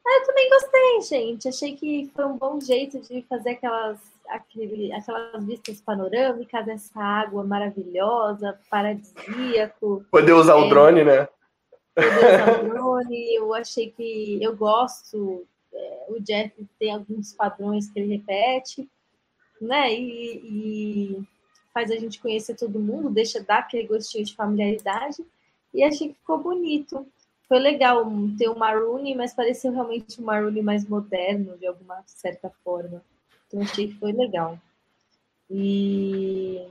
Ah, 0.07 0.21
eu 0.21 0.27
também 0.27 0.49
gostei, 0.49 1.03
gente. 1.03 1.49
Achei 1.49 1.77
que 1.77 2.11
foi 2.15 2.25
um 2.25 2.37
bom 2.37 2.59
jeito 2.59 2.99
de 3.01 3.23
fazer 3.29 3.51
aquelas, 3.51 3.99
aquele, 4.29 4.93
aquelas 4.93 5.45
vistas 5.45 5.81
panorâmicas 5.81 6.65
dessa 6.65 6.99
água 6.99 7.45
maravilhosa, 7.45 8.59
paradisíaco. 8.71 10.05
Poder 10.11 10.33
usar 10.33 10.55
é, 10.55 10.57
o 10.57 10.69
drone, 10.69 11.05
né? 11.05 11.29
Poder 11.95 12.17
usar 12.17 12.65
o 12.65 12.69
drone. 12.73 13.35
Eu 13.35 13.55
achei 13.55 13.91
que 13.91 14.43
eu 14.43 14.57
gosto. 14.57 15.47
É, 15.73 16.07
o 16.09 16.21
Jeff 16.21 16.53
tem 16.79 16.93
alguns 16.93 17.33
padrões 17.35 17.91
que 17.91 18.01
ele 18.01 18.17
repete, 18.17 18.89
né? 19.61 19.93
E, 19.93 20.41
e 20.43 21.29
faz 21.73 21.91
a 21.91 21.97
gente 21.97 22.21
conhecer 22.21 22.55
todo 22.55 22.79
mundo, 22.79 23.11
deixa 23.11 23.43
dar 23.43 23.61
aquele 23.61 23.87
gostinho 23.87 24.25
de 24.25 24.35
familiaridade. 24.35 25.25
E 25.73 25.83
achei 25.85 26.09
que 26.09 26.15
ficou 26.15 26.39
bonito 26.39 27.07
foi 27.53 27.59
legal 27.59 28.11
ter 28.39 28.49
o 28.49 28.59
Maroon, 28.59 29.15
mas 29.15 29.35
pareceu 29.35 29.75
realmente 29.75 30.19
um 30.19 30.25
Maroon 30.25 30.63
mais 30.63 30.89
moderno, 30.89 31.55
de 31.59 31.67
alguma 31.67 32.03
certa 32.07 32.51
forma. 32.65 33.03
Então 33.47 33.61
achei 33.61 33.89
que 33.89 33.99
foi 33.99 34.11
legal. 34.11 34.59
E. 35.51 36.67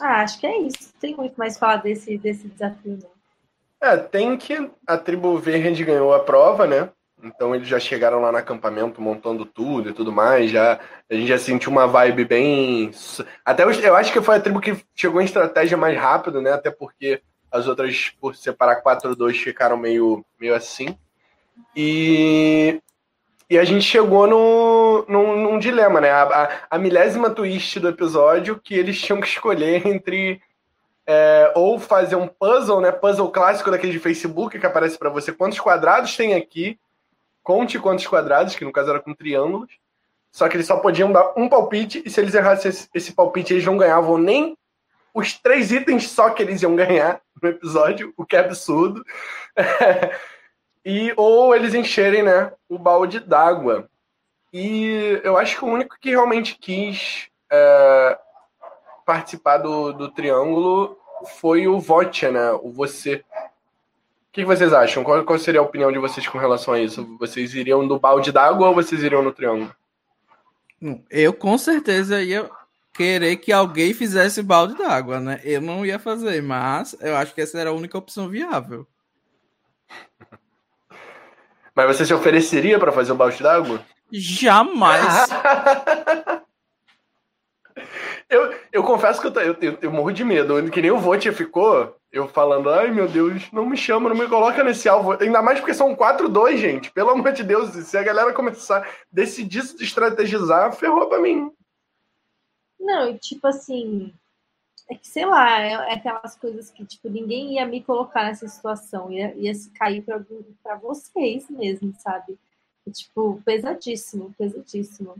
Ah, 0.00 0.22
acho 0.22 0.40
que 0.40 0.48
é 0.48 0.58
isso. 0.58 0.90
Não 0.94 1.00
tem 1.00 1.14
muito 1.14 1.36
mais 1.36 1.56
falar 1.56 1.76
desse, 1.76 2.18
desse 2.18 2.48
desafio, 2.48 2.98
não. 3.00 3.88
É, 3.88 3.96
tem 3.96 4.36
que 4.36 4.68
a 4.84 4.98
tribo 4.98 5.38
verde 5.38 5.84
ganhou 5.84 6.12
a 6.12 6.18
prova, 6.18 6.66
né? 6.66 6.90
Então 7.22 7.54
eles 7.54 7.68
já 7.68 7.78
chegaram 7.78 8.20
lá 8.20 8.32
no 8.32 8.38
acampamento 8.38 9.00
montando 9.00 9.46
tudo 9.46 9.90
e 9.90 9.92
tudo 9.92 10.10
mais. 10.10 10.50
Já 10.50 10.80
a 11.08 11.14
gente 11.14 11.28
já 11.28 11.38
sentiu 11.38 11.70
uma 11.70 11.86
vibe 11.86 12.24
bem. 12.24 12.90
Até 13.44 13.62
eu, 13.62 13.94
acho 13.94 14.12
que 14.12 14.20
foi 14.20 14.34
a 14.34 14.40
tribo 14.40 14.60
que 14.60 14.76
chegou 14.92 15.20
em 15.20 15.24
estratégia 15.24 15.76
mais 15.76 15.96
rápido, 15.96 16.42
né? 16.42 16.50
Até 16.50 16.68
porque 16.68 17.22
as 17.54 17.68
outras, 17.68 18.12
por 18.20 18.34
separar 18.34 18.82
4-2, 18.82 19.34
ficaram 19.36 19.76
meio, 19.76 20.24
meio 20.40 20.56
assim. 20.56 20.98
E, 21.76 22.82
e 23.48 23.56
a 23.56 23.62
gente 23.62 23.84
chegou 23.84 24.26
no, 24.26 25.04
num, 25.08 25.40
num 25.40 25.58
dilema, 25.60 26.00
né? 26.00 26.10
A, 26.10 26.22
a, 26.22 26.50
a, 26.72 26.78
milésima 26.78 27.30
twist 27.30 27.78
do 27.78 27.88
episódio 27.88 28.58
que 28.58 28.74
eles 28.74 29.00
tinham 29.00 29.20
que 29.20 29.28
escolher 29.28 29.86
entre 29.86 30.42
é, 31.06 31.52
ou 31.54 31.78
fazer 31.78 32.16
um 32.16 32.26
puzzle, 32.26 32.80
né? 32.80 32.90
Puzzle 32.90 33.30
clássico 33.30 33.70
daquele 33.70 33.92
de 33.92 34.00
Facebook 34.00 34.58
que 34.58 34.66
aparece 34.66 34.98
para 34.98 35.08
você 35.08 35.30
quantos 35.30 35.60
quadrados 35.60 36.16
tem 36.16 36.34
aqui, 36.34 36.76
conte 37.40 37.78
quantos 37.78 38.04
quadrados, 38.04 38.56
que 38.56 38.64
no 38.64 38.72
caso 38.72 38.90
era 38.90 38.98
com 38.98 39.14
triângulos. 39.14 39.70
Só 40.32 40.48
que 40.48 40.56
eles 40.56 40.66
só 40.66 40.78
podiam 40.78 41.12
dar 41.12 41.32
um 41.36 41.48
palpite, 41.48 42.02
e 42.04 42.10
se 42.10 42.20
eles 42.20 42.34
errassem 42.34 42.68
esse, 42.68 42.88
esse 42.92 43.12
palpite, 43.12 43.52
eles 43.52 43.64
não 43.64 43.76
ganhavam 43.76 44.18
nem 44.18 44.58
os 45.14 45.38
três 45.38 45.70
itens 45.70 46.10
só 46.10 46.30
que 46.30 46.42
eles 46.42 46.60
iam 46.60 46.74
ganhar 46.74 47.20
no 47.44 47.50
episódio, 47.50 48.12
o 48.16 48.24
que 48.24 48.36
é 48.36 48.40
absurdo. 48.40 49.04
e 50.84 51.12
ou 51.16 51.54
eles 51.54 51.74
encherem, 51.74 52.22
né, 52.22 52.52
o 52.68 52.78
balde 52.78 53.20
d'água. 53.20 53.88
E 54.52 55.20
eu 55.22 55.36
acho 55.36 55.58
que 55.58 55.64
o 55.64 55.68
único 55.68 55.96
que 56.00 56.10
realmente 56.10 56.56
quis 56.58 57.28
é, 57.50 58.18
participar 59.04 59.58
do, 59.58 59.92
do 59.92 60.10
triângulo 60.10 60.96
foi 61.38 61.66
o 61.66 61.78
Votia, 61.80 62.30
né? 62.30 62.52
O 62.62 62.70
você. 62.70 63.16
O 63.16 64.34
que 64.34 64.44
vocês 64.44 64.72
acham? 64.72 65.04
Qual, 65.04 65.24
qual, 65.24 65.38
seria 65.38 65.60
a 65.60 65.64
opinião 65.64 65.92
de 65.92 65.98
vocês 65.98 66.26
com 66.26 66.38
relação 66.38 66.74
a 66.74 66.80
isso? 66.80 67.16
Vocês 67.18 67.54
iriam 67.54 67.86
do 67.86 67.98
balde 67.98 68.32
d'água 68.32 68.68
ou 68.68 68.74
vocês 68.74 69.02
iriam 69.02 69.22
no 69.22 69.32
triângulo? 69.32 69.74
Eu 71.08 71.32
com 71.32 71.56
certeza 71.56 72.20
ia 72.20 72.50
querer 72.94 73.36
que 73.36 73.52
alguém 73.52 73.92
fizesse 73.92 74.42
balde 74.42 74.78
d'água, 74.78 75.18
né? 75.18 75.40
Eu 75.42 75.60
não 75.60 75.84
ia 75.84 75.98
fazer, 75.98 76.40
mas 76.40 76.96
eu 77.00 77.16
acho 77.16 77.34
que 77.34 77.40
essa 77.40 77.58
era 77.58 77.70
a 77.70 77.74
única 77.74 77.98
opção 77.98 78.28
viável. 78.28 78.86
Mas 81.74 81.86
você 81.88 82.06
se 82.06 82.14
ofereceria 82.14 82.78
para 82.78 82.92
fazer 82.92 83.10
o 83.10 83.16
balde 83.16 83.42
d'água? 83.42 83.84
Jamais. 84.12 85.04
eu, 88.30 88.54
eu 88.72 88.82
confesso 88.84 89.20
que 89.20 89.26
eu, 89.26 89.42
eu, 89.42 89.56
eu, 89.60 89.78
eu 89.82 89.90
morro 89.90 90.12
de 90.12 90.24
medo. 90.24 90.70
Que 90.70 90.80
nem 90.80 90.92
o 90.92 90.98
Votia 90.98 91.32
ficou, 91.32 91.96
eu 92.12 92.28
falando, 92.28 92.70
ai 92.70 92.92
meu 92.92 93.08
Deus, 93.08 93.50
não 93.52 93.66
me 93.66 93.76
chama, 93.76 94.08
não 94.08 94.16
me 94.16 94.28
coloca 94.28 94.62
nesse 94.62 94.88
alvo. 94.88 95.20
Ainda 95.20 95.42
mais 95.42 95.58
porque 95.58 95.74
são 95.74 95.96
4-2, 95.96 96.58
gente. 96.58 96.92
Pelo 96.92 97.10
amor 97.10 97.32
de 97.32 97.42
Deus, 97.42 97.70
se 97.70 97.98
a 97.98 98.04
galera 98.04 98.32
começar 98.32 98.82
a 98.82 98.86
decidir 99.10 99.62
se 99.62 99.82
estrategizar, 99.82 100.72
ferrou 100.74 101.08
pra 101.08 101.18
mim. 101.18 101.50
Não, 102.84 103.16
tipo 103.16 103.46
assim, 103.46 104.12
é 104.90 104.94
que 104.94 105.08
sei 105.08 105.24
lá, 105.24 105.60
é, 105.60 105.72
é, 105.72 105.94
aquelas 105.94 106.36
coisas 106.36 106.70
que 106.70 106.84
tipo 106.84 107.08
ninguém 107.08 107.54
ia 107.54 107.66
me 107.66 107.82
colocar 107.82 108.24
nessa 108.24 108.46
situação, 108.46 109.10
ia, 109.10 109.34
ia 109.36 109.54
se 109.54 109.70
cair 109.70 110.02
para 110.02 110.76
vocês 110.76 111.48
mesmo, 111.48 111.94
sabe? 111.98 112.38
E, 112.86 112.90
tipo, 112.90 113.40
pesadíssimo, 113.46 114.34
pesadíssimo. 114.36 115.16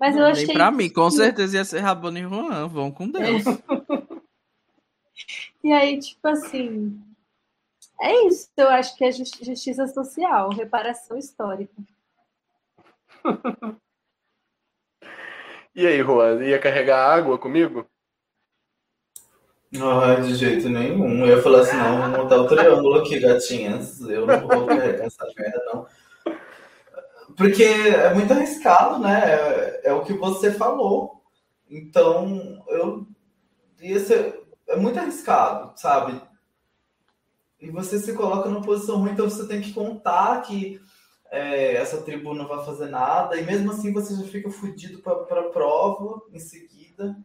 Mas 0.00 0.16
Não, 0.16 0.22
eu 0.22 0.26
achei. 0.26 0.52
Pra 0.52 0.72
mim, 0.72 0.90
com 0.90 1.08
certeza 1.08 1.56
ia 1.56 1.64
ser 1.64 1.78
Rabone 1.78 2.20
e 2.20 2.24
Juan, 2.24 2.66
vão 2.66 2.90
com 2.90 3.08
Deus. 3.08 3.44
É. 3.46 3.52
e 5.62 5.72
aí, 5.72 6.00
tipo 6.00 6.26
assim, 6.26 7.00
é 8.00 8.26
isso, 8.26 8.50
eu 8.56 8.68
acho 8.68 8.96
que 8.96 9.04
é 9.04 9.12
justiça 9.12 9.86
social, 9.86 10.50
reparação 10.50 11.16
histórica. 11.16 11.72
E 15.74 15.86
aí, 15.86 15.98
Juan, 15.98 16.44
ia 16.44 16.58
carregar 16.58 17.12
água 17.12 17.36
comigo? 17.36 17.84
Não, 19.72 20.20
de 20.20 20.36
jeito 20.36 20.68
nenhum. 20.68 21.26
Eu 21.26 21.36
ia 21.36 21.42
falar 21.42 21.62
assim, 21.62 21.76
não, 21.76 21.98
vou 21.98 22.22
montar 22.22 22.36
o 22.38 22.46
triângulo 22.46 23.00
aqui, 23.00 23.18
gatinhas. 23.18 24.00
Eu 24.02 24.24
não 24.24 24.46
vou 24.46 24.66
carregar 24.66 25.06
essa 25.06 25.26
merda, 25.36 25.64
não. 25.66 25.86
Porque 27.36 27.64
é 27.64 28.14
muito 28.14 28.32
arriscado, 28.32 29.00
né? 29.00 29.24
É, 29.24 29.88
é, 29.88 29.92
o 29.92 30.04
que 30.04 30.12
você 30.12 30.52
falou. 30.52 31.24
Então, 31.68 32.62
eu 32.68 33.04
ia 33.80 33.98
ser. 33.98 34.44
É 34.68 34.76
muito 34.76 34.98
arriscado, 35.00 35.72
sabe? 35.76 36.22
E 37.60 37.68
você 37.70 37.98
se 37.98 38.12
coloca 38.12 38.48
numa 38.48 38.62
posição 38.62 38.98
ruim, 38.98 39.10
então 39.10 39.28
você 39.28 39.46
tem 39.48 39.60
que 39.60 39.72
contar 39.72 40.40
que 40.42 40.80
é, 41.34 41.74
essa 41.74 42.00
tribo 42.00 42.32
não 42.32 42.46
vai 42.46 42.64
fazer 42.64 42.86
nada, 42.86 43.36
e 43.36 43.44
mesmo 43.44 43.72
assim 43.72 43.92
você 43.92 44.14
já 44.14 44.22
fica 44.22 44.48
fudido 44.48 45.00
para 45.00 45.40
a 45.40 45.50
prova 45.50 46.22
em 46.32 46.38
seguida, 46.38 47.16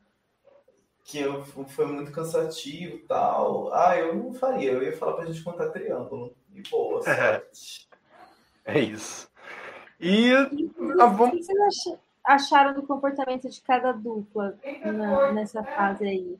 que 1.03 1.20
eu, 1.20 1.43
foi 1.43 1.86
muito 1.86 2.12
cansativo 2.12 2.95
e 2.95 2.99
tal. 2.99 3.72
Ah, 3.74 3.95
eu 3.97 4.16
não 4.16 4.34
faria, 4.34 4.72
eu 4.72 4.84
ia 4.84 4.97
falar 4.97 5.14
para 5.14 5.24
a 5.24 5.28
gente 5.28 5.43
contar 5.43 5.70
triângulo. 5.70 6.36
E 6.53 6.62
boa, 6.70 7.01
é, 7.07 7.43
é 8.66 8.80
isso. 8.80 9.30
E. 9.99 10.32
Ah, 10.34 11.05
vamos... 11.05 11.36
O 11.36 11.38
que 11.38 11.43
vocês 11.43 11.97
acharam 12.24 12.74
do 12.74 12.84
comportamento 12.84 13.47
de 13.47 13.62
cada 13.62 13.91
dupla 13.91 14.57
na, 14.84 15.32
nessa 15.32 15.64
fase 15.64 16.05
aí? 16.05 16.38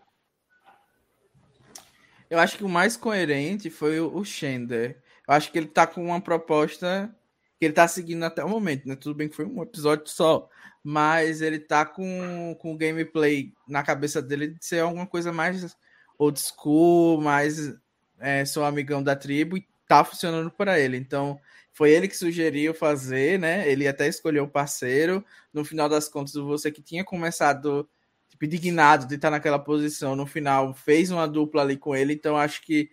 Eu 2.30 2.40
acho 2.40 2.58
que 2.58 2.64
o 2.64 2.70
mais 2.70 2.96
coerente 2.96 3.70
foi 3.70 4.00
o 4.00 4.24
Shender. 4.24 5.02
Eu 5.28 5.34
acho 5.34 5.52
que 5.52 5.58
ele 5.58 5.68
tá 5.68 5.86
com 5.88 6.04
uma 6.04 6.22
proposta 6.22 7.16
que 7.60 7.66
ele 7.66 7.74
tá 7.74 7.88
seguindo 7.88 8.24
até 8.24 8.44
o 8.44 8.50
momento, 8.50 8.88
né? 8.88 8.96
Tudo 8.96 9.16
bem 9.16 9.28
que 9.28 9.36
foi 9.36 9.46
um 9.46 9.62
episódio 9.62 10.08
só, 10.08 10.50
mas 10.82 11.42
ele 11.42 11.60
tá 11.60 11.86
com, 11.86 12.56
com 12.60 12.74
o 12.74 12.78
gameplay 12.78 13.54
na 13.68 13.84
cabeça 13.84 14.22
dele 14.22 14.48
de 14.48 14.66
ser 14.66 14.80
alguma 14.80 15.06
coisa 15.06 15.34
mais 15.34 15.76
old 16.18 16.40
school, 16.40 17.20
mais 17.22 17.74
é, 18.18 18.46
sou 18.46 18.64
amigão 18.64 19.04
da 19.04 19.16
tribo 19.16 19.58
e 19.58 19.68
tá 19.88 20.06
funcionando 20.06 20.50
para 20.50 20.80
ele. 20.80 20.96
Então, 20.96 21.40
foi 21.74 21.92
ele 21.92 22.08
que 22.08 22.16
sugeriu 22.16 22.74
fazer, 22.74 23.38
né? 23.38 23.70
Ele 23.70 23.88
até 23.88 24.08
escolheu 24.08 24.46
o 24.46 24.50
parceiro. 24.50 25.24
No 25.54 25.66
final 25.66 25.90
das 25.90 26.08
contas, 26.08 26.34
você 26.34 26.72
que 26.72 26.82
tinha 26.82 27.04
começado 27.04 27.90
tipo, 28.30 28.46
indignado 28.46 29.06
de 29.06 29.16
estar 29.16 29.32
naquela 29.32 29.60
posição, 29.60 30.16
no 30.16 30.26
final 30.26 30.74
fez 30.74 31.12
uma 31.12 31.28
dupla 31.28 31.62
ali 31.62 31.76
com 31.76 31.96
ele. 31.96 32.14
Então, 32.14 32.38
acho 32.38 32.62
que 32.62 32.90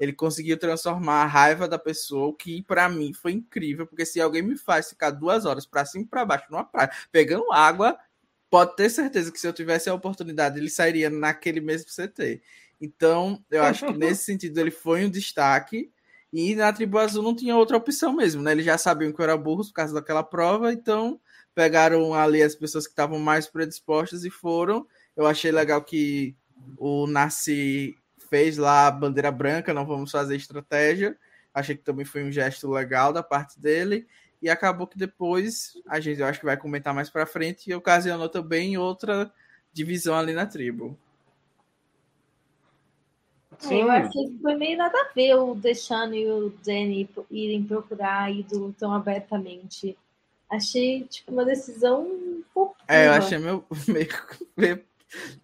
ele 0.00 0.14
conseguiu 0.14 0.58
transformar 0.58 1.22
a 1.22 1.26
raiva 1.26 1.68
da 1.68 1.78
pessoa, 1.78 2.28
o 2.28 2.32
que 2.32 2.62
para 2.62 2.88
mim 2.88 3.12
foi 3.12 3.32
incrível, 3.32 3.86
porque 3.86 4.06
se 4.06 4.18
alguém 4.18 4.40
me 4.40 4.56
faz 4.56 4.88
ficar 4.88 5.10
duas 5.10 5.44
horas 5.44 5.66
para 5.66 5.84
cima 5.84 6.04
e 6.04 6.08
para 6.08 6.24
baixo 6.24 6.46
numa 6.50 6.64
praia, 6.64 6.90
pegando 7.12 7.52
água, 7.52 7.98
pode 8.48 8.74
ter 8.76 8.88
certeza 8.88 9.30
que 9.30 9.38
se 9.38 9.46
eu 9.46 9.52
tivesse 9.52 9.90
a 9.90 9.94
oportunidade, 9.94 10.58
ele 10.58 10.70
sairia 10.70 11.10
naquele 11.10 11.60
mesmo 11.60 11.90
CT. 11.90 12.40
Então, 12.80 13.44
eu 13.50 13.62
acho 13.62 13.86
que 13.86 13.92
nesse 13.98 14.24
sentido 14.24 14.58
ele 14.58 14.70
foi 14.70 15.04
um 15.04 15.10
destaque. 15.10 15.92
E 16.32 16.54
na 16.54 16.72
tribo 16.72 16.96
azul 16.96 17.22
não 17.22 17.36
tinha 17.36 17.56
outra 17.56 17.76
opção 17.76 18.14
mesmo, 18.14 18.40
né? 18.40 18.52
Eles 18.52 18.64
já 18.64 18.78
sabiam 18.78 19.12
que 19.12 19.20
eu 19.20 19.24
era 19.24 19.36
burro 19.36 19.64
por 19.64 19.72
causa 19.72 19.92
daquela 19.92 20.22
prova, 20.22 20.72
então 20.72 21.20
pegaram 21.54 22.14
ali 22.14 22.42
as 22.42 22.54
pessoas 22.54 22.86
que 22.86 22.92
estavam 22.92 23.18
mais 23.18 23.48
predispostas 23.48 24.24
e 24.24 24.30
foram. 24.30 24.86
Eu 25.16 25.26
achei 25.26 25.50
legal 25.50 25.82
que 25.82 26.34
o 26.78 27.06
Nasci 27.06 27.96
fez 28.30 28.56
lá 28.56 28.86
a 28.86 28.90
bandeira 28.90 29.30
branca, 29.30 29.74
não 29.74 29.84
vamos 29.84 30.10
fazer 30.10 30.36
estratégia. 30.36 31.18
Achei 31.52 31.76
que 31.76 31.82
também 31.82 32.04
foi 32.04 32.22
um 32.22 32.30
gesto 32.30 32.70
legal 32.70 33.12
da 33.12 33.22
parte 33.22 33.60
dele. 33.60 34.06
E 34.40 34.48
acabou 34.48 34.86
que 34.86 34.96
depois, 34.96 35.74
a 35.86 36.00
gente 36.00 36.20
eu 36.20 36.26
acho 36.26 36.38
que 36.38 36.46
vai 36.46 36.56
comentar 36.56 36.94
mais 36.94 37.10
para 37.10 37.26
frente, 37.26 37.68
e 37.68 37.74
ocasionou 37.74 38.28
também 38.28 38.78
outra 38.78 39.30
divisão 39.72 40.16
ali 40.16 40.32
na 40.32 40.46
tribo. 40.46 40.96
Sim. 43.58 43.82
Eu 43.82 43.90
achei 43.90 44.26
que 44.26 44.38
foi 44.40 44.54
meio 44.54 44.78
nada 44.78 44.96
a 44.98 45.12
ver 45.12 45.34
o 45.34 45.54
Deixando 45.54 46.14
e 46.14 46.30
o 46.30 46.50
Danny 46.64 47.08
irem 47.30 47.62
procurar 47.62 48.22
a 48.22 48.30
ídolo 48.30 48.74
tão 48.78 48.94
abertamente. 48.94 49.98
Achei, 50.48 51.04
tipo, 51.04 51.30
uma 51.30 51.44
decisão 51.44 52.02
um 52.02 52.42
pouco. 52.54 52.76
É, 52.88 53.08
eu 53.08 53.12
achei 53.12 53.36
meio, 53.38 53.64
meio, 53.86 54.08
meio, 54.56 54.84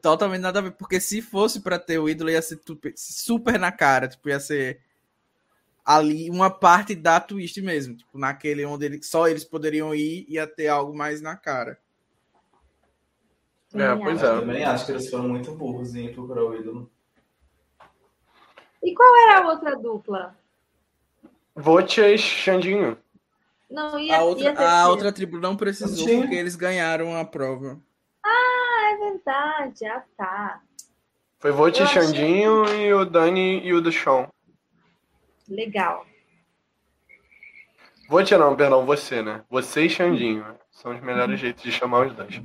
totalmente 0.01 0.41
nada 0.41 0.59
a 0.59 0.63
ver, 0.63 0.73
porque 0.73 1.01
se 1.01 1.21
fosse 1.21 1.61
para 1.61 1.79
ter 1.79 1.99
o 1.99 2.09
ídolo, 2.09 2.31
ia 2.31 2.43
ser 2.43 2.61
super 2.95 3.59
na 3.59 3.73
cara, 3.73 4.09
tipo, 4.09 4.29
ia 4.29 4.41
ser 4.41 4.81
ali 5.85 6.29
uma 6.31 6.51
parte 6.51 6.95
da 6.95 7.21
twist 7.21 7.61
mesmo, 7.63 7.97
tipo, 7.97 8.19
naquele 8.19 8.65
onde 8.65 8.87
ele, 8.87 9.03
só 9.03 9.29
eles 9.29 9.45
poderiam 9.45 9.95
ir, 9.95 10.27
ia 10.29 10.47
ter 10.47 10.69
algo 10.69 10.97
mais 10.97 11.21
na 11.21 11.37
cara. 11.37 11.79
É, 13.75 13.95
pois 13.95 14.23
é. 14.23 14.27
Eu 14.27 14.41
também 14.41 14.65
acho 14.65 14.87
que 14.87 14.93
eles 14.93 15.11
foram 15.11 15.29
muito 15.29 15.53
burros 15.53 15.95
em 15.95 16.13
procurar 16.13 16.45
o 16.45 16.57
ídolo. 16.57 16.91
E 18.83 18.95
qual 18.95 19.17
era 19.17 19.41
a 19.41 19.49
outra 19.49 19.77
dupla? 19.77 20.37
Votia 21.55 22.13
e 22.13 22.19
Xandinho. 22.19 22.97
Não, 23.69 23.99
ia, 23.99 24.19
a, 24.19 24.23
outra, 24.23 24.45
ia 24.45 24.71
a 24.71 24.89
outra 24.89 25.13
tribo 25.13 25.39
não 25.39 25.57
precisou 25.57 26.07
Sim. 26.07 26.21
porque 26.21 26.37
eles 26.37 26.55
ganharam 26.55 27.17
a 27.17 27.25
prova. 27.25 27.81
Verdade. 29.17 29.87
Ah, 29.87 30.03
tá. 30.17 30.61
Foi 31.39 31.51
Vote 31.51 31.83
e 31.83 31.87
Xandinho 31.87 32.65
achei... 32.65 32.87
e 32.87 32.95
o 32.95 33.05
Dani 33.05 33.61
e 33.65 33.73
o 33.73 33.81
do 33.81 33.93
Sean. 33.93 34.29
Legal. 35.49 36.05
Vote 38.09 38.37
não, 38.37 38.55
perdão, 38.55 38.87
você, 38.87 39.23
né? 39.23 39.43
Você 39.51 39.83
e 39.83 39.91
Xandinho. 39.91 40.45
São 40.71 40.95
os 40.95 41.01
melhores 41.01 41.33
uhum. 41.33 41.37
jeitos 41.39 41.63
de 41.63 41.73
chamar 41.73 42.07
os 42.07 42.15
dois. 42.15 42.41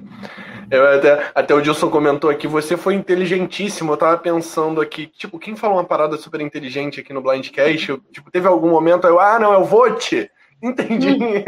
Eu 0.70 0.88
até, 0.88 1.32
até 1.36 1.54
o 1.54 1.62
Dilson 1.62 1.90
comentou 1.90 2.30
aqui, 2.30 2.48
você 2.48 2.78
foi 2.78 2.96
inteligentíssimo. 2.96 3.92
Eu 3.92 3.98
tava 3.98 4.18
pensando 4.18 4.80
aqui, 4.80 5.08
tipo, 5.08 5.38
quem 5.38 5.56
falou 5.56 5.78
uma 5.78 5.84
parada 5.84 6.18
super 6.18 6.40
inteligente 6.40 7.02
aqui 7.02 7.12
no 7.12 7.22
Blindcast? 7.22 7.90
Eu, 7.90 7.98
tipo, 8.12 8.32
teve 8.32 8.48
algum 8.48 8.70
momento 8.70 9.06
eu, 9.06 9.20
ah, 9.20 9.38
não, 9.38 9.54
é 9.54 9.58
o 9.58 9.66
Vote. 9.66 10.32
Entendi. 10.64 11.10
Uhum. 11.10 11.44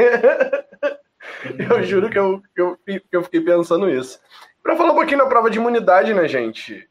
eu 1.72 1.84
juro 1.84 2.10
que 2.10 2.20
eu, 2.20 2.42
que 2.54 2.62
eu, 2.62 2.78
que 2.86 3.02
eu 3.16 3.24
fiquei 3.24 3.42
pensando 3.42 3.90
isso. 3.90 4.20
Para 4.64 4.78
falar 4.78 4.94
um 4.94 4.96
pouquinho 4.96 5.20
da 5.20 5.26
prova 5.26 5.50
de 5.50 5.58
imunidade, 5.58 6.14
né, 6.14 6.26
gente? 6.28 6.88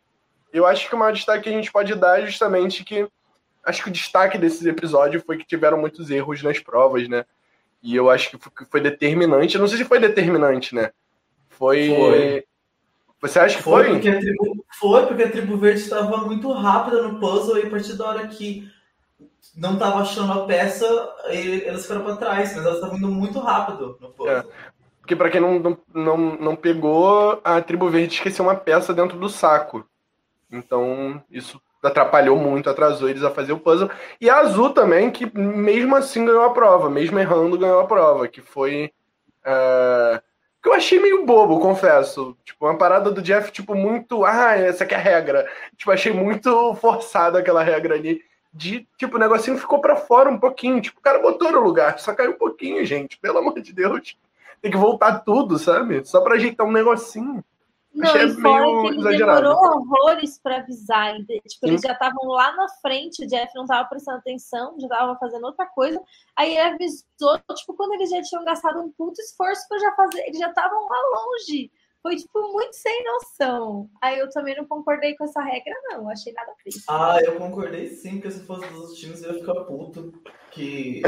Eu 0.53 0.67
acho 0.67 0.87
que 0.87 0.95
o 0.95 0.99
maior 0.99 1.13
destaque 1.13 1.45
que 1.45 1.49
a 1.49 1.53
gente 1.53 1.73
pode 1.73 1.95
dar 1.95 2.21
é 2.21 2.27
justamente 2.27 2.85
que 2.85 3.09
acho 3.65 3.83
que 3.83 3.89
o 3.89 3.93
destaque 3.93 4.37
desse 4.37 4.69
episódio 4.69 5.23
foi 5.25 5.39
que 5.39 5.47
tiveram 5.47 5.81
muitos 5.81 6.11
erros 6.11 6.43
nas 6.43 6.59
provas, 6.59 7.09
né? 7.09 7.25
E 7.83 7.97
eu 7.97 8.11
acho 8.11 8.31
que 8.31 8.39
foi 8.71 8.81
determinante. 8.81 9.59
não 9.59 9.67
sei 9.67 9.79
se 9.79 9.85
foi 9.85 9.99
determinante, 9.99 10.75
né? 10.75 10.91
Foi. 11.49 11.89
foi. 11.89 12.45
Você 13.21 13.39
acha 13.39 13.57
que 13.57 13.63
foi? 13.63 13.85
Foi 13.85 13.93
porque, 13.95 14.09
a 14.09 14.19
tribo, 14.19 14.65
foi 14.79 15.07
porque 15.07 15.23
a 15.23 15.31
tribo 15.31 15.57
verde 15.57 15.81
estava 15.81 16.19
muito 16.19 16.53
rápida 16.53 17.03
no 17.03 17.19
puzzle 17.19 17.59
e 17.59 17.67
a 17.67 17.71
partir 17.71 17.95
da 17.95 18.07
hora 18.07 18.27
que 18.27 18.69
não 19.57 19.75
estava 19.75 20.01
achando 20.01 20.33
a 20.33 20.45
peça, 20.45 20.87
elas 21.65 21.87
foram 21.87 22.03
para 22.03 22.17
trás, 22.17 22.55
mas 22.55 22.65
elas 22.65 22.77
estavam 22.77 22.97
indo 22.97 23.09
muito 23.09 23.39
rápido 23.39 23.97
no 24.01 24.11
puzzle. 24.11 24.39
É. 24.39 24.45
Porque 25.03 25.17
para 25.17 25.29
quem 25.29 25.41
não, 25.41 25.77
não, 25.93 26.17
não, 26.17 26.57
pegou, 26.57 27.41
a 27.43 27.61
tribo 27.61 27.91
verde 27.91 28.15
esqueceu 28.15 28.45
uma 28.45 28.55
peça 28.55 28.95
dentro 28.95 29.19
do 29.19 29.29
saco. 29.29 29.85
Então, 30.51 31.21
isso 31.29 31.61
atrapalhou 31.83 32.39
muito, 32.39 32.71
atrasou 32.71 33.09
eles 33.09 33.25
a 33.25 33.31
fazer 33.31 33.53
o 33.53 33.59
puzzle. 33.59 33.91
E 34.21 34.31
a 34.31 34.39
Azul 34.39 34.71
também, 34.71 35.11
que 35.11 35.27
mesmo 35.37 35.97
assim 35.97 36.25
ganhou 36.25 36.45
a 36.45 36.55
prova, 36.55 36.89
mesmo 36.89 37.19
errando, 37.19 37.59
ganhou 37.59 37.81
a 37.81 37.87
prova, 37.87 38.29
que 38.29 38.41
foi. 38.41 38.93
Uh, 39.45 40.23
que 40.63 40.69
eu 40.69 40.73
achei 40.73 41.01
meio 41.01 41.27
bobo, 41.27 41.59
confesso. 41.59 42.37
Tipo, 42.45 42.67
uma 42.67 42.79
parada 42.79 43.11
do 43.11 43.21
Jeff, 43.21 43.51
tipo, 43.51 43.75
muito. 43.75 44.25
Ah, 44.25 44.57
essa 44.57 44.85
aqui 44.85 44.95
é 44.95 44.99
a 44.99 45.01
regra. 45.01 45.51
Tipo, 45.77 45.91
achei 45.91 46.13
muito 46.13 46.75
forçada 46.77 47.41
aquela 47.41 47.65
regra 47.65 47.97
ali. 47.97 48.23
De, 48.55 48.87
tipo, 48.97 49.17
o 49.17 49.21
negocinho 49.21 49.59
ficou 49.59 49.81
para 49.81 49.97
fora 49.97 50.31
um 50.31 50.39
pouquinho. 50.39 50.81
Tipo, 50.81 51.01
o 51.01 51.03
cara 51.03 51.19
botou 51.19 51.51
no 51.51 51.59
lugar, 51.59 51.99
só 51.99 52.15
caiu 52.15 52.31
um 52.31 52.39
pouquinho, 52.39 52.87
gente. 52.87 53.19
Pelo 53.19 53.39
amor 53.39 53.61
de 53.61 53.73
Deus. 53.73 54.17
Tem 54.63 54.71
que 54.71 54.79
voltar 54.79 55.19
tudo, 55.21 55.59
sabe? 55.59 56.05
Só 56.05 56.21
pra 56.21 56.37
ajeitar 56.37 56.67
um 56.67 56.73
negocinho. 56.73 57.45
Não, 57.95 58.09
Achei 58.09 58.23
e 58.23 58.35
que 58.35 58.41
ele 58.41 58.99
exagerado. 59.01 59.43
demorou 59.43 59.77
horrores 59.77 60.39
para 60.39 60.59
avisar. 60.59 61.15
Tipo, 61.47 61.67
eles 61.67 61.83
já 61.83 61.93
estavam 61.93 62.27
lá 62.29 62.57
na 62.57 62.67
frente, 62.81 63.23
o 63.23 63.29
Jeff 63.29 63.55
não 63.55 63.65
estava 63.65 63.87
prestando 63.87 64.19
atenção, 64.19 64.75
já 64.79 64.87
estava 64.87 65.15
fazendo 65.17 65.45
outra 65.45 65.67
coisa. 65.67 66.01
Aí 66.35 66.57
ele 66.57 66.75
avisou, 66.75 67.39
tipo, 67.55 67.75
quando 67.75 67.93
eles 67.93 68.09
já 68.09 68.23
tinham 68.23 68.45
gastado 68.45 68.81
um 68.81 68.91
puto 68.93 69.21
esforço 69.21 69.69
para 69.69 69.79
já 69.79 69.93
fazer, 69.93 70.21
eles 70.27 70.39
já 70.39 70.49
estavam 70.49 70.89
lá 70.89 70.97
longe. 71.17 71.71
Foi, 72.03 72.17
tipo, 72.17 72.53
muito 72.53 72.75
sem 72.75 73.05
noção. 73.05 73.89
Aí 74.01 74.19
eu 74.19 74.29
também 74.31 74.57
não 74.57 74.67
concordei 74.67 75.15
com 75.17 75.25
essa 75.25 75.41
regra, 75.41 75.73
não. 75.85 76.11
Achei 76.11 76.33
nada 76.33 76.53
triste. 76.63 76.83
Ah, 76.89 77.19
eu 77.25 77.37
concordei 77.37 77.87
sim, 77.87 78.15
porque 78.15 78.31
se 78.31 78.45
fosse 78.45 78.67
dos 78.69 78.81
outros 78.81 78.99
times 78.99 79.23
eu 79.23 79.33
ia 79.33 79.39
ficar 79.39 79.55
puto. 79.65 80.13
Que 80.51 81.01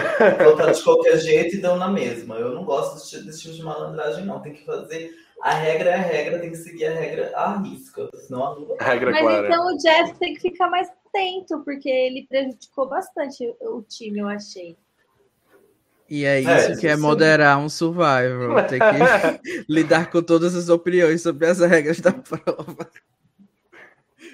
botaram 0.45 0.73
de 0.73 0.83
qualquer 0.83 1.19
jeito 1.19 1.57
e 1.57 1.61
dão 1.61 1.77
na 1.77 1.89
mesma. 1.89 2.37
Eu 2.37 2.55
não 2.55 2.65
gosto 2.65 2.95
desse, 2.95 3.27
desse 3.27 3.43
tipo 3.43 3.55
de 3.55 3.63
malandragem, 3.63 4.25
não. 4.25 4.41
Tem 4.41 4.55
que 4.55 4.65
fazer 4.65 5.13
a 5.45 5.53
regra 5.53 5.91
é 5.91 5.95
a 5.95 5.99
regra, 5.99 6.39
tem 6.39 6.51
que 6.51 6.57
seguir 6.57 6.87
a 6.87 6.95
regra 6.95 7.31
à 7.37 7.59
risca, 7.59 8.09
senão 8.15 8.47
anula. 8.47 8.77
A 8.81 8.85
regra 8.85 9.11
Mas 9.11 9.21
clara. 9.21 9.47
então 9.47 9.67
o 9.67 9.77
Jeff 9.77 10.19
tem 10.19 10.33
que 10.33 10.41
ficar 10.41 10.71
mais 10.71 10.89
atento, 10.89 11.63
porque 11.65 11.89
ele 11.91 12.27
prejudicou 12.27 12.89
bastante 12.89 13.45
o 13.61 13.83
time, 13.83 14.21
eu 14.21 14.29
achei. 14.29 14.75
E 16.09 16.25
é 16.25 16.41
isso 16.41 16.73
é, 16.73 16.77
que 16.77 16.87
é 16.87 16.97
moderar 16.97 17.59
um 17.59 17.69
survival. 17.69 18.65
Tem 18.69 18.79
que 18.79 19.65
lidar 19.69 20.11
com 20.11 20.23
todas 20.23 20.55
as 20.55 20.69
opiniões 20.69 21.23
sobre 21.23 21.47
as 21.47 21.61
regras 21.61 22.01
da 22.01 22.13
prova. 22.13 22.89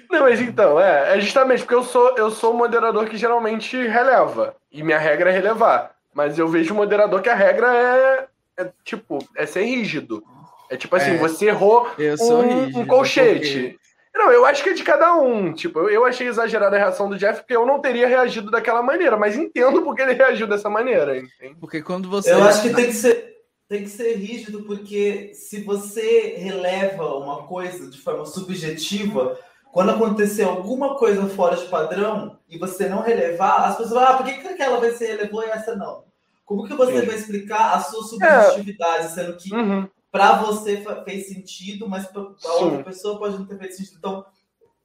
Não, 0.09 0.21
mas 0.21 0.41
então, 0.41 0.79
é, 0.79 1.17
é 1.17 1.21
justamente 1.21 1.61
porque 1.61 1.75
eu 1.75 1.83
sou 1.83 2.17
eu 2.17 2.29
sou 2.29 2.53
o 2.53 2.57
moderador 2.57 3.05
que 3.07 3.17
geralmente 3.17 3.77
releva. 3.87 4.55
E 4.71 4.83
minha 4.83 4.97
regra 4.97 5.29
é 5.31 5.33
relevar. 5.33 5.95
Mas 6.13 6.37
eu 6.37 6.47
vejo 6.47 6.73
o 6.73 6.77
moderador 6.77 7.21
que 7.21 7.29
a 7.29 7.35
regra 7.35 7.73
é, 7.73 8.27
é 8.57 8.71
tipo, 8.83 9.19
é 9.35 9.45
ser 9.45 9.63
rígido. 9.63 10.21
É 10.69 10.75
tipo 10.75 10.95
assim, 10.95 11.11
é, 11.11 11.17
você 11.17 11.47
errou 11.47 11.89
um, 12.19 12.79
um 12.79 12.85
colchete. 12.85 13.77
Não, 14.13 14.31
eu 14.31 14.45
acho 14.45 14.61
que 14.63 14.69
é 14.69 14.73
de 14.73 14.83
cada 14.83 15.15
um. 15.15 15.53
Tipo, 15.53 15.89
eu 15.89 16.05
achei 16.05 16.27
exagerada 16.27 16.75
a 16.75 16.79
reação 16.79 17.09
do 17.09 17.17
Jeff, 17.17 17.41
porque 17.41 17.55
eu 17.55 17.65
não 17.65 17.79
teria 17.79 18.07
reagido 18.07 18.51
daquela 18.51 18.83
maneira, 18.83 19.17
mas 19.17 19.37
entendo 19.37 19.81
porque 19.81 20.01
ele 20.01 20.13
reagiu 20.13 20.47
dessa 20.47 20.69
maneira, 20.69 21.17
entende? 21.17 21.55
Porque 21.59 21.81
quando 21.81 22.09
você. 22.09 22.31
Eu 22.31 22.43
acho 22.43 22.61
que 22.61 22.73
tem 22.73 22.87
que 22.87 22.93
ser, 22.93 23.35
tem 23.69 23.83
que 23.83 23.89
ser 23.89 24.15
rígido, 24.15 24.63
porque 24.63 25.31
se 25.33 25.63
você 25.63 26.35
releva 26.37 27.15
uma 27.15 27.47
coisa 27.47 27.89
de 27.89 27.97
forma 27.99 28.25
subjetiva, 28.25 29.39
quando 29.71 29.91
acontecer 29.91 30.43
alguma 30.43 30.97
coisa 30.97 31.25
fora 31.29 31.55
de 31.55 31.65
padrão 31.65 32.37
e 32.49 32.57
você 32.57 32.89
não 32.89 33.01
relevar, 33.01 33.69
as 33.69 33.77
pessoas 33.77 33.93
vão, 33.93 34.03
ah, 34.03 34.17
por 34.17 34.25
que, 34.25 34.33
que 34.33 34.47
aquela 34.47 34.79
vez 34.81 34.97
você 34.97 35.07
relevou 35.07 35.43
e 35.43 35.49
essa 35.49 35.75
não? 35.75 36.03
Como 36.45 36.67
que 36.67 36.73
você 36.73 36.99
Sim. 36.99 37.05
vai 37.05 37.15
explicar 37.15 37.75
a 37.75 37.79
sua 37.79 38.03
subjetividade, 38.03 39.05
é. 39.05 39.09
sendo 39.09 39.37
que 39.37 39.55
uhum 39.55 39.87
para 40.11 40.33
você 40.33 40.83
fez 41.05 41.29
sentido, 41.29 41.87
mas 41.87 42.05
para 42.05 42.21
outra 42.21 42.83
pessoa 42.83 43.17
pode 43.17 43.37
não 43.37 43.45
ter 43.45 43.57
feito 43.57 43.75
sentido. 43.75 43.97
Então, 43.97 44.25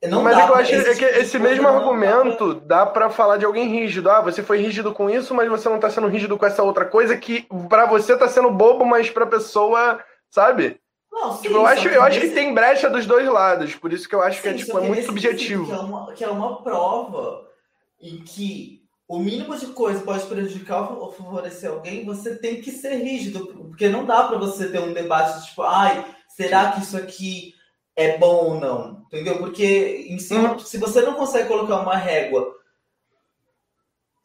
não 0.09 0.23
mas 0.23 0.37
dá 0.37 0.43
é 0.43 0.47
que 0.47 0.53
eu 0.53 0.57
acho 0.57 0.75
é 0.75 0.95
que 0.95 1.05
esse 1.05 1.39
mesmo 1.39 1.67
argumento 1.67 2.55
dá 2.55 2.87
para 2.87 3.11
falar 3.11 3.39
de 3.39 3.45
alguém 3.45 3.69
rígido. 3.69 4.11
Ah, 4.11 4.21
você 4.21 4.43
foi 4.43 4.59
rígido 4.59 4.93
com 4.93 5.11
isso, 5.11 5.35
mas 5.35 5.49
você 5.49 5.69
não 5.69 5.81
tá 5.81 5.91
sendo 5.91 6.07
rígido 6.07 6.39
com 6.39 6.47
essa 6.47 6.63
outra 6.63 6.85
coisa 6.85 7.17
que 7.17 7.47
para 7.69 7.87
você 7.87 8.17
tá 8.17 8.29
sendo 8.29 8.51
bobo, 8.51 8.85
mas 8.85 9.11
pra 9.11 9.27
pessoa, 9.27 9.99
sabe? 10.31 10.81
Não, 11.11 11.33
sim, 11.33 11.43
tipo, 11.45 11.55
eu 11.55 11.67
acho, 11.67 11.89
eu 11.89 12.03
acho 12.03 12.21
que 12.21 12.29
tem 12.29 12.53
brecha 12.53 12.91
dos 12.91 13.07
dois 13.07 13.27
lados, 13.27 13.75
por 13.75 13.91
isso 13.93 14.07
que 14.07 14.15
eu 14.15 14.23
acho 14.23 14.37
sim, 14.37 14.43
que 14.43 14.49
é, 14.49 14.55
tipo, 14.55 14.79
é 14.79 14.83
muito 14.83 15.07
subjetivo. 15.07 15.67
Que 15.67 15.73
é, 15.73 15.79
uma, 15.79 16.13
que 16.13 16.25
é 16.25 16.29
uma 16.29 16.63
prova 16.63 17.49
em 18.01 18.19
que 18.19 18.86
o 19.09 19.19
mínimo 19.19 19.57
de 19.57 19.67
coisa 19.69 20.01
pode 20.01 20.27
prejudicar 20.27 20.93
ou 20.93 21.13
favorecer 21.13 21.71
alguém, 21.71 22.05
você 22.05 22.37
tem 22.37 22.61
que 22.61 22.73
ser 22.73 22.97
rígido, 22.97 23.47
porque 23.47 23.89
não 23.89 24.05
dá 24.05 24.25
para 24.25 24.39
você 24.39 24.69
ter 24.69 24.81
um 24.81 24.93
debate 24.93 25.47
tipo, 25.47 25.63
ai, 25.63 26.05
será 26.29 26.73
que 26.73 26.83
isso 26.83 26.97
aqui 26.97 27.55
é 27.95 28.19
bom 28.19 28.45
ou 28.47 28.61
não? 28.61 29.05
Entendeu? 29.07 29.39
Porque 29.39 30.07
em 30.09 30.19
cima, 30.19 30.53
uhum. 30.53 30.59
se 30.59 30.77
você 30.79 31.03
não 31.03 31.15
consegue 31.15 31.49
colocar 31.49 31.81
uma 31.81 31.97
régua 31.97 32.53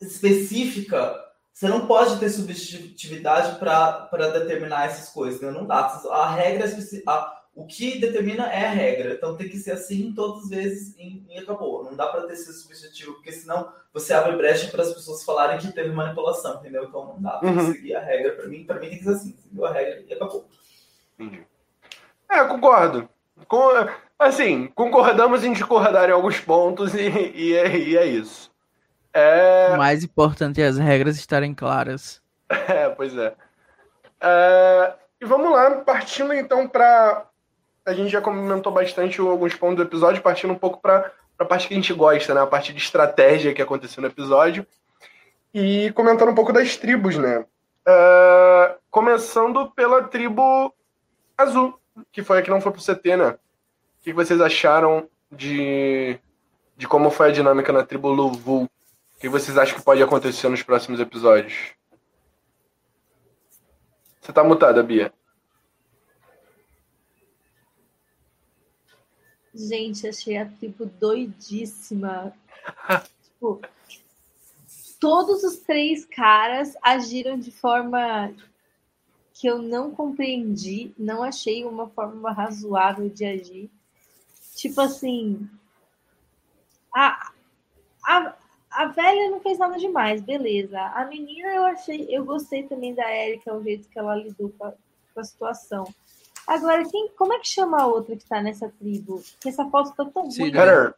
específica, 0.01 1.15
você 1.53 1.67
não 1.67 1.85
pode 1.85 2.19
ter 2.19 2.29
subjetividade 2.29 3.59
para 3.59 4.31
determinar 4.31 4.87
essas 4.87 5.09
coisas, 5.09 5.39
né? 5.41 5.51
não 5.51 5.67
dá. 5.67 5.79
A 6.09 6.33
regra, 6.33 6.65
a, 7.07 7.40
O 7.53 7.65
que 7.65 7.99
determina 7.99 8.47
é 8.47 8.67
a 8.67 8.71
regra. 8.71 9.13
Então 9.13 9.35
tem 9.35 9.49
que 9.49 9.57
ser 9.57 9.71
assim 9.71 10.13
todas 10.13 10.43
as 10.43 10.49
vezes 10.49 10.95
e, 10.97 11.23
e 11.29 11.37
acabou. 11.37 11.83
Não 11.83 11.95
dá 11.95 12.07
para 12.07 12.23
ter 12.23 12.33
esse 12.33 12.53
subjetivo, 12.53 13.13
porque 13.15 13.31
senão 13.31 13.71
você 13.93 14.13
abre 14.13 14.35
brecha 14.37 14.71
para 14.71 14.83
as 14.83 14.93
pessoas 14.93 15.23
falarem 15.23 15.59
que 15.59 15.71
teve 15.71 15.91
manipulação, 15.91 16.59
entendeu? 16.59 16.85
Então 16.85 17.05
não 17.07 17.21
dá. 17.21 17.39
Que 17.39 17.45
uhum. 17.45 17.73
seguir 17.73 17.95
a 17.95 18.01
regra. 18.01 18.33
Para 18.33 18.47
mim, 18.47 18.63
para 18.63 18.79
mim 18.79 18.89
tem 18.89 18.97
que 18.97 19.03
ser 19.03 19.11
assim. 19.11 19.35
Seguiu 19.43 19.65
a 19.65 19.71
regra 19.73 20.03
e 20.07 20.13
acabou. 20.13 20.47
Entendi. 21.19 21.45
É, 22.29 22.45
concordo. 22.45 23.09
Com, 23.47 23.69
assim, 24.17 24.67
concordamos 24.67 25.43
em 25.43 25.51
discordar 25.51 26.09
em 26.09 26.13
alguns 26.13 26.39
pontos 26.39 26.93
e, 26.93 27.09
e, 27.35 27.53
é, 27.53 27.77
e 27.77 27.97
é 27.97 28.05
isso. 28.05 28.49
É... 29.13 29.73
O 29.73 29.77
mais 29.77 30.03
importante 30.03 30.61
é 30.61 30.67
as 30.67 30.77
regras 30.77 31.17
estarem 31.17 31.53
claras. 31.53 32.21
É, 32.67 32.89
pois 32.89 33.17
é. 33.17 33.33
é... 34.21 34.93
E 35.21 35.25
vamos 35.25 35.51
lá, 35.51 35.69
partindo 35.81 36.33
então 36.33 36.67
para. 36.67 37.27
A 37.85 37.93
gente 37.93 38.09
já 38.09 38.21
comentou 38.21 38.71
bastante 38.71 39.19
alguns 39.19 39.55
pontos 39.55 39.77
do 39.77 39.83
episódio, 39.83 40.21
partindo 40.21 40.53
um 40.53 40.57
pouco 40.57 40.79
para 40.79 41.11
a 41.37 41.45
parte 41.45 41.67
que 41.67 41.73
a 41.73 41.77
gente 41.77 41.93
gosta, 41.93 42.33
né? 42.33 42.41
A 42.41 42.47
parte 42.47 42.71
de 42.71 42.79
estratégia 42.79 43.53
que 43.53 43.61
aconteceu 43.61 44.01
no 44.01 44.07
episódio. 44.07 44.65
E 45.53 45.91
comentando 45.93 46.29
um 46.29 46.35
pouco 46.35 46.53
das 46.53 46.77
tribos, 46.77 47.17
né? 47.17 47.39
Uh, 47.87 48.75
começando 48.91 49.71
pela 49.71 50.03
tribo 50.03 50.73
azul, 51.35 51.79
que 52.11 52.23
foi 52.23 52.39
a 52.39 52.41
que 52.41 52.49
não 52.49 52.61
foi 52.61 52.71
pro 52.71 52.81
CT, 52.81 53.17
né? 53.17 53.29
O 53.29 54.03
que 54.03 54.13
vocês 54.13 54.39
acharam 54.39 55.09
de, 55.31 56.19
de 56.77 56.87
como 56.87 57.09
foi 57.09 57.29
a 57.29 57.31
dinâmica 57.31 57.73
na 57.73 57.83
tribo 57.83 58.09
Luvu? 58.09 58.63
O 58.63 58.69
que 59.19 59.27
vocês 59.27 59.57
acham 59.57 59.77
que 59.77 59.83
pode 59.83 60.01
acontecer 60.01 60.47
nos 60.49 60.61
próximos 60.61 60.99
episódios? 60.99 61.73
Você 64.21 64.31
tá 64.31 64.43
mutada, 64.43 64.83
Bia. 64.83 65.11
Gente, 69.53 70.07
achei 70.07 70.37
a 70.37 70.45
tribo 70.45 70.85
doidíssima. 70.85 72.33
tipo, 73.23 73.61
todos 74.99 75.43
os 75.43 75.57
três 75.57 76.05
caras 76.05 76.75
agiram 76.81 77.37
de 77.37 77.51
forma 77.51 78.33
que 79.33 79.47
eu 79.47 79.59
não 79.59 79.89
compreendi, 79.89 80.93
não 80.97 81.23
achei 81.23 81.65
uma 81.65 81.89
forma 81.89 82.31
razoável 82.31 83.09
de 83.09 83.25
agir. 83.25 83.71
Tipo 84.55 84.81
assim, 84.81 85.49
a, 86.93 87.31
a, 88.05 88.35
a 88.69 88.85
velha 88.85 89.31
não 89.31 89.39
fez 89.39 89.57
nada 89.57 89.77
demais, 89.77 90.21
beleza. 90.21 90.79
A 90.79 91.05
menina 91.05 91.49
eu 91.49 91.65
achei, 91.65 92.05
eu 92.09 92.23
gostei 92.23 92.63
também 92.63 92.93
da 92.93 93.11
Erika, 93.11 93.53
o 93.53 93.63
jeito 93.63 93.89
que 93.89 93.97
ela 93.97 94.15
lidou 94.15 94.53
com 94.57 94.65
a, 94.65 94.73
com 95.13 95.19
a 95.19 95.23
situação. 95.23 95.85
Agora, 96.51 96.83
quem, 96.83 97.07
como 97.17 97.31
é 97.31 97.39
que 97.39 97.47
chama 97.47 97.81
a 97.81 97.87
outra 97.87 98.13
que 98.13 98.25
tá 98.25 98.41
nessa 98.41 98.67
tribo? 98.67 99.23
Que 99.39 99.47
essa 99.47 99.63
foto 99.69 99.95
tá 99.95 100.03
tão 100.03 100.23
ruim. 100.23 100.51
Né? 100.51 100.93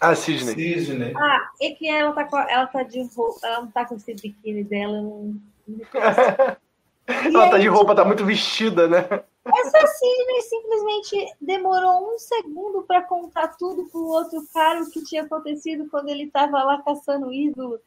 Ah, 0.00 0.14
Sidney. 0.14 0.54
Sidney. 0.54 1.12
Ah, 1.14 1.50
é 1.60 1.70
que 1.72 1.86
ela 1.86 2.12
tá, 2.12 2.24
com, 2.24 2.38
ela 2.38 2.66
tá 2.66 2.82
de 2.82 3.02
roupa, 3.14 3.46
ela 3.46 3.60
não 3.60 3.70
tá 3.70 3.84
com 3.84 3.96
esse 3.96 4.14
biquíni 4.14 4.64
dela, 4.64 4.96
eu 4.96 5.02
não, 5.02 5.40
não 5.68 5.84
Ela 7.36 7.50
tá 7.50 7.58
de 7.58 7.68
roupa, 7.68 7.94
tá 7.94 8.02
muito 8.02 8.24
vestida, 8.24 8.88
né? 8.88 9.06
Essa 9.46 9.86
Sidney 9.86 10.40
simplesmente 10.40 11.36
demorou 11.38 12.14
um 12.14 12.18
segundo 12.18 12.80
para 12.80 13.02
contar 13.02 13.48
tudo 13.58 13.84
pro 13.90 14.06
outro 14.06 14.42
cara 14.54 14.82
o 14.82 14.90
que 14.90 15.04
tinha 15.04 15.22
acontecido 15.22 15.86
quando 15.90 16.08
ele 16.08 16.30
tava 16.30 16.62
lá 16.62 16.80
caçando 16.80 17.26
o 17.26 17.34
ídolo. 17.34 17.78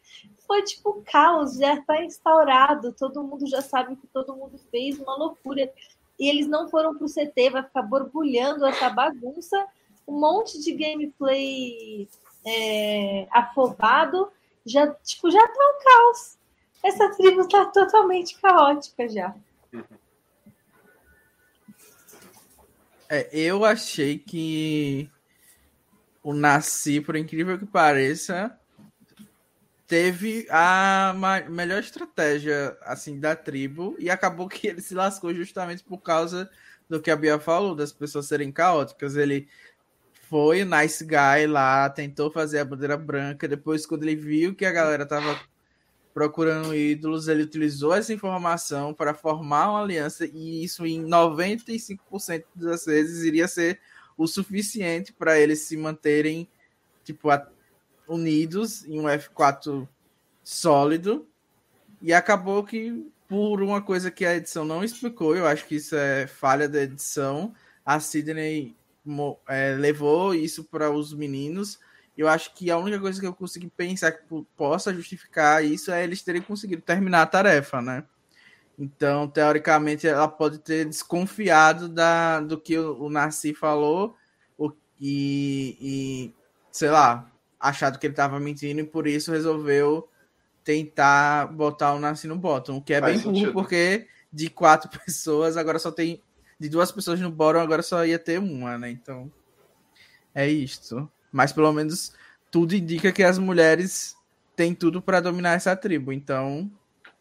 Foi 0.46 0.62
tipo 0.62 1.02
caos, 1.12 1.58
já 1.58 1.82
tá 1.82 2.06
instaurado, 2.06 2.94
todo 2.94 3.24
mundo 3.24 3.48
já 3.48 3.64
sabe 3.64 3.96
que 3.96 4.06
todo 4.06 4.36
mundo 4.36 4.60
fez, 4.70 5.00
uma 5.00 5.18
loucura. 5.18 5.68
E 6.20 6.30
eles 6.30 6.48
não 6.48 6.70
foram 6.70 6.98
pro 6.98 7.08
CT, 7.08 7.50
vai 7.52 7.64
ficar 7.64 7.84
borbulhando 7.84 8.66
essa 8.66 8.90
bagunça, 8.90 9.66
um 10.08 10.20
monte 10.20 10.60
de 10.62 10.72
gameplay 10.74 12.08
é, 12.46 13.28
afobado, 13.32 14.32
já, 14.66 14.88
tipo, 15.04 15.30
já 15.30 15.48
tá 15.48 15.54
um 15.54 15.84
caos 15.84 16.38
essa 16.84 17.10
tribo 17.16 17.42
está 17.42 17.66
totalmente 17.66 18.40
caótica 18.40 19.08
já. 19.08 19.36
É, 23.10 23.30
eu 23.32 23.64
achei 23.64 24.20
que 24.20 25.10
o 26.22 26.34
Nasci, 26.34 27.00
por 27.00 27.16
incrível 27.16 27.58
que 27.58 27.66
pareça, 27.66 28.60
teve 29.88 30.46
a 30.50 31.16
melhor 31.50 31.80
estratégia 31.80 32.78
assim 32.82 33.20
da 33.20 33.36
tribo 33.36 33.96
e 33.98 34.10
acabou 34.10 34.48
que 34.50 34.68
ele 34.68 34.82
se 34.82 34.94
lascou 34.94 35.34
justamente 35.34 35.84
por 35.84 36.00
causa 36.00 36.50
do 36.90 37.02
que 37.02 37.10
a 37.10 37.16
Bia 37.16 37.40
falou, 37.40 37.74
das 37.74 37.94
pessoas 37.94 38.28
serem 38.28 38.52
caóticas. 38.52 39.16
Ele 39.16 39.48
foi 40.30 40.66
nice 40.66 41.06
guy 41.06 41.48
lá, 41.48 41.90
tentou 41.90 42.30
fazer 42.30 42.60
a 42.60 42.66
bandeira 42.66 42.98
branca, 42.98 43.48
depois 43.48 43.86
quando 43.86 44.04
ele 44.04 44.16
viu 44.16 44.54
que 44.54 44.66
a 44.66 44.72
galera 44.72 45.06
tava 45.06 45.40
procurando 46.14 46.76
ídolos, 46.76 47.28
ele 47.28 47.44
utilizou 47.44 47.94
essa 47.94 48.12
informação 48.12 48.94
para 48.94 49.14
formar 49.14 49.70
uma 49.70 49.84
aliança 49.84 50.26
e 50.26 50.64
isso 50.64 50.86
em 50.86 51.04
95% 51.06 52.44
das 52.56 52.86
vezes 52.86 53.24
iria 53.24 53.48
ser 53.48 53.80
o 54.18 54.28
suficiente 54.28 55.14
para 55.14 55.40
eles 55.40 55.60
se 55.60 55.78
manterem 55.78 56.50
tipo 57.04 57.30
unidos 58.08 58.86
em 58.86 59.00
um 59.00 59.04
F4 59.04 59.88
sólido. 60.44 61.28
E 62.02 62.14
acabou 62.14 62.64
que 62.64 63.06
por 63.28 63.62
uma 63.62 63.82
coisa 63.82 64.10
que 64.10 64.26
a 64.26 64.36
edição 64.36 64.64
não 64.64 64.84
explicou, 64.84 65.36
eu 65.36 65.46
acho 65.46 65.66
que 65.66 65.76
isso 65.76 65.96
é 65.96 66.28
falha 66.28 66.70
da 66.70 66.82
edição, 66.82 67.54
a 67.86 68.00
Sidney 68.00 68.76
é, 69.48 69.76
levou 69.76 70.34
isso 70.34 70.64
para 70.64 70.90
os 70.90 71.14
meninos 71.14 71.80
eu 72.18 72.28
acho 72.28 72.54
que 72.56 72.72
a 72.72 72.78
única 72.78 73.00
coisa 73.00 73.22
que 73.22 73.28
eu 73.28 73.34
consegui 73.34 73.70
pensar 73.70 74.12
que 74.12 74.24
possa 74.56 74.94
justificar 74.94 75.64
isso 75.64 75.92
é 75.92 76.04
eles 76.04 76.24
terem 76.24 76.42
conseguido 76.42 76.82
terminar 76.82 77.22
a 77.22 77.28
tarefa, 77.28 77.80
né? 77.80 78.04
Então, 78.78 79.28
teoricamente, 79.28 80.08
ela 80.08 80.28
pode 80.28 80.58
ter 80.60 80.86
desconfiado 80.86 81.88
da, 81.88 82.40
do 82.40 82.60
que 82.60 82.78
o, 82.78 83.04
o 83.04 83.10
Narci 83.10 83.54
falou 83.54 84.16
o, 84.58 84.72
e, 85.00 85.78
e, 85.80 86.34
sei 86.72 86.90
lá, 86.90 87.30
achado 87.70 88.00
que 88.00 88.08
ele 88.08 88.14
estava 88.14 88.40
mentindo 88.40 88.80
e 88.80 88.84
por 88.84 89.08
isso 89.08 89.32
resolveu 89.32 90.10
tentar 90.64 91.48
botar 91.48 91.94
o 91.94 92.00
Narci 92.00 92.28
no 92.28 92.36
bottom, 92.36 92.78
o 92.78 92.82
que 92.82 92.94
é 92.94 93.00
Faz 93.00 93.24
bem 93.24 93.32
burro, 93.32 93.54
porque 93.54 94.08
de 94.32 94.50
quatro 94.50 94.90
pessoas 95.06 95.58
agora 95.58 95.80
só 95.80 95.92
tem. 95.92 96.22
De 96.60 96.70
duas 96.70 96.92
pessoas 96.92 97.20
no 97.20 97.30
bottom 97.30 97.60
agora 97.60 97.82
só 97.82 98.04
ia 98.04 98.18
ter 98.18 98.40
uma, 98.40 98.78
né? 98.78 98.90
Então, 98.90 99.32
é 100.34 100.48
isto. 100.48 101.10
Mas 101.32 101.54
pelo 101.54 101.72
menos 101.72 102.14
tudo 102.50 102.76
indica 102.76 103.12
que 103.12 103.24
as 103.24 103.38
mulheres 103.38 104.16
têm 104.56 104.74
tudo 104.74 105.02
para 105.02 105.20
dominar 105.20 105.54
essa 105.54 105.76
tribo. 105.76 106.12
Então. 106.12 106.70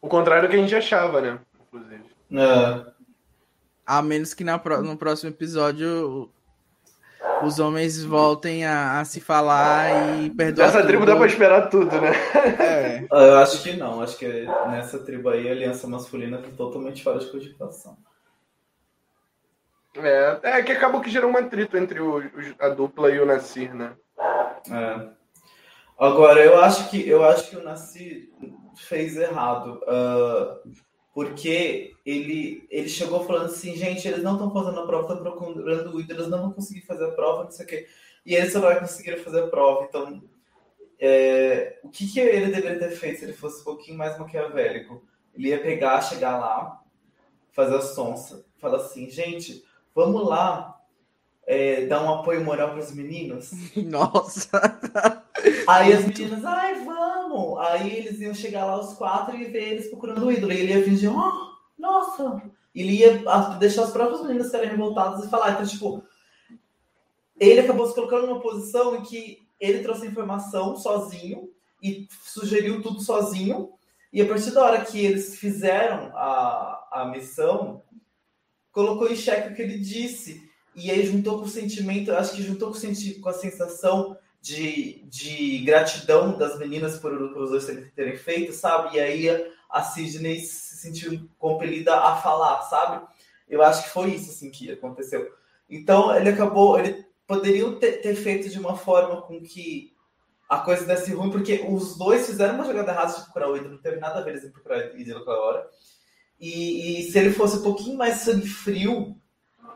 O 0.00 0.08
contrário 0.08 0.48
do 0.48 0.50
que 0.50 0.56
a 0.56 0.60
gente 0.60 0.74
achava, 0.74 1.20
né? 1.20 1.38
Inclusive. 1.66 2.04
É. 2.32 2.92
A 3.84 4.02
menos 4.02 4.34
que 4.34 4.42
na, 4.42 4.60
no 4.82 4.96
próximo 4.96 5.30
episódio 5.30 6.30
os 7.42 7.58
homens 7.58 8.02
voltem 8.02 8.64
a, 8.64 9.00
a 9.00 9.04
se 9.04 9.20
falar 9.20 10.20
e 10.20 10.30
perdoar. 10.30 10.68
Nessa 10.68 10.86
tribo 10.86 11.06
dá 11.06 11.16
pra 11.16 11.26
esperar 11.26 11.68
tudo, 11.68 12.00
né? 12.00 12.12
É. 12.58 13.06
Eu 13.10 13.38
acho 13.38 13.62
que 13.62 13.76
não. 13.76 14.00
Acho 14.00 14.16
que 14.18 14.26
nessa 14.68 14.98
tribo 14.98 15.28
aí 15.28 15.48
a 15.48 15.52
aliança 15.52 15.86
masculina 15.86 16.38
tá 16.38 16.48
totalmente 16.56 17.02
fora 17.02 17.18
de 17.18 17.30
cogitação. 17.30 17.96
É, 19.96 20.38
é 20.42 20.62
que 20.62 20.72
acabou 20.72 21.00
que 21.00 21.10
gerou 21.10 21.30
um 21.30 21.36
atrito 21.36 21.76
entre 21.76 22.00
o, 22.00 22.22
a 22.58 22.68
dupla 22.68 23.10
e 23.10 23.18
o 23.18 23.26
Nassir, 23.26 23.74
né? 23.74 23.94
É. 24.70 25.08
Agora, 25.98 26.44
eu 26.44 26.60
acho 26.60 26.90
que 26.90 27.08
eu 27.08 27.24
acho 27.24 27.48
que 27.48 27.56
o 27.56 27.62
Nassir 27.62 28.28
fez 28.76 29.16
errado. 29.16 29.80
Uh, 29.84 30.70
porque 31.16 31.96
ele, 32.04 32.66
ele 32.70 32.90
chegou 32.90 33.24
falando 33.24 33.46
assim, 33.46 33.74
gente, 33.74 34.06
eles 34.06 34.22
não 34.22 34.34
estão 34.34 34.52
fazendo 34.52 34.80
a 34.80 34.86
prova, 34.86 35.14
estão 35.14 35.16
procurando 35.16 35.96
o 35.96 35.98
ídolo, 35.98 36.20
eles 36.20 36.28
não 36.28 36.42
vão 36.42 36.52
conseguir 36.52 36.82
fazer 36.82 37.06
a 37.06 37.12
prova, 37.12 37.44
não 37.44 37.50
sei 37.50 37.64
o 37.64 37.68
quê. 37.70 37.88
E 38.26 38.34
eles 38.34 38.52
só 38.52 38.60
vai 38.60 38.78
conseguir 38.78 39.16
fazer 39.24 39.44
a 39.44 39.46
prova. 39.46 39.86
Então, 39.88 40.22
é, 41.00 41.78
o 41.82 41.88
que, 41.88 42.06
que 42.06 42.20
ele 42.20 42.52
deveria 42.52 42.78
ter 42.78 42.90
feito 42.90 43.20
se 43.20 43.24
ele 43.24 43.32
fosse 43.32 43.62
um 43.62 43.64
pouquinho 43.64 43.96
mais 43.96 44.18
maquiavélico? 44.18 45.02
Ele 45.34 45.48
ia 45.48 45.58
pegar, 45.58 46.02
chegar 46.02 46.36
lá, 46.36 46.82
fazer 47.50 47.76
a 47.76 47.80
sonsa, 47.80 48.44
falar 48.58 48.76
assim, 48.76 49.08
gente, 49.08 49.64
vamos 49.94 50.28
lá 50.28 50.78
é, 51.46 51.86
dar 51.86 52.02
um 52.02 52.12
apoio 52.12 52.44
moral 52.44 52.72
para 52.72 52.80
os 52.80 52.92
meninos? 52.92 53.52
Nossa! 53.74 54.50
Aí 55.66 55.94
as 55.94 56.04
meninas, 56.04 56.44
ai, 56.44 56.74
vamos! 56.84 57.05
Aí 57.58 57.96
eles 57.96 58.20
iam 58.20 58.34
chegar 58.34 58.64
lá 58.64 58.78
os 58.80 58.94
quatro 58.94 59.36
e 59.36 59.44
ver 59.44 59.72
eles 59.72 59.88
procurando 59.88 60.26
o 60.26 60.32
ídolo. 60.32 60.52
E 60.52 60.60
ele 60.60 60.72
ia 60.72 60.84
fingir, 60.84 61.10
oh, 61.10 61.56
nossa! 61.78 62.42
Ele 62.74 62.92
ia 62.92 63.22
deixar 63.58 63.84
os 63.84 63.90
próprios 63.90 64.22
meninos 64.22 64.46
ficarem 64.46 64.70
revoltados 64.70 65.24
e 65.24 65.30
falar. 65.30 65.52
Então, 65.52 65.66
tipo, 65.66 66.02
ele 67.38 67.60
acabou 67.60 67.86
se 67.86 67.94
colocando 67.94 68.26
numa 68.26 68.40
posição 68.40 68.96
em 68.96 69.02
que 69.02 69.46
ele 69.58 69.82
trouxe 69.82 70.06
informação 70.06 70.76
sozinho 70.76 71.50
e 71.82 72.06
sugeriu 72.24 72.82
tudo 72.82 73.00
sozinho. 73.00 73.70
E 74.12 74.20
a 74.20 74.26
partir 74.26 74.50
da 74.50 74.64
hora 74.64 74.84
que 74.84 75.04
eles 75.04 75.36
fizeram 75.38 76.10
a, 76.14 76.88
a 76.92 77.04
missão, 77.06 77.82
colocou 78.70 79.10
em 79.10 79.16
xeque 79.16 79.52
o 79.52 79.54
que 79.54 79.62
ele 79.62 79.78
disse. 79.78 80.46
e 80.74 80.90
aí 80.90 81.06
juntou 81.06 81.38
com 81.38 81.46
o 81.46 81.48
sentimento, 81.48 82.12
acho 82.12 82.36
que 82.36 82.42
juntou 82.42 82.70
com, 82.70 82.78
com 83.22 83.28
a 83.28 83.32
sensação 83.32 84.16
de, 84.46 85.02
de 85.06 85.58
gratidão 85.64 86.38
das 86.38 86.56
meninas 86.56 87.00
por, 87.00 87.12
os 87.12 87.50
dois 87.50 87.66
terem 87.96 88.16
feito, 88.16 88.52
sabe? 88.52 88.96
E 88.96 89.00
aí 89.00 89.52
a 89.68 89.82
Sidney 89.82 90.38
se 90.38 90.76
sentiu 90.76 91.28
compelida 91.36 91.96
a 91.96 92.14
falar, 92.14 92.62
sabe? 92.62 93.04
Eu 93.48 93.60
acho 93.60 93.82
que 93.82 93.90
foi 93.90 94.10
isso 94.10 94.30
assim 94.30 94.48
que 94.48 94.70
aconteceu. 94.70 95.28
Então 95.68 96.14
ele 96.14 96.28
acabou, 96.28 96.78
ele 96.78 97.04
poderia 97.26 97.68
ter, 97.72 98.00
ter 98.00 98.14
feito 98.14 98.48
de 98.48 98.58
uma 98.60 98.76
forma 98.76 99.20
com 99.22 99.42
que 99.42 99.92
a 100.48 100.58
coisa 100.58 100.86
desse 100.86 101.12
ruim, 101.12 101.32
porque 101.32 101.66
os 101.68 101.98
dois 101.98 102.26
fizeram 102.26 102.54
uma 102.54 102.64
jogada 102.64 102.92
errada 102.92 103.14
de 103.14 103.22
procurar 103.24 103.50
o 103.50 103.56
ídolo, 103.56 103.72
não 103.72 103.82
teve 103.82 103.98
nada 103.98 104.20
a 104.20 104.22
ver 104.22 104.30
eles 104.30 104.44
em 104.44 104.52
procurar 104.52 104.92
o 104.92 104.96
ídolo 104.96 105.22
aquela 105.22 105.40
hora. 105.40 105.68
E, 106.38 107.00
e, 107.00 107.10
se 107.10 107.18
ele 107.18 107.32
fosse 107.32 107.56
um 107.56 107.62
pouquinho 107.62 107.96
mais 107.96 108.18
sangue 108.18 108.46
frio, 108.46 109.16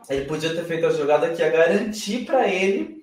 ele 0.09 0.25
podia 0.25 0.55
ter 0.55 0.63
feito 0.63 0.85
a 0.85 0.91
jogada 0.91 1.33
que 1.33 1.41
ia 1.41 1.49
garantir 1.49 2.23
para 2.23 2.47
ele 2.47 3.00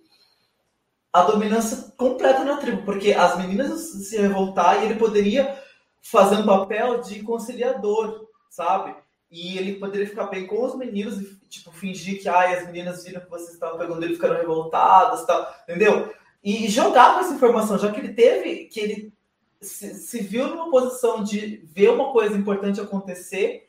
a 1.20 1.24
dominância 1.24 1.92
completa 1.96 2.44
na 2.44 2.56
tribo, 2.56 2.82
porque 2.82 3.12
as 3.12 3.38
meninas 3.38 3.80
se 3.80 4.16
revoltar 4.16 4.80
e 4.80 4.86
ele 4.86 4.94
poderia 4.94 5.58
fazer 6.02 6.36
um 6.36 6.46
papel 6.46 7.00
de 7.00 7.22
conciliador, 7.22 8.26
sabe? 8.48 8.94
E 9.30 9.58
ele 9.58 9.74
poderia 9.74 10.06
ficar 10.06 10.26
bem 10.26 10.46
com 10.46 10.64
os 10.64 10.74
meninos 10.74 11.20
e, 11.20 11.38
tipo, 11.48 11.70
fingir 11.70 12.22
que 12.22 12.28
ai, 12.28 12.56
as 12.56 12.66
meninas 12.66 13.04
viram 13.04 13.20
que 13.20 13.30
vocês 13.30 13.52
estavam 13.52 13.78
pegando 13.78 14.02
ele 14.02 14.14
ficaram 14.14 14.36
revoltadas, 14.36 15.26
tal, 15.26 15.54
entendeu? 15.64 16.12
E 16.42 16.68
jogar 16.68 17.14
com 17.14 17.20
essa 17.20 17.34
informação, 17.34 17.78
já 17.78 17.90
que 17.90 18.00
ele 18.00 18.14
teve, 18.14 18.66
que 18.66 18.80
ele 18.80 19.12
se, 19.60 19.94
se, 19.94 20.20
viu 20.20 20.48
numa 20.48 20.70
posição 20.70 21.22
de 21.22 21.62
ver 21.74 21.90
uma 21.90 22.12
coisa 22.12 22.36
importante 22.36 22.80
acontecer, 22.80 23.66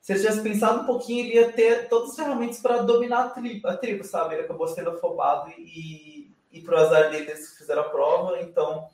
se 0.00 0.12
ele 0.12 0.20
tivesse 0.20 0.42
pensado 0.42 0.82
um 0.82 0.86
pouquinho, 0.86 1.26
ele 1.26 1.34
ia 1.34 1.52
ter 1.52 1.88
todas 1.88 2.10
as 2.10 2.16
ferramentas 2.16 2.58
para 2.60 2.82
dominar 2.82 3.24
a 3.24 3.28
tribo, 3.28 3.68
a 3.68 3.76
tribo, 3.76 4.02
sabe? 4.04 4.34
Ele 4.34 4.44
acabou 4.44 4.66
sendo 4.66 4.90
afobado 4.90 5.50
e, 5.58 6.17
e 6.52 6.60
pro 6.60 6.78
azar 6.78 7.10
dele, 7.10 7.30
eles 7.30 7.56
fizeram 7.56 7.82
a 7.82 7.88
prova, 7.88 8.40
então 8.40 8.88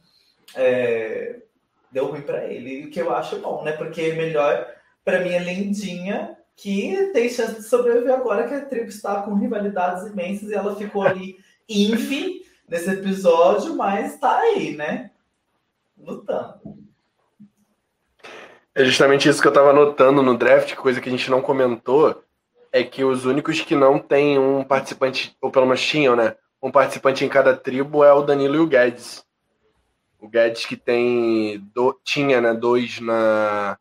é, 0.55 1.41
deu 1.91 2.07
ruim 2.07 2.23
para 2.23 2.45
ele. 2.45 2.87
O 2.87 2.91
que 2.91 3.01
eu 3.01 3.15
acho 3.15 3.39
bom, 3.39 3.63
né? 3.63 3.73
Porque 3.73 4.01
é 4.01 4.15
melhor 4.15 4.67
para 5.05 5.21
mim 5.21 5.31
é 5.31 5.39
Lindinha, 5.39 6.37
que 6.57 7.11
tem 7.13 7.29
chance 7.29 7.57
de 7.57 7.63
sobreviver 7.63 8.15
agora 8.15 8.49
que 8.49 8.55
a 8.55 8.65
tribo 8.65 8.89
está 8.89 9.23
com 9.23 9.35
rivalidades 9.35 10.07
imensas 10.07 10.51
e 10.51 10.55
ela 10.55 10.75
ficou 10.75 11.03
ali 11.03 11.37
ínfima 11.69 12.43
nesse 12.69 12.91
episódio, 12.91 13.77
mas 13.77 14.15
está 14.15 14.39
aí, 14.39 14.75
né? 14.75 15.11
Lutando. 15.99 16.85
É 18.75 18.85
justamente 18.85 19.29
isso 19.29 19.41
que 19.41 19.47
eu 19.47 19.53
estava 19.53 19.73
notando 19.73 20.23
no 20.23 20.37
draft, 20.37 20.75
coisa 20.75 21.01
que 21.01 21.09
a 21.09 21.13
gente 21.13 21.31
não 21.31 21.41
comentou, 21.41 22.25
é 22.73 22.83
que 22.83 23.05
os 23.05 23.25
únicos 23.25 23.61
que 23.61 23.77
não 23.77 23.99
tem 24.01 24.39
um 24.39 24.65
participante, 24.65 25.37
ou 25.41 25.51
pelo 25.51 25.67
menos 25.67 25.83
tinham, 25.83 26.17
né? 26.17 26.35
Um 26.65 26.71
participante 26.71 27.23
em 27.23 27.29
cada 27.29 27.55
tribo 27.55 28.03
é 28.03 28.11
o 28.11 28.23
Danilo 28.23 28.55
e 28.55 28.59
o 28.59 28.67
Guedes. 28.67 29.23
O 30.19 30.27
Guedes 30.27 30.65
que 30.65 30.79
tem. 30.79 31.59
Do, 31.75 32.01
tinha, 32.03 32.41
né? 32.41 32.55
Dois 32.55 33.01
na, 33.01 33.79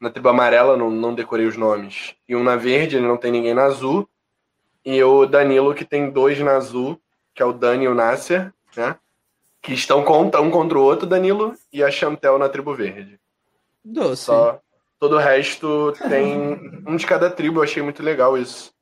na 0.00 0.10
tribo 0.10 0.28
amarela, 0.28 0.76
não, 0.76 0.88
não 0.88 1.12
decorei 1.12 1.44
os 1.44 1.56
nomes. 1.56 2.14
E 2.28 2.36
um 2.36 2.44
na 2.44 2.54
verde, 2.54 2.94
ele 2.94 3.08
não 3.08 3.16
tem 3.16 3.32
ninguém 3.32 3.52
na 3.52 3.64
azul. 3.64 4.08
E 4.84 5.02
o 5.02 5.26
Danilo 5.26 5.74
que 5.74 5.84
tem 5.84 6.08
dois 6.08 6.38
na 6.38 6.52
azul, 6.52 7.00
que 7.34 7.42
é 7.42 7.44
o 7.44 7.52
Dani 7.52 7.86
e 7.86 7.88
o 7.88 7.94
Nasser, 7.96 8.54
né? 8.76 8.96
Que 9.60 9.72
estão 9.72 10.04
contra, 10.04 10.40
um 10.40 10.52
contra 10.52 10.78
o 10.78 10.82
outro, 10.82 11.08
Danilo, 11.08 11.56
e 11.72 11.82
a 11.82 11.90
Chantel 11.90 12.38
na 12.38 12.48
tribo 12.48 12.76
verde. 12.76 13.18
Doce. 13.84 14.26
Só 14.26 14.60
todo 15.00 15.16
o 15.16 15.18
resto 15.18 15.92
tem 16.08 16.82
um 16.86 16.96
de 16.96 17.06
cada 17.06 17.28
tribo, 17.28 17.58
eu 17.58 17.64
achei 17.64 17.82
muito 17.82 18.02
legal 18.02 18.38
isso. 18.38 18.73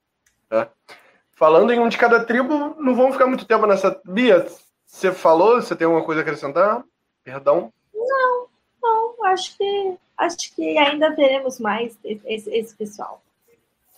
Falando 1.43 1.73
em 1.73 1.81
um 1.81 1.89
de 1.89 1.99
cada 1.99 2.25
tribo, 2.25 2.77
não 2.79 2.95
vamos 2.95 3.15
ficar 3.15 3.27
muito 3.27 3.45
tempo 3.45 3.67
nessa. 3.67 4.01
Bia, 4.05 4.47
você 4.87 5.11
falou? 5.11 5.61
Você 5.61 5.75
tem 5.75 5.87
alguma 5.87 6.05
coisa 6.05 6.21
a 6.21 6.23
acrescentar? 6.23 6.85
Perdão? 7.25 7.73
Não, 7.93 8.47
não, 8.81 9.25
acho 9.25 9.59
que 9.59 9.99
acho 10.17 10.55
que 10.55 10.79
ainda 10.79 11.11
teremos 11.17 11.59
mais 11.59 11.99
esse, 12.05 12.49
esse 12.49 12.77
pessoal. 12.77 13.21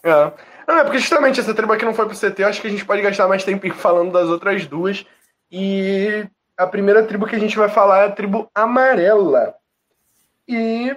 É. 0.03 0.32
Não, 0.66 0.78
é 0.78 0.84
porque 0.84 0.99
justamente 0.99 1.38
essa 1.38 1.53
tribo 1.53 1.74
aqui 1.74 1.84
não 1.84 1.92
foi 1.92 2.07
pro 2.07 2.16
CT, 2.16 2.45
acho 2.45 2.62
que 2.62 2.68
a 2.68 2.70
gente 2.70 2.86
pode 2.86 3.03
gastar 3.03 3.28
mais 3.28 3.45
tempo 3.45 3.70
falando 3.74 4.11
das 4.11 4.30
outras 4.30 4.66
duas. 4.66 5.05
E 5.53 6.26
a 6.57 6.66
primeira 6.66 7.05
tribo 7.05 7.26
que 7.26 7.36
a 7.36 7.40
gente 7.40 7.59
vai 7.59 7.68
falar 7.68 8.05
é 8.05 8.07
a 8.07 8.12
tribo 8.12 8.51
amarela. 8.55 9.55
E 10.49 10.97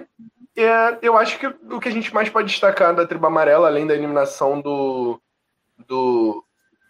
é, 0.56 0.96
eu 1.02 1.18
acho 1.18 1.38
que 1.38 1.46
o 1.46 1.78
que 1.78 1.90
a 1.90 1.92
gente 1.92 2.14
mais 2.14 2.30
pode 2.30 2.48
destacar 2.48 2.94
da 2.94 3.06
tribo 3.06 3.26
amarela, 3.26 3.68
além 3.68 3.86
da 3.86 3.94
eliminação 3.94 4.62
do, 4.62 5.20
do 5.88 6.44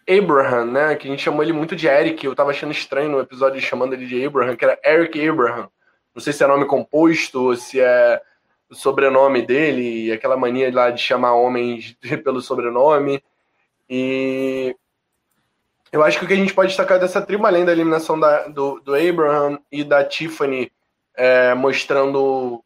Abraham, 0.07 0.65
né? 0.65 0.95
Que 0.95 1.07
a 1.07 1.11
gente 1.11 1.23
chamou 1.23 1.41
ele 1.41 1.53
muito 1.53 1.75
de 1.75 1.87
Eric. 1.87 2.25
Eu 2.25 2.35
tava 2.35 2.51
achando 2.51 2.71
estranho 2.71 3.09
no 3.09 3.19
episódio 3.19 3.61
chamando 3.61 3.93
ele 3.93 4.05
de 4.05 4.23
Abraham, 4.23 4.55
que 4.55 4.65
era 4.65 4.79
Eric 4.85 5.27
Abraham. 5.27 5.69
Não 6.13 6.21
sei 6.21 6.33
se 6.33 6.43
é 6.43 6.47
nome 6.47 6.65
composto 6.65 7.41
ou 7.41 7.55
se 7.55 7.79
é 7.79 8.21
o 8.69 8.75
sobrenome 8.75 9.41
dele, 9.41 10.11
aquela 10.11 10.37
mania 10.37 10.71
lá 10.73 10.91
de 10.91 11.01
chamar 11.01 11.33
homens 11.33 11.97
pelo 12.23 12.41
sobrenome. 12.41 13.23
E 13.89 14.75
eu 15.91 16.03
acho 16.03 16.19
que 16.19 16.25
o 16.25 16.27
que 16.27 16.33
a 16.33 16.37
gente 16.37 16.53
pode 16.53 16.69
destacar 16.69 16.99
dessa 16.99 17.21
tribo, 17.21 17.47
além 17.47 17.65
da 17.65 17.71
eliminação 17.71 18.19
da, 18.19 18.47
do, 18.47 18.79
do 18.79 18.93
Abraham 18.93 19.59
e 19.71 19.83
da 19.83 20.03
Tiffany 20.03 20.71
é, 21.15 21.53
mostrando 21.55 22.63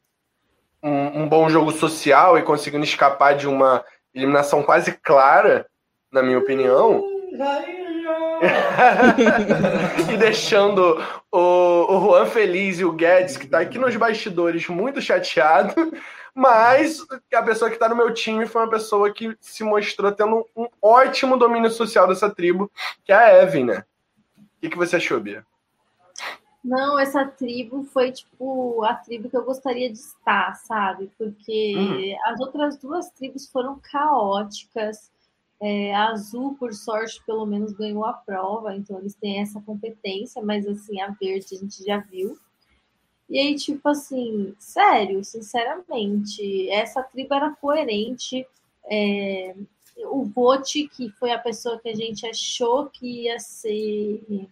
um, 0.81 1.21
um, 1.21 1.29
bom 1.29 1.49
jogo 1.49 1.71
social 1.71 2.37
e 2.37 2.43
conseguindo 2.43 2.83
escapar 2.83 3.35
de 3.35 3.47
uma 3.47 3.83
eliminação 4.13 4.61
quase 4.61 4.91
clara, 4.91 5.65
na 6.13 6.21
minha 6.21 6.37
opinião. 6.37 7.03
e 10.13 10.17
deixando 10.17 11.01
o, 11.31 11.39
o 11.39 11.99
Juan 11.99 12.27
feliz 12.27 12.79
e 12.79 12.85
o 12.85 12.91
Guedes, 12.91 13.35
que 13.35 13.45
está 13.45 13.59
aqui 13.59 13.79
nos 13.79 13.95
bastidores, 13.95 14.67
muito 14.67 15.01
chateado. 15.01 15.73
Mas 16.35 17.05
a 17.33 17.43
pessoa 17.43 17.69
que 17.69 17.75
está 17.75 17.89
no 17.89 17.95
meu 17.95 18.13
time 18.13 18.47
foi 18.47 18.61
uma 18.61 18.69
pessoa 18.69 19.11
que 19.11 19.35
se 19.39 19.63
mostrou 19.63 20.11
tendo 20.11 20.47
um 20.55 20.67
ótimo 20.81 21.37
domínio 21.37 21.69
social 21.69 22.07
dessa 22.07 22.29
tribo, 22.29 22.71
que 23.03 23.11
é 23.11 23.15
a 23.15 23.43
Evan, 23.43 23.65
né? 23.65 23.83
O 24.37 24.61
que, 24.61 24.69
que 24.69 24.77
você 24.77 24.95
achou, 24.95 25.19
Bia? 25.19 25.45
Não, 26.63 26.97
essa 26.97 27.25
tribo 27.25 27.83
foi, 27.83 28.11
tipo, 28.11 28.83
a 28.83 28.93
tribo 28.93 29.29
que 29.29 29.35
eu 29.35 29.43
gostaria 29.43 29.91
de 29.91 29.99
estar, 29.99 30.55
sabe? 30.55 31.11
Porque 31.17 31.73
uhum. 31.75 32.15
as 32.31 32.39
outras 32.39 32.77
duas 32.77 33.09
tribos 33.11 33.49
foram 33.49 33.79
caóticas. 33.91 35.11
É, 35.65 35.95
a 35.95 36.09
Azul, 36.09 36.57
por 36.59 36.73
sorte, 36.73 37.23
pelo 37.25 37.45
menos 37.45 37.71
ganhou 37.71 38.03
a 38.03 38.11
prova, 38.11 38.75
então 38.75 38.99
eles 38.99 39.15
têm 39.15 39.39
essa 39.39 39.61
competência, 39.61 40.41
mas 40.41 40.67
assim, 40.67 40.99
a 40.99 41.11
verde 41.11 41.55
a 41.55 41.57
gente 41.57 41.85
já 41.85 41.99
viu. 41.99 42.37
E 43.29 43.39
aí, 43.39 43.55
tipo 43.55 43.87
assim, 43.87 44.53
sério, 44.59 45.23
sinceramente, 45.23 46.69
essa 46.69 47.01
tribo 47.01 47.33
era 47.33 47.55
coerente. 47.55 48.45
É, 48.91 49.55
o 50.11 50.25
Vote, 50.25 50.89
que 50.89 51.09
foi 51.11 51.31
a 51.31 51.39
pessoa 51.39 51.79
que 51.79 51.87
a 51.87 51.95
gente 51.95 52.27
achou 52.27 52.87
que 52.87 53.23
ia 53.23 53.39
ser 53.39 54.49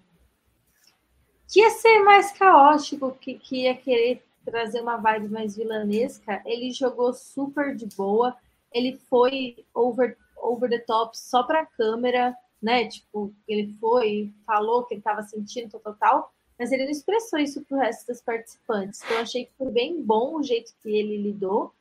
que 1.45 1.59
ia 1.59 1.69
ser 1.71 2.01
mais 2.03 2.31
caótico, 2.31 3.11
que, 3.19 3.33
que 3.33 3.63
ia 3.63 3.75
querer 3.75 4.23
trazer 4.45 4.79
uma 4.79 4.95
vibe 4.95 5.27
mais 5.27 5.57
vilanesca, 5.57 6.41
ele 6.45 6.71
jogou 6.71 7.13
super 7.13 7.75
de 7.75 7.85
boa. 7.97 8.33
Ele 8.71 8.95
foi 9.09 9.65
over, 9.73 10.17
over 10.41 10.69
the 10.69 10.79
top 10.79 11.17
só 11.17 11.43
para 11.43 11.61
a 11.61 11.65
câmera, 11.65 12.35
né? 12.61 12.87
Tipo, 12.87 13.33
ele 13.47 13.75
foi, 13.79 14.31
falou 14.45 14.83
que 14.83 14.93
ele 14.93 14.99
estava 14.99 15.23
sentindo 15.23 15.79
tal, 15.79 15.95
tal, 15.95 16.33
mas 16.57 16.71
ele 16.71 16.83
não 16.83 16.91
expressou 16.91 17.39
isso 17.39 17.61
para 17.63 17.77
o 17.77 17.79
resto 17.79 18.07
dos 18.07 18.21
participantes. 18.21 19.01
Então, 19.03 19.17
eu 19.17 19.23
achei 19.23 19.45
que 19.45 19.51
foi 19.57 19.71
bem 19.71 20.01
bom 20.01 20.35
o 20.35 20.43
jeito 20.43 20.73
que 20.81 20.89
ele 20.89 21.17
lidou. 21.17 21.73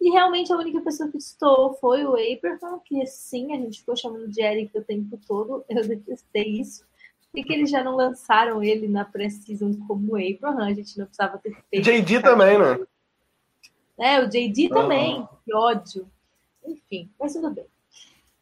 E 0.00 0.10
realmente 0.10 0.52
a 0.52 0.56
única 0.56 0.80
pessoa 0.80 1.10
que 1.10 1.18
estou 1.18 1.74
foi 1.74 2.04
o 2.04 2.12
Abraham, 2.12 2.78
que 2.84 3.04
sim, 3.06 3.52
a 3.52 3.56
gente 3.56 3.80
ficou 3.80 3.96
chamando 3.96 4.28
de 4.28 4.40
Eric 4.40 4.78
o 4.78 4.84
tempo 4.84 5.18
todo. 5.26 5.64
Eu 5.68 5.86
detestei 5.86 6.44
isso. 6.44 6.86
Por 7.32 7.44
que 7.44 7.52
eles 7.52 7.70
já 7.70 7.82
não 7.82 7.96
lançaram 7.96 8.62
ele 8.62 8.88
na 8.88 9.04
Precision 9.04 9.72
como 9.86 10.16
Abraham? 10.16 10.66
A 10.66 10.72
gente 10.72 10.96
não 10.96 11.06
precisava 11.06 11.36
ter 11.38 11.56
feito. 11.68 11.84
JD 11.84 12.22
também, 12.22 12.58
né? 12.58 12.86
É, 13.98 14.20
o 14.20 14.28
JD 14.28 14.68
também. 14.68 15.28
Que 15.44 15.54
ódio. 15.54 16.08
Enfim, 16.64 17.10
mas 17.18 17.32
tudo 17.32 17.50
bem. 17.50 17.66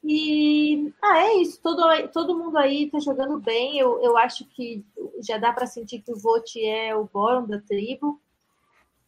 E 0.08 0.92
ah, 1.02 1.18
é 1.18 1.34
isso. 1.38 1.60
Todo, 1.60 1.82
todo 2.12 2.38
mundo 2.38 2.56
aí 2.56 2.88
tá 2.88 3.00
jogando 3.00 3.40
bem. 3.40 3.76
Eu, 3.76 4.00
eu 4.00 4.16
acho 4.16 4.44
que 4.44 4.84
já 5.20 5.36
dá 5.36 5.52
para 5.52 5.66
sentir 5.66 6.00
que 6.00 6.12
o 6.12 6.16
Vote 6.16 6.64
é 6.64 6.94
o 6.94 7.08
bottom 7.12 7.48
da 7.48 7.60
tribo. 7.60 8.20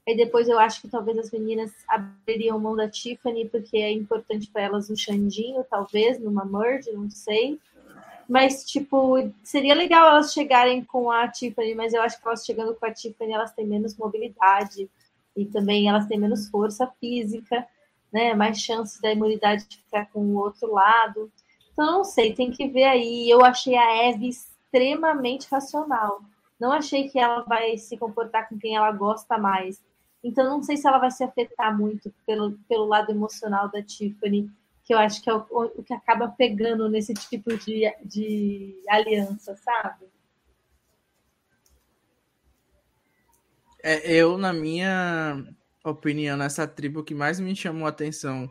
Aí 0.07 0.16
depois 0.16 0.49
eu 0.49 0.59
acho 0.59 0.81
que 0.81 0.89
talvez 0.89 1.16
as 1.16 1.31
meninas 1.31 1.70
abririam 1.87 2.59
mão 2.59 2.75
da 2.75 2.89
Tiffany, 2.89 3.49
porque 3.49 3.77
é 3.77 3.93
importante 3.93 4.51
para 4.51 4.62
elas 4.62 4.91
um 4.91 4.97
Xandinho, 4.97 5.65
talvez, 5.70 6.19
numa 6.19 6.45
merge, 6.45 6.91
não 6.91 7.09
sei. 7.11 7.61
Mas, 8.29 8.65
tipo, 8.65 9.31
seria 9.45 9.75
legal 9.75 10.09
elas 10.09 10.33
chegarem 10.33 10.83
com 10.83 11.11
a 11.12 11.29
Tiffany, 11.29 11.75
mas 11.75 11.95
eu 11.95 12.03
acho 12.03 12.20
que 12.20 12.27
elas 12.27 12.45
chegando 12.45 12.75
com 12.75 12.87
a 12.87 12.93
Tiffany, 12.93 13.33
elas 13.33 13.53
têm 13.53 13.66
menos 13.66 13.97
mobilidade 13.97 14.91
e 15.37 15.45
também 15.45 15.89
elas 15.89 16.07
têm 16.07 16.19
menos 16.19 16.49
força 16.49 16.87
física, 16.99 17.66
né? 18.12 18.35
Mais 18.35 18.59
chances 18.60 19.01
da 19.01 19.12
imunidade 19.12 19.66
de 19.68 19.78
ficar 19.78 20.06
com 20.06 20.20
o 20.20 20.36
outro 20.36 20.72
lado. 20.72 21.30
Então, 21.72 21.86
não 21.86 22.05
sei, 22.05 22.35
tem 22.35 22.51
que 22.51 22.68
ver 22.68 22.85
aí. 22.85 23.28
Eu 23.30 23.44
achei 23.44 23.76
a 23.76 24.09
Eve 24.09 24.28
extremamente 24.28 25.48
racional. 25.51 26.20
Não 26.59 26.72
achei 26.72 27.09
que 27.09 27.18
ela 27.18 27.43
vai 27.43 27.76
se 27.78 27.97
comportar 27.97 28.48
com 28.48 28.59
quem 28.59 28.76
ela 28.76 28.90
gosta 28.90 29.39
mais. 29.39 29.80
Então, 30.22 30.44
não 30.44 30.62
sei 30.62 30.76
se 30.76 30.86
ela 30.86 30.98
vai 30.98 31.10
se 31.10 31.22
afetar 31.22 31.76
muito 31.76 32.12
pelo, 32.26 32.59
pelo 32.68 32.86
lado 32.86 33.10
emocional 33.10 33.68
da 33.70 33.82
Tiffany, 33.82 34.51
que 34.85 34.93
eu 34.93 34.98
acho 34.98 35.22
que 35.22 35.30
é 35.30 35.35
o, 35.35 35.47
o 35.51 35.82
que 35.82 35.94
acaba 35.94 36.28
pegando 36.28 36.89
nesse 36.89 37.14
tipo 37.14 37.56
de, 37.56 37.82
de 38.05 38.82
aliança, 38.89 39.55
sabe? 39.56 40.06
É, 43.80 44.10
eu, 44.12 44.36
na 44.36 44.52
minha 44.52 45.47
opinião, 45.90 46.36
nessa 46.36 46.66
tribo, 46.66 47.01
o 47.01 47.05
que 47.05 47.15
mais 47.15 47.40
me 47.40 47.55
chamou 47.55 47.86
a 47.86 47.90
atenção 47.90 48.51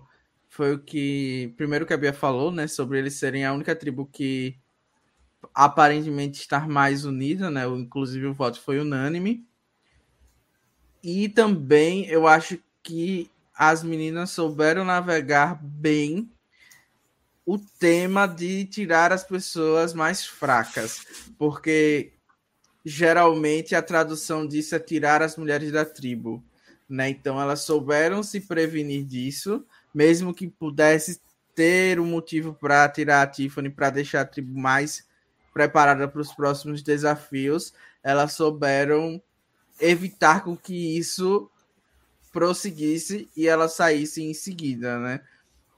foi 0.49 0.73
o 0.73 0.79
que, 0.79 1.53
primeiro 1.57 1.85
que 1.85 1.93
a 1.93 1.97
Bia 1.97 2.13
falou, 2.13 2.51
né, 2.51 2.67
sobre 2.67 2.99
eles 2.99 3.15
serem 3.15 3.45
a 3.45 3.53
única 3.53 3.75
tribo 3.75 4.05
que 4.05 4.57
aparentemente 5.53 6.39
estar 6.39 6.67
mais 6.67 7.05
unida, 7.05 7.49
né, 7.49 7.65
inclusive 7.67 8.25
o 8.25 8.33
voto 8.33 8.59
foi 8.61 8.79
unânime. 8.79 9.45
E 11.03 11.29
também 11.29 12.05
eu 12.07 12.27
acho 12.27 12.59
que 12.81 13.29
as 13.53 13.83
meninas 13.83 14.31
souberam 14.31 14.85
navegar 14.85 15.59
bem 15.61 16.29
o 17.45 17.57
tema 17.57 18.27
de 18.27 18.65
tirar 18.65 19.13
as 19.13 19.23
pessoas 19.23 19.93
mais 19.93 20.25
fracas, 20.25 21.05
porque 21.37 22.13
geralmente 22.83 23.73
a 23.73 23.81
tradução 23.81 24.45
disso 24.45 24.75
é 24.75 24.79
tirar 24.79 25.21
as 25.21 25.37
mulheres 25.37 25.71
da 25.71 25.85
tribo, 25.85 26.43
né? 26.89 27.09
Então 27.09 27.39
elas 27.41 27.61
souberam 27.61 28.23
se 28.23 28.39
prevenir 28.39 29.03
disso, 29.05 29.65
mesmo 29.93 30.33
que 30.33 30.47
pudesse 30.47 31.19
ter 31.55 31.99
um 31.99 32.05
motivo 32.05 32.53
para 32.53 32.87
tirar 32.87 33.23
a 33.23 33.27
Tiffany 33.27 33.69
para 33.69 33.89
deixar 33.89 34.21
a 34.21 34.25
tribo 34.25 34.57
mais 34.57 35.07
preparada 35.53 36.07
para 36.07 36.21
os 36.21 36.31
próximos 36.31 36.83
desafios, 36.83 37.73
elas 38.03 38.33
souberam 38.33 39.21
evitar 39.79 40.43
com 40.43 40.55
que 40.55 40.97
isso 40.97 41.49
prosseguisse 42.31 43.27
e 43.35 43.47
ela 43.47 43.67
saísse 43.67 44.21
em 44.21 44.33
seguida, 44.33 44.99
né? 44.99 45.21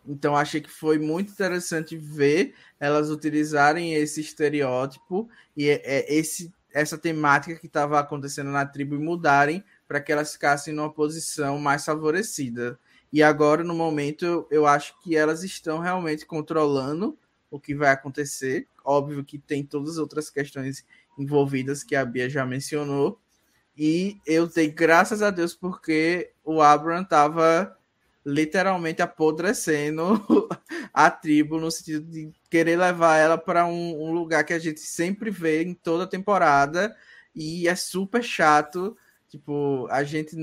Então 0.06 0.36
achei 0.36 0.60
que 0.60 0.69
foi 0.69 0.98
muito 0.98 1.31
interessante 1.31 1.95
ver 1.95 2.53
elas 2.80 3.10
utilizarem 3.10 3.94
esse 3.94 4.19
estereótipo 4.19 5.30
e 5.56 5.69
é, 5.69 5.81
é 5.84 6.14
esse 6.14 6.52
essa 6.72 6.98
temática 6.98 7.56
que 7.56 7.68
estava 7.68 7.99
acontecendo 7.99 8.52
na 8.52 8.65
tribo 8.65 8.95
e 8.95 8.99
mudarem 8.99 9.64
para 9.90 9.99
que 9.99 10.11
elas 10.11 10.34
ficassem 10.34 10.72
numa 10.72 10.94
posição 10.94 11.57
mais 11.57 11.84
favorecida. 11.84 12.80
E 13.11 13.24
agora, 13.24 13.64
no 13.64 13.74
momento, 13.74 14.48
eu 14.52 14.68
acho 14.68 14.94
que 15.02 15.18
elas 15.18 15.44
estão 15.44 15.80
realmente 15.80 16.28
controlando 16.28 17.18
o 17.49 17.60
que 17.60 17.74
vai 17.74 17.90
acontecer. 17.90 18.68
Óbvio 18.86 19.26
que 19.26 19.40
tem 19.40 19.66
todas 19.66 19.94
as 19.94 19.98
outras 19.98 20.30
questões 20.30 20.86
envolvidas 21.18 21.84
que 21.84 21.95
a 21.95 22.06
Bia 22.06 22.30
já 22.30 22.45
mencionou, 22.45 23.20
e 23.76 24.20
eu 24.28 24.45
dei 24.45 24.70
graças 24.70 25.22
a 25.22 25.32
Deus 25.32 25.56
porque 25.56 26.34
o 26.44 26.61
Abraham 26.61 27.02
estava 27.02 27.78
literalmente 28.26 29.02
apodrecendo 29.02 30.22
a 30.94 31.10
tribo 31.10 31.57
no 31.57 31.72
sentido 31.72 32.06
de 32.06 32.30
querer 32.49 32.78
levar 32.78 33.18
ela 33.18 33.38
para 33.38 33.66
um, 33.66 34.03
um, 34.03 34.11
lugar 34.11 34.44
que 34.44 34.52
a 34.52 34.60
gente 34.60 34.82
sempre 34.82 35.32
vê 35.32 35.64
em 35.64 35.74
toda 35.74 36.06
temporada 36.06 36.94
e 37.34 37.70
é 37.70 37.76
super 37.76 38.22
chato, 38.22 38.98
tipo, 39.30 39.88
a 39.89 40.03
gente 40.03 40.35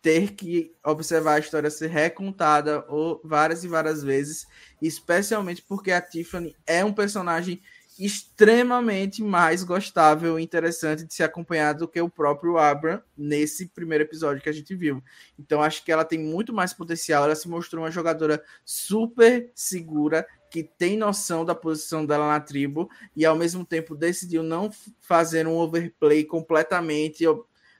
ter 0.00 0.32
que 0.32 0.70
observar 0.84 1.34
a 1.34 1.38
história 1.38 1.70
ser 1.70 1.88
recontada 1.88 2.84
ou 2.88 3.20
várias 3.24 3.64
e 3.64 3.68
várias 3.68 4.02
vezes, 4.02 4.46
especialmente 4.80 5.62
porque 5.62 5.90
a 5.90 6.00
Tiffany 6.00 6.54
é 6.66 6.84
um 6.84 6.92
personagem 6.92 7.62
extremamente 7.98 9.22
mais 9.22 9.62
gostável 9.62 10.38
e 10.38 10.42
interessante 10.42 11.04
de 11.04 11.14
se 11.14 11.22
acompanhar 11.22 11.74
do 11.74 11.86
que 11.86 12.00
o 12.00 12.10
próprio 12.10 12.58
Abram 12.58 13.00
nesse 13.16 13.68
primeiro 13.68 14.04
episódio 14.04 14.42
que 14.42 14.48
a 14.48 14.52
gente 14.52 14.74
viu. 14.74 15.02
Então 15.38 15.62
acho 15.62 15.84
que 15.84 15.92
ela 15.92 16.04
tem 16.04 16.18
muito 16.18 16.52
mais 16.52 16.74
potencial. 16.74 17.24
Ela 17.24 17.36
se 17.36 17.48
mostrou 17.48 17.82
uma 17.82 17.90
jogadora 17.90 18.42
super 18.64 19.50
segura 19.54 20.26
que 20.50 20.62
tem 20.62 20.96
noção 20.96 21.44
da 21.44 21.54
posição 21.54 22.04
dela 22.04 22.28
na 22.28 22.40
tribo 22.40 22.90
e 23.16 23.24
ao 23.24 23.36
mesmo 23.36 23.64
tempo 23.64 23.94
decidiu 23.94 24.42
não 24.42 24.70
fazer 25.00 25.46
um 25.46 25.56
overplay 25.56 26.24
completamente 26.24 27.24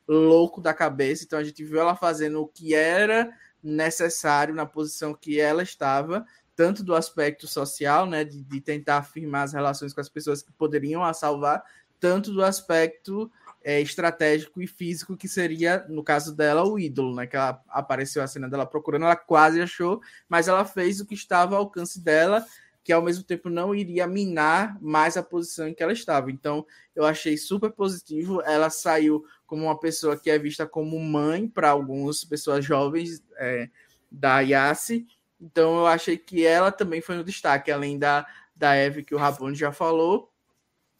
louco 0.07 0.61
da 0.61 0.75
cabeça. 0.75 1.25
Então 1.25 1.39
a 1.39 1.45
gente 1.45 1.65
viu 1.65 1.81
ela 1.81 1.97
fazendo 1.97 2.41
o 2.41 2.49
que 2.49 2.75
era 2.75 3.31
necessário 3.63 4.55
na 4.55 4.67
posição 4.67 5.15
que 5.15 5.41
ela 5.41 5.63
estava 5.63 6.25
tanto 6.57 6.85
do 6.85 6.95
aspecto 6.95 7.47
social, 7.47 8.07
né, 8.07 8.25
de, 8.25 8.43
de, 8.43 8.61
tentar 8.61 8.99
afirmar 8.99 9.43
as 9.43 9.53
relações 9.53 9.93
com 9.93 10.01
as 10.01 10.09
pessoas 10.09 10.43
que 10.43 10.53
poderiam 10.53 11.03
a 11.03 11.13
salvar, 11.13 11.65
tanto 11.99 12.33
do 12.33 12.45
aspecto 12.45 13.31
é, 13.63 13.81
estratégico 13.81 14.61
e 14.63 14.67
físico, 14.67 15.17
que 15.17 15.27
seria, 15.27 15.85
no 15.89 16.05
caso 16.05 16.35
dela, 16.35 16.65
o 16.65 16.79
ídolo, 16.79 17.15
né, 17.15 17.27
que 17.27 17.37
ela 17.37 17.61
apareceu 17.69 18.23
a 18.23 18.27
cena 18.27 18.49
dela 18.49 18.67
procurando, 18.67 19.05
ela 19.05 19.17
quase 19.17 19.61
achou, 19.61 20.01
mas 20.29 20.47
ela 20.47 20.65
fez 20.65 21.01
o 21.01 21.07
que 21.07 21.15
estava 21.15 21.57
ao 21.57 21.63
alcance 21.63 22.01
dela, 22.01 22.45
que 22.85 22.93
ao 22.93 23.02
mesmo 23.02 23.24
tempo 23.24 23.48
não 23.48 23.74
iria 23.74 24.06
minar 24.06 24.78
mais 24.81 25.16
a 25.16 25.23
posição 25.23 25.66
em 25.66 25.74
que 25.74 25.82
ela 25.82 25.93
estava. 25.93 26.31
Então, 26.31 26.65
eu 26.94 27.05
achei 27.05 27.36
super 27.36 27.73
positivo. 27.73 28.43
Ela 28.43 28.70
saiu 28.70 29.24
como 29.47 29.65
uma 29.65 29.81
pessoa 29.81 30.16
que 30.16 30.31
é 30.31 30.39
vista 30.39 30.66
como 30.66 31.01
mãe 31.01 31.48
para 31.48 31.70
algumas 31.70 32.23
pessoas 32.23 32.65
jovens 32.65 33.24
é, 33.39 33.69
da 34.11 34.40
Yassi, 34.40 35.06
então 35.40 35.77
eu 35.77 35.86
achei 35.86 36.16
que 36.16 36.47
ela 36.47 36.73
também 36.73 37.02
foi 37.02 37.16
no 37.16 37.24
destaque, 37.24 37.70
além 37.70 37.98
da, 37.98 38.27
da 38.56 38.74
Eve 38.74 39.05
que 39.05 39.15
o 39.15 39.19
Rabone 39.19 39.55
já 39.55 39.73
falou 39.73 40.32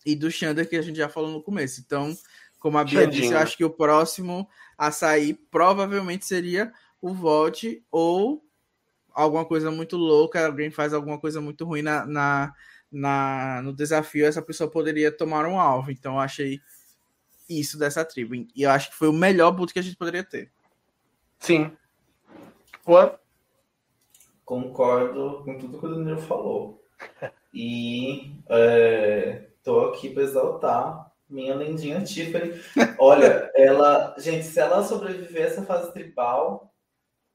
e 0.05 0.15
do 0.15 0.31
Xander 0.31 0.69
que 0.69 0.77
a 0.77 0.82
gente 0.82 0.97
já 0.97 1.09
falou 1.09 1.31
no 1.31 1.43
começo. 1.43 1.81
Então, 1.81 2.16
como 2.59 2.77
a 2.77 2.85
Bia 2.85 3.05
Xandinho. 3.05 3.23
disse, 3.23 3.32
eu 3.32 3.39
acho 3.39 3.56
que 3.56 3.65
o 3.65 3.70
próximo 3.70 4.47
a 4.77 4.90
sair 4.90 5.35
provavelmente 5.51 6.27
seria 6.27 6.73
o 7.01 7.15
Volte 7.15 7.82
ou 7.90 8.44
alguma 9.15 9.45
coisa 9.45 9.70
muito 9.70 9.97
louca, 9.97 10.47
alguém 10.47 10.70
faz 10.70 10.93
alguma 10.93 11.19
coisa 11.19 11.41
muito 11.41 11.65
ruim 11.65 11.82
na, 11.82 12.05
na, 12.05 12.53
na, 12.91 13.62
no 13.62 13.73
desafio, 13.73 14.27
essa 14.27 14.43
pessoa 14.43 14.70
poderia 14.70 15.11
tomar 15.11 15.47
um 15.47 15.59
alvo. 15.59 15.91
Então 15.91 16.15
eu 16.15 16.20
achei 16.20 16.61
isso 17.49 17.78
dessa 17.78 18.05
tribo. 18.05 18.35
E 18.35 18.49
eu 18.57 18.70
acho 18.70 18.91
que 18.91 18.97
foi 18.97 19.09
o 19.09 19.12
melhor 19.12 19.53
boot 19.53 19.73
que 19.73 19.78
a 19.78 19.82
gente 19.82 19.97
poderia 19.97 20.24
ter. 20.24 20.51
Sim. 21.39 21.70
Juan? 22.86 23.12
concordo 24.45 25.43
com 25.45 25.59
tudo 25.59 25.78
que 25.78 25.86
o 25.86 25.89
Danilo 25.89 26.20
falou. 26.20 26.82
E 27.57 28.35
é, 28.49 29.45
aqui 29.89 30.11
para 30.11 30.24
exaltar 30.24 31.12
minha 31.31 31.55
lindinha 31.55 32.03
Tiffany. 32.03 32.61
Olha, 32.99 33.49
ela, 33.55 34.12
gente, 34.19 34.45
se 34.45 34.59
ela 34.59 34.82
sobreviver 34.82 35.45
a 35.45 35.47
essa 35.47 35.62
fase 35.62 35.93
tribal, 35.93 36.74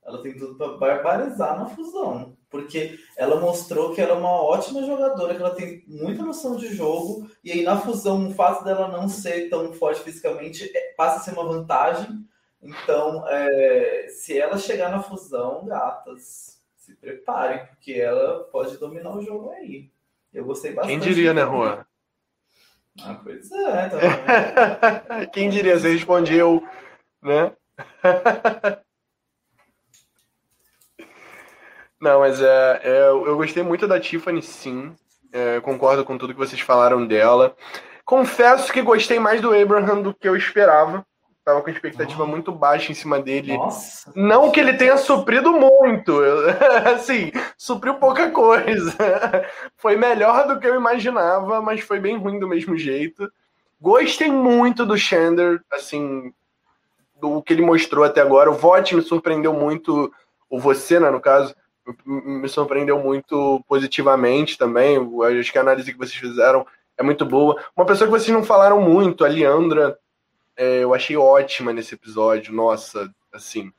ela 0.03 0.21
tem 0.21 0.37
tudo 0.37 0.55
para 0.55 0.77
barbarizar 0.77 1.57
na 1.57 1.67
fusão. 1.67 2.37
Porque 2.49 2.99
ela 3.15 3.39
mostrou 3.39 3.93
que 3.93 4.01
ela 4.01 4.15
é 4.15 4.17
uma 4.17 4.41
ótima 4.41 4.83
jogadora, 4.83 5.35
que 5.35 5.41
ela 5.41 5.53
tem 5.53 5.83
muita 5.87 6.23
noção 6.23 6.55
de 6.55 6.73
jogo, 6.73 7.29
e 7.43 7.51
aí 7.51 7.63
na 7.63 7.79
fusão, 7.79 8.27
o 8.27 8.33
fato 8.33 8.63
dela 8.63 8.87
não 8.87 9.07
ser 9.07 9.49
tão 9.49 9.71
forte 9.73 10.01
fisicamente 10.01 10.71
é, 10.75 10.93
passa 10.93 11.17
a 11.17 11.19
ser 11.19 11.33
uma 11.33 11.47
vantagem. 11.47 12.25
Então, 12.61 13.23
é, 13.27 14.07
se 14.09 14.37
ela 14.37 14.57
chegar 14.57 14.89
na 14.89 15.01
fusão, 15.01 15.65
gatas, 15.65 16.59
se 16.75 16.95
preparem, 16.95 17.65
porque 17.67 17.93
ela 17.93 18.45
pode 18.45 18.77
dominar 18.77 19.15
o 19.15 19.21
jogo 19.21 19.51
aí. 19.51 19.91
Eu 20.33 20.45
gostei 20.45 20.73
bastante. 20.73 20.99
Quem 20.99 21.07
diria, 21.07 21.33
né, 21.33 21.43
Juan? 21.43 21.85
Ah, 23.03 23.19
pois 23.23 23.51
é. 23.51 23.89
Tá 23.89 25.25
Quem 25.31 25.49
diria? 25.49 25.79
Você 25.79 25.93
respondeu, 25.93 26.63
né? 27.21 27.55
Não, 32.01 32.19
mas 32.19 32.41
é, 32.41 32.81
é, 32.83 33.09
eu 33.09 33.35
gostei 33.35 33.61
muito 33.61 33.87
da 33.87 33.99
Tiffany, 33.99 34.41
sim. 34.41 34.95
É, 35.31 35.59
concordo 35.59 36.03
com 36.05 36.17
tudo 36.17 36.33
que 36.33 36.39
vocês 36.39 36.61
falaram 36.61 37.05
dela. 37.05 37.55
Confesso 38.05 38.71
que 38.71 38.81
gostei 38.81 39.19
mais 39.19 39.41
do 39.41 39.53
Abraham 39.53 40.01
do 40.01 40.13
que 40.13 40.27
eu 40.27 40.35
esperava. 40.35 41.05
Tava 41.43 41.61
com 41.61 41.69
expectativa 41.69 42.25
muito 42.25 42.51
baixa 42.51 42.91
em 42.91 42.95
cima 42.95 43.19
dele. 43.19 43.57
Nossa. 43.57 44.11
Não 44.15 44.51
que 44.51 44.59
ele 44.59 44.73
tenha 44.73 44.97
suprido 44.97 45.51
muito, 45.51 46.19
assim, 46.93 47.31
supriu 47.57 47.95
pouca 47.95 48.29
coisa. 48.31 48.95
Foi 49.77 49.95
melhor 49.95 50.47
do 50.47 50.59
que 50.59 50.67
eu 50.67 50.75
imaginava, 50.75 51.61
mas 51.61 51.81
foi 51.81 51.99
bem 51.99 52.17
ruim 52.17 52.39
do 52.39 52.47
mesmo 52.47 52.77
jeito. 52.77 53.29
Gostei 53.81 54.29
muito 54.31 54.85
do 54.85 54.97
Shander, 54.97 55.61
assim, 55.71 56.33
do 57.19 57.41
que 57.41 57.53
ele 57.53 57.61
mostrou 57.61 58.03
até 58.03 58.21
agora. 58.21 58.51
O 58.51 58.55
vote 58.55 58.95
me 58.95 59.01
surpreendeu 59.01 59.53
muito, 59.53 60.11
o 60.49 60.59
você, 60.59 60.99
né, 60.99 61.09
no 61.09 61.21
caso, 61.21 61.55
me 62.05 62.47
surpreendeu 62.47 62.99
muito 62.99 63.63
positivamente 63.67 64.57
também. 64.57 64.97
Acho 65.39 65.51
que 65.51 65.57
a 65.57 65.61
análise 65.61 65.91
que 65.91 65.97
vocês 65.97 66.15
fizeram 66.15 66.65
é 66.97 67.03
muito 67.03 67.25
boa. 67.25 67.61
Uma 67.75 67.85
pessoa 67.85 68.07
que 68.07 68.11
vocês 68.11 68.35
não 68.35 68.43
falaram 68.43 68.81
muito, 68.81 69.23
a 69.23 69.27
Leandra, 69.27 69.97
é, 70.55 70.83
eu 70.83 70.93
achei 70.93 71.15
ótima 71.15 71.71
nesse 71.71 71.95
episódio. 71.95 72.53
Nossa, 72.53 73.09
assim. 73.33 73.71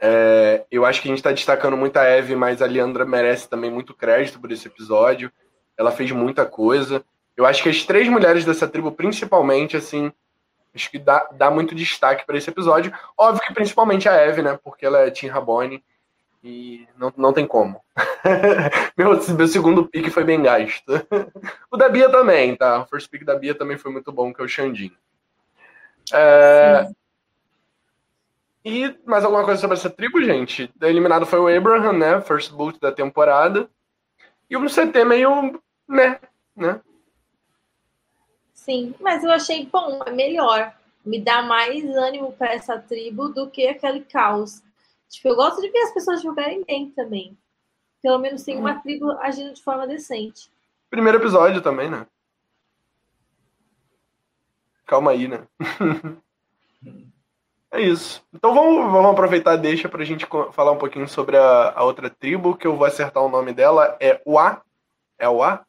É, 0.00 0.64
eu 0.70 0.84
acho 0.84 1.00
que 1.00 1.08
a 1.08 1.10
gente 1.10 1.18
está 1.18 1.30
destacando 1.30 1.76
muito 1.76 1.96
a 1.96 2.04
Eve, 2.04 2.34
mas 2.34 2.60
a 2.60 2.66
Leandra 2.66 3.04
merece 3.04 3.48
também 3.48 3.70
muito 3.70 3.94
crédito 3.94 4.40
por 4.40 4.50
esse 4.50 4.66
episódio. 4.68 5.32
ela 5.78 5.90
fez 5.90 6.10
muita 6.12 6.44
coisa. 6.44 7.04
Eu 7.36 7.46
acho 7.46 7.62
que 7.62 7.68
as 7.68 7.84
três 7.84 8.08
mulheres 8.08 8.44
dessa 8.44 8.68
tribo, 8.68 8.92
principalmente, 8.92 9.76
assim, 9.76 10.12
acho 10.74 10.90
que 10.90 10.98
dá, 10.98 11.28
dá 11.32 11.50
muito 11.50 11.74
destaque 11.74 12.26
para 12.26 12.36
esse 12.36 12.50
episódio. 12.50 12.92
Óbvio 13.16 13.42
que 13.46 13.54
principalmente 13.54 14.08
a 14.08 14.14
Eve, 14.14 14.42
né? 14.42 14.58
Porque 14.62 14.84
ela 14.84 14.98
é 15.00 15.10
Tim 15.10 15.28
Rabone 15.28 15.82
e 16.42 16.88
não, 16.98 17.12
não 17.16 17.32
tem 17.32 17.46
como. 17.46 17.80
meu, 18.96 19.10
meu 19.36 19.46
segundo 19.46 19.86
pick 19.86 20.10
foi 20.10 20.24
bem 20.24 20.42
gasto. 20.42 20.92
o 21.70 21.76
da 21.76 21.88
Bia 21.88 22.10
também, 22.10 22.56
tá? 22.56 22.82
O 22.82 22.86
first 22.86 23.08
pick 23.08 23.24
da 23.24 23.36
Bia 23.36 23.54
também 23.54 23.78
foi 23.78 23.92
muito 23.92 24.10
bom, 24.10 24.32
que 24.32 24.40
é 24.40 24.44
o 24.44 24.48
Xandinho. 24.48 24.96
É... 26.12 26.90
E 28.64 28.94
mais 29.04 29.24
alguma 29.24 29.44
coisa 29.44 29.60
sobre 29.60 29.76
essa 29.76 29.90
tribo, 29.90 30.22
gente? 30.22 30.72
Eliminado 30.80 31.26
foi 31.26 31.38
o 31.38 31.48
Abraham, 31.48 31.92
né? 31.92 32.20
First 32.20 32.52
boot 32.52 32.78
da 32.80 32.90
temporada. 32.90 33.68
E 34.50 34.56
o 34.56 34.66
CT 34.66 35.04
meio, 35.04 35.60
né? 35.88 36.20
né? 36.56 36.80
Sim, 38.52 38.94
mas 39.00 39.24
eu 39.24 39.30
achei 39.30 39.66
bom, 39.66 40.02
é 40.06 40.10
melhor. 40.10 40.72
Me 41.04 41.20
dá 41.20 41.42
mais 41.42 41.84
ânimo 41.96 42.32
para 42.32 42.52
essa 42.52 42.78
tribo 42.78 43.28
do 43.28 43.50
que 43.50 43.66
aquele 43.66 44.00
caos. 44.02 44.62
Tipo, 45.12 45.28
eu 45.28 45.36
gosto 45.36 45.60
de 45.60 45.68
ver 45.68 45.78
as 45.80 45.92
pessoas 45.92 46.22
jogarem 46.22 46.64
bem 46.64 46.90
também. 46.90 47.36
Pelo 48.02 48.18
menos 48.18 48.42
tem 48.42 48.56
uma 48.56 48.80
tribo 48.80 49.10
agindo 49.20 49.52
de 49.52 49.62
forma 49.62 49.86
decente. 49.86 50.50
Primeiro 50.88 51.18
episódio 51.18 51.60
também, 51.60 51.90
né? 51.90 52.06
Calma 54.86 55.10
aí, 55.10 55.28
né? 55.28 55.46
é 57.70 57.82
isso. 57.82 58.24
Então 58.32 58.54
vamos, 58.54 58.90
vamos 58.90 59.12
aproveitar 59.12 59.56
deixa 59.56 59.86
pra 59.86 60.02
gente 60.02 60.26
falar 60.52 60.72
um 60.72 60.78
pouquinho 60.78 61.06
sobre 61.06 61.36
a, 61.36 61.72
a 61.76 61.84
outra 61.84 62.08
tribo, 62.08 62.56
que 62.56 62.66
eu 62.66 62.74
vou 62.74 62.86
acertar 62.86 63.22
o 63.22 63.28
nome 63.28 63.52
dela. 63.52 63.94
É 64.00 64.20
Ua. 64.24 64.62
É 65.18 65.28
Ua? 65.28 65.60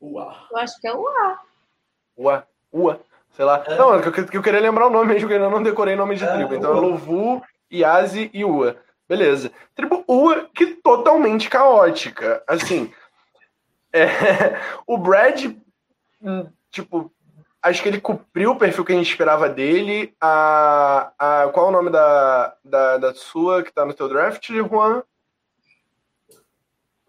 Ua. 0.00 0.46
Eu 0.52 0.56
acho 0.56 0.80
que 0.80 0.86
é 0.86 0.94
Ua. 0.94 1.38
Ua, 2.16 2.46
Ua, 2.72 3.00
sei 3.32 3.44
lá. 3.44 3.64
É. 3.66 3.76
Não, 3.76 3.94
eu, 3.96 4.02
eu, 4.32 4.42
queria 4.42 4.60
lembrar 4.60 4.86
o 4.86 4.90
nome 4.90 5.06
mesmo, 5.12 5.26
que 5.26 5.34
eu 5.34 5.42
ainda 5.42 5.50
não 5.50 5.62
decorei 5.62 5.96
nome 5.96 6.14
de 6.14 6.24
é, 6.24 6.32
tribo. 6.32 6.54
Então 6.54 6.76
é 6.76 6.80
Lovu, 6.80 7.42
Yazi 7.72 8.30
e 8.32 8.44
Ua. 8.44 8.76
Beleza. 9.08 9.50
Tribo 9.74 10.04
Ua, 10.06 10.48
que 10.54 10.66
totalmente 10.66 11.48
caótica. 11.48 12.42
Assim, 12.46 12.92
é, 13.92 14.60
o 14.86 14.96
Brad, 14.96 15.46
hum, 16.22 16.46
tipo, 16.70 17.12
acho 17.62 17.82
que 17.82 17.88
ele 17.88 18.00
cumpriu 18.00 18.52
o 18.52 18.56
perfil 18.56 18.84
que 18.84 18.92
a 18.92 18.96
gente 18.96 19.10
esperava 19.10 19.48
dele. 19.48 20.14
A, 20.20 21.12
a, 21.18 21.48
qual 21.48 21.66
é 21.66 21.68
o 21.70 21.72
nome 21.72 21.90
da, 21.90 22.54
da, 22.64 22.98
da 22.98 23.14
sua 23.14 23.62
que 23.62 23.72
tá 23.72 23.84
no 23.84 23.94
teu 23.94 24.08
draft, 24.08 24.48
Juan? 24.48 25.02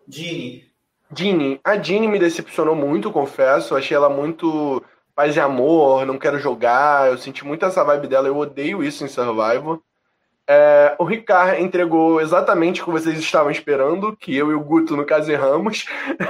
Ginny. 0.07 0.71
Ginny. 1.15 1.59
A 1.63 1.77
Ginny 1.77 2.07
me 2.07 2.19
decepcionou 2.19 2.75
muito, 2.75 3.11
confesso. 3.11 3.75
Achei 3.75 3.95
ela 3.95 4.09
muito 4.09 4.83
paz 5.15 5.35
e 5.35 5.39
amor, 5.39 6.05
não 6.05 6.17
quero 6.17 6.39
jogar. 6.39 7.09
Eu 7.09 7.17
senti 7.17 7.45
muito 7.45 7.65
essa 7.65 7.83
vibe 7.83 8.07
dela, 8.07 8.27
eu 8.27 8.37
odeio 8.37 8.83
isso 8.83 9.03
em 9.03 9.07
Survival. 9.07 9.81
É, 10.53 10.97
o 10.99 11.05
Ricardo 11.05 11.61
entregou 11.61 12.19
exatamente 12.19 12.81
o 12.81 12.85
que 12.85 12.91
vocês 12.91 13.17
estavam 13.17 13.49
esperando, 13.49 14.17
que 14.17 14.35
eu 14.35 14.51
e 14.51 14.53
o 14.53 14.59
Guto, 14.59 14.97
no 14.97 15.05
caso, 15.05 15.31
erramos. 15.31 15.85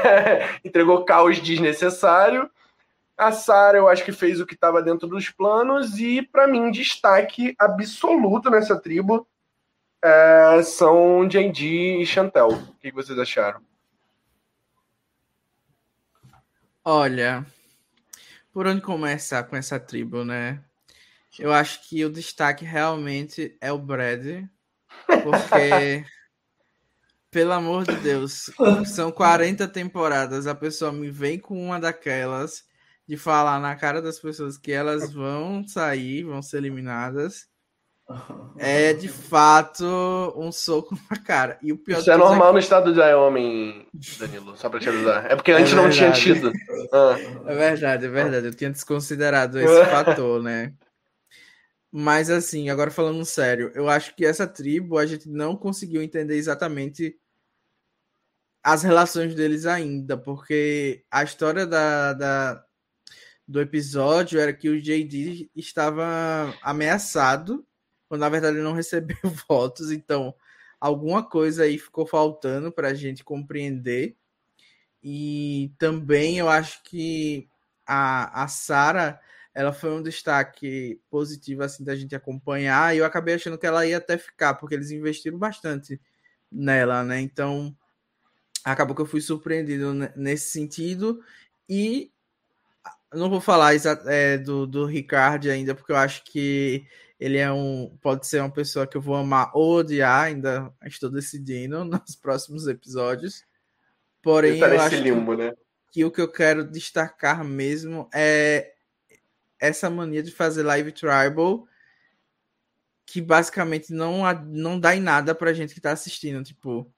entregou 0.64 1.04
caos 1.04 1.42
desnecessário. 1.42 2.48
A 3.18 3.32
Sara, 3.32 3.80
eu 3.80 3.88
acho 3.88 4.06
que 4.06 4.12
fez 4.12 4.40
o 4.40 4.46
que 4.46 4.54
estava 4.54 4.80
dentro 4.80 5.08
dos 5.08 5.30
planos. 5.30 5.98
E, 5.98 6.22
para 6.22 6.46
mim, 6.46 6.70
destaque 6.70 7.56
absoluto 7.58 8.52
nessa 8.52 8.80
tribo 8.80 9.28
é, 10.04 10.62
são 10.62 11.28
JD 11.28 12.04
e 12.04 12.06
Chantel. 12.06 12.50
O 12.50 12.74
que 12.80 12.92
vocês 12.92 13.18
acharam? 13.18 13.60
Olha, 16.86 17.44
por 18.54 18.68
onde 18.68 18.82
começar 18.82 19.44
com 19.46 19.56
essa 19.56 19.80
tribo, 19.80 20.24
né? 20.24 20.64
Eu 21.40 21.54
acho 21.54 21.88
que 21.88 22.04
o 22.04 22.12
destaque 22.12 22.66
realmente 22.66 23.58
é 23.62 23.72
o 23.72 23.78
Brad, 23.78 24.44
porque, 25.08 26.06
pelo 27.32 27.54
amor 27.54 27.86
de 27.86 27.96
Deus, 27.98 28.52
são 28.86 29.12
40 29.12 29.68
temporadas, 29.68 30.48
a 30.48 30.56
pessoa 30.56 30.92
me 30.92 31.10
vem 31.10 31.40
com 31.40 31.62
uma 31.64 31.80
daquelas 31.80 32.64
de 33.08 33.18
falar 33.18 33.60
na 33.60 33.76
cara 33.76 34.02
das 34.02 34.20
pessoas 34.20 34.58
que 34.58 34.72
elas 34.72 35.12
vão 35.12 35.68
sair, 35.68 36.24
vão 36.24 36.42
ser 36.42 36.58
eliminadas. 36.58 37.50
É 38.58 38.94
de 38.94 39.08
fato 39.08 39.86
um 40.36 40.52
soco 40.52 40.98
na 41.10 41.18
cara. 41.18 41.58
E 41.62 41.72
o 41.72 41.78
pior 41.78 42.00
Isso 42.00 42.12
é 42.12 42.18
normal 42.18 42.48
é 42.48 42.48
que... 42.48 42.54
no 42.54 42.60
estado 42.60 42.94
de 42.94 43.00
Wyoming, 43.00 43.86
Danilo, 44.20 44.58
só 44.58 44.70
pra 44.70 44.80
te 44.80 44.90
avisar. 44.90 45.32
É 45.32 45.36
porque 45.36 45.52
antes 45.52 45.72
é 45.72 45.76
não 45.76 45.90
tinha 45.90 46.12
tido. 46.12 46.52
Ah. 46.92 47.16
É 47.48 47.56
verdade, 47.56 48.06
é 48.06 48.10
verdade. 48.10 48.48
Eu 48.48 48.54
tinha 48.54 48.70
desconsiderado 48.70 49.60
esse 49.60 49.86
fator, 49.90 50.42
né? 50.42 50.74
Mas 51.92 52.30
assim, 52.30 52.70
agora 52.70 52.90
falando 52.92 53.26
sério, 53.26 53.72
eu 53.76 53.90
acho 53.90 54.16
que 54.16 54.26
essa 54.26 54.48
tribo 54.48 54.98
a 54.98 55.06
gente 55.06 55.30
não 55.30 55.56
conseguiu 55.56 56.02
entender 56.02 56.36
exatamente 56.38 57.18
as 58.64 58.84
relações 58.84 59.36
deles 59.36 59.66
ainda, 59.66 60.18
porque 60.18 61.04
a 61.12 61.24
história 61.24 61.66
da, 61.68 62.14
da 62.14 62.66
do 63.48 63.60
episódio 63.60 64.40
era 64.40 64.54
que 64.54 64.70
o 64.70 64.82
JD 64.82 65.50
estava 65.56 66.56
ameaçado 66.62 67.66
quando 68.12 68.22
na 68.22 68.30
verdade 68.30 68.58
ele 68.58 68.64
não 68.64 68.74
recebeu 68.76 69.16
votos, 69.48 69.90
então 69.90 70.36
alguma 70.82 71.24
coisa 71.24 71.64
aí 71.64 71.78
ficou 71.78 72.06
faltando 72.06 72.70
para 72.70 72.90
a 72.90 72.94
gente 72.94 73.24
compreender. 73.24 74.18
E 75.02 75.72
também 75.78 76.38
eu 76.38 76.50
acho 76.50 76.84
que 76.84 77.48
a, 77.88 78.44
a 78.44 78.48
Sara 78.50 79.18
ela 79.54 79.74
foi 79.74 79.92
um 79.92 80.02
destaque 80.02 81.00
positivo 81.10 81.64
assim 81.64 81.84
da 81.84 81.96
gente 81.96 82.16
acompanhar 82.16 82.96
e 82.96 83.00
eu 83.00 83.06
acabei 83.06 83.36
achando 83.36 83.58
que 83.58 83.66
ela 83.66 83.86
ia 83.86 83.98
até 83.98 84.18
ficar 84.18 84.54
porque 84.56 84.76
eles 84.76 84.92
investiram 84.92 85.38
bastante 85.38 86.00
nela, 86.52 87.04
né? 87.04 87.20
Então 87.20 87.76
acabou 88.64 88.96
que 88.96 89.02
eu 89.02 89.06
fui 89.06 89.22
surpreendido 89.22 89.94
nesse 90.16 90.52
sentido 90.52 91.20
e 91.68 92.12
não 93.14 93.30
vou 93.30 93.42
falar 93.42 93.74
é, 94.08 94.38
do, 94.38 94.66
do 94.66 94.86
Ricardo 94.86 95.50
ainda 95.50 95.76
porque 95.76 95.92
eu 95.92 95.98
acho 95.98 96.24
que 96.24 96.86
ele 97.20 97.38
é 97.38 97.52
um. 97.52 97.96
Pode 98.02 98.26
ser 98.26 98.40
uma 98.40 98.52
pessoa 98.52 98.88
que 98.88 98.98
eu 98.98 99.02
vou 99.02 99.16
amar 99.16 99.52
ou 99.54 99.78
odiar, 99.78 100.24
ainda 100.24 100.74
estou 100.86 101.10
decidindo 101.10 101.84
nos 101.86 102.16
próximos 102.16 102.68
episódios. 102.68 103.46
Porém, 104.24 104.60
tá 104.60 104.68
eu 104.70 104.82
acho 104.82 104.96
limbo, 104.96 105.36
né? 105.36 105.54
que 105.92 106.06
o 106.06 106.12
que 106.12 106.22
eu 106.22 106.32
quero 106.32 106.64
destacar 106.64 107.44
mesmo 107.44 108.10
é 108.14 108.74
essa 109.62 109.90
mania 109.90 110.24
de 110.24 110.32
fazer 110.32 110.64
live 110.64 110.92
tribal 110.92 111.68
que 113.06 113.22
basicamente 113.22 113.94
não, 113.94 114.22
não 114.46 114.80
dá 114.80 114.96
em 114.96 115.02
nada 115.02 115.36
pra 115.36 115.54
gente 115.54 115.74
que 115.74 115.82
tá 115.82 115.92
assistindo. 115.92 116.44
Tipo, 116.44 116.90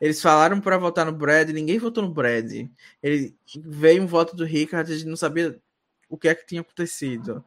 eles 0.00 0.20
falaram 0.20 0.60
para 0.60 0.78
votar 0.78 1.06
no 1.06 1.12
Brad, 1.12 1.50
ninguém 1.50 1.78
votou 1.78 2.02
no 2.02 2.12
Brad. 2.12 2.52
Ele 3.02 3.36
veio 3.54 4.02
um 4.02 4.06
voto 4.06 4.34
do 4.34 4.44
Rickard, 4.44 4.90
a 4.90 4.96
gente 4.96 5.08
não 5.08 5.16
sabia 5.16 5.60
o 6.08 6.16
que 6.16 6.28
é 6.28 6.34
que 6.34 6.46
tinha 6.46 6.62
acontecido. 6.62 7.44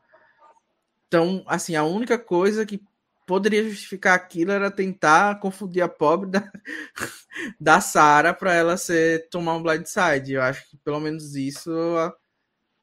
Então, 1.08 1.44
assim, 1.48 1.76
a 1.76 1.84
única 1.84 2.20
coisa 2.20 2.66
que 2.66 2.80
poderia 3.26 3.68
justificar 3.68 4.16
aquilo 4.16 4.52
era 4.52 4.72
tentar 4.72 5.40
confundir 5.40 5.82
a 5.82 5.88
pobre 5.88 6.30
da, 6.30 6.52
da 7.60 7.82
Sarah 7.82 8.34
para 8.34 8.54
ela 8.54 8.78
ser 8.78 9.28
tomar 9.30 9.56
um 9.56 9.64
blindside. 9.64 10.34
Eu 10.34 10.44
acho 10.44 10.70
que 10.70 10.78
pelo 10.78 11.00
menos 11.00 11.36
isso 11.36 11.72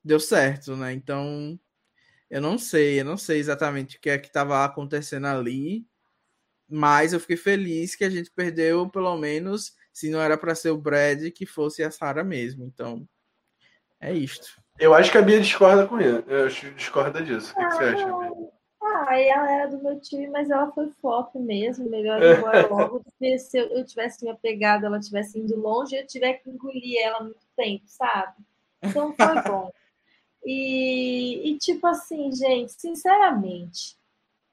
deu 0.06 0.20
certo, 0.20 0.76
né? 0.76 0.92
Então, 0.92 1.58
eu 2.30 2.40
não 2.40 2.56
sei, 2.56 3.00
eu 3.00 3.04
não 3.04 3.16
sei 3.16 3.38
exatamente 3.38 3.96
o 3.96 4.00
que 4.00 4.08
é 4.08 4.18
que 4.18 4.28
estava 4.28 4.64
acontecendo 4.64 5.26
ali, 5.26 5.84
mas 6.68 7.12
eu 7.12 7.20
fiquei 7.20 7.36
feliz 7.36 7.96
que 7.96 8.04
a 8.04 8.10
gente 8.10 8.30
perdeu 8.30 8.88
pelo 8.88 9.16
menos, 9.16 9.74
se 9.92 10.08
não 10.08 10.20
era 10.20 10.38
para 10.38 10.54
ser 10.54 10.70
o 10.70 10.78
Brad, 10.78 11.30
que 11.32 11.44
fosse 11.44 11.82
a 11.82 11.90
Sarah 11.90 12.22
mesmo. 12.22 12.64
Então, 12.64 13.06
é 14.00 14.12
isto. 14.12 14.62
Eu 14.78 14.94
acho 14.94 15.10
que 15.10 15.18
a 15.18 15.22
Bia 15.22 15.40
discorda 15.40 15.86
com 15.86 16.00
isso. 16.00 16.22
Eu 16.28 16.48
discorda 16.74 17.22
disso. 17.22 17.52
O 17.52 17.56
que, 17.56 17.62
ah, 17.62 17.68
que 17.68 17.74
você 17.74 17.84
acha, 17.84 18.04
Bia? 18.04 18.56
Ah, 18.82 19.18
ela 19.18 19.52
era 19.52 19.66
do 19.66 19.82
meu 19.82 19.98
time, 20.00 20.28
mas 20.28 20.50
ela 20.50 20.70
foi 20.70 20.88
flop 21.00 21.34
mesmo. 21.34 21.90
Melhor 21.90 22.22
ir 22.22 22.38
embora 22.38 22.66
logo 22.68 22.98
do 23.00 23.12
que 23.18 23.38
se 23.38 23.58
eu, 23.58 23.84
tivesse 23.84 24.24
me 24.24 24.30
apegado, 24.30 24.86
ela 24.86 25.00
tivesse 25.00 25.38
indo 25.38 25.56
longe, 25.56 25.96
eu 25.96 26.06
tiver 26.06 26.34
que 26.34 26.50
engolir 26.50 27.00
ela 27.02 27.20
muito 27.24 27.46
tempo, 27.56 27.84
sabe? 27.86 28.34
Então 28.82 29.14
foi 29.14 29.42
bom. 29.42 29.72
E, 30.48 31.50
e 31.50 31.58
tipo 31.58 31.84
assim, 31.88 32.30
gente, 32.30 32.72
sinceramente, 32.80 33.98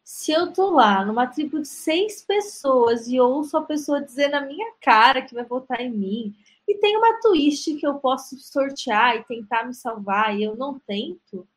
se 0.03 0.31
eu 0.31 0.51
tô 0.51 0.71
lá 0.71 1.05
numa 1.05 1.27
tribo 1.27 1.61
de 1.61 1.67
seis 1.67 2.23
pessoas 2.23 3.07
e 3.07 3.19
ouço 3.19 3.55
a 3.55 3.61
pessoa 3.61 4.01
dizer 4.01 4.29
na 4.29 4.41
minha 4.41 4.73
cara 4.81 5.21
que 5.21 5.35
vai 5.35 5.45
votar 5.45 5.79
em 5.81 5.91
mim, 5.91 6.35
e 6.67 6.79
tem 6.79 6.97
uma 6.97 7.21
twist 7.21 7.75
que 7.75 7.85
eu 7.85 7.99
posso 7.99 8.35
sortear 8.39 9.17
e 9.17 9.23
tentar 9.23 9.65
me 9.65 9.73
salvar 9.75 10.35
e 10.35 10.43
eu 10.43 10.55
não 10.55 10.79
tento. 10.79 11.47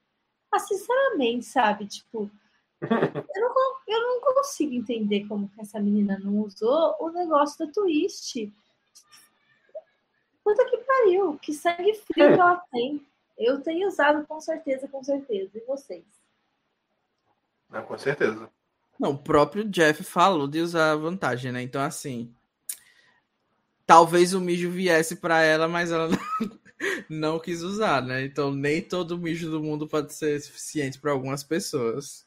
Ah, 0.52 0.58
sinceramente, 0.58 1.46
sabe? 1.46 1.86
Tipo, 1.86 2.30
eu 2.82 3.54
não, 3.54 3.76
eu 3.88 4.00
não 4.02 4.20
consigo 4.20 4.74
entender 4.74 5.26
como 5.26 5.48
que 5.48 5.62
essa 5.62 5.80
menina 5.80 6.18
não 6.18 6.40
usou 6.40 6.94
o 7.00 7.08
negócio 7.08 7.64
da 7.64 7.72
twist. 7.72 8.52
Puta 10.44 10.64
que 10.66 10.76
pariu, 10.76 11.38
que 11.38 11.54
sangue 11.54 11.94
frio 11.94 12.34
que 12.34 12.40
ela 12.40 12.62
tem. 12.70 13.06
Eu 13.36 13.60
tenho 13.60 13.88
usado 13.88 14.26
com 14.26 14.40
certeza, 14.40 14.88
com 14.88 15.02
certeza. 15.02 15.50
E 15.54 15.60
vocês? 15.60 16.04
Não, 17.70 17.82
com 17.82 17.98
certeza. 17.98 18.48
Não, 18.98 19.10
o 19.10 19.18
próprio 19.18 19.64
Jeff 19.64 20.02
falou 20.02 20.48
de 20.48 20.60
usar 20.60 20.92
a 20.92 20.96
vantagem, 20.96 21.52
né? 21.52 21.62
Então, 21.62 21.82
assim. 21.82 22.32
Talvez 23.86 24.34
o 24.34 24.40
mijo 24.40 24.70
viesse 24.70 25.16
para 25.16 25.42
ela, 25.42 25.68
mas 25.68 25.92
ela 25.92 26.08
não, 26.08 26.18
não, 27.08 27.38
quis 27.38 27.62
usar, 27.62 28.02
né? 28.02 28.24
Então, 28.24 28.52
nem 28.52 28.82
todo 28.82 29.18
mijo 29.18 29.50
do 29.50 29.62
mundo 29.62 29.86
pode 29.86 30.12
ser 30.12 30.40
suficiente 30.40 30.98
para 30.98 31.12
algumas 31.12 31.44
pessoas. 31.44 32.26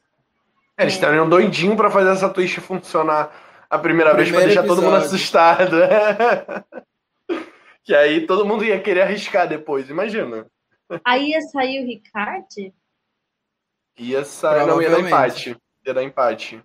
É, 0.77 0.83
eles 0.83 0.93
estariam 0.93 1.27
doidinho 1.27 1.75
para 1.75 1.91
fazer 1.91 2.11
essa 2.11 2.29
twist 2.29 2.61
funcionar 2.61 3.65
a 3.69 3.77
primeira 3.77 4.13
vez 4.13 4.29
para 4.29 4.45
deixar 4.45 4.61
episódio. 4.61 4.81
todo 4.81 4.85
mundo 4.85 5.03
assustado. 5.03 5.75
que 7.83 7.93
aí 7.93 8.25
todo 8.25 8.45
mundo 8.45 8.63
ia 8.63 8.79
querer 8.79 9.01
arriscar 9.01 9.47
depois, 9.47 9.89
imagina. 9.89 10.45
Aí 11.03 11.29
ia 11.29 11.41
sair 11.41 11.83
o 11.83 11.87
Ricard? 11.87 12.73
Ia 13.97 14.23
sair, 14.23 14.65
não 14.65 14.81
ia 14.81 14.89
dar 14.89 15.01
empate. 15.01 15.57
Ia 15.85 15.93
dar 15.93 16.03
empate. 16.03 16.63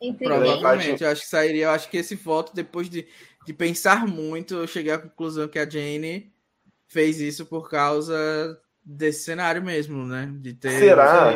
Entendi. 0.00 0.24
Provavelmente, 0.24 1.02
eu 1.02 1.10
acho 1.10 1.22
que 1.22 1.28
sairia. 1.28 1.64
Eu 1.66 1.70
acho 1.70 1.88
que 1.88 1.96
esse 1.96 2.14
voto, 2.14 2.54
depois 2.54 2.88
de, 2.90 3.06
de 3.46 3.52
pensar 3.52 4.06
muito, 4.06 4.54
eu 4.54 4.66
cheguei 4.66 4.92
à 4.92 4.98
conclusão 4.98 5.48
que 5.48 5.58
a 5.58 5.68
Jane 5.68 6.32
fez 6.86 7.20
isso 7.20 7.46
por 7.46 7.70
causa 7.70 8.60
desse 8.84 9.24
cenário 9.24 9.62
mesmo, 9.62 10.04
né? 10.04 10.30
De 10.38 10.52
ter. 10.54 10.70
Será? 10.70 11.32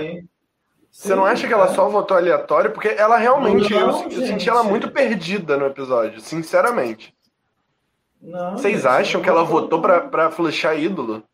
Você 0.90 1.14
não 1.14 1.24
acha 1.24 1.46
que 1.46 1.54
ela 1.54 1.72
só 1.72 1.88
votou 1.88 2.16
aleatório? 2.16 2.72
Porque 2.72 2.88
ela 2.88 3.16
realmente. 3.16 3.72
Não, 3.72 4.02
eu, 4.02 4.10
eu 4.10 4.26
senti 4.26 4.48
ela 4.48 4.62
muito 4.62 4.90
perdida 4.90 5.56
no 5.56 5.66
episódio, 5.66 6.20
sinceramente. 6.20 7.14
Não, 8.20 8.52
Vocês 8.52 8.84
acham 8.84 9.22
que 9.22 9.28
ela 9.28 9.44
votou 9.44 9.80
pra, 9.80 10.00
pra 10.00 10.30
flechar 10.30 10.78
ídolo? 10.78 11.24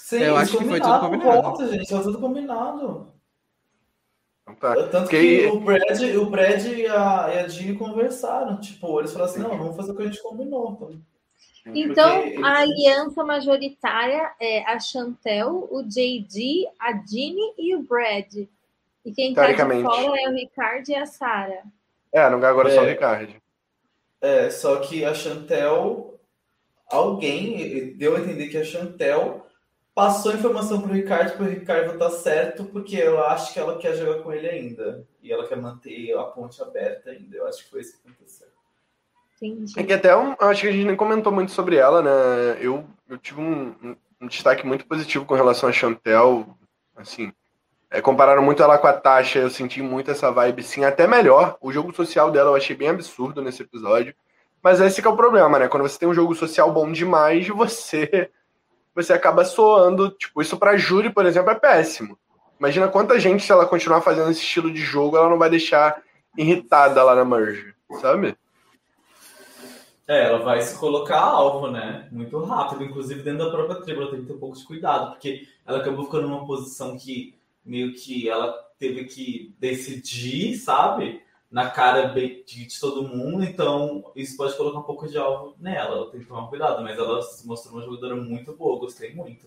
Sim, 0.00 0.22
eu 0.22 0.36
acho 0.36 0.58
que 0.58 0.64
foi 0.64 0.80
tudo 0.80 1.00
combinado. 1.00 1.42
Volta, 1.42 1.68
gente, 1.68 1.88
foi 1.88 2.02
tudo 2.02 2.18
combinado. 2.18 3.12
Tá. 4.58 4.88
Tanto 4.88 5.08
que, 5.08 5.42
que 5.42 5.46
o 5.46 5.60
Brad, 5.60 6.00
o 6.16 6.26
Brad 6.26 6.64
e 6.66 6.86
a, 6.86 7.30
e 7.32 7.38
a 7.38 7.48
Jeannie 7.48 7.78
conversaram. 7.78 8.60
Tipo, 8.60 8.98
eles 8.98 9.12
falaram 9.12 9.30
assim: 9.30 9.42
não, 9.42 9.56
vamos 9.56 9.76
fazer 9.76 9.92
o 9.92 9.96
que 9.96 10.02
a 10.02 10.06
gente 10.06 10.22
combinou. 10.22 10.90
Então, 11.66 11.74
então 11.74 12.22
Porque... 12.22 12.42
a 12.42 12.58
aliança 12.58 13.22
majoritária 13.22 14.32
é 14.40 14.64
a 14.64 14.80
Chantel, 14.80 15.68
o 15.70 15.82
JD, 15.82 16.66
a 16.80 16.92
Jeannie 16.92 17.54
e 17.56 17.76
o 17.76 17.82
Brad. 17.82 18.34
E 19.04 19.12
quem 19.12 19.32
tá 19.32 19.52
de 19.52 19.82
fora 19.82 20.20
é 20.20 20.28
o 20.28 20.32
Ricardo 20.32 20.88
e 20.88 20.94
a 20.94 21.06
Sara. 21.06 21.62
É, 22.12 22.28
no 22.28 22.44
agora 22.44 22.70
é 22.70 22.74
só 22.74 22.82
o 22.82 22.86
Ricardo. 22.86 23.32
É, 24.20 24.50
só 24.50 24.76
que 24.80 25.04
a 25.04 25.14
Chantel, 25.14 26.18
alguém 26.90 27.94
deu 27.96 28.16
a 28.16 28.20
entender 28.20 28.48
que 28.48 28.58
a 28.58 28.64
Chantel 28.64 29.46
passou 29.94 30.32
a 30.32 30.34
informação 30.34 30.80
pro 30.80 30.92
Ricardo 30.92 31.36
para 31.36 31.46
o 31.46 31.48
Ricardo 31.48 31.98
tá 31.98 32.10
certo, 32.10 32.64
porque 32.64 32.96
eu 32.96 33.22
acho 33.24 33.52
que 33.52 33.58
ela 33.58 33.78
quer 33.78 33.96
jogar 33.96 34.22
com 34.22 34.32
ele 34.32 34.48
ainda. 34.48 35.06
E 35.22 35.32
ela 35.32 35.46
quer 35.46 35.56
manter 35.56 36.16
a 36.16 36.24
ponte 36.24 36.62
aberta 36.62 37.10
ainda. 37.10 37.36
Eu 37.36 37.46
acho 37.46 37.64
que 37.64 37.70
foi 37.70 37.80
isso 37.80 38.00
que 38.00 38.08
aconteceu. 38.08 38.48
Entendi. 39.42 39.72
É 39.76 39.82
que 39.82 39.92
até 39.92 40.12
eu 40.12 40.36
acho 40.38 40.62
que 40.62 40.68
a 40.68 40.72
gente 40.72 40.86
nem 40.86 40.96
comentou 40.96 41.32
muito 41.32 41.52
sobre 41.52 41.76
ela, 41.76 42.02
né? 42.02 42.58
Eu, 42.60 42.84
eu 43.08 43.18
tive 43.18 43.40
um, 43.40 43.96
um 44.20 44.26
destaque 44.26 44.66
muito 44.66 44.86
positivo 44.86 45.24
com 45.24 45.34
relação 45.34 45.68
a 45.68 45.72
Chantel. 45.72 46.46
Assim, 46.96 47.32
é, 47.90 48.00
compararam 48.00 48.42
muito 48.42 48.62
ela 48.62 48.78
com 48.78 48.86
a 48.86 48.92
Tasha, 48.92 49.38
eu 49.38 49.50
senti 49.50 49.82
muito 49.82 50.10
essa 50.10 50.30
vibe, 50.30 50.62
sim, 50.62 50.84
até 50.84 51.06
melhor. 51.06 51.56
O 51.60 51.72
jogo 51.72 51.92
social 51.94 52.30
dela 52.30 52.50
eu 52.50 52.56
achei 52.56 52.76
bem 52.76 52.88
absurdo 52.88 53.42
nesse 53.42 53.62
episódio. 53.62 54.14
Mas 54.62 54.80
esse 54.80 55.00
que 55.00 55.08
é 55.08 55.10
o 55.10 55.16
problema, 55.16 55.58
né? 55.58 55.68
Quando 55.68 55.82
você 55.82 55.98
tem 55.98 56.08
um 56.08 56.14
jogo 56.14 56.34
social 56.34 56.70
bom 56.70 56.92
demais, 56.92 57.48
você 57.48 58.30
você 58.94 59.12
acaba 59.12 59.44
soando. 59.44 60.10
Tipo, 60.10 60.42
isso 60.42 60.56
pra 60.56 60.76
Júri, 60.76 61.10
por 61.10 61.26
exemplo, 61.26 61.50
é 61.50 61.54
péssimo. 61.54 62.18
Imagina 62.58 62.88
quanta 62.88 63.18
gente, 63.18 63.42
se 63.42 63.50
ela 63.50 63.66
continuar 63.66 64.02
fazendo 64.02 64.30
esse 64.30 64.42
estilo 64.42 64.72
de 64.72 64.80
jogo, 64.80 65.16
ela 65.16 65.30
não 65.30 65.38
vai 65.38 65.48
deixar 65.48 66.02
irritada 66.36 67.02
lá 67.02 67.14
na 67.14 67.24
merge, 67.24 67.74
sabe? 68.00 68.36
É, 70.06 70.24
ela 70.24 70.40
vai 70.40 70.60
se 70.60 70.76
colocar 70.76 71.20
alvo, 71.20 71.70
né? 71.70 72.08
Muito 72.10 72.36
rápido, 72.42 72.84
inclusive 72.84 73.22
dentro 73.22 73.44
da 73.44 73.50
própria 73.50 73.80
tribo, 73.80 74.02
ela 74.02 74.10
tem 74.10 74.20
que 74.20 74.26
ter 74.26 74.32
um 74.32 74.38
pouco 74.38 74.58
de 74.58 74.64
cuidado, 74.64 75.12
porque 75.12 75.46
ela 75.64 75.78
acabou 75.78 76.04
ficando 76.04 76.28
numa 76.28 76.44
posição 76.46 76.98
que 76.98 77.34
meio 77.64 77.94
que 77.94 78.28
ela 78.28 78.52
teve 78.78 79.04
que 79.04 79.54
decidir, 79.58 80.56
sabe? 80.56 81.22
Na 81.50 81.68
cara 81.68 82.08
de, 82.08 82.44
de, 82.44 82.80
todo 82.80 83.08
mundo, 83.08 83.42
então 83.42 84.12
isso 84.14 84.36
pode 84.36 84.56
colocar 84.56 84.78
um 84.78 84.84
pouco 84.84 85.08
de 85.08 85.18
alvo 85.18 85.56
nela. 85.58 85.96
Ela 85.96 86.10
tem 86.10 86.20
que 86.20 86.26
tomar 86.26 86.48
cuidado, 86.48 86.82
mas 86.82 86.96
ela 86.96 87.20
se 87.22 87.46
mostrou 87.46 87.74
uma 87.74 87.84
jogadora 87.84 88.14
muito 88.14 88.52
boa, 88.52 88.78
gostei 88.78 89.12
muito. 89.12 89.46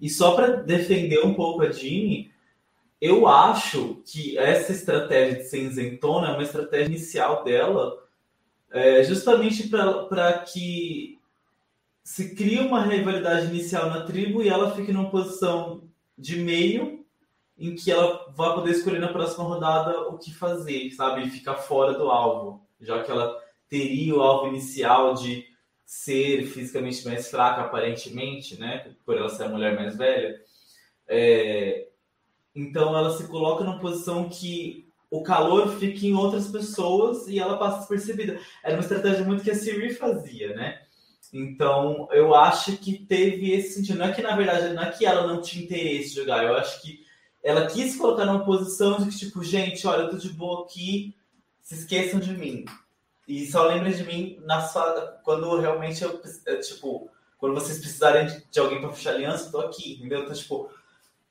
E 0.00 0.10
só 0.10 0.34
para 0.34 0.48
defender 0.48 1.24
um 1.24 1.34
pouco 1.34 1.62
a 1.62 1.70
Jeannie, 1.70 2.32
eu 3.00 3.28
acho 3.28 4.02
que 4.04 4.36
essa 4.36 4.72
estratégia 4.72 5.36
de 5.36 5.44
ser 5.44 5.62
isentona 5.62 6.28
é 6.28 6.32
uma 6.32 6.42
estratégia 6.42 6.86
inicial 6.86 7.44
dela, 7.44 8.02
é, 8.70 9.04
justamente 9.04 9.68
para 9.68 10.38
que 10.38 11.20
se 12.02 12.34
crie 12.34 12.58
uma 12.58 12.84
rivalidade 12.84 13.46
inicial 13.46 13.88
na 13.88 14.04
tribo 14.04 14.42
e 14.42 14.48
ela 14.48 14.74
fique 14.74 14.92
numa 14.92 15.10
posição 15.10 15.84
de 16.18 16.36
meio 16.36 17.03
em 17.56 17.74
que 17.74 17.90
ela 17.90 18.32
vai 18.36 18.54
poder 18.54 18.72
escolher 18.72 18.98
na 18.98 19.12
próxima 19.12 19.44
rodada 19.44 20.08
o 20.08 20.18
que 20.18 20.34
fazer, 20.34 20.90
sabe? 20.90 21.22
E 21.22 21.30
ficar 21.30 21.54
fora 21.54 21.94
do 21.94 22.10
alvo, 22.10 22.66
já 22.80 23.02
que 23.02 23.10
ela 23.10 23.36
teria 23.68 24.14
o 24.14 24.22
alvo 24.22 24.48
inicial 24.48 25.14
de 25.14 25.44
ser 25.84 26.46
fisicamente 26.46 27.04
mais 27.04 27.30
fraca, 27.30 27.62
aparentemente, 27.62 28.58
né? 28.58 28.94
Por 29.04 29.16
ela 29.16 29.28
ser 29.28 29.44
a 29.44 29.48
mulher 29.48 29.76
mais 29.76 29.96
velha. 29.96 30.40
É... 31.06 31.88
Então 32.54 32.96
ela 32.96 33.16
se 33.16 33.26
coloca 33.28 33.64
numa 33.64 33.80
posição 33.80 34.28
que 34.28 34.88
o 35.10 35.22
calor 35.22 35.68
fica 35.78 36.06
em 36.06 36.14
outras 36.14 36.48
pessoas 36.48 37.28
e 37.28 37.38
ela 37.38 37.56
passa 37.56 37.78
despercebida. 37.78 38.38
Era 38.62 38.74
uma 38.74 38.82
estratégia 38.82 39.24
muito 39.24 39.44
que 39.44 39.50
a 39.50 39.54
Siri 39.54 39.94
fazia, 39.94 40.54
né? 40.54 40.80
Então 41.32 42.08
eu 42.12 42.34
acho 42.34 42.76
que 42.78 43.06
teve 43.06 43.52
esse 43.52 43.74
sentido. 43.74 43.98
Não 43.98 44.06
é 44.06 44.12
que 44.12 44.22
na 44.22 44.34
verdade 44.34 44.74
não 44.74 44.82
é 44.82 44.90
que 44.90 45.06
ela 45.06 45.26
não 45.26 45.40
tinha 45.40 45.64
interesse 45.64 46.10
de 46.10 46.16
jogar, 46.16 46.44
eu 46.44 46.56
acho 46.56 46.82
que 46.82 47.03
ela 47.44 47.66
quis 47.66 47.92
se 47.92 47.98
colocar 47.98 48.24
numa 48.24 48.44
posição 48.44 48.96
de 48.96 49.10
que, 49.10 49.18
tipo, 49.18 49.44
gente, 49.44 49.86
olha, 49.86 50.02
eu 50.02 50.10
tô 50.10 50.16
de 50.16 50.30
boa 50.30 50.64
aqui, 50.64 51.14
se 51.60 51.74
esqueçam 51.74 52.18
de 52.18 52.32
mim. 52.32 52.64
E 53.28 53.46
só 53.46 53.66
lembrem 53.66 53.92
de 53.92 54.02
mim 54.02 54.38
na 54.42 54.62
sua, 54.62 55.20
quando 55.22 55.58
realmente 55.58 56.02
eu, 56.02 56.20
eu, 56.46 56.60
tipo, 56.60 57.10
quando 57.36 57.54
vocês 57.54 57.78
precisarem 57.78 58.26
de, 58.26 58.50
de 58.50 58.58
alguém 58.58 58.80
para 58.80 58.92
fechar 58.92 59.14
aliança, 59.14 59.46
eu 59.46 59.52
tô 59.52 59.60
aqui, 59.60 59.94
entendeu? 59.94 60.22
Então, 60.22 60.32
tipo, 60.32 60.70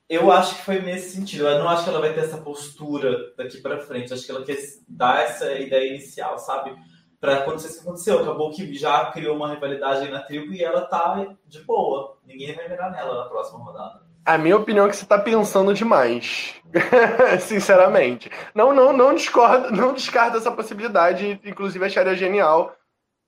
eu 0.08 0.30
acho 0.30 0.54
que 0.54 0.62
foi 0.62 0.80
nesse 0.80 1.16
sentido. 1.16 1.48
Eu 1.48 1.58
não 1.58 1.68
acho 1.68 1.82
que 1.82 1.90
ela 1.90 2.00
vai 2.00 2.14
ter 2.14 2.20
essa 2.20 2.38
postura 2.38 3.34
daqui 3.36 3.58
para 3.60 3.80
frente. 3.80 4.12
Acho 4.12 4.24
que 4.24 4.30
ela 4.30 4.44
quer 4.44 4.58
dar 4.88 5.24
essa 5.24 5.52
ideia 5.52 5.90
inicial, 5.90 6.38
sabe? 6.38 6.76
Para 7.20 7.38
acontecer 7.38 7.70
o 7.70 7.72
que 7.72 7.80
aconteceu. 7.80 8.20
Acabou 8.20 8.52
que 8.52 8.72
já 8.74 9.10
criou 9.10 9.34
uma 9.34 9.52
rivalidade 9.52 10.04
aí 10.04 10.12
na 10.12 10.22
tribo 10.22 10.52
e 10.52 10.62
ela 10.62 10.82
tá 10.82 11.36
de 11.46 11.60
boa. 11.62 12.18
Ninguém 12.24 12.54
vai 12.54 12.68
mirar 12.68 12.92
nela 12.92 13.24
na 13.24 13.28
próxima 13.28 13.58
rodada. 13.58 14.03
A 14.24 14.38
minha 14.38 14.56
opinião 14.56 14.86
é 14.86 14.88
que 14.88 14.96
você 14.96 15.04
está 15.04 15.18
pensando 15.18 15.74
demais. 15.74 16.54
Sinceramente. 17.40 18.30
Não, 18.54 18.72
não, 18.72 18.92
não 18.92 19.14
discordo, 19.14 19.70
não 19.70 19.92
descarta 19.92 20.38
essa 20.38 20.50
possibilidade. 20.50 21.40
Inclusive, 21.44 21.84
acharia 21.84 22.14
genial 22.14 22.74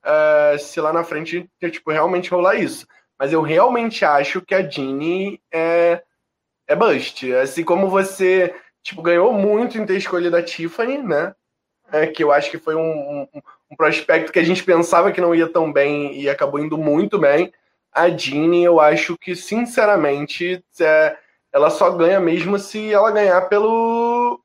uh, 0.03 0.57
se 0.57 0.81
lá 0.81 0.91
na 0.91 1.03
frente 1.03 1.49
tipo, 1.71 1.91
realmente 1.91 2.31
rolar 2.31 2.55
isso. 2.55 2.87
Mas 3.19 3.31
eu 3.31 3.41
realmente 3.41 4.03
acho 4.03 4.41
que 4.41 4.55
a 4.55 4.67
Jeannie 4.67 5.39
é, 5.51 6.01
é 6.67 6.75
bust. 6.75 7.31
Assim 7.33 7.63
como 7.63 7.89
você 7.89 8.53
tipo, 8.81 9.01
ganhou 9.01 9.33
muito 9.33 9.77
em 9.77 9.85
ter 9.85 9.97
escolhido 9.97 10.35
a 10.35 10.41
Tiffany, 10.41 10.97
né? 10.97 11.35
É, 11.91 12.07
que 12.07 12.23
eu 12.23 12.31
acho 12.31 12.49
que 12.51 12.57
foi 12.57 12.75
um, 12.75 12.81
um, 12.81 13.41
um 13.71 13.75
prospecto 13.75 14.31
que 14.31 14.39
a 14.39 14.43
gente 14.43 14.63
pensava 14.63 15.11
que 15.11 15.21
não 15.21 15.33
ia 15.33 15.47
tão 15.47 15.71
bem 15.71 16.19
e 16.19 16.29
acabou 16.29 16.59
indo 16.59 16.77
muito 16.77 17.17
bem 17.17 17.51
a 17.91 18.09
Jeannie, 18.09 18.63
eu 18.63 18.79
acho 18.79 19.17
que, 19.17 19.35
sinceramente, 19.35 20.63
é, 20.79 21.17
ela 21.51 21.69
só 21.69 21.89
ganha 21.91 22.19
mesmo 22.19 22.59
se 22.59 22.93
ela 22.93 23.11
ganhar 23.11 23.41
pelo, 23.49 24.39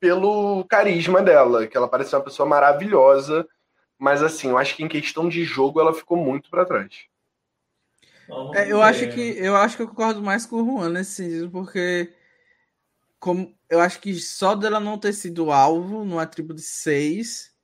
pelo 0.00 0.64
carisma 0.64 1.22
dela, 1.22 1.66
que 1.66 1.76
ela 1.76 1.88
parece 1.88 2.14
uma 2.14 2.22
pessoa 2.22 2.48
maravilhosa, 2.48 3.46
mas 3.98 4.22
assim, 4.22 4.50
eu 4.50 4.58
acho 4.58 4.76
que 4.76 4.82
em 4.82 4.88
questão 4.88 5.28
de 5.28 5.44
jogo 5.44 5.80
ela 5.80 5.94
ficou 5.94 6.16
muito 6.16 6.50
para 6.50 6.64
trás. 6.64 7.06
É, 8.54 8.70
eu 8.72 8.80
acho 8.82 9.08
que 9.08 9.20
eu 9.38 9.54
acho 9.54 9.76
que 9.76 9.82
eu 9.82 9.88
concordo 9.88 10.22
mais 10.22 10.46
com 10.46 10.56
o 10.56 10.64
Juan 10.64 10.88
nesse 10.88 11.12
sentido, 11.12 11.50
porque 11.50 12.12
como 13.18 13.54
eu 13.68 13.80
acho 13.80 14.00
que 14.00 14.14
só 14.14 14.54
dela 14.54 14.80
não 14.80 14.98
ter 14.98 15.12
sido 15.12 15.50
alvo 15.50 16.04
numa 16.04 16.26
tribo 16.26 16.54
de 16.54 16.62
seis 16.62 17.54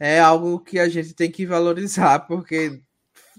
é 0.00 0.18
algo 0.18 0.60
que 0.60 0.78
a 0.78 0.88
gente 0.88 1.14
tem 1.14 1.30
que 1.30 1.46
valorizar, 1.46 2.20
porque 2.20 2.82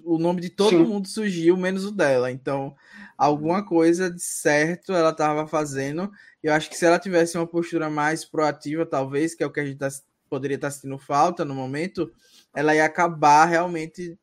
o 0.04 0.18
nome 0.18 0.42
de 0.42 0.50
todo 0.50 0.70
Sim. 0.70 0.84
mundo 0.84 1.08
surgiu, 1.08 1.56
menos 1.58 1.86
o 1.86 1.92
dela. 1.92 2.32
Então, 2.32 2.76
alguma 3.18 3.66
coisa 3.66 4.10
de 4.12 4.22
certo 4.22 4.94
ela 4.94 5.12
estava 5.12 5.48
fazendo. 5.48 6.12
Eu 6.42 6.54
acho 6.54 6.70
que 6.70 6.78
se 6.78 6.86
ela 6.86 7.00
tivesse 7.00 7.38
uma 7.38 7.48
postura 7.48 7.90
mais 7.90 8.26
proativa, 8.26 8.86
talvez, 8.86 9.34
que 9.34 9.44
é 9.44 9.46
o 9.46 9.52
que 9.52 9.60
a 9.60 9.66
gente 9.66 9.78
tá, 9.78 9.90
poderia 10.30 10.56
estar 10.56 10.68
tá 10.68 10.72
sentindo 10.72 10.98
falta 10.98 11.46
no 11.46 11.56
momento, 11.56 12.12
ela 12.54 12.76
ia 12.76 12.86
acabar 12.86 13.46
realmente 13.46 14.18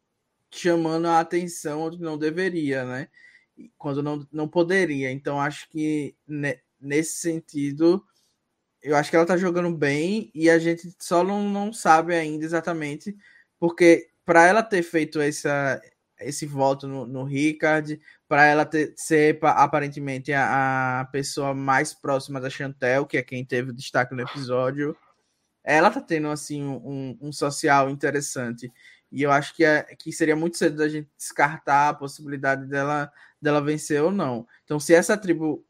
chamando 0.51 1.07
a 1.07 1.21
atenção 1.21 1.83
onde 1.83 2.01
não 2.01 2.19
deveria, 2.19 2.85
né? 2.85 3.09
Quando 3.79 4.03
não, 4.03 4.27
não 4.33 4.49
poderia. 4.49 5.11
Então, 5.11 5.41
acho 5.41 5.69
que 5.71 6.15
nesse 6.81 7.19
sentido, 7.19 8.05
eu 8.83 8.97
acho 8.97 9.11
que 9.11 9.17
ela 9.17 9.27
tá 9.27 9.37
jogando 9.37 9.75
bem 9.77 10.31
e 10.35 10.51
a 10.51 10.59
gente 10.59 10.95
só 10.99 11.23
não, 11.23 11.49
não 11.49 11.73
sabe 11.73 12.15
ainda 12.15 12.45
exatamente, 12.45 13.17
porque 13.59 14.10
para 14.25 14.47
ela 14.47 14.63
ter 14.63 14.83
feito 14.83 15.21
essa, 15.21 15.81
esse 16.21 16.47
voto 16.47 16.87
no, 16.87 17.07
no 17.07 17.25
Ricard, 17.25 18.01
para 18.29 18.47
ela 18.47 18.65
ter, 18.65 18.93
ser 18.97 19.39
aparentemente 19.43 20.33
a, 20.33 21.01
a, 21.01 21.05
pessoa 21.07 21.55
mais 21.55 21.93
próxima 21.93 22.41
da 22.41 22.51
Chantel, 22.51 23.07
que 23.07 23.17
é 23.17 23.23
quem 23.23 23.45
teve 23.45 23.73
destaque 23.73 24.15
no 24.15 24.23
episódio, 24.23 24.97
ela 25.65 25.91
tá 25.91 26.01
tendo 26.01 26.29
assim 26.29 26.63
um, 26.63 27.19
um 27.21 27.33
social 27.33 27.91
interessante. 27.91 28.73
E 29.13 29.23
eu 29.23 29.33
acho 29.33 29.55
que, 29.55 29.65
é, 29.65 29.83
que 29.99 30.13
seria 30.13 30.37
muito 30.37 30.57
cedo 30.57 30.77
da 30.77 30.89
gente 30.89 31.09
descartar 31.17 31.89
a 31.89 31.95
possibilidade 31.95 32.67
dela, 32.67 33.11
dela 33.41 33.61
vencer 33.61 34.03
ou 34.03 34.13
não. 34.13 34.47
Então, 34.65 34.79
se 34.79 34.95
essa 34.95 35.17
tribo. 35.17 35.65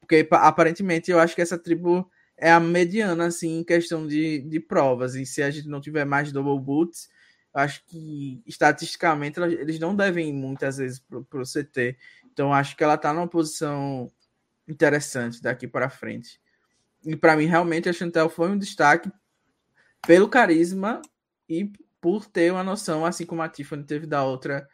Porque 0.00 0.26
aparentemente 0.32 1.10
eu 1.10 1.20
acho 1.20 1.34
que 1.34 1.40
essa 1.40 1.56
tribo 1.56 2.10
é 2.36 2.50
a 2.50 2.58
mediana, 2.58 3.26
assim, 3.26 3.60
em 3.60 3.64
questão 3.64 4.06
de, 4.06 4.40
de 4.40 4.58
provas. 4.58 5.14
E 5.14 5.24
se 5.24 5.42
a 5.42 5.50
gente 5.50 5.68
não 5.68 5.80
tiver 5.80 6.04
mais 6.04 6.32
double 6.32 6.58
boots, 6.58 7.08
acho 7.52 7.84
que 7.86 8.42
estatisticamente 8.46 9.40
eles 9.40 9.78
não 9.78 9.94
devem 9.94 10.32
muitas 10.32 10.78
vezes 10.78 10.98
para 10.98 11.40
o 11.40 11.44
CT. 11.44 11.96
Então, 12.32 12.52
acho 12.52 12.76
que 12.76 12.82
ela 12.82 12.94
está 12.94 13.12
numa 13.12 13.28
posição 13.28 14.10
interessante 14.66 15.42
daqui 15.42 15.66
para 15.66 15.90
frente. 15.90 16.40
E 17.04 17.16
para 17.16 17.36
mim, 17.36 17.46
realmente, 17.46 17.88
a 17.88 17.92
Chantel 17.92 18.28
foi 18.28 18.48
um 18.48 18.58
destaque 18.58 19.10
pelo 20.06 20.28
carisma 20.28 21.02
e 21.48 21.70
por 22.00 22.26
ter 22.26 22.50
uma 22.52 22.64
noção, 22.64 23.04
assim 23.04 23.26
como 23.26 23.42
a 23.42 23.48
Tiffany 23.48 23.84
teve 23.84 24.06
da 24.06 24.24
outra, 24.24 24.68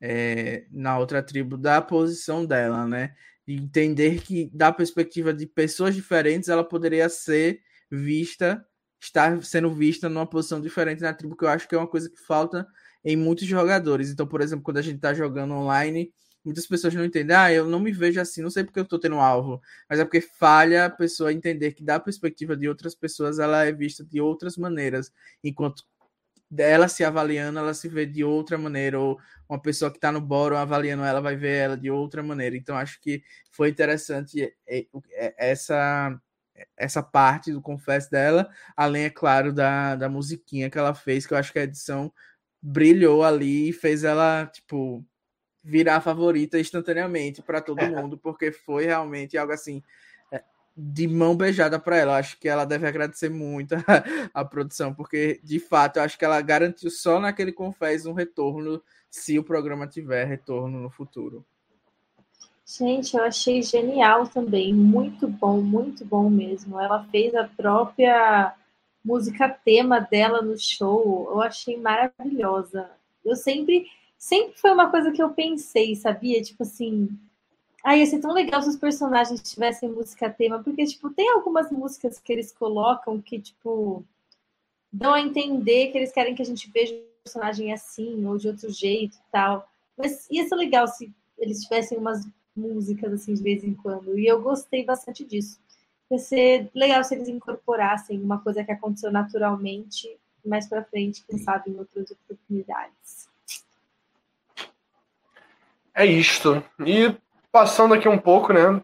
é, 0.00 0.66
na 0.70 0.98
outra 0.98 1.22
tribo, 1.22 1.56
da 1.56 1.80
posição 1.80 2.44
dela, 2.44 2.86
né? 2.86 3.14
E 3.46 3.54
entender 3.54 4.20
que, 4.20 4.50
da 4.52 4.72
perspectiva 4.72 5.32
de 5.32 5.46
pessoas 5.46 5.94
diferentes, 5.94 6.48
ela 6.48 6.64
poderia 6.64 7.08
ser 7.08 7.62
vista, 7.90 8.66
estar 9.00 9.42
sendo 9.44 9.72
vista 9.72 10.08
numa 10.08 10.26
posição 10.26 10.60
diferente 10.60 11.02
na 11.02 11.12
tribo, 11.12 11.36
que 11.36 11.44
eu 11.44 11.48
acho 11.48 11.68
que 11.68 11.74
é 11.74 11.78
uma 11.78 11.86
coisa 11.86 12.10
que 12.10 12.20
falta 12.20 12.66
em 13.04 13.16
muitos 13.16 13.46
jogadores. 13.46 14.10
Então, 14.10 14.26
por 14.26 14.40
exemplo, 14.40 14.64
quando 14.64 14.78
a 14.78 14.82
gente 14.82 14.96
está 14.96 15.14
jogando 15.14 15.54
online, 15.54 16.12
muitas 16.44 16.66
pessoas 16.66 16.94
não 16.94 17.04
entendem, 17.04 17.36
ah, 17.36 17.52
eu 17.52 17.66
não 17.66 17.80
me 17.80 17.92
vejo 17.92 18.20
assim, 18.20 18.40
não 18.40 18.50
sei 18.50 18.64
porque 18.64 18.78
eu 18.78 18.84
estou 18.84 18.98
tendo 18.98 19.16
alvo, 19.16 19.60
mas 19.90 19.98
é 19.98 20.04
porque 20.04 20.20
falha 20.20 20.86
a 20.86 20.90
pessoa 20.90 21.32
entender 21.32 21.72
que 21.72 21.82
da 21.82 21.98
perspectiva 21.98 22.56
de 22.56 22.68
outras 22.68 22.94
pessoas 22.94 23.38
ela 23.38 23.64
é 23.64 23.72
vista 23.72 24.04
de 24.04 24.20
outras 24.20 24.56
maneiras, 24.56 25.12
enquanto 25.42 25.84
dela 26.50 26.88
se 26.88 27.04
avaliando, 27.04 27.58
ela 27.58 27.74
se 27.74 27.88
vê 27.88 28.06
de 28.06 28.22
outra 28.22 28.56
maneira, 28.56 28.98
ou 28.98 29.18
uma 29.48 29.60
pessoa 29.60 29.90
que 29.90 29.98
está 29.98 30.12
no 30.12 30.20
bórum 30.20 30.56
avaliando 30.56 31.02
ela 31.04 31.20
vai 31.20 31.36
ver 31.36 31.56
ela 31.56 31.76
de 31.76 31.90
outra 31.90 32.22
maneira. 32.22 32.56
Então, 32.56 32.76
acho 32.76 33.00
que 33.00 33.22
foi 33.50 33.68
interessante 33.70 34.54
é, 34.66 34.86
é, 35.12 35.34
essa 35.50 36.16
essa 36.76 37.02
parte 37.02 37.52
do 37.52 37.60
confesso 37.60 38.10
dela, 38.10 38.48
além, 38.76 39.04
é 39.04 39.10
claro, 39.10 39.52
da, 39.52 39.96
da 39.96 40.08
musiquinha 40.08 40.70
que 40.70 40.78
ela 40.78 40.94
fez, 40.94 41.26
que 41.26 41.34
eu 41.34 41.38
acho 41.38 41.52
que 41.52 41.58
a 41.58 41.64
edição 41.64 42.12
brilhou 42.62 43.24
ali 43.24 43.68
e 43.68 43.72
fez 43.72 44.04
ela, 44.04 44.46
tipo, 44.46 45.04
virar 45.62 46.00
favorita 46.00 46.58
instantaneamente 46.58 47.42
para 47.42 47.60
todo 47.60 47.86
mundo, 47.86 48.16
porque 48.18 48.52
foi 48.52 48.86
realmente 48.86 49.36
algo 49.36 49.52
assim 49.52 49.82
de 50.76 51.08
mão 51.08 51.34
beijada 51.34 51.78
para 51.78 51.96
ela. 51.96 52.18
Acho 52.18 52.38
que 52.38 52.48
ela 52.48 52.64
deve 52.64 52.86
agradecer 52.86 53.30
muito 53.30 53.74
a, 53.74 53.80
a, 54.34 54.44
produção, 54.44 54.92
porque 54.92 55.40
de 55.42 55.58
fato 55.58 55.96
eu 55.96 56.02
acho 56.02 56.18
que 56.18 56.24
ela 56.24 56.40
garantiu 56.42 56.90
só 56.90 57.18
naquele 57.18 57.52
Confés 57.52 58.04
um 58.04 58.12
retorno, 58.12 58.82
se 59.10 59.38
o 59.38 59.44
programa 59.44 59.86
tiver 59.86 60.24
retorno 60.26 60.78
no 60.80 60.90
futuro. 60.90 61.44
Gente, 62.68 63.16
eu 63.16 63.22
achei 63.22 63.62
genial 63.62 64.26
também, 64.26 64.74
muito 64.74 65.28
bom, 65.28 65.60
muito 65.60 66.04
bom 66.04 66.28
mesmo. 66.28 66.80
Ela 66.80 67.04
fez 67.04 67.32
a 67.32 67.44
própria 67.44 68.56
música 69.04 69.48
tema 69.48 70.00
dela 70.00 70.42
no 70.42 70.58
show, 70.58 71.28
eu 71.30 71.40
achei 71.40 71.76
maravilhosa. 71.76 72.90
Eu 73.24 73.36
sempre, 73.36 73.88
sempre 74.18 74.58
foi 74.58 74.72
uma 74.72 74.90
coisa 74.90 75.12
que 75.12 75.22
eu 75.22 75.30
pensei, 75.30 75.94
sabia? 75.94 76.42
Tipo 76.42 76.64
assim, 76.64 77.08
ah, 77.84 77.96
ia 77.96 78.04
ser 78.04 78.18
tão 78.20 78.32
legal 78.32 78.60
se 78.60 78.70
os 78.70 78.76
personagens 78.76 79.40
tivessem 79.42 79.88
música 79.88 80.28
tema, 80.28 80.60
porque, 80.60 80.84
tipo, 80.86 81.08
tem 81.10 81.30
algumas 81.30 81.70
músicas 81.70 82.18
que 82.18 82.32
eles 82.32 82.50
colocam 82.50 83.20
que, 83.22 83.38
tipo, 83.40 84.04
dão 84.92 85.14
a 85.14 85.20
entender 85.20 85.92
que 85.92 85.98
eles 85.98 86.10
querem 86.12 86.34
que 86.34 86.42
a 86.42 86.44
gente 86.44 86.68
veja 86.72 86.94
o 86.94 87.22
personagem 87.22 87.72
assim, 87.72 88.26
ou 88.26 88.36
de 88.38 88.48
outro 88.48 88.72
jeito 88.72 89.16
e 89.16 89.30
tal. 89.30 89.68
Mas 89.96 90.28
ia 90.28 90.48
ser 90.48 90.56
legal 90.56 90.88
se 90.88 91.12
eles 91.38 91.62
tivessem 91.62 91.96
umas 91.96 92.26
músicas, 92.56 93.12
assim, 93.12 93.34
de 93.34 93.42
vez 93.42 93.62
em 93.62 93.74
quando. 93.74 94.18
E 94.18 94.26
eu 94.26 94.40
gostei 94.40 94.84
bastante 94.84 95.24
disso. 95.24 95.60
Ia 96.10 96.18
ser 96.18 96.70
legal 96.74 97.02
se 97.04 97.14
eles 97.14 97.28
incorporassem 97.28 98.20
uma 98.20 98.38
coisa 98.38 98.64
que 98.64 98.72
aconteceu 98.72 99.10
naturalmente 99.10 100.16
mais 100.44 100.68
pra 100.68 100.84
frente, 100.84 101.24
quem 101.28 101.38
sabe 101.38 101.70
em 101.70 101.76
outras 101.76 102.10
oportunidades. 102.10 103.28
É 105.94 106.06
isto. 106.06 106.62
E 106.84 107.14
passando 107.50 107.94
aqui 107.94 108.08
um 108.08 108.18
pouco, 108.18 108.52
né? 108.52 108.82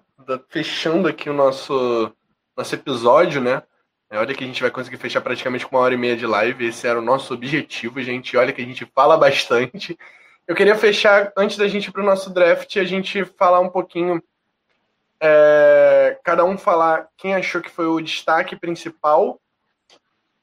Fechando 0.49 1.09
aqui 1.09 1.31
o 1.31 1.35
nosso, 1.35 2.13
nosso 2.57 2.75
episódio, 2.75 3.41
né? 3.41 3.63
É, 4.11 4.19
olha 4.19 4.35
que 4.35 4.45
a 4.45 4.47
gente 4.47 4.61
vai 4.61 4.71
conseguir 4.71 4.99
fechar 4.99 5.21
praticamente 5.21 5.67
com 5.67 5.77
uma 5.77 5.83
hora 5.83 5.95
e 5.95 5.99
meia 5.99 6.17
de 6.17 6.27
live. 6.27 6.67
Esse 6.67 6.87
era 6.87 6.99
o 6.99 7.05
nosso 7.05 7.33
objetivo, 7.33 8.03
gente. 8.03 8.37
Olha 8.37 8.53
que 8.53 8.61
a 8.61 8.65
gente 8.65 8.85
fala 8.95 9.17
bastante. 9.17 9.97
Eu 10.47 10.55
queria 10.55 10.75
fechar, 10.75 11.33
antes 11.37 11.57
da 11.57 11.69
gente 11.69 11.87
ir 11.87 11.93
para 11.93 12.03
o 12.03 12.07
nosso 12.07 12.31
draft, 12.31 12.77
a 12.77 12.85
gente 12.85 13.25
falar 13.25 13.61
um 13.61 13.69
pouquinho. 13.69 14.23
É, 15.21 16.19
cada 16.25 16.45
um 16.45 16.59
falar 16.59 17.09
quem 17.17 17.35
achou 17.35 17.61
que 17.61 17.71
foi 17.71 17.87
o 17.87 18.01
destaque 18.01 18.57
principal 18.57 19.41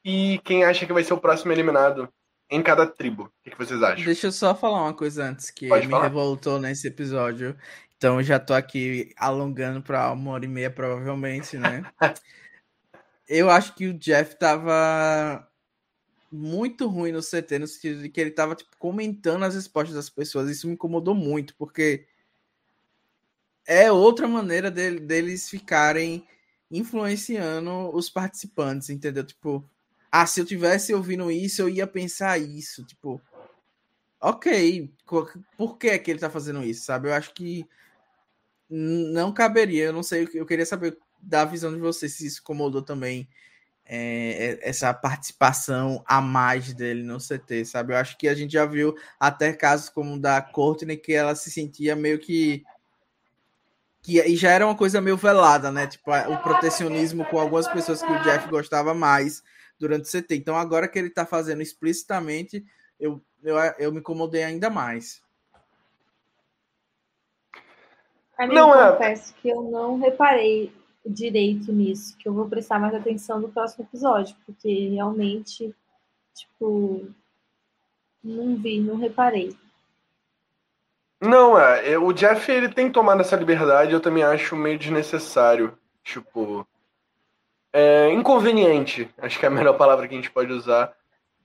e 0.02 0.40
quem 0.42 0.64
acha 0.64 0.86
que 0.86 0.92
vai 0.92 1.04
ser 1.04 1.12
o 1.12 1.20
próximo 1.20 1.52
eliminado 1.52 2.08
em 2.48 2.62
cada 2.62 2.86
tribo. 2.86 3.24
O 3.24 3.50
que, 3.50 3.56
vocês 3.58 3.82
acham? 3.82 4.04
Deixa 4.04 4.28
eu 4.28 4.32
só 4.32 4.54
falar 4.54 4.82
uma 4.82 4.94
coisa 4.94 5.24
antes 5.24 5.50
que 5.50 5.68
Pode 5.68 5.86
me 5.86 5.92
falar? 5.92 6.04
revoltou 6.04 6.58
nesse 6.58 6.88
episódio. 6.88 7.54
Então 7.96 8.22
já 8.22 8.40
tô 8.40 8.54
aqui 8.54 9.12
alongando 9.18 9.82
para 9.82 10.10
uma 10.12 10.32
hora 10.32 10.46
e 10.46 10.48
meia, 10.48 10.70
provavelmente, 10.70 11.58
né? 11.58 11.84
eu 13.28 13.50
acho 13.50 13.74
que 13.74 13.86
o 13.86 13.94
Jeff 13.94 14.38
tava 14.38 15.46
muito 16.30 16.86
ruim 16.86 17.12
no 17.12 17.20
CT, 17.20 17.58
no 17.58 17.66
sentido 17.66 18.02
de 18.02 18.08
que 18.08 18.20
ele 18.20 18.30
tava 18.30 18.54
tipo, 18.54 18.76
comentando 18.78 19.44
as 19.44 19.54
respostas 19.54 19.94
das 19.94 20.08
pessoas. 20.08 20.48
Isso 20.48 20.66
me 20.66 20.74
incomodou 20.74 21.14
muito, 21.14 21.54
porque 21.56 22.06
é 23.66 23.90
outra 23.90 24.28
maneira 24.28 24.70
dele, 24.70 25.00
deles 25.00 25.48
ficarem 25.48 26.26
influenciando 26.70 27.94
os 27.94 28.08
participantes, 28.08 28.90
entendeu? 28.90 29.24
Tipo, 29.24 29.68
ah, 30.10 30.26
se 30.26 30.40
eu 30.40 30.44
tivesse 30.44 30.94
ouvindo 30.94 31.30
isso, 31.30 31.62
eu 31.62 31.68
ia 31.68 31.86
pensar 31.86 32.38
isso. 32.38 32.84
Tipo, 32.84 33.20
ok, 34.20 34.92
por 35.56 35.78
que, 35.78 35.88
é 35.88 35.98
que 35.98 36.10
ele 36.10 36.20
tá 36.20 36.30
fazendo 36.30 36.62
isso, 36.62 36.84
sabe? 36.84 37.08
Eu 37.08 37.14
acho 37.14 37.34
que 37.34 37.66
não 38.68 39.32
caberia. 39.32 39.86
Eu 39.86 39.92
não 39.92 40.02
sei, 40.02 40.28
eu 40.34 40.46
queria 40.46 40.66
saber 40.66 40.96
da 41.20 41.44
visão 41.44 41.72
de 41.72 41.80
vocês 41.80 42.14
se 42.14 42.26
isso 42.26 42.40
incomodou 42.40 42.82
também 42.82 43.28
é, 43.92 44.58
é 44.62 44.68
essa 44.68 44.94
participação 44.94 46.04
a 46.06 46.20
mais 46.20 46.72
dele 46.72 47.02
no 47.02 47.18
CT, 47.18 47.64
sabe? 47.64 47.92
Eu 47.92 47.96
acho 47.96 48.16
que 48.16 48.28
a 48.28 48.34
gente 48.34 48.52
já 48.52 48.64
viu 48.64 48.94
até 49.18 49.52
casos 49.52 49.88
como 49.88 50.14
o 50.14 50.20
da 50.20 50.40
Courtney 50.40 50.96
que 50.96 51.12
ela 51.12 51.34
se 51.34 51.50
sentia 51.50 51.96
meio 51.96 52.20
que 52.20 52.62
que 54.00 54.20
e 54.20 54.36
já 54.36 54.50
era 54.52 54.64
uma 54.64 54.76
coisa 54.76 55.00
meio 55.00 55.16
velada, 55.16 55.72
né? 55.72 55.88
Tipo, 55.88 56.12
o 56.12 56.38
protecionismo 56.38 57.24
com 57.24 57.40
algumas 57.40 57.66
pessoas 57.66 58.00
que 58.00 58.12
o 58.12 58.22
Jeff 58.22 58.48
gostava 58.48 58.94
mais 58.94 59.42
durante 59.76 60.04
o 60.04 60.22
CT. 60.22 60.36
Então, 60.36 60.56
agora 60.56 60.86
que 60.86 60.98
ele 60.98 61.10
tá 61.10 61.26
fazendo 61.26 61.60
explicitamente, 61.60 62.64
eu, 62.98 63.20
eu, 63.42 63.56
eu 63.78 63.92
me 63.92 63.98
incomodei 63.98 64.44
ainda 64.44 64.70
mais. 64.70 65.20
Mim, 68.38 68.54
não 68.54 68.74
é... 68.74 68.92
confesso 68.92 69.34
que 69.34 69.48
eu 69.48 69.62
não 69.64 69.98
reparei 69.98 70.72
direito 71.06 71.72
nisso, 71.72 72.16
que 72.16 72.28
eu 72.28 72.34
vou 72.34 72.48
prestar 72.48 72.78
mais 72.78 72.94
atenção 72.94 73.40
no 73.40 73.48
próximo 73.48 73.84
episódio, 73.84 74.36
porque 74.44 74.88
realmente, 74.88 75.74
tipo, 76.34 77.08
não 78.22 78.56
vi, 78.56 78.80
não 78.80 78.96
reparei. 78.96 79.56
Não, 81.20 81.58
é, 81.58 81.98
o 81.98 82.12
Jeff 82.12 82.50
ele 82.50 82.68
tem 82.68 82.90
tomado 82.90 83.20
essa 83.20 83.36
liberdade, 83.36 83.92
eu 83.92 84.00
também 84.00 84.22
acho 84.22 84.56
meio 84.56 84.78
desnecessário. 84.78 85.76
Tipo, 86.02 86.66
é 87.72 88.10
inconveniente, 88.12 89.08
acho 89.18 89.38
que 89.38 89.44
é 89.44 89.48
a 89.48 89.52
melhor 89.52 89.76
palavra 89.76 90.08
que 90.08 90.14
a 90.14 90.16
gente 90.16 90.30
pode 90.30 90.52
usar 90.52 90.94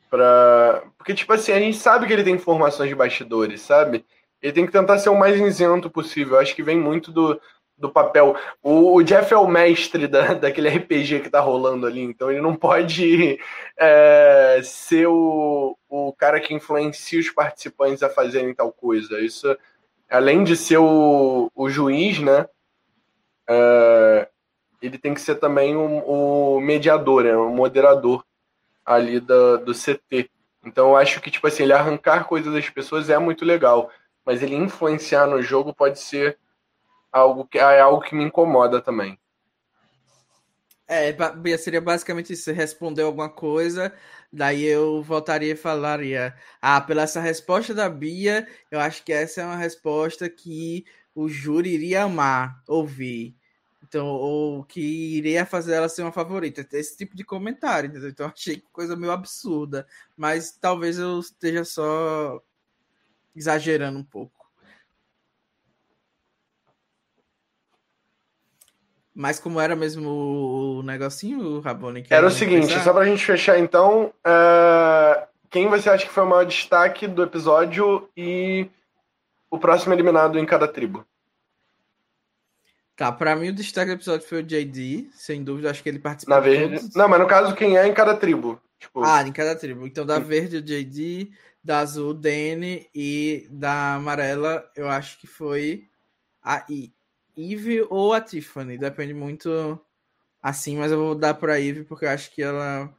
para, 0.10 0.84
porque 0.98 1.14
tipo 1.14 1.34
assim, 1.34 1.52
a 1.52 1.60
gente 1.60 1.78
sabe 1.78 2.08
que 2.08 2.14
ele 2.14 2.24
tem 2.24 2.36
informações 2.36 2.88
de 2.88 2.96
bastidores, 2.96 3.62
sabe? 3.62 4.06
ele 4.46 4.54
tem 4.54 4.66
que 4.66 4.72
tentar 4.72 5.00
ser 5.00 5.10
o 5.10 5.18
mais 5.18 5.40
isento 5.40 5.90
possível. 5.90 6.38
Acho 6.38 6.56
que 6.56 6.62
vem 6.62 6.80
muito 6.80 7.12
do, 7.12 7.40
do 7.78 7.90
papel. 7.90 8.36
O, 8.64 8.96
o, 8.96 9.04
Jeff 9.04 9.34
é 9.34 9.38
o 9.38 9.48
mestre 9.48 10.08
da, 10.08 10.34
daquele 10.34 10.70
RPG 10.70 11.22
que 11.22 11.30
tá 11.30 11.40
rolando 11.40 11.86
ali, 11.86 12.02
então 12.02 12.32
ele 12.32 12.42
não 12.42 12.56
pode 12.56 13.40
é, 13.78 14.62
ser 14.64 15.08
o, 15.08 15.78
o 15.90 16.14
cara 16.14 16.40
que 16.40 16.54
influencia 16.54 17.20
os 17.20 17.30
participantes 17.30 18.04
a 18.04 18.10
fazerem 18.10 18.54
tal 18.54 18.72
coisa. 18.72 19.20
Isso, 19.20 19.56
além 20.10 20.44
de 20.44 20.56
ser 20.56 20.78
o, 20.78 21.52
o 21.56 21.70
juiz, 21.70 22.20
né? 22.20 22.48
É, 23.48 24.30
ele 24.82 24.98
tem 24.98 25.14
que 25.14 25.22
ser 25.22 25.36
também 25.36 25.76
o, 25.76 26.56
o 26.56 26.62
mediador, 26.62 27.24
né, 27.24 27.36
o 27.36 27.50
moderador 27.50 28.24
ali 28.86 29.20
do, 29.20 29.58
do 29.58 29.74
CT. 29.74 30.30
Então 30.64 30.90
eu 30.90 30.96
acho 30.96 31.22
que, 31.22 31.32
tipo 31.32 31.46
assim, 31.48 31.64
ele 31.64 31.74
arrancar 31.74 32.26
coisas 32.26 32.54
das 32.54 32.70
pessoas 32.70 33.10
é 33.10 33.18
muito 33.18 33.46
legal, 33.46 33.90
mas 34.26 34.42
ele 34.42 34.56
influenciar 34.56 35.28
no 35.28 35.42
jogo 35.42 35.74
pode 35.74 36.00
ser 36.00 36.38
algo 37.20 37.46
que 37.48 37.58
é 37.58 37.80
algo 37.80 38.02
que 38.02 38.16
me 38.16 38.24
incomoda 38.24 38.82
também. 38.82 39.18
É, 40.88 41.16
seria 41.58 41.82
basicamente 41.82 42.34
isso. 42.34 42.44
Você 42.44 42.52
respondeu 42.52 43.08
alguma 43.08 43.30
coisa, 43.30 43.92
daí 44.32 44.64
eu 44.64 45.02
voltaria 45.02 45.54
e 45.54 45.56
falaria: 45.56 46.36
Ah, 46.62 46.80
pela 46.80 47.04
essa 47.04 47.20
resposta 47.20 47.74
da 47.74 47.90
Bia, 47.90 48.48
eu 48.70 48.80
acho 48.80 49.04
que 49.04 49.12
essa 49.12 49.42
é 49.42 49.46
uma 49.46 49.56
resposta 49.56 50.30
que 50.30 50.86
o 51.16 51.28
júri 51.28 51.70
iria 51.74 52.04
amar 52.04 52.62
ouvir. 52.68 53.36
Então, 53.88 54.08
ou 54.08 54.64
que 54.64 54.82
iria 54.82 55.46
fazer 55.46 55.76
ela 55.76 55.90
ser 55.90 56.02
uma 56.02 56.12
favorita. 56.12 56.68
Esse 56.74 56.98
tipo 56.98 57.16
de 57.16 57.24
comentário, 57.24 57.90
entendeu? 57.90 58.10
Então, 58.10 58.28
achei 58.28 58.62
coisa 58.72 58.96
meio 58.96 59.12
absurda. 59.12 59.88
Mas 60.18 60.52
talvez 60.52 60.98
eu 61.00 61.20
esteja 61.20 61.64
só 61.64 62.42
exagerando 63.36 64.00
um 64.00 64.04
pouco. 64.04 64.45
Mas 69.16 69.40
como 69.40 69.62
era 69.62 69.78
mesmo 69.78 70.10
o 70.10 70.84
negocinho, 70.84 71.62
Rabone? 71.62 72.06
Era 72.10 72.28
o 72.28 72.32
seguinte, 72.32 72.68
pensar? 72.68 72.84
só 72.84 72.94
pra 72.94 73.06
gente 73.06 73.26
fechar 73.26 73.58
então, 73.58 74.14
uh, 74.28 75.26
quem 75.50 75.70
você 75.70 75.90
acha 75.90 76.06
que 76.06 76.12
foi 76.12 76.26
o 76.26 76.28
maior 76.28 76.46
destaque 76.46 77.08
do 77.08 77.24
episódio 77.24 78.10
e 78.18 78.68
o 79.50 79.58
próximo 79.58 79.94
eliminado 79.94 80.38
em 80.38 80.46
cada 80.46 80.68
tribo? 80.68 81.06
Tá, 82.94 83.10
pra 83.10 83.38
mim 83.38 83.50
o 83.50 83.56
destaque 83.56 83.88
do 83.88 83.96
episódio 83.96 84.28
foi 84.28 84.42
o 84.42 84.44
JD, 84.44 85.10
sem 85.14 85.46
dúvida, 85.46 85.72
acho 85.72 85.82
que 85.82 85.88
ele 85.88 86.00
participou. 86.00 86.36
Na 86.36 86.42
verde. 86.42 86.80
Todos. 86.80 86.96
Não, 86.96 87.08
mas 87.08 87.20
no 87.22 87.28
caso, 87.28 87.56
quem 87.56 87.78
é 87.78 87.88
em 87.88 87.94
cada 87.94 88.18
tribo? 88.18 88.62
Tipo... 88.78 89.02
Ah, 89.02 89.22
em 89.26 89.32
cada 89.32 89.56
tribo. 89.56 89.88
Então, 89.88 90.06
da 90.06 90.20
verde, 90.20 90.58
o 90.58 90.62
JD, 90.62 91.32
da 91.64 91.80
azul, 91.80 92.10
o 92.10 92.14
Danny, 92.14 92.90
e 92.94 93.48
da 93.50 93.96
amarela, 93.96 94.70
eu 94.76 94.90
acho 94.90 95.18
que 95.20 95.28
foi 95.28 95.88
a 96.44 96.66
Eve 97.38 97.86
ou 97.90 98.14
a 98.14 98.22
Tiffany, 98.22 98.78
depende 98.78 99.14
muito 99.14 99.80
assim, 100.42 100.78
mas 100.78 100.92
eu 100.92 100.98
vou 100.98 101.16
dar 101.16 101.34
para 101.34 101.60
Eve 101.60 101.84
porque 101.84 102.06
eu 102.06 102.10
acho 102.10 102.32
que 102.32 102.42
ela 102.42 102.94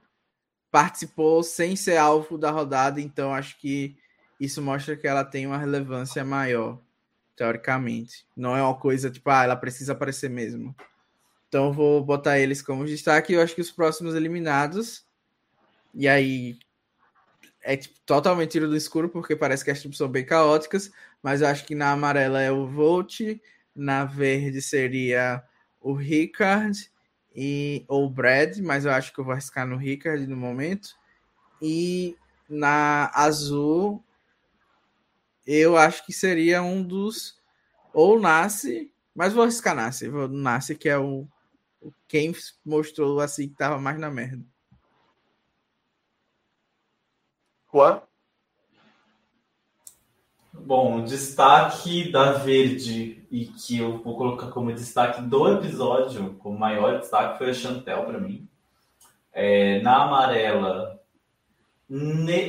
participou 0.71 1.43
sem 1.43 1.77
ser 1.77 1.97
alvo 1.97 2.37
da 2.37 2.51
rodada, 2.51 3.01
então 3.01 3.33
acho 3.33 3.59
que 3.59 3.97
isso 4.39 4.61
mostra 4.61 4.97
que 4.97 5.07
ela 5.07 5.25
tem 5.25 5.47
uma 5.47 5.57
relevância 5.57 6.25
maior, 6.25 6.79
teoricamente. 7.35 8.27
Não 8.37 8.57
é 8.57 8.63
uma 8.63 8.75
coisa 8.79 9.11
tipo, 9.11 9.31
ah, 9.31 9.45
ela 9.45 9.57
precisa 9.57 9.93
aparecer 9.93 10.29
mesmo. 10.29 10.75
Então 11.49 11.73
vou 11.73 12.05
botar 12.05 12.39
eles 12.39 12.61
como 12.61 12.85
destaque. 12.85 13.33
Eu 13.33 13.41
acho 13.41 13.55
que 13.55 13.61
os 13.61 13.71
próximos 13.71 14.15
eliminados, 14.15 15.07
e 15.95 16.07
aí 16.07 16.59
é 17.63 17.77
tipo, 17.77 17.99
totalmente 18.05 18.51
tiro 18.51 18.69
do 18.69 18.77
escuro, 18.77 19.09
porque 19.09 19.35
parece 19.35 19.65
que 19.65 19.71
as 19.71 19.79
tribos 19.79 19.99
são 19.99 20.09
bem 20.09 20.25
caóticas, 20.25 20.93
mas 21.23 21.41
eu 21.41 21.49
acho 21.49 21.65
que 21.65 21.75
na 21.75 21.91
amarela 21.93 22.41
é 22.41 22.51
o 22.53 22.67
Volt, 22.67 23.21
na 23.77 24.05
verde 24.05 24.63
seria 24.63 25.45
o 25.81 25.93
Ricard 25.93 26.91
e 27.35 27.85
ou 27.87 28.07
o 28.07 28.11
Brad, 28.11 28.59
mas 28.59 28.87
eu 28.87 28.93
acho 28.93 29.13
que 29.13 29.19
eu 29.21 29.25
vou 29.25 29.33
arriscar 29.33 29.67
no 29.67 29.77
Ricard 29.77 30.27
no 30.27 30.37
momento. 30.37 30.97
E 31.61 32.17
na 32.49 33.11
azul, 33.15 34.03
eu 35.47 35.77
acho 35.77 36.05
que 36.05 36.13
seria 36.13 36.63
um 36.63 36.83
dos 36.83 37.39
ou 37.93 38.19
Nasce, 38.19 38.93
mas 39.15 39.33
vou 39.33 39.43
arriscar 39.43 39.75
Nasce, 39.75 40.09
vou 40.09 40.29
Nasce 40.29 40.75
que 40.75 40.89
é 40.89 40.99
o, 40.99 41.27
o 41.81 41.93
quem 42.09 42.35
mostrou 42.65 43.21
assim 43.21 43.49
que 43.49 43.55
tava 43.55 43.79
mais 43.79 43.99
na 43.99 44.11
merda. 44.11 44.45
Juan? 47.73 48.06
Bom, 50.65 51.05
destaque 51.05 52.11
da 52.11 52.33
Verde 52.33 53.25
e 53.31 53.47
que 53.47 53.79
eu 53.79 53.99
vou 53.99 54.17
colocar 54.17 54.49
como 54.49 54.73
destaque 54.73 55.23
do 55.23 55.53
episódio, 55.53 56.35
como 56.41 56.59
maior 56.59 56.99
destaque, 56.99 57.39
foi 57.39 57.51
a 57.51 57.55
Chantel 57.55 58.05
para 58.05 58.19
mim. 58.19 58.49
É, 59.33 59.81
na 59.83 60.05
amarela, 60.05 61.01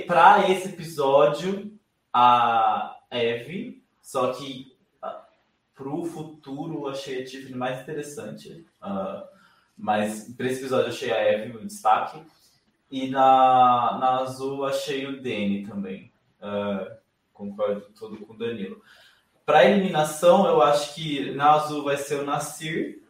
para 0.07 0.49
esse 0.49 0.69
episódio, 0.69 1.71
a 2.11 2.97
Eve, 3.11 3.83
só 4.01 4.33
que 4.33 4.75
para 5.77 5.89
o 5.89 6.05
futuro 6.05 6.87
achei 6.87 7.21
a 7.21 7.25
Tiffany 7.25 7.55
mais 7.55 7.81
interessante. 7.81 8.65
Uh, 8.81 9.23
mas 9.77 10.33
para 10.35 10.47
esse 10.47 10.61
episódio 10.61 10.87
achei 10.87 11.11
a 11.11 11.21
Eve 11.21 11.55
o 11.55 11.65
destaque. 11.65 12.19
E 12.89 13.09
na, 13.09 13.97
na 13.99 14.19
azul 14.21 14.65
achei 14.65 15.05
o 15.05 15.17
Danny 15.21 15.67
também. 15.67 16.11
Uh, 16.41 16.96
concordo 17.37 17.85
todo 17.97 18.17
com 18.17 18.33
o 18.33 18.37
Danilo. 18.37 18.81
Para 19.45 19.65
eliminação, 19.65 20.45
eu 20.47 20.61
acho 20.61 20.95
que 20.95 21.31
na 21.31 21.51
azul 21.51 21.83
vai 21.83 21.95
ser 21.95 22.19
o 22.19 22.25
Nasir, 22.25 23.01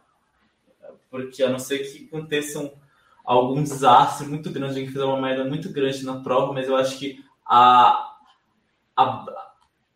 porque 1.09 1.41
a 1.41 1.49
não 1.49 1.57
ser 1.57 1.79
que 1.79 2.05
aconteça 2.05 2.59
um, 2.59 2.71
algum 3.23 3.63
desastre 3.63 4.27
muito 4.27 4.51
grande, 4.51 4.73
alguém 4.73 4.87
fizer 4.87 5.03
uma 5.03 5.21
merda 5.21 5.45
muito 5.45 5.71
grande 5.71 6.05
na 6.05 6.21
prova, 6.21 6.53
mas 6.53 6.67
eu 6.67 6.75
acho 6.75 6.99
que 6.99 7.23
a, 7.45 8.15
a, 8.95 9.25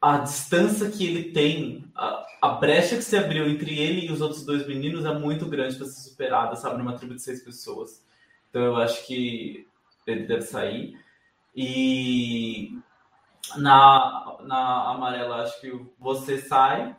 a 0.02 0.18
distância 0.20 0.90
que 0.90 1.06
ele 1.06 1.32
tem, 1.32 1.86
a, 1.94 2.26
a 2.41 2.49
brecha 2.53 2.95
que 2.95 3.03
se 3.03 3.16
abriu 3.16 3.48
entre 3.48 3.78
ele 3.78 4.08
e 4.08 4.12
os 4.12 4.22
outros 4.22 4.44
dois 4.44 4.66
meninos 4.66 5.06
é 5.06 5.14
muito 5.14 5.45
grande 5.45 5.76
para 5.76 5.86
ser 5.86 6.10
superada, 6.10 6.56
sabe, 6.56 6.78
numa 6.78 6.98
tribo 6.98 7.14
de 7.14 7.22
seis 7.22 7.44
pessoas. 7.44 8.03
Então 8.49 8.64
eu 8.64 8.76
acho 8.78 9.06
que 9.06 9.68
ele 10.08 10.26
deve 10.26 10.41
sair. 10.41 10.99
E 11.56 12.80
na, 13.57 14.38
na 14.41 14.89
amarela, 14.91 15.43
acho 15.43 15.59
que 15.61 15.72
você 15.99 16.38
sai. 16.39 16.95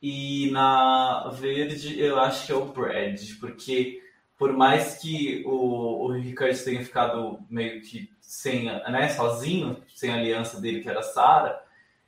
E 0.00 0.50
na 0.50 1.28
verde, 1.30 1.98
eu 1.98 2.18
acho 2.20 2.46
que 2.46 2.52
é 2.52 2.54
o 2.54 2.66
Brad, 2.66 3.20
porque 3.40 4.02
por 4.38 4.52
mais 4.52 4.98
que 4.98 5.42
o, 5.46 6.04
o 6.04 6.12
Ricardo 6.12 6.62
tenha 6.62 6.84
ficado 6.84 7.40
meio 7.48 7.80
que 7.80 8.10
sem, 8.20 8.64
né, 8.64 9.08
sozinho, 9.08 9.82
sem 9.94 10.10
a 10.10 10.16
aliança 10.16 10.60
dele, 10.60 10.82
que 10.82 10.88
era 10.88 11.00
a 11.00 11.02
Sarah, 11.02 11.62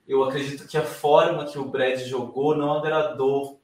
eu 0.06 0.22
acredito 0.24 0.66
que 0.66 0.76
a 0.76 0.82
forma 0.82 1.46
que 1.46 1.58
o 1.58 1.68
Brad 1.68 1.98
jogou 2.00 2.56
não 2.56 2.72
agradou 2.72 3.60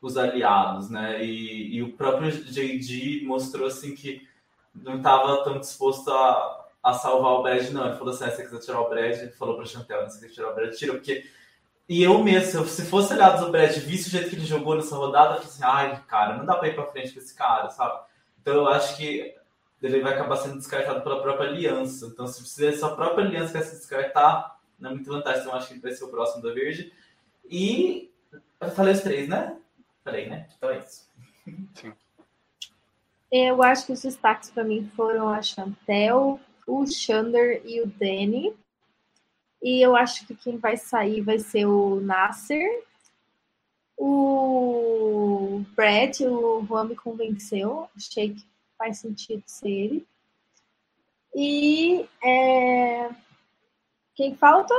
os 0.00 0.16
aliados, 0.16 0.90
né? 0.90 1.24
E, 1.24 1.76
e 1.76 1.82
o 1.82 1.92
próprio 1.94 2.30
JD 2.30 3.22
mostrou 3.24 3.66
assim 3.66 3.94
que 3.94 4.26
não 4.74 4.98
estava 4.98 5.42
tão 5.42 5.58
disposto 5.58 6.10
a, 6.10 6.63
a 6.84 6.92
salvar 6.92 7.32
o 7.32 7.42
Brad, 7.42 7.70
não. 7.70 7.86
Ele 7.86 7.96
falou 7.96 8.12
assim: 8.12 8.24
ah, 8.24 8.30
se 8.30 8.36
você 8.36 8.42
quiser 8.44 8.60
tirar 8.60 8.80
o 8.80 8.88
Brad, 8.90 9.18
ele 9.18 9.32
falou 9.32 9.56
pra 9.56 9.64
Chantel: 9.64 10.08
se 10.08 10.18
você 10.18 10.26
quiser 10.26 10.34
tirar 10.34 10.50
o 10.50 10.54
Brad, 10.54 10.74
tira, 10.74 10.92
porque. 10.92 11.24
E 11.88 12.02
eu 12.02 12.22
mesmo, 12.22 12.64
se 12.66 12.84
fosse 12.86 13.12
aliados 13.12 13.40
do 13.40 13.50
Brad, 13.50 13.74
visse 13.76 14.08
o 14.08 14.10
jeito 14.10 14.30
que 14.30 14.36
ele 14.36 14.46
jogou 14.46 14.74
nessa 14.74 14.96
rodada, 14.96 15.34
eu 15.34 15.42
falei 15.42 15.48
assim: 15.48 15.64
ai, 15.64 16.04
cara, 16.06 16.36
não 16.36 16.44
dá 16.44 16.54
pra 16.56 16.68
ir 16.68 16.74
pra 16.74 16.86
frente 16.86 17.12
com 17.12 17.18
esse 17.18 17.34
cara, 17.34 17.70
sabe? 17.70 18.04
Então 18.40 18.54
eu 18.54 18.68
acho 18.68 18.96
que 18.96 19.34
ele 19.82 20.00
vai 20.00 20.14
acabar 20.14 20.36
sendo 20.36 20.56
descartado 20.56 21.02
pela 21.02 21.20
própria 21.22 21.48
aliança. 21.48 22.06
Então, 22.06 22.26
se 22.26 22.40
precisa 22.40 22.78
sua 22.78 22.94
própria 22.94 23.24
aliança 23.24 23.52
quer 23.52 23.62
se 23.62 23.76
descartar, 23.76 24.58
não 24.78 24.90
é 24.90 24.94
muito 24.94 25.10
vantagem. 25.10 25.40
Então, 25.40 25.52
eu 25.52 25.58
acho 25.58 25.68
que 25.68 25.74
ele 25.74 25.80
vai 25.80 25.92
ser 25.92 26.04
o 26.04 26.08
próximo 26.08 26.42
da 26.42 26.52
Verde. 26.52 26.92
E 27.50 28.10
eu 28.60 28.70
falei 28.70 28.94
os 28.94 29.00
três, 29.00 29.28
né? 29.28 29.58
Falei, 30.02 30.28
né? 30.28 30.48
Então 30.56 30.70
é 30.70 30.78
isso. 30.78 31.10
Sim. 31.74 31.92
Eu 33.30 33.62
acho 33.62 33.86
que 33.86 33.92
os 33.92 34.02
destaques 34.02 34.50
para 34.50 34.64
mim 34.64 34.90
foram 34.96 35.28
a 35.28 35.42
Chantel, 35.42 36.40
o 36.66 36.86
Xander 36.86 37.62
e 37.64 37.80
o 37.80 37.86
Danny. 37.86 38.56
E 39.62 39.80
eu 39.80 39.96
acho 39.96 40.26
que 40.26 40.34
quem 40.34 40.58
vai 40.58 40.76
sair 40.76 41.20
vai 41.20 41.38
ser 41.38 41.66
o 41.66 42.00
Nasser. 42.00 42.84
O 43.96 45.64
Brad, 45.74 46.20
o 46.20 46.64
Juan 46.66 46.84
me 46.84 46.96
convenceu. 46.96 47.88
Achei 47.96 48.34
que 48.34 48.44
faz 48.76 48.98
sentido 48.98 49.42
ser 49.46 49.70
ele. 49.70 50.08
E 51.34 52.08
é... 52.22 53.10
quem 54.14 54.36
falta? 54.36 54.74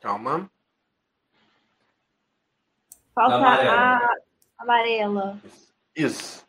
Calma. 0.00 0.50
Falta 3.14 3.36
amarela. 3.36 3.72
a 3.72 4.62
amarela. 4.62 5.40
Isso. 5.94 6.44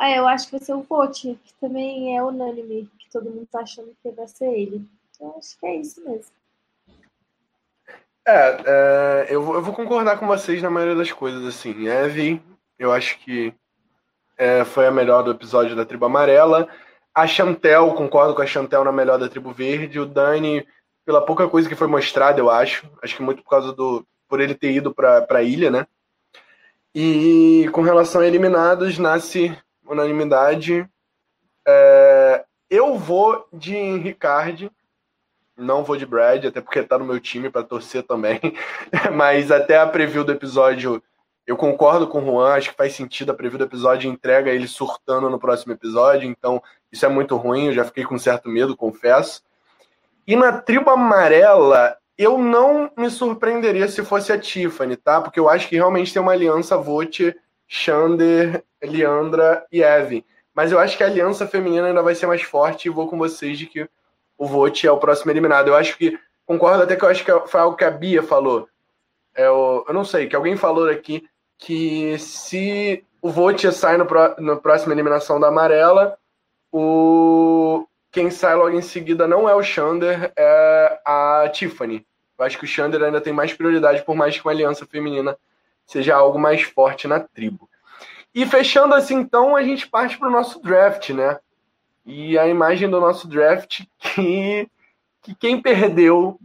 É, 0.00 0.18
eu 0.18 0.26
acho 0.26 0.46
que 0.46 0.52
vai 0.52 0.60
ser 0.60 0.74
o 0.74 0.82
Vote, 0.82 1.38
que 1.44 1.54
também 1.60 2.16
é 2.16 2.22
unânime, 2.22 2.90
que 2.98 3.10
todo 3.10 3.30
mundo 3.30 3.46
tá 3.50 3.60
achando 3.60 3.94
que 4.02 4.10
vai 4.10 4.26
ser 4.26 4.46
ele. 4.46 4.86
Então 5.10 5.34
acho 5.38 5.58
que 5.58 5.66
é 5.66 5.76
isso 5.76 6.02
mesmo. 6.04 6.32
É, 8.26 8.62
é 8.66 9.26
eu, 9.28 9.54
eu, 9.54 9.62
vou 9.62 9.74
concordar 9.74 10.18
com 10.18 10.26
vocês 10.26 10.62
na 10.62 10.70
maioria 10.70 10.96
das 10.96 11.12
coisas, 11.12 11.44
assim. 11.44 11.86
Eve, 11.86 12.42
eu 12.78 12.92
acho 12.92 13.18
que 13.20 13.54
é, 14.36 14.64
foi 14.64 14.86
a 14.86 14.90
melhor 14.90 15.22
do 15.22 15.30
episódio 15.30 15.76
da 15.76 15.84
Tribo 15.84 16.06
Amarela. 16.06 16.68
A 17.14 17.26
Chantel, 17.26 17.94
concordo 17.94 18.34
com 18.34 18.42
a 18.42 18.46
Chantel 18.46 18.82
na 18.82 18.90
melhor 18.90 19.18
da 19.18 19.28
Tribo 19.28 19.52
Verde. 19.52 20.00
O 20.00 20.06
Dani, 20.06 20.66
pela 21.06 21.24
pouca 21.24 21.48
coisa 21.48 21.68
que 21.68 21.76
foi 21.76 21.86
mostrada, 21.86 22.40
eu 22.40 22.50
acho. 22.50 22.90
Acho 23.02 23.16
que 23.16 23.22
muito 23.22 23.42
por 23.42 23.50
causa 23.50 23.72
do. 23.72 24.04
por 24.28 24.40
ele 24.40 24.54
ter 24.54 24.72
ido 24.72 24.92
para 24.92 25.24
a 25.30 25.42
ilha, 25.42 25.70
né? 25.70 25.86
E 26.92 27.68
com 27.72 27.82
relação 27.82 28.20
a 28.20 28.26
eliminados, 28.26 28.98
nasce 28.98 29.56
unanimidade. 29.86 30.88
É, 31.66 32.44
eu 32.70 32.96
vou 32.98 33.46
de 33.52 33.74
Ricardo, 33.98 34.70
não 35.56 35.84
vou 35.84 35.96
de 35.96 36.04
Brad, 36.04 36.44
até 36.46 36.60
porque 36.60 36.82
tá 36.82 36.98
no 36.98 37.04
meu 37.04 37.20
time 37.20 37.48
para 37.50 37.62
torcer 37.62 38.02
também. 38.02 38.40
Mas 39.14 39.50
até 39.50 39.78
a 39.78 39.86
preview 39.86 40.24
do 40.24 40.32
episódio, 40.32 41.02
eu 41.46 41.56
concordo 41.56 42.08
com 42.08 42.22
o 42.22 42.24
Juan, 42.24 42.54
acho 42.54 42.70
que 42.70 42.76
faz 42.76 42.94
sentido 42.94 43.30
a 43.30 43.34
preview 43.34 43.58
do 43.58 43.64
episódio 43.64 44.10
entrega 44.10 44.50
ele 44.50 44.66
surtando 44.66 45.30
no 45.30 45.38
próximo 45.38 45.72
episódio, 45.72 46.28
então 46.28 46.62
isso 46.90 47.04
é 47.04 47.08
muito 47.08 47.36
ruim, 47.36 47.66
eu 47.66 47.72
já 47.72 47.84
fiquei 47.84 48.04
com 48.04 48.18
certo 48.18 48.48
medo, 48.48 48.76
confesso. 48.76 49.42
E 50.26 50.34
na 50.34 50.52
tribo 50.58 50.90
amarela, 50.90 51.96
eu 52.16 52.38
não 52.38 52.90
me 52.96 53.10
surpreenderia 53.10 53.88
se 53.88 54.02
fosse 54.04 54.32
a 54.32 54.38
Tiffany, 54.38 54.96
tá? 54.96 55.20
Porque 55.20 55.38
eu 55.38 55.48
acho 55.48 55.68
que 55.68 55.76
realmente 55.76 56.12
tem 56.12 56.22
uma 56.22 56.32
aliança 56.32 56.76
Vote, 56.76 57.36
Xander, 57.66 58.62
Leandra 58.82 59.66
e 59.70 59.82
Eve. 59.82 60.24
Mas 60.54 60.70
eu 60.70 60.78
acho 60.78 60.96
que 60.96 61.02
a 61.02 61.06
aliança 61.06 61.46
feminina 61.46 61.88
ainda 61.88 62.02
vai 62.02 62.14
ser 62.14 62.26
mais 62.26 62.42
forte 62.42 62.86
e 62.86 62.90
vou 62.90 63.08
com 63.08 63.18
vocês 63.18 63.58
de 63.58 63.66
que 63.66 63.88
o 64.38 64.46
Vote 64.46 64.86
é 64.86 64.92
o 64.92 64.98
próximo 64.98 65.30
eliminado. 65.30 65.68
Eu 65.68 65.76
acho 65.76 65.96
que, 65.96 66.18
concordo 66.46 66.82
até 66.82 66.94
que 66.94 67.04
eu 67.04 67.08
acho 67.08 67.24
que 67.24 67.48
foi 67.48 67.60
algo 67.60 67.76
que 67.76 67.84
a 67.84 67.90
Bia 67.90 68.22
falou. 68.22 68.68
É 69.34 69.50
o, 69.50 69.84
eu 69.88 69.94
não 69.94 70.04
sei, 70.04 70.28
que 70.28 70.36
alguém 70.36 70.56
falou 70.56 70.88
aqui 70.88 71.28
que 71.58 72.16
se 72.18 73.04
o 73.20 73.30
Vote 73.30 73.72
sai 73.72 73.96
no, 73.96 74.06
no 74.38 74.60
próximo 74.60 74.92
eliminação 74.92 75.40
da 75.40 75.48
amarela, 75.48 76.16
o 76.70 77.86
quem 78.12 78.30
sai 78.30 78.54
logo 78.54 78.70
em 78.70 78.82
seguida 78.82 79.26
não 79.26 79.48
é 79.48 79.54
o 79.56 79.62
Xander, 79.62 80.32
é 80.36 81.00
a 81.04 81.48
Tiffany. 81.52 82.06
Eu 82.38 82.44
acho 82.44 82.58
que 82.58 82.64
o 82.64 82.68
Xander 82.68 83.02
ainda 83.02 83.20
tem 83.20 83.32
mais 83.32 83.52
prioridade, 83.52 84.04
por 84.04 84.14
mais 84.14 84.36
que 84.38 84.46
uma 84.46 84.52
aliança 84.52 84.86
feminina 84.86 85.36
seja 85.86 86.14
algo 86.14 86.38
mais 86.38 86.62
forte 86.62 87.06
na 87.06 87.20
tribo. 87.20 87.68
E 88.34 88.44
fechando 88.46 88.94
assim, 88.94 89.14
então, 89.14 89.54
a 89.54 89.62
gente 89.62 89.88
parte 89.88 90.18
para 90.18 90.28
o 90.28 90.32
nosso 90.32 90.60
draft, 90.60 91.10
né? 91.10 91.38
E 92.04 92.36
a 92.38 92.46
imagem 92.48 92.90
do 92.90 93.00
nosso 93.00 93.28
draft 93.28 93.82
que, 93.98 94.68
que 95.22 95.34
quem 95.34 95.62
perdeu 95.62 96.38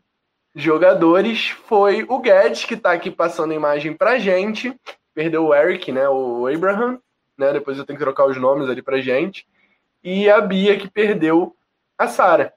jogadores 0.55 1.49
foi 1.49 2.05
o 2.07 2.19
Guedes, 2.19 2.65
que 2.65 2.75
está 2.75 2.91
aqui 2.91 3.09
passando 3.09 3.51
a 3.51 3.55
imagem 3.55 3.93
para 3.93 4.19
gente. 4.19 4.73
Perdeu 5.13 5.47
o 5.47 5.53
Eric, 5.53 5.91
né? 5.91 6.07
O 6.07 6.47
Abraham, 6.47 6.99
né? 7.37 7.51
Depois 7.53 7.77
eu 7.77 7.85
tenho 7.85 7.97
que 7.97 8.05
trocar 8.05 8.25
os 8.25 8.37
nomes 8.37 8.69
ali 8.69 8.81
para 8.81 9.01
gente. 9.01 9.47
E 10.03 10.29
a 10.29 10.39
Bia, 10.39 10.77
que 10.77 10.89
perdeu 10.89 11.55
a 11.97 12.07
Sara. 12.07 12.53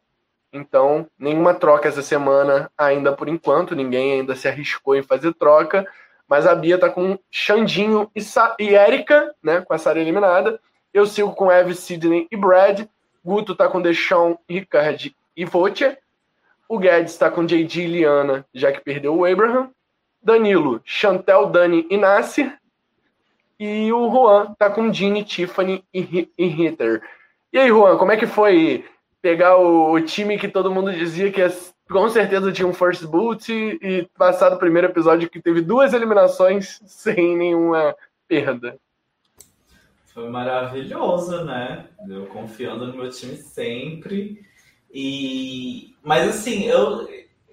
Então, 0.53 1.09
nenhuma 1.19 1.55
troca 1.55 1.89
essa 1.89 2.03
semana 2.03 2.71
ainda 2.77 3.13
por 3.13 3.29
enquanto, 3.29 3.75
ninguém 3.75 4.13
ainda 4.13 4.37
se 4.37 4.47
arriscou 4.47 4.95
em 4.95 5.03
fazer 5.03 5.33
troca, 5.35 5.87
mas 6.33 6.47
a 6.47 6.55
Bia 6.55 6.79
tá 6.79 6.89
com 6.89 7.19
Xandinho 7.31 8.11
e, 8.17 8.23
Sa 8.23 8.57
e 8.59 8.71
Erika, 8.71 9.35
né, 9.43 9.61
com 9.61 9.75
a 9.75 9.77
Sara 9.77 10.01
eliminada. 10.01 10.59
Eu 10.91 11.05
sigo 11.05 11.35
com 11.35 11.53
Eve, 11.53 11.75
Sidney 11.75 12.27
e 12.33 12.37
Brad. 12.39 12.87
Guto 13.23 13.55
tá 13.55 13.69
com 13.69 13.83
Deshaun, 13.83 14.39
Ricard 14.49 15.15
e 15.37 15.45
Votia. 15.45 15.99
O 16.67 16.79
Guedes 16.79 17.19
tá 17.19 17.31
com 17.31 17.45
JD 17.45 17.83
e 17.83 17.87
Liana, 17.87 18.47
já 18.55 18.73
que 18.73 18.81
perdeu 18.81 19.15
o 19.15 19.27
Abraham. 19.27 19.69
Danilo, 20.23 20.81
Chantel, 20.87 21.51
Dani 21.51 21.87
e 21.91 21.99
Nasser. 21.99 22.57
E 23.61 23.93
o 23.93 24.11
Juan 24.11 24.55
tá 24.59 24.71
com 24.71 24.89
Dini, 24.89 25.25
Tiffany 25.25 25.85
e, 25.93 26.31
e 26.39 26.47
Ritter. 26.47 27.03
E 27.53 27.59
aí, 27.59 27.69
Juan, 27.69 27.99
como 27.99 28.11
é 28.11 28.17
que 28.17 28.27
foi 28.27 28.87
pegar 29.21 29.59
o, 29.59 29.93
o 29.93 30.01
time 30.01 30.39
que 30.39 30.49
todo 30.49 30.73
mundo 30.73 30.95
dizia 30.95 31.31
que 31.31 31.43
com 31.93 32.09
certeza 32.09 32.51
tinha 32.51 32.66
um 32.66 32.73
first 32.73 33.05
boot 33.05 33.52
e, 33.52 33.78
e 33.81 34.09
passar 34.19 34.48
do 34.48 34.59
primeiro 34.59 34.89
episódio 34.89 35.31
que 35.31 35.40
teve 35.40 35.60
duas 35.60 35.93
eliminações 35.93 36.81
sem 36.86 37.36
nenhuma 37.36 37.94
perda? 38.27 38.77
Foi 40.12 40.28
maravilhoso, 40.28 41.44
né? 41.44 41.86
Eu 42.09 42.27
confiando 42.27 42.86
no 42.86 42.97
meu 42.97 43.10
time 43.10 43.36
sempre. 43.36 44.44
E 44.93 45.94
mas 46.02 46.28
assim, 46.28 46.64
eu 46.64 47.09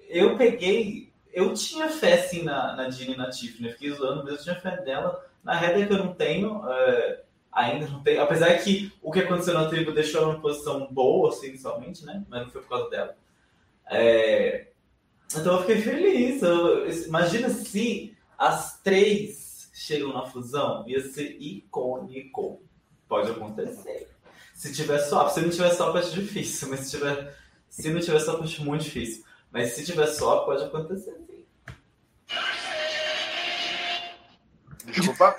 eu 0.08 0.36
peguei, 0.36 1.10
eu 1.32 1.54
tinha 1.54 1.88
fé 1.88 2.18
sim 2.18 2.42
na, 2.42 2.74
na 2.74 2.88
Dini 2.88 3.14
e 3.14 3.16
na 3.16 3.30
Tiffany, 3.30 3.72
fiquei 3.72 3.92
zoando, 3.92 4.24
mas 4.24 4.32
eu 4.32 4.42
tinha 4.42 4.56
fé 4.56 4.76
dela. 4.82 5.24
Na 5.42 5.54
Heather 5.54 5.86
que 5.86 5.94
eu 5.94 6.04
não 6.04 6.12
tenho, 6.12 6.62
é, 6.68 7.22
ainda 7.52 7.86
não 7.88 8.02
tenho. 8.02 8.20
Apesar 8.20 8.52
que 8.58 8.92
o 9.00 9.10
que 9.10 9.20
aconteceu 9.20 9.54
na 9.54 9.68
tribo 9.68 9.92
deixou 9.92 10.20
ela 10.20 10.32
numa 10.32 10.42
posição 10.42 10.86
boa, 10.90 11.30
assim, 11.30 11.52
né? 12.04 12.24
Mas 12.28 12.42
não 12.42 12.50
foi 12.50 12.60
por 12.60 12.68
causa 12.68 12.90
dela. 12.90 13.16
É... 13.90 14.68
Então 15.36 15.56
eu 15.56 15.60
fiquei 15.60 15.82
feliz. 15.82 16.42
Eu... 16.42 16.88
Imagina 17.06 17.48
se 17.50 18.16
as 18.38 18.80
três 18.80 19.70
chegam 19.74 20.12
na 20.12 20.26
fusão, 20.26 20.84
ia 20.88 21.00
ser 21.00 21.36
icônico. 21.40 22.62
Pode 23.08 23.30
acontecer. 23.30 24.08
Se 24.54 24.72
tiver 24.72 24.98
swap, 24.98 25.30
se 25.30 25.40
não 25.40 25.50
tiver 25.50 25.70
swap, 25.70 25.96
acho 25.96 26.12
difícil, 26.12 26.68
mas 26.68 26.80
se 26.80 26.90
tiver. 26.90 27.36
Se 27.68 27.90
não 27.90 28.00
tiver 28.00 28.20
swap, 28.20 28.42
acho 28.42 28.64
muito 28.64 28.84
difícil. 28.84 29.24
Mas 29.50 29.72
se 29.72 29.84
tiver 29.84 30.06
swap, 30.06 30.44
pode 30.44 30.64
acontecer 30.64 31.16
sim. 31.26 31.44
Desculpa. 34.86 35.34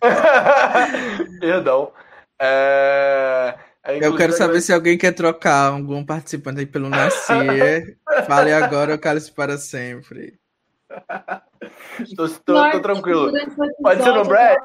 Perdão. 1.40 1.92
É... 2.38 3.58
É, 3.90 4.06
eu 4.06 4.16
quero 4.16 4.32
saber 4.32 4.60
se 4.60 4.72
alguém 4.72 4.96
quer 4.96 5.12
trocar 5.12 5.72
algum 5.72 6.04
participante 6.04 6.60
aí 6.60 6.66
pelo 6.66 6.88
Nascer. 6.88 7.98
Fale 8.26 8.52
agora 8.52 8.92
ou 8.92 8.98
cale-se 8.98 9.32
para 9.32 9.58
sempre. 9.58 10.38
tô, 12.16 12.28
tô, 12.28 12.70
tô 12.70 12.80
tranquilo. 12.80 13.32
Pode 13.82 14.02
ser 14.02 14.12
no 14.12 14.24
Brad? 14.24 14.58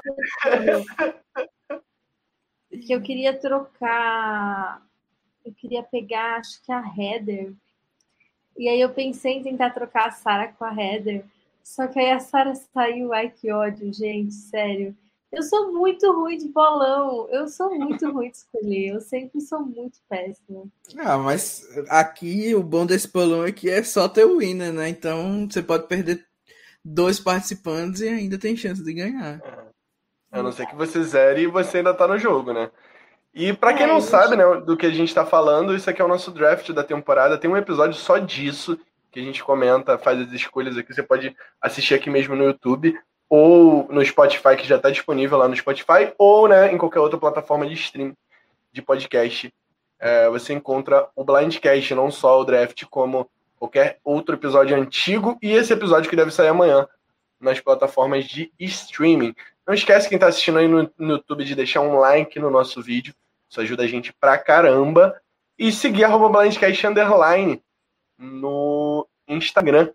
Que 2.86 2.92
eu 2.92 3.00
queria 3.00 3.32
trocar. 3.38 4.82
Eu 5.44 5.52
queria 5.54 5.82
pegar, 5.82 6.36
acho 6.36 6.62
que 6.62 6.72
a 6.72 6.82
Heather. 6.82 7.52
E 8.58 8.68
aí 8.68 8.80
eu 8.80 8.90
pensei 8.90 9.34
em 9.34 9.42
tentar 9.42 9.70
trocar 9.70 10.08
a 10.08 10.10
Sarah 10.10 10.48
com 10.48 10.64
a 10.64 10.74
Heather. 10.74 11.24
Só 11.62 11.86
que 11.86 11.98
aí 11.98 12.10
a 12.10 12.20
Sarah 12.20 12.54
saiu. 12.54 13.12
Ai, 13.12 13.30
que 13.30 13.50
ódio, 13.52 13.92
gente, 13.92 14.34
sério. 14.34 14.96
Eu 15.32 15.42
sou 15.42 15.72
muito 15.72 16.10
ruim 16.12 16.38
de 16.38 16.48
bolão. 16.48 17.28
Eu 17.30 17.48
sou 17.48 17.74
muito 17.74 18.10
ruim 18.10 18.30
de 18.30 18.36
escolher. 18.38 18.94
Eu 18.94 19.00
sempre 19.00 19.40
sou 19.40 19.60
muito 19.60 19.98
péssima. 20.08 20.64
Ah, 20.98 21.18
mas 21.18 21.66
aqui 21.88 22.54
o 22.54 22.62
bom 22.62 22.86
desse 22.86 23.10
bolão 23.12 23.44
é 23.44 23.52
que 23.52 23.68
é 23.68 23.82
só 23.82 24.08
ter 24.08 24.24
o 24.24 24.38
winner, 24.38 24.72
né? 24.72 24.88
Então 24.88 25.48
você 25.50 25.62
pode 25.62 25.86
perder 25.86 26.24
dois 26.84 27.18
participantes 27.18 28.00
e 28.00 28.08
ainda 28.08 28.38
tem 28.38 28.56
chance 28.56 28.82
de 28.82 28.92
ganhar. 28.92 29.40
A 30.30 30.42
não 30.42 30.52
ser 30.52 30.66
que 30.66 30.76
você 30.76 31.02
zere 31.02 31.42
e 31.42 31.46
você 31.46 31.78
ainda 31.78 31.92
tá 31.92 32.06
no 32.06 32.18
jogo, 32.18 32.52
né? 32.52 32.70
E 33.34 33.52
para 33.52 33.74
quem 33.74 33.84
é, 33.84 33.86
não 33.86 34.00
sabe, 34.00 34.36
né, 34.36 34.44
do 34.60 34.76
que 34.76 34.86
a 34.86 34.90
gente 34.90 35.14
tá 35.14 35.26
falando, 35.26 35.74
isso 35.74 35.90
aqui 35.90 36.00
é 36.00 36.04
o 36.04 36.08
nosso 36.08 36.30
draft 36.30 36.70
da 36.72 36.82
temporada. 36.82 37.36
Tem 37.36 37.50
um 37.50 37.56
episódio 37.56 37.94
só 37.94 38.16
disso 38.16 38.78
que 39.10 39.20
a 39.20 39.22
gente 39.22 39.44
comenta, 39.44 39.98
faz 39.98 40.20
as 40.20 40.32
escolhas 40.32 40.78
aqui. 40.78 40.94
Você 40.94 41.02
pode 41.02 41.36
assistir 41.60 41.94
aqui 41.94 42.08
mesmo 42.08 42.34
no 42.34 42.44
YouTube 42.44 42.98
ou 43.28 43.88
no 43.90 44.04
Spotify, 44.04 44.56
que 44.56 44.66
já 44.66 44.76
está 44.76 44.90
disponível 44.90 45.38
lá 45.38 45.48
no 45.48 45.56
Spotify, 45.56 46.12
ou 46.16 46.48
né, 46.48 46.72
em 46.72 46.78
qualquer 46.78 47.00
outra 47.00 47.18
plataforma 47.18 47.66
de 47.66 47.74
stream 47.74 48.14
de 48.72 48.82
podcast. 48.82 49.52
É, 49.98 50.28
você 50.28 50.52
encontra 50.52 51.08
o 51.16 51.24
Blindcast, 51.24 51.94
não 51.94 52.10
só 52.10 52.40
o 52.40 52.44
draft, 52.44 52.84
como 52.90 53.28
qualquer 53.56 53.98
outro 54.04 54.34
episódio 54.34 54.76
antigo 54.76 55.38
e 55.42 55.52
esse 55.52 55.72
episódio 55.72 56.10
que 56.10 56.16
deve 56.16 56.30
sair 56.30 56.48
amanhã 56.48 56.86
nas 57.40 57.60
plataformas 57.60 58.26
de 58.26 58.52
streaming. 58.58 59.34
Não 59.66 59.74
esquece 59.74 60.08
quem 60.08 60.16
está 60.16 60.28
assistindo 60.28 60.58
aí 60.58 60.68
no, 60.68 60.90
no, 60.98 61.14
YouTube 61.14 61.44
de 61.44 61.54
deixar 61.54 61.80
um 61.80 61.98
like 61.98 62.38
no 62.38 62.50
nosso 62.50 62.82
vídeo. 62.82 63.14
Isso 63.48 63.60
ajuda 63.60 63.82
a 63.82 63.86
gente 63.86 64.12
pra 64.12 64.38
caramba. 64.38 65.20
E 65.58 65.72
seguir 65.72 66.04
arroba 66.04 66.28
Blindcast 66.28 66.86
Underline 66.86 67.62
no 68.18 69.06
Instagram. 69.26 69.90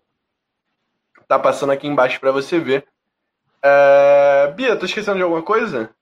Tá 1.26 1.38
passando 1.38 1.72
aqui 1.72 1.86
embaixo 1.86 2.20
para 2.20 2.32
você 2.32 2.58
ver. 2.58 2.86
Uh, 3.64 4.52
Bia, 4.54 4.76
tô 4.76 4.86
esquecendo 4.86 5.18
de 5.18 5.22
alguma 5.22 5.42
coisa? 5.42 5.94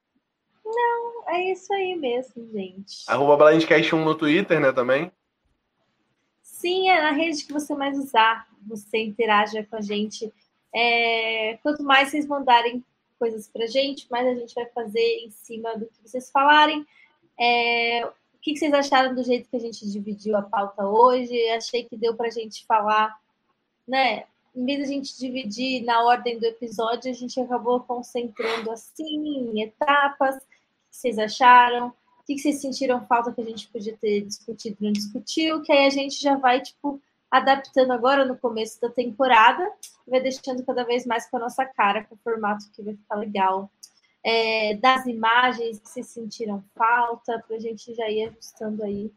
Não, 0.64 1.28
é 1.28 1.52
isso 1.52 1.72
aí 1.72 1.94
mesmo, 1.94 2.50
gente. 2.52 3.04
Arroba 3.06 3.36
Blindcast 3.36 3.94
1 3.94 4.04
no 4.04 4.14
Twitter, 4.14 4.58
né, 4.58 4.72
também? 4.72 5.12
Sim, 6.42 6.88
é 6.88 7.00
na 7.02 7.12
rede 7.12 7.44
que 7.44 7.52
você 7.52 7.74
mais 7.74 7.98
usar. 7.98 8.46
Você 8.66 8.98
interaja 8.98 9.64
com 9.64 9.76
a 9.76 9.80
gente. 9.80 10.32
É, 10.74 11.58
quanto 11.62 11.82
mais 11.82 12.08
vocês 12.10 12.26
mandarem 12.26 12.84
coisas 13.18 13.48
pra 13.48 13.66
gente, 13.66 14.06
mais 14.10 14.26
a 14.26 14.34
gente 14.34 14.54
vai 14.54 14.66
fazer 14.66 15.24
em 15.24 15.30
cima 15.30 15.76
do 15.76 15.86
que 15.86 16.00
vocês 16.02 16.30
falarem. 16.30 16.86
É, 17.38 18.06
o 18.06 18.38
que 18.40 18.56
vocês 18.56 18.72
acharam 18.72 19.14
do 19.14 19.22
jeito 19.22 19.48
que 19.50 19.56
a 19.56 19.60
gente 19.60 19.90
dividiu 19.90 20.36
a 20.36 20.42
pauta 20.42 20.86
hoje? 20.86 21.34
Achei 21.50 21.84
que 21.84 21.96
deu 21.96 22.14
pra 22.14 22.30
gente 22.30 22.64
falar, 22.66 23.18
né? 23.86 24.24
Em 24.60 24.66
vez 24.66 24.78
de 24.78 24.84
a 24.84 24.88
gente 24.88 25.18
dividir 25.18 25.82
na 25.84 26.02
ordem 26.02 26.38
do 26.38 26.44
episódio, 26.44 27.10
a 27.10 27.14
gente 27.14 27.40
acabou 27.40 27.80
concentrando 27.80 28.70
assim 28.70 29.48
em 29.54 29.62
etapas. 29.62 30.36
O 30.36 30.38
que 30.40 30.46
vocês 30.90 31.18
acharam? 31.18 31.88
O 31.88 32.24
que 32.26 32.38
vocês 32.38 32.60
sentiram 32.60 33.06
falta 33.06 33.32
que 33.32 33.40
a 33.40 33.44
gente 33.44 33.68
podia 33.68 33.96
ter 33.96 34.20
discutido 34.20 34.76
não 34.80 34.92
discutiu? 34.92 35.62
Que 35.62 35.72
aí 35.72 35.86
a 35.86 35.90
gente 35.90 36.20
já 36.20 36.36
vai, 36.36 36.60
tipo, 36.60 37.00
adaptando 37.30 37.90
agora 37.92 38.26
no 38.26 38.36
começo 38.36 38.78
da 38.82 38.90
temporada, 38.90 39.66
vai 40.06 40.20
deixando 40.20 40.62
cada 40.62 40.84
vez 40.84 41.06
mais 41.06 41.26
com 41.30 41.38
a 41.38 41.40
nossa 41.40 41.64
cara, 41.64 42.04
com 42.04 42.14
o 42.14 42.18
formato 42.18 42.70
que 42.70 42.82
vai 42.82 42.94
ficar 42.94 43.14
legal. 43.14 43.70
É, 44.22 44.74
das 44.74 45.06
imagens 45.06 45.78
que 45.78 45.88
vocês 45.88 46.06
sentiram 46.08 46.62
falta, 46.76 47.42
para 47.46 47.56
a 47.56 47.60
gente 47.60 47.94
já 47.94 48.10
ir 48.10 48.28
ajustando 48.28 48.84
aí. 48.84 49.10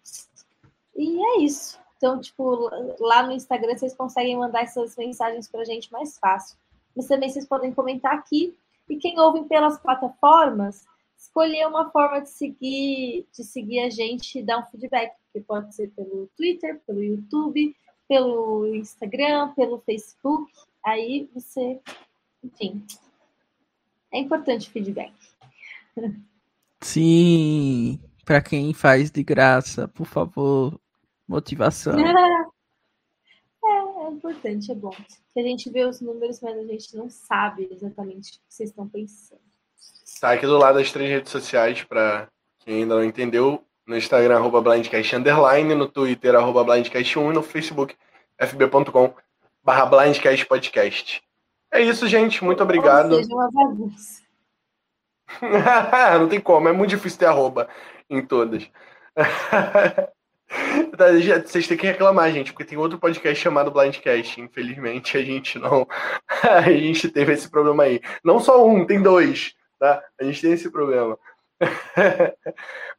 E 0.95 1.21
é 1.21 1.41
isso. 1.41 1.82
Então, 2.03 2.19
tipo, 2.19 2.69
lá 2.99 3.25
no 3.25 3.31
Instagram 3.31 3.77
vocês 3.77 3.95
conseguem 3.95 4.35
mandar 4.35 4.63
essas 4.63 4.97
mensagens 4.97 5.47
para 5.47 5.61
a 5.61 5.65
gente 5.65 5.89
mais 5.89 6.19
fácil. 6.19 6.57
Mas 6.93 7.07
também 7.07 7.29
vocês 7.29 7.47
podem 7.47 7.73
comentar 7.73 8.13
aqui. 8.13 8.53
E 8.89 8.97
quem 8.97 9.17
ouve 9.17 9.45
pelas 9.45 9.79
plataformas, 9.79 10.83
escolher 11.17 11.65
uma 11.65 11.89
forma 11.91 12.19
de 12.19 12.29
seguir, 12.29 13.25
de 13.33 13.45
seguir 13.45 13.79
a 13.79 13.89
gente 13.89 14.37
e 14.37 14.43
dar 14.43 14.59
um 14.59 14.65
feedback, 14.65 15.13
que 15.31 15.39
pode 15.39 15.73
ser 15.73 15.91
pelo 15.91 16.29
Twitter, 16.35 16.81
pelo 16.85 17.01
YouTube, 17.01 17.73
pelo 18.05 18.75
Instagram, 18.75 19.53
pelo 19.53 19.79
Facebook. 19.79 20.51
Aí 20.85 21.29
você, 21.33 21.79
enfim, 22.43 22.85
é 24.11 24.19
importante 24.19 24.69
feedback. 24.69 25.13
Sim, 26.81 27.97
para 28.25 28.41
quem 28.41 28.73
faz 28.73 29.09
de 29.09 29.23
graça, 29.23 29.87
por 29.87 30.05
favor, 30.05 30.77
motivação. 31.33 31.97
É, 31.99 33.67
é 33.67 34.09
importante, 34.09 34.71
é 34.71 34.75
bom. 34.75 34.95
Que 35.33 35.39
a 35.39 35.43
gente 35.43 35.69
vê 35.69 35.83
os 35.83 35.99
números, 35.99 36.39
mas 36.41 36.57
a 36.57 36.63
gente 36.63 36.95
não 36.95 37.09
sabe 37.09 37.67
exatamente 37.71 38.31
o 38.31 38.33
que 38.33 38.39
vocês 38.47 38.69
estão 38.69 38.87
pensando. 38.87 39.41
Tá 40.21 40.31
aqui 40.31 40.45
do 40.45 40.57
lado 40.57 40.77
das 40.77 40.91
três 40.91 41.09
redes 41.09 41.31
sociais, 41.31 41.83
para 41.83 42.29
quem 42.59 42.83
ainda 42.83 42.95
não 42.95 43.03
entendeu, 43.03 43.63
no 43.85 43.97
Instagram, 43.97 44.37
arroba 44.37 44.61
blindcast 44.61 45.15
underline, 45.15 45.75
no 45.75 45.87
Twitter, 45.87 46.35
arroba 46.35 46.63
blindcast1 46.63 47.31
e 47.31 47.33
no 47.33 47.43
Facebook, 47.43 47.95
fb.com 48.39 49.13
barra 49.63 49.85
blindcast 49.85 50.45
podcast. 50.45 51.23
É 51.71 51.81
isso, 51.81 52.07
gente. 52.07 52.43
Muito 52.43 52.61
obrigado. 52.61 53.13
Ou 53.13 53.23
seja, 53.23 53.33
uma 53.33 53.51
bagunça. 53.51 54.21
não 56.19 56.29
tem 56.29 56.39
como, 56.39 56.67
é 56.69 56.71
muito 56.71 56.91
difícil 56.91 57.19
ter 57.19 57.25
arroba 57.25 57.67
em 58.09 58.23
todas. 58.25 58.69
Vocês 61.45 61.67
têm 61.67 61.77
que 61.77 61.87
reclamar, 61.87 62.31
gente, 62.31 62.53
porque 62.53 62.65
tem 62.65 62.77
outro 62.77 62.99
podcast 62.99 63.41
chamado 63.41 63.71
Blindcast. 63.71 64.39
Infelizmente, 64.39 65.17
a 65.17 65.23
gente 65.23 65.57
não. 65.57 65.87
A 66.43 66.61
gente 66.61 67.09
teve 67.09 67.33
esse 67.33 67.49
problema 67.49 67.83
aí. 67.83 68.01
Não 68.23 68.39
só 68.39 68.65
um, 68.65 68.85
tem 68.85 69.01
dois, 69.01 69.55
tá? 69.79 70.03
A 70.19 70.23
gente 70.23 70.41
tem 70.41 70.51
esse 70.51 70.69
problema. 70.69 71.17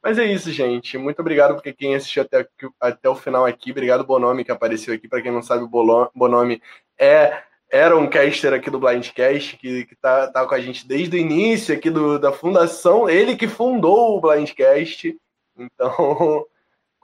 Mas 0.03 0.19
é 0.19 0.25
isso, 0.25 0.51
gente. 0.51 0.99
Muito 0.99 1.21
obrigado 1.21 1.55
porque 1.55 1.73
quem 1.73 1.95
assistiu 1.95 2.23
até, 2.23 2.47
até 2.81 3.09
o 3.09 3.15
final 3.15 3.47
aqui. 3.47 3.71
Obrigado, 3.71 4.05
Bonome, 4.05 4.45
que 4.45 4.51
apareceu 4.51 4.95
aqui. 4.95 5.09
Para 5.09 5.23
quem 5.23 5.33
não 5.33 5.43
sabe, 5.43 5.65
o 5.65 6.11
Bonome 6.15 6.61
é, 6.99 7.43
era 7.71 7.97
um 7.97 8.09
caster 8.09 8.53
aqui 8.53 8.71
do 8.71 8.79
Blindcast, 8.79 9.57
que, 9.57 9.85
que 9.85 9.97
tá, 9.97 10.29
tá 10.29 10.47
com 10.47 10.55
a 10.55 10.61
gente 10.61 10.87
desde 10.87 11.17
o 11.17 11.21
início 11.21 11.75
aqui 11.75 11.91
do, 11.91 12.19
da 12.19 12.33
fundação. 12.33 13.09
Ele 13.09 13.37
que 13.37 13.49
fundou 13.49 14.17
o 14.17 14.21
Blindcast. 14.21 15.17
Então, 15.57 16.45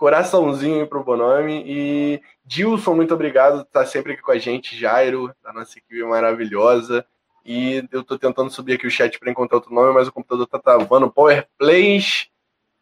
coraçãozinho 0.01 0.86
pro 0.86 1.05
Bonome. 1.05 1.62
E 1.66 2.22
Dilson, 2.43 2.94
muito 2.94 3.12
obrigado. 3.12 3.66
Tá 3.66 3.85
sempre 3.85 4.14
aqui 4.14 4.22
com 4.22 4.32
a 4.32 4.39
gente. 4.39 4.74
Jairo, 4.74 5.31
da 5.44 5.52
nossa 5.52 5.78
equipe 5.78 6.02
maravilhosa. 6.02 7.05
E 7.44 7.86
eu 7.93 8.02
tô 8.02 8.18
tentando 8.18 8.51
subir 8.51 8.74
aqui 8.74 8.86
o 8.86 8.90
chat 8.90 9.18
para 9.20 9.31
encontrar 9.31 9.59
outro 9.59 9.74
nome, 9.74 9.93
mas 9.93 10.09
o 10.09 10.12
computador 10.12 10.47
tá 10.47 10.59
travando. 10.59 11.12
Power 11.12 11.47
Plays. 11.59 12.28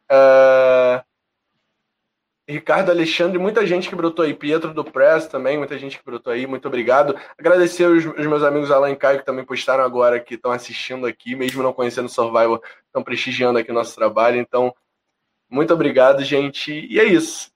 Uh... 0.09 1.03
Ricardo 2.49 2.91
Alexandre, 2.91 3.37
muita 3.37 3.67
gente 3.67 3.89
que 3.89 3.97
brotou 3.97 4.25
aí. 4.25 4.33
Pietro 4.33 4.73
do 4.73 4.85
Press 4.85 5.27
também, 5.27 5.59
muita 5.59 5.77
gente 5.77 5.99
que 5.99 6.05
brotou 6.05 6.33
aí. 6.33 6.47
Muito 6.47 6.69
obrigado. 6.69 7.19
Agradecer 7.37 7.85
os, 7.87 8.07
os 8.07 8.27
meus 8.27 8.45
amigos 8.45 8.71
Alan 8.71 8.91
e 8.91 8.97
Caio 8.97 9.19
que 9.19 9.27
também 9.27 9.45
postaram 9.45 9.83
agora, 9.83 10.21
que 10.21 10.35
estão 10.35 10.53
assistindo 10.53 11.05
aqui, 11.05 11.35
mesmo 11.35 11.65
não 11.65 11.73
conhecendo 11.73 12.09
Survival, 12.09 12.63
estão 12.87 13.03
prestigiando 13.03 13.59
aqui 13.59 13.71
o 13.73 13.75
nosso 13.75 13.95
trabalho. 13.97 14.39
Então, 14.39 14.73
muito 15.51 15.73
obrigado, 15.73 16.23
gente. 16.25 16.73
E 16.73 16.99
é 16.99 17.05
isso. 17.05 17.51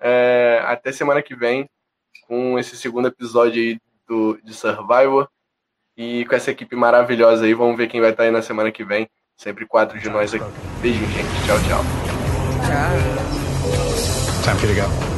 É... 0.00 0.62
até 0.64 0.92
semana 0.92 1.22
que 1.22 1.34
vem 1.34 1.68
com 2.26 2.58
esse 2.58 2.76
segundo 2.76 3.08
episódio 3.08 3.60
aí 3.60 3.80
do, 4.06 4.38
de 4.42 4.54
Survivor. 4.54 5.28
E 5.96 6.24
com 6.26 6.36
essa 6.36 6.52
equipe 6.52 6.76
maravilhosa 6.76 7.44
aí, 7.44 7.54
vamos 7.54 7.76
ver 7.76 7.88
quem 7.88 8.00
vai 8.00 8.10
estar 8.10 8.22
aí 8.22 8.30
na 8.30 8.42
semana 8.42 8.70
que 8.70 8.84
vem. 8.84 9.08
Sempre 9.36 9.66
quatro 9.66 9.98
de 9.98 10.08
nós 10.08 10.32
aqui. 10.34 10.44
Beijinho, 10.80 11.08
gente. 11.10 11.46
Tchau, 11.46 11.58
tchau. 11.66 11.84
Tchau. 12.66 13.38
Time 14.44 14.58
for 14.58 14.68
you 14.68 14.74
to 14.74 14.80
go. 14.80 15.17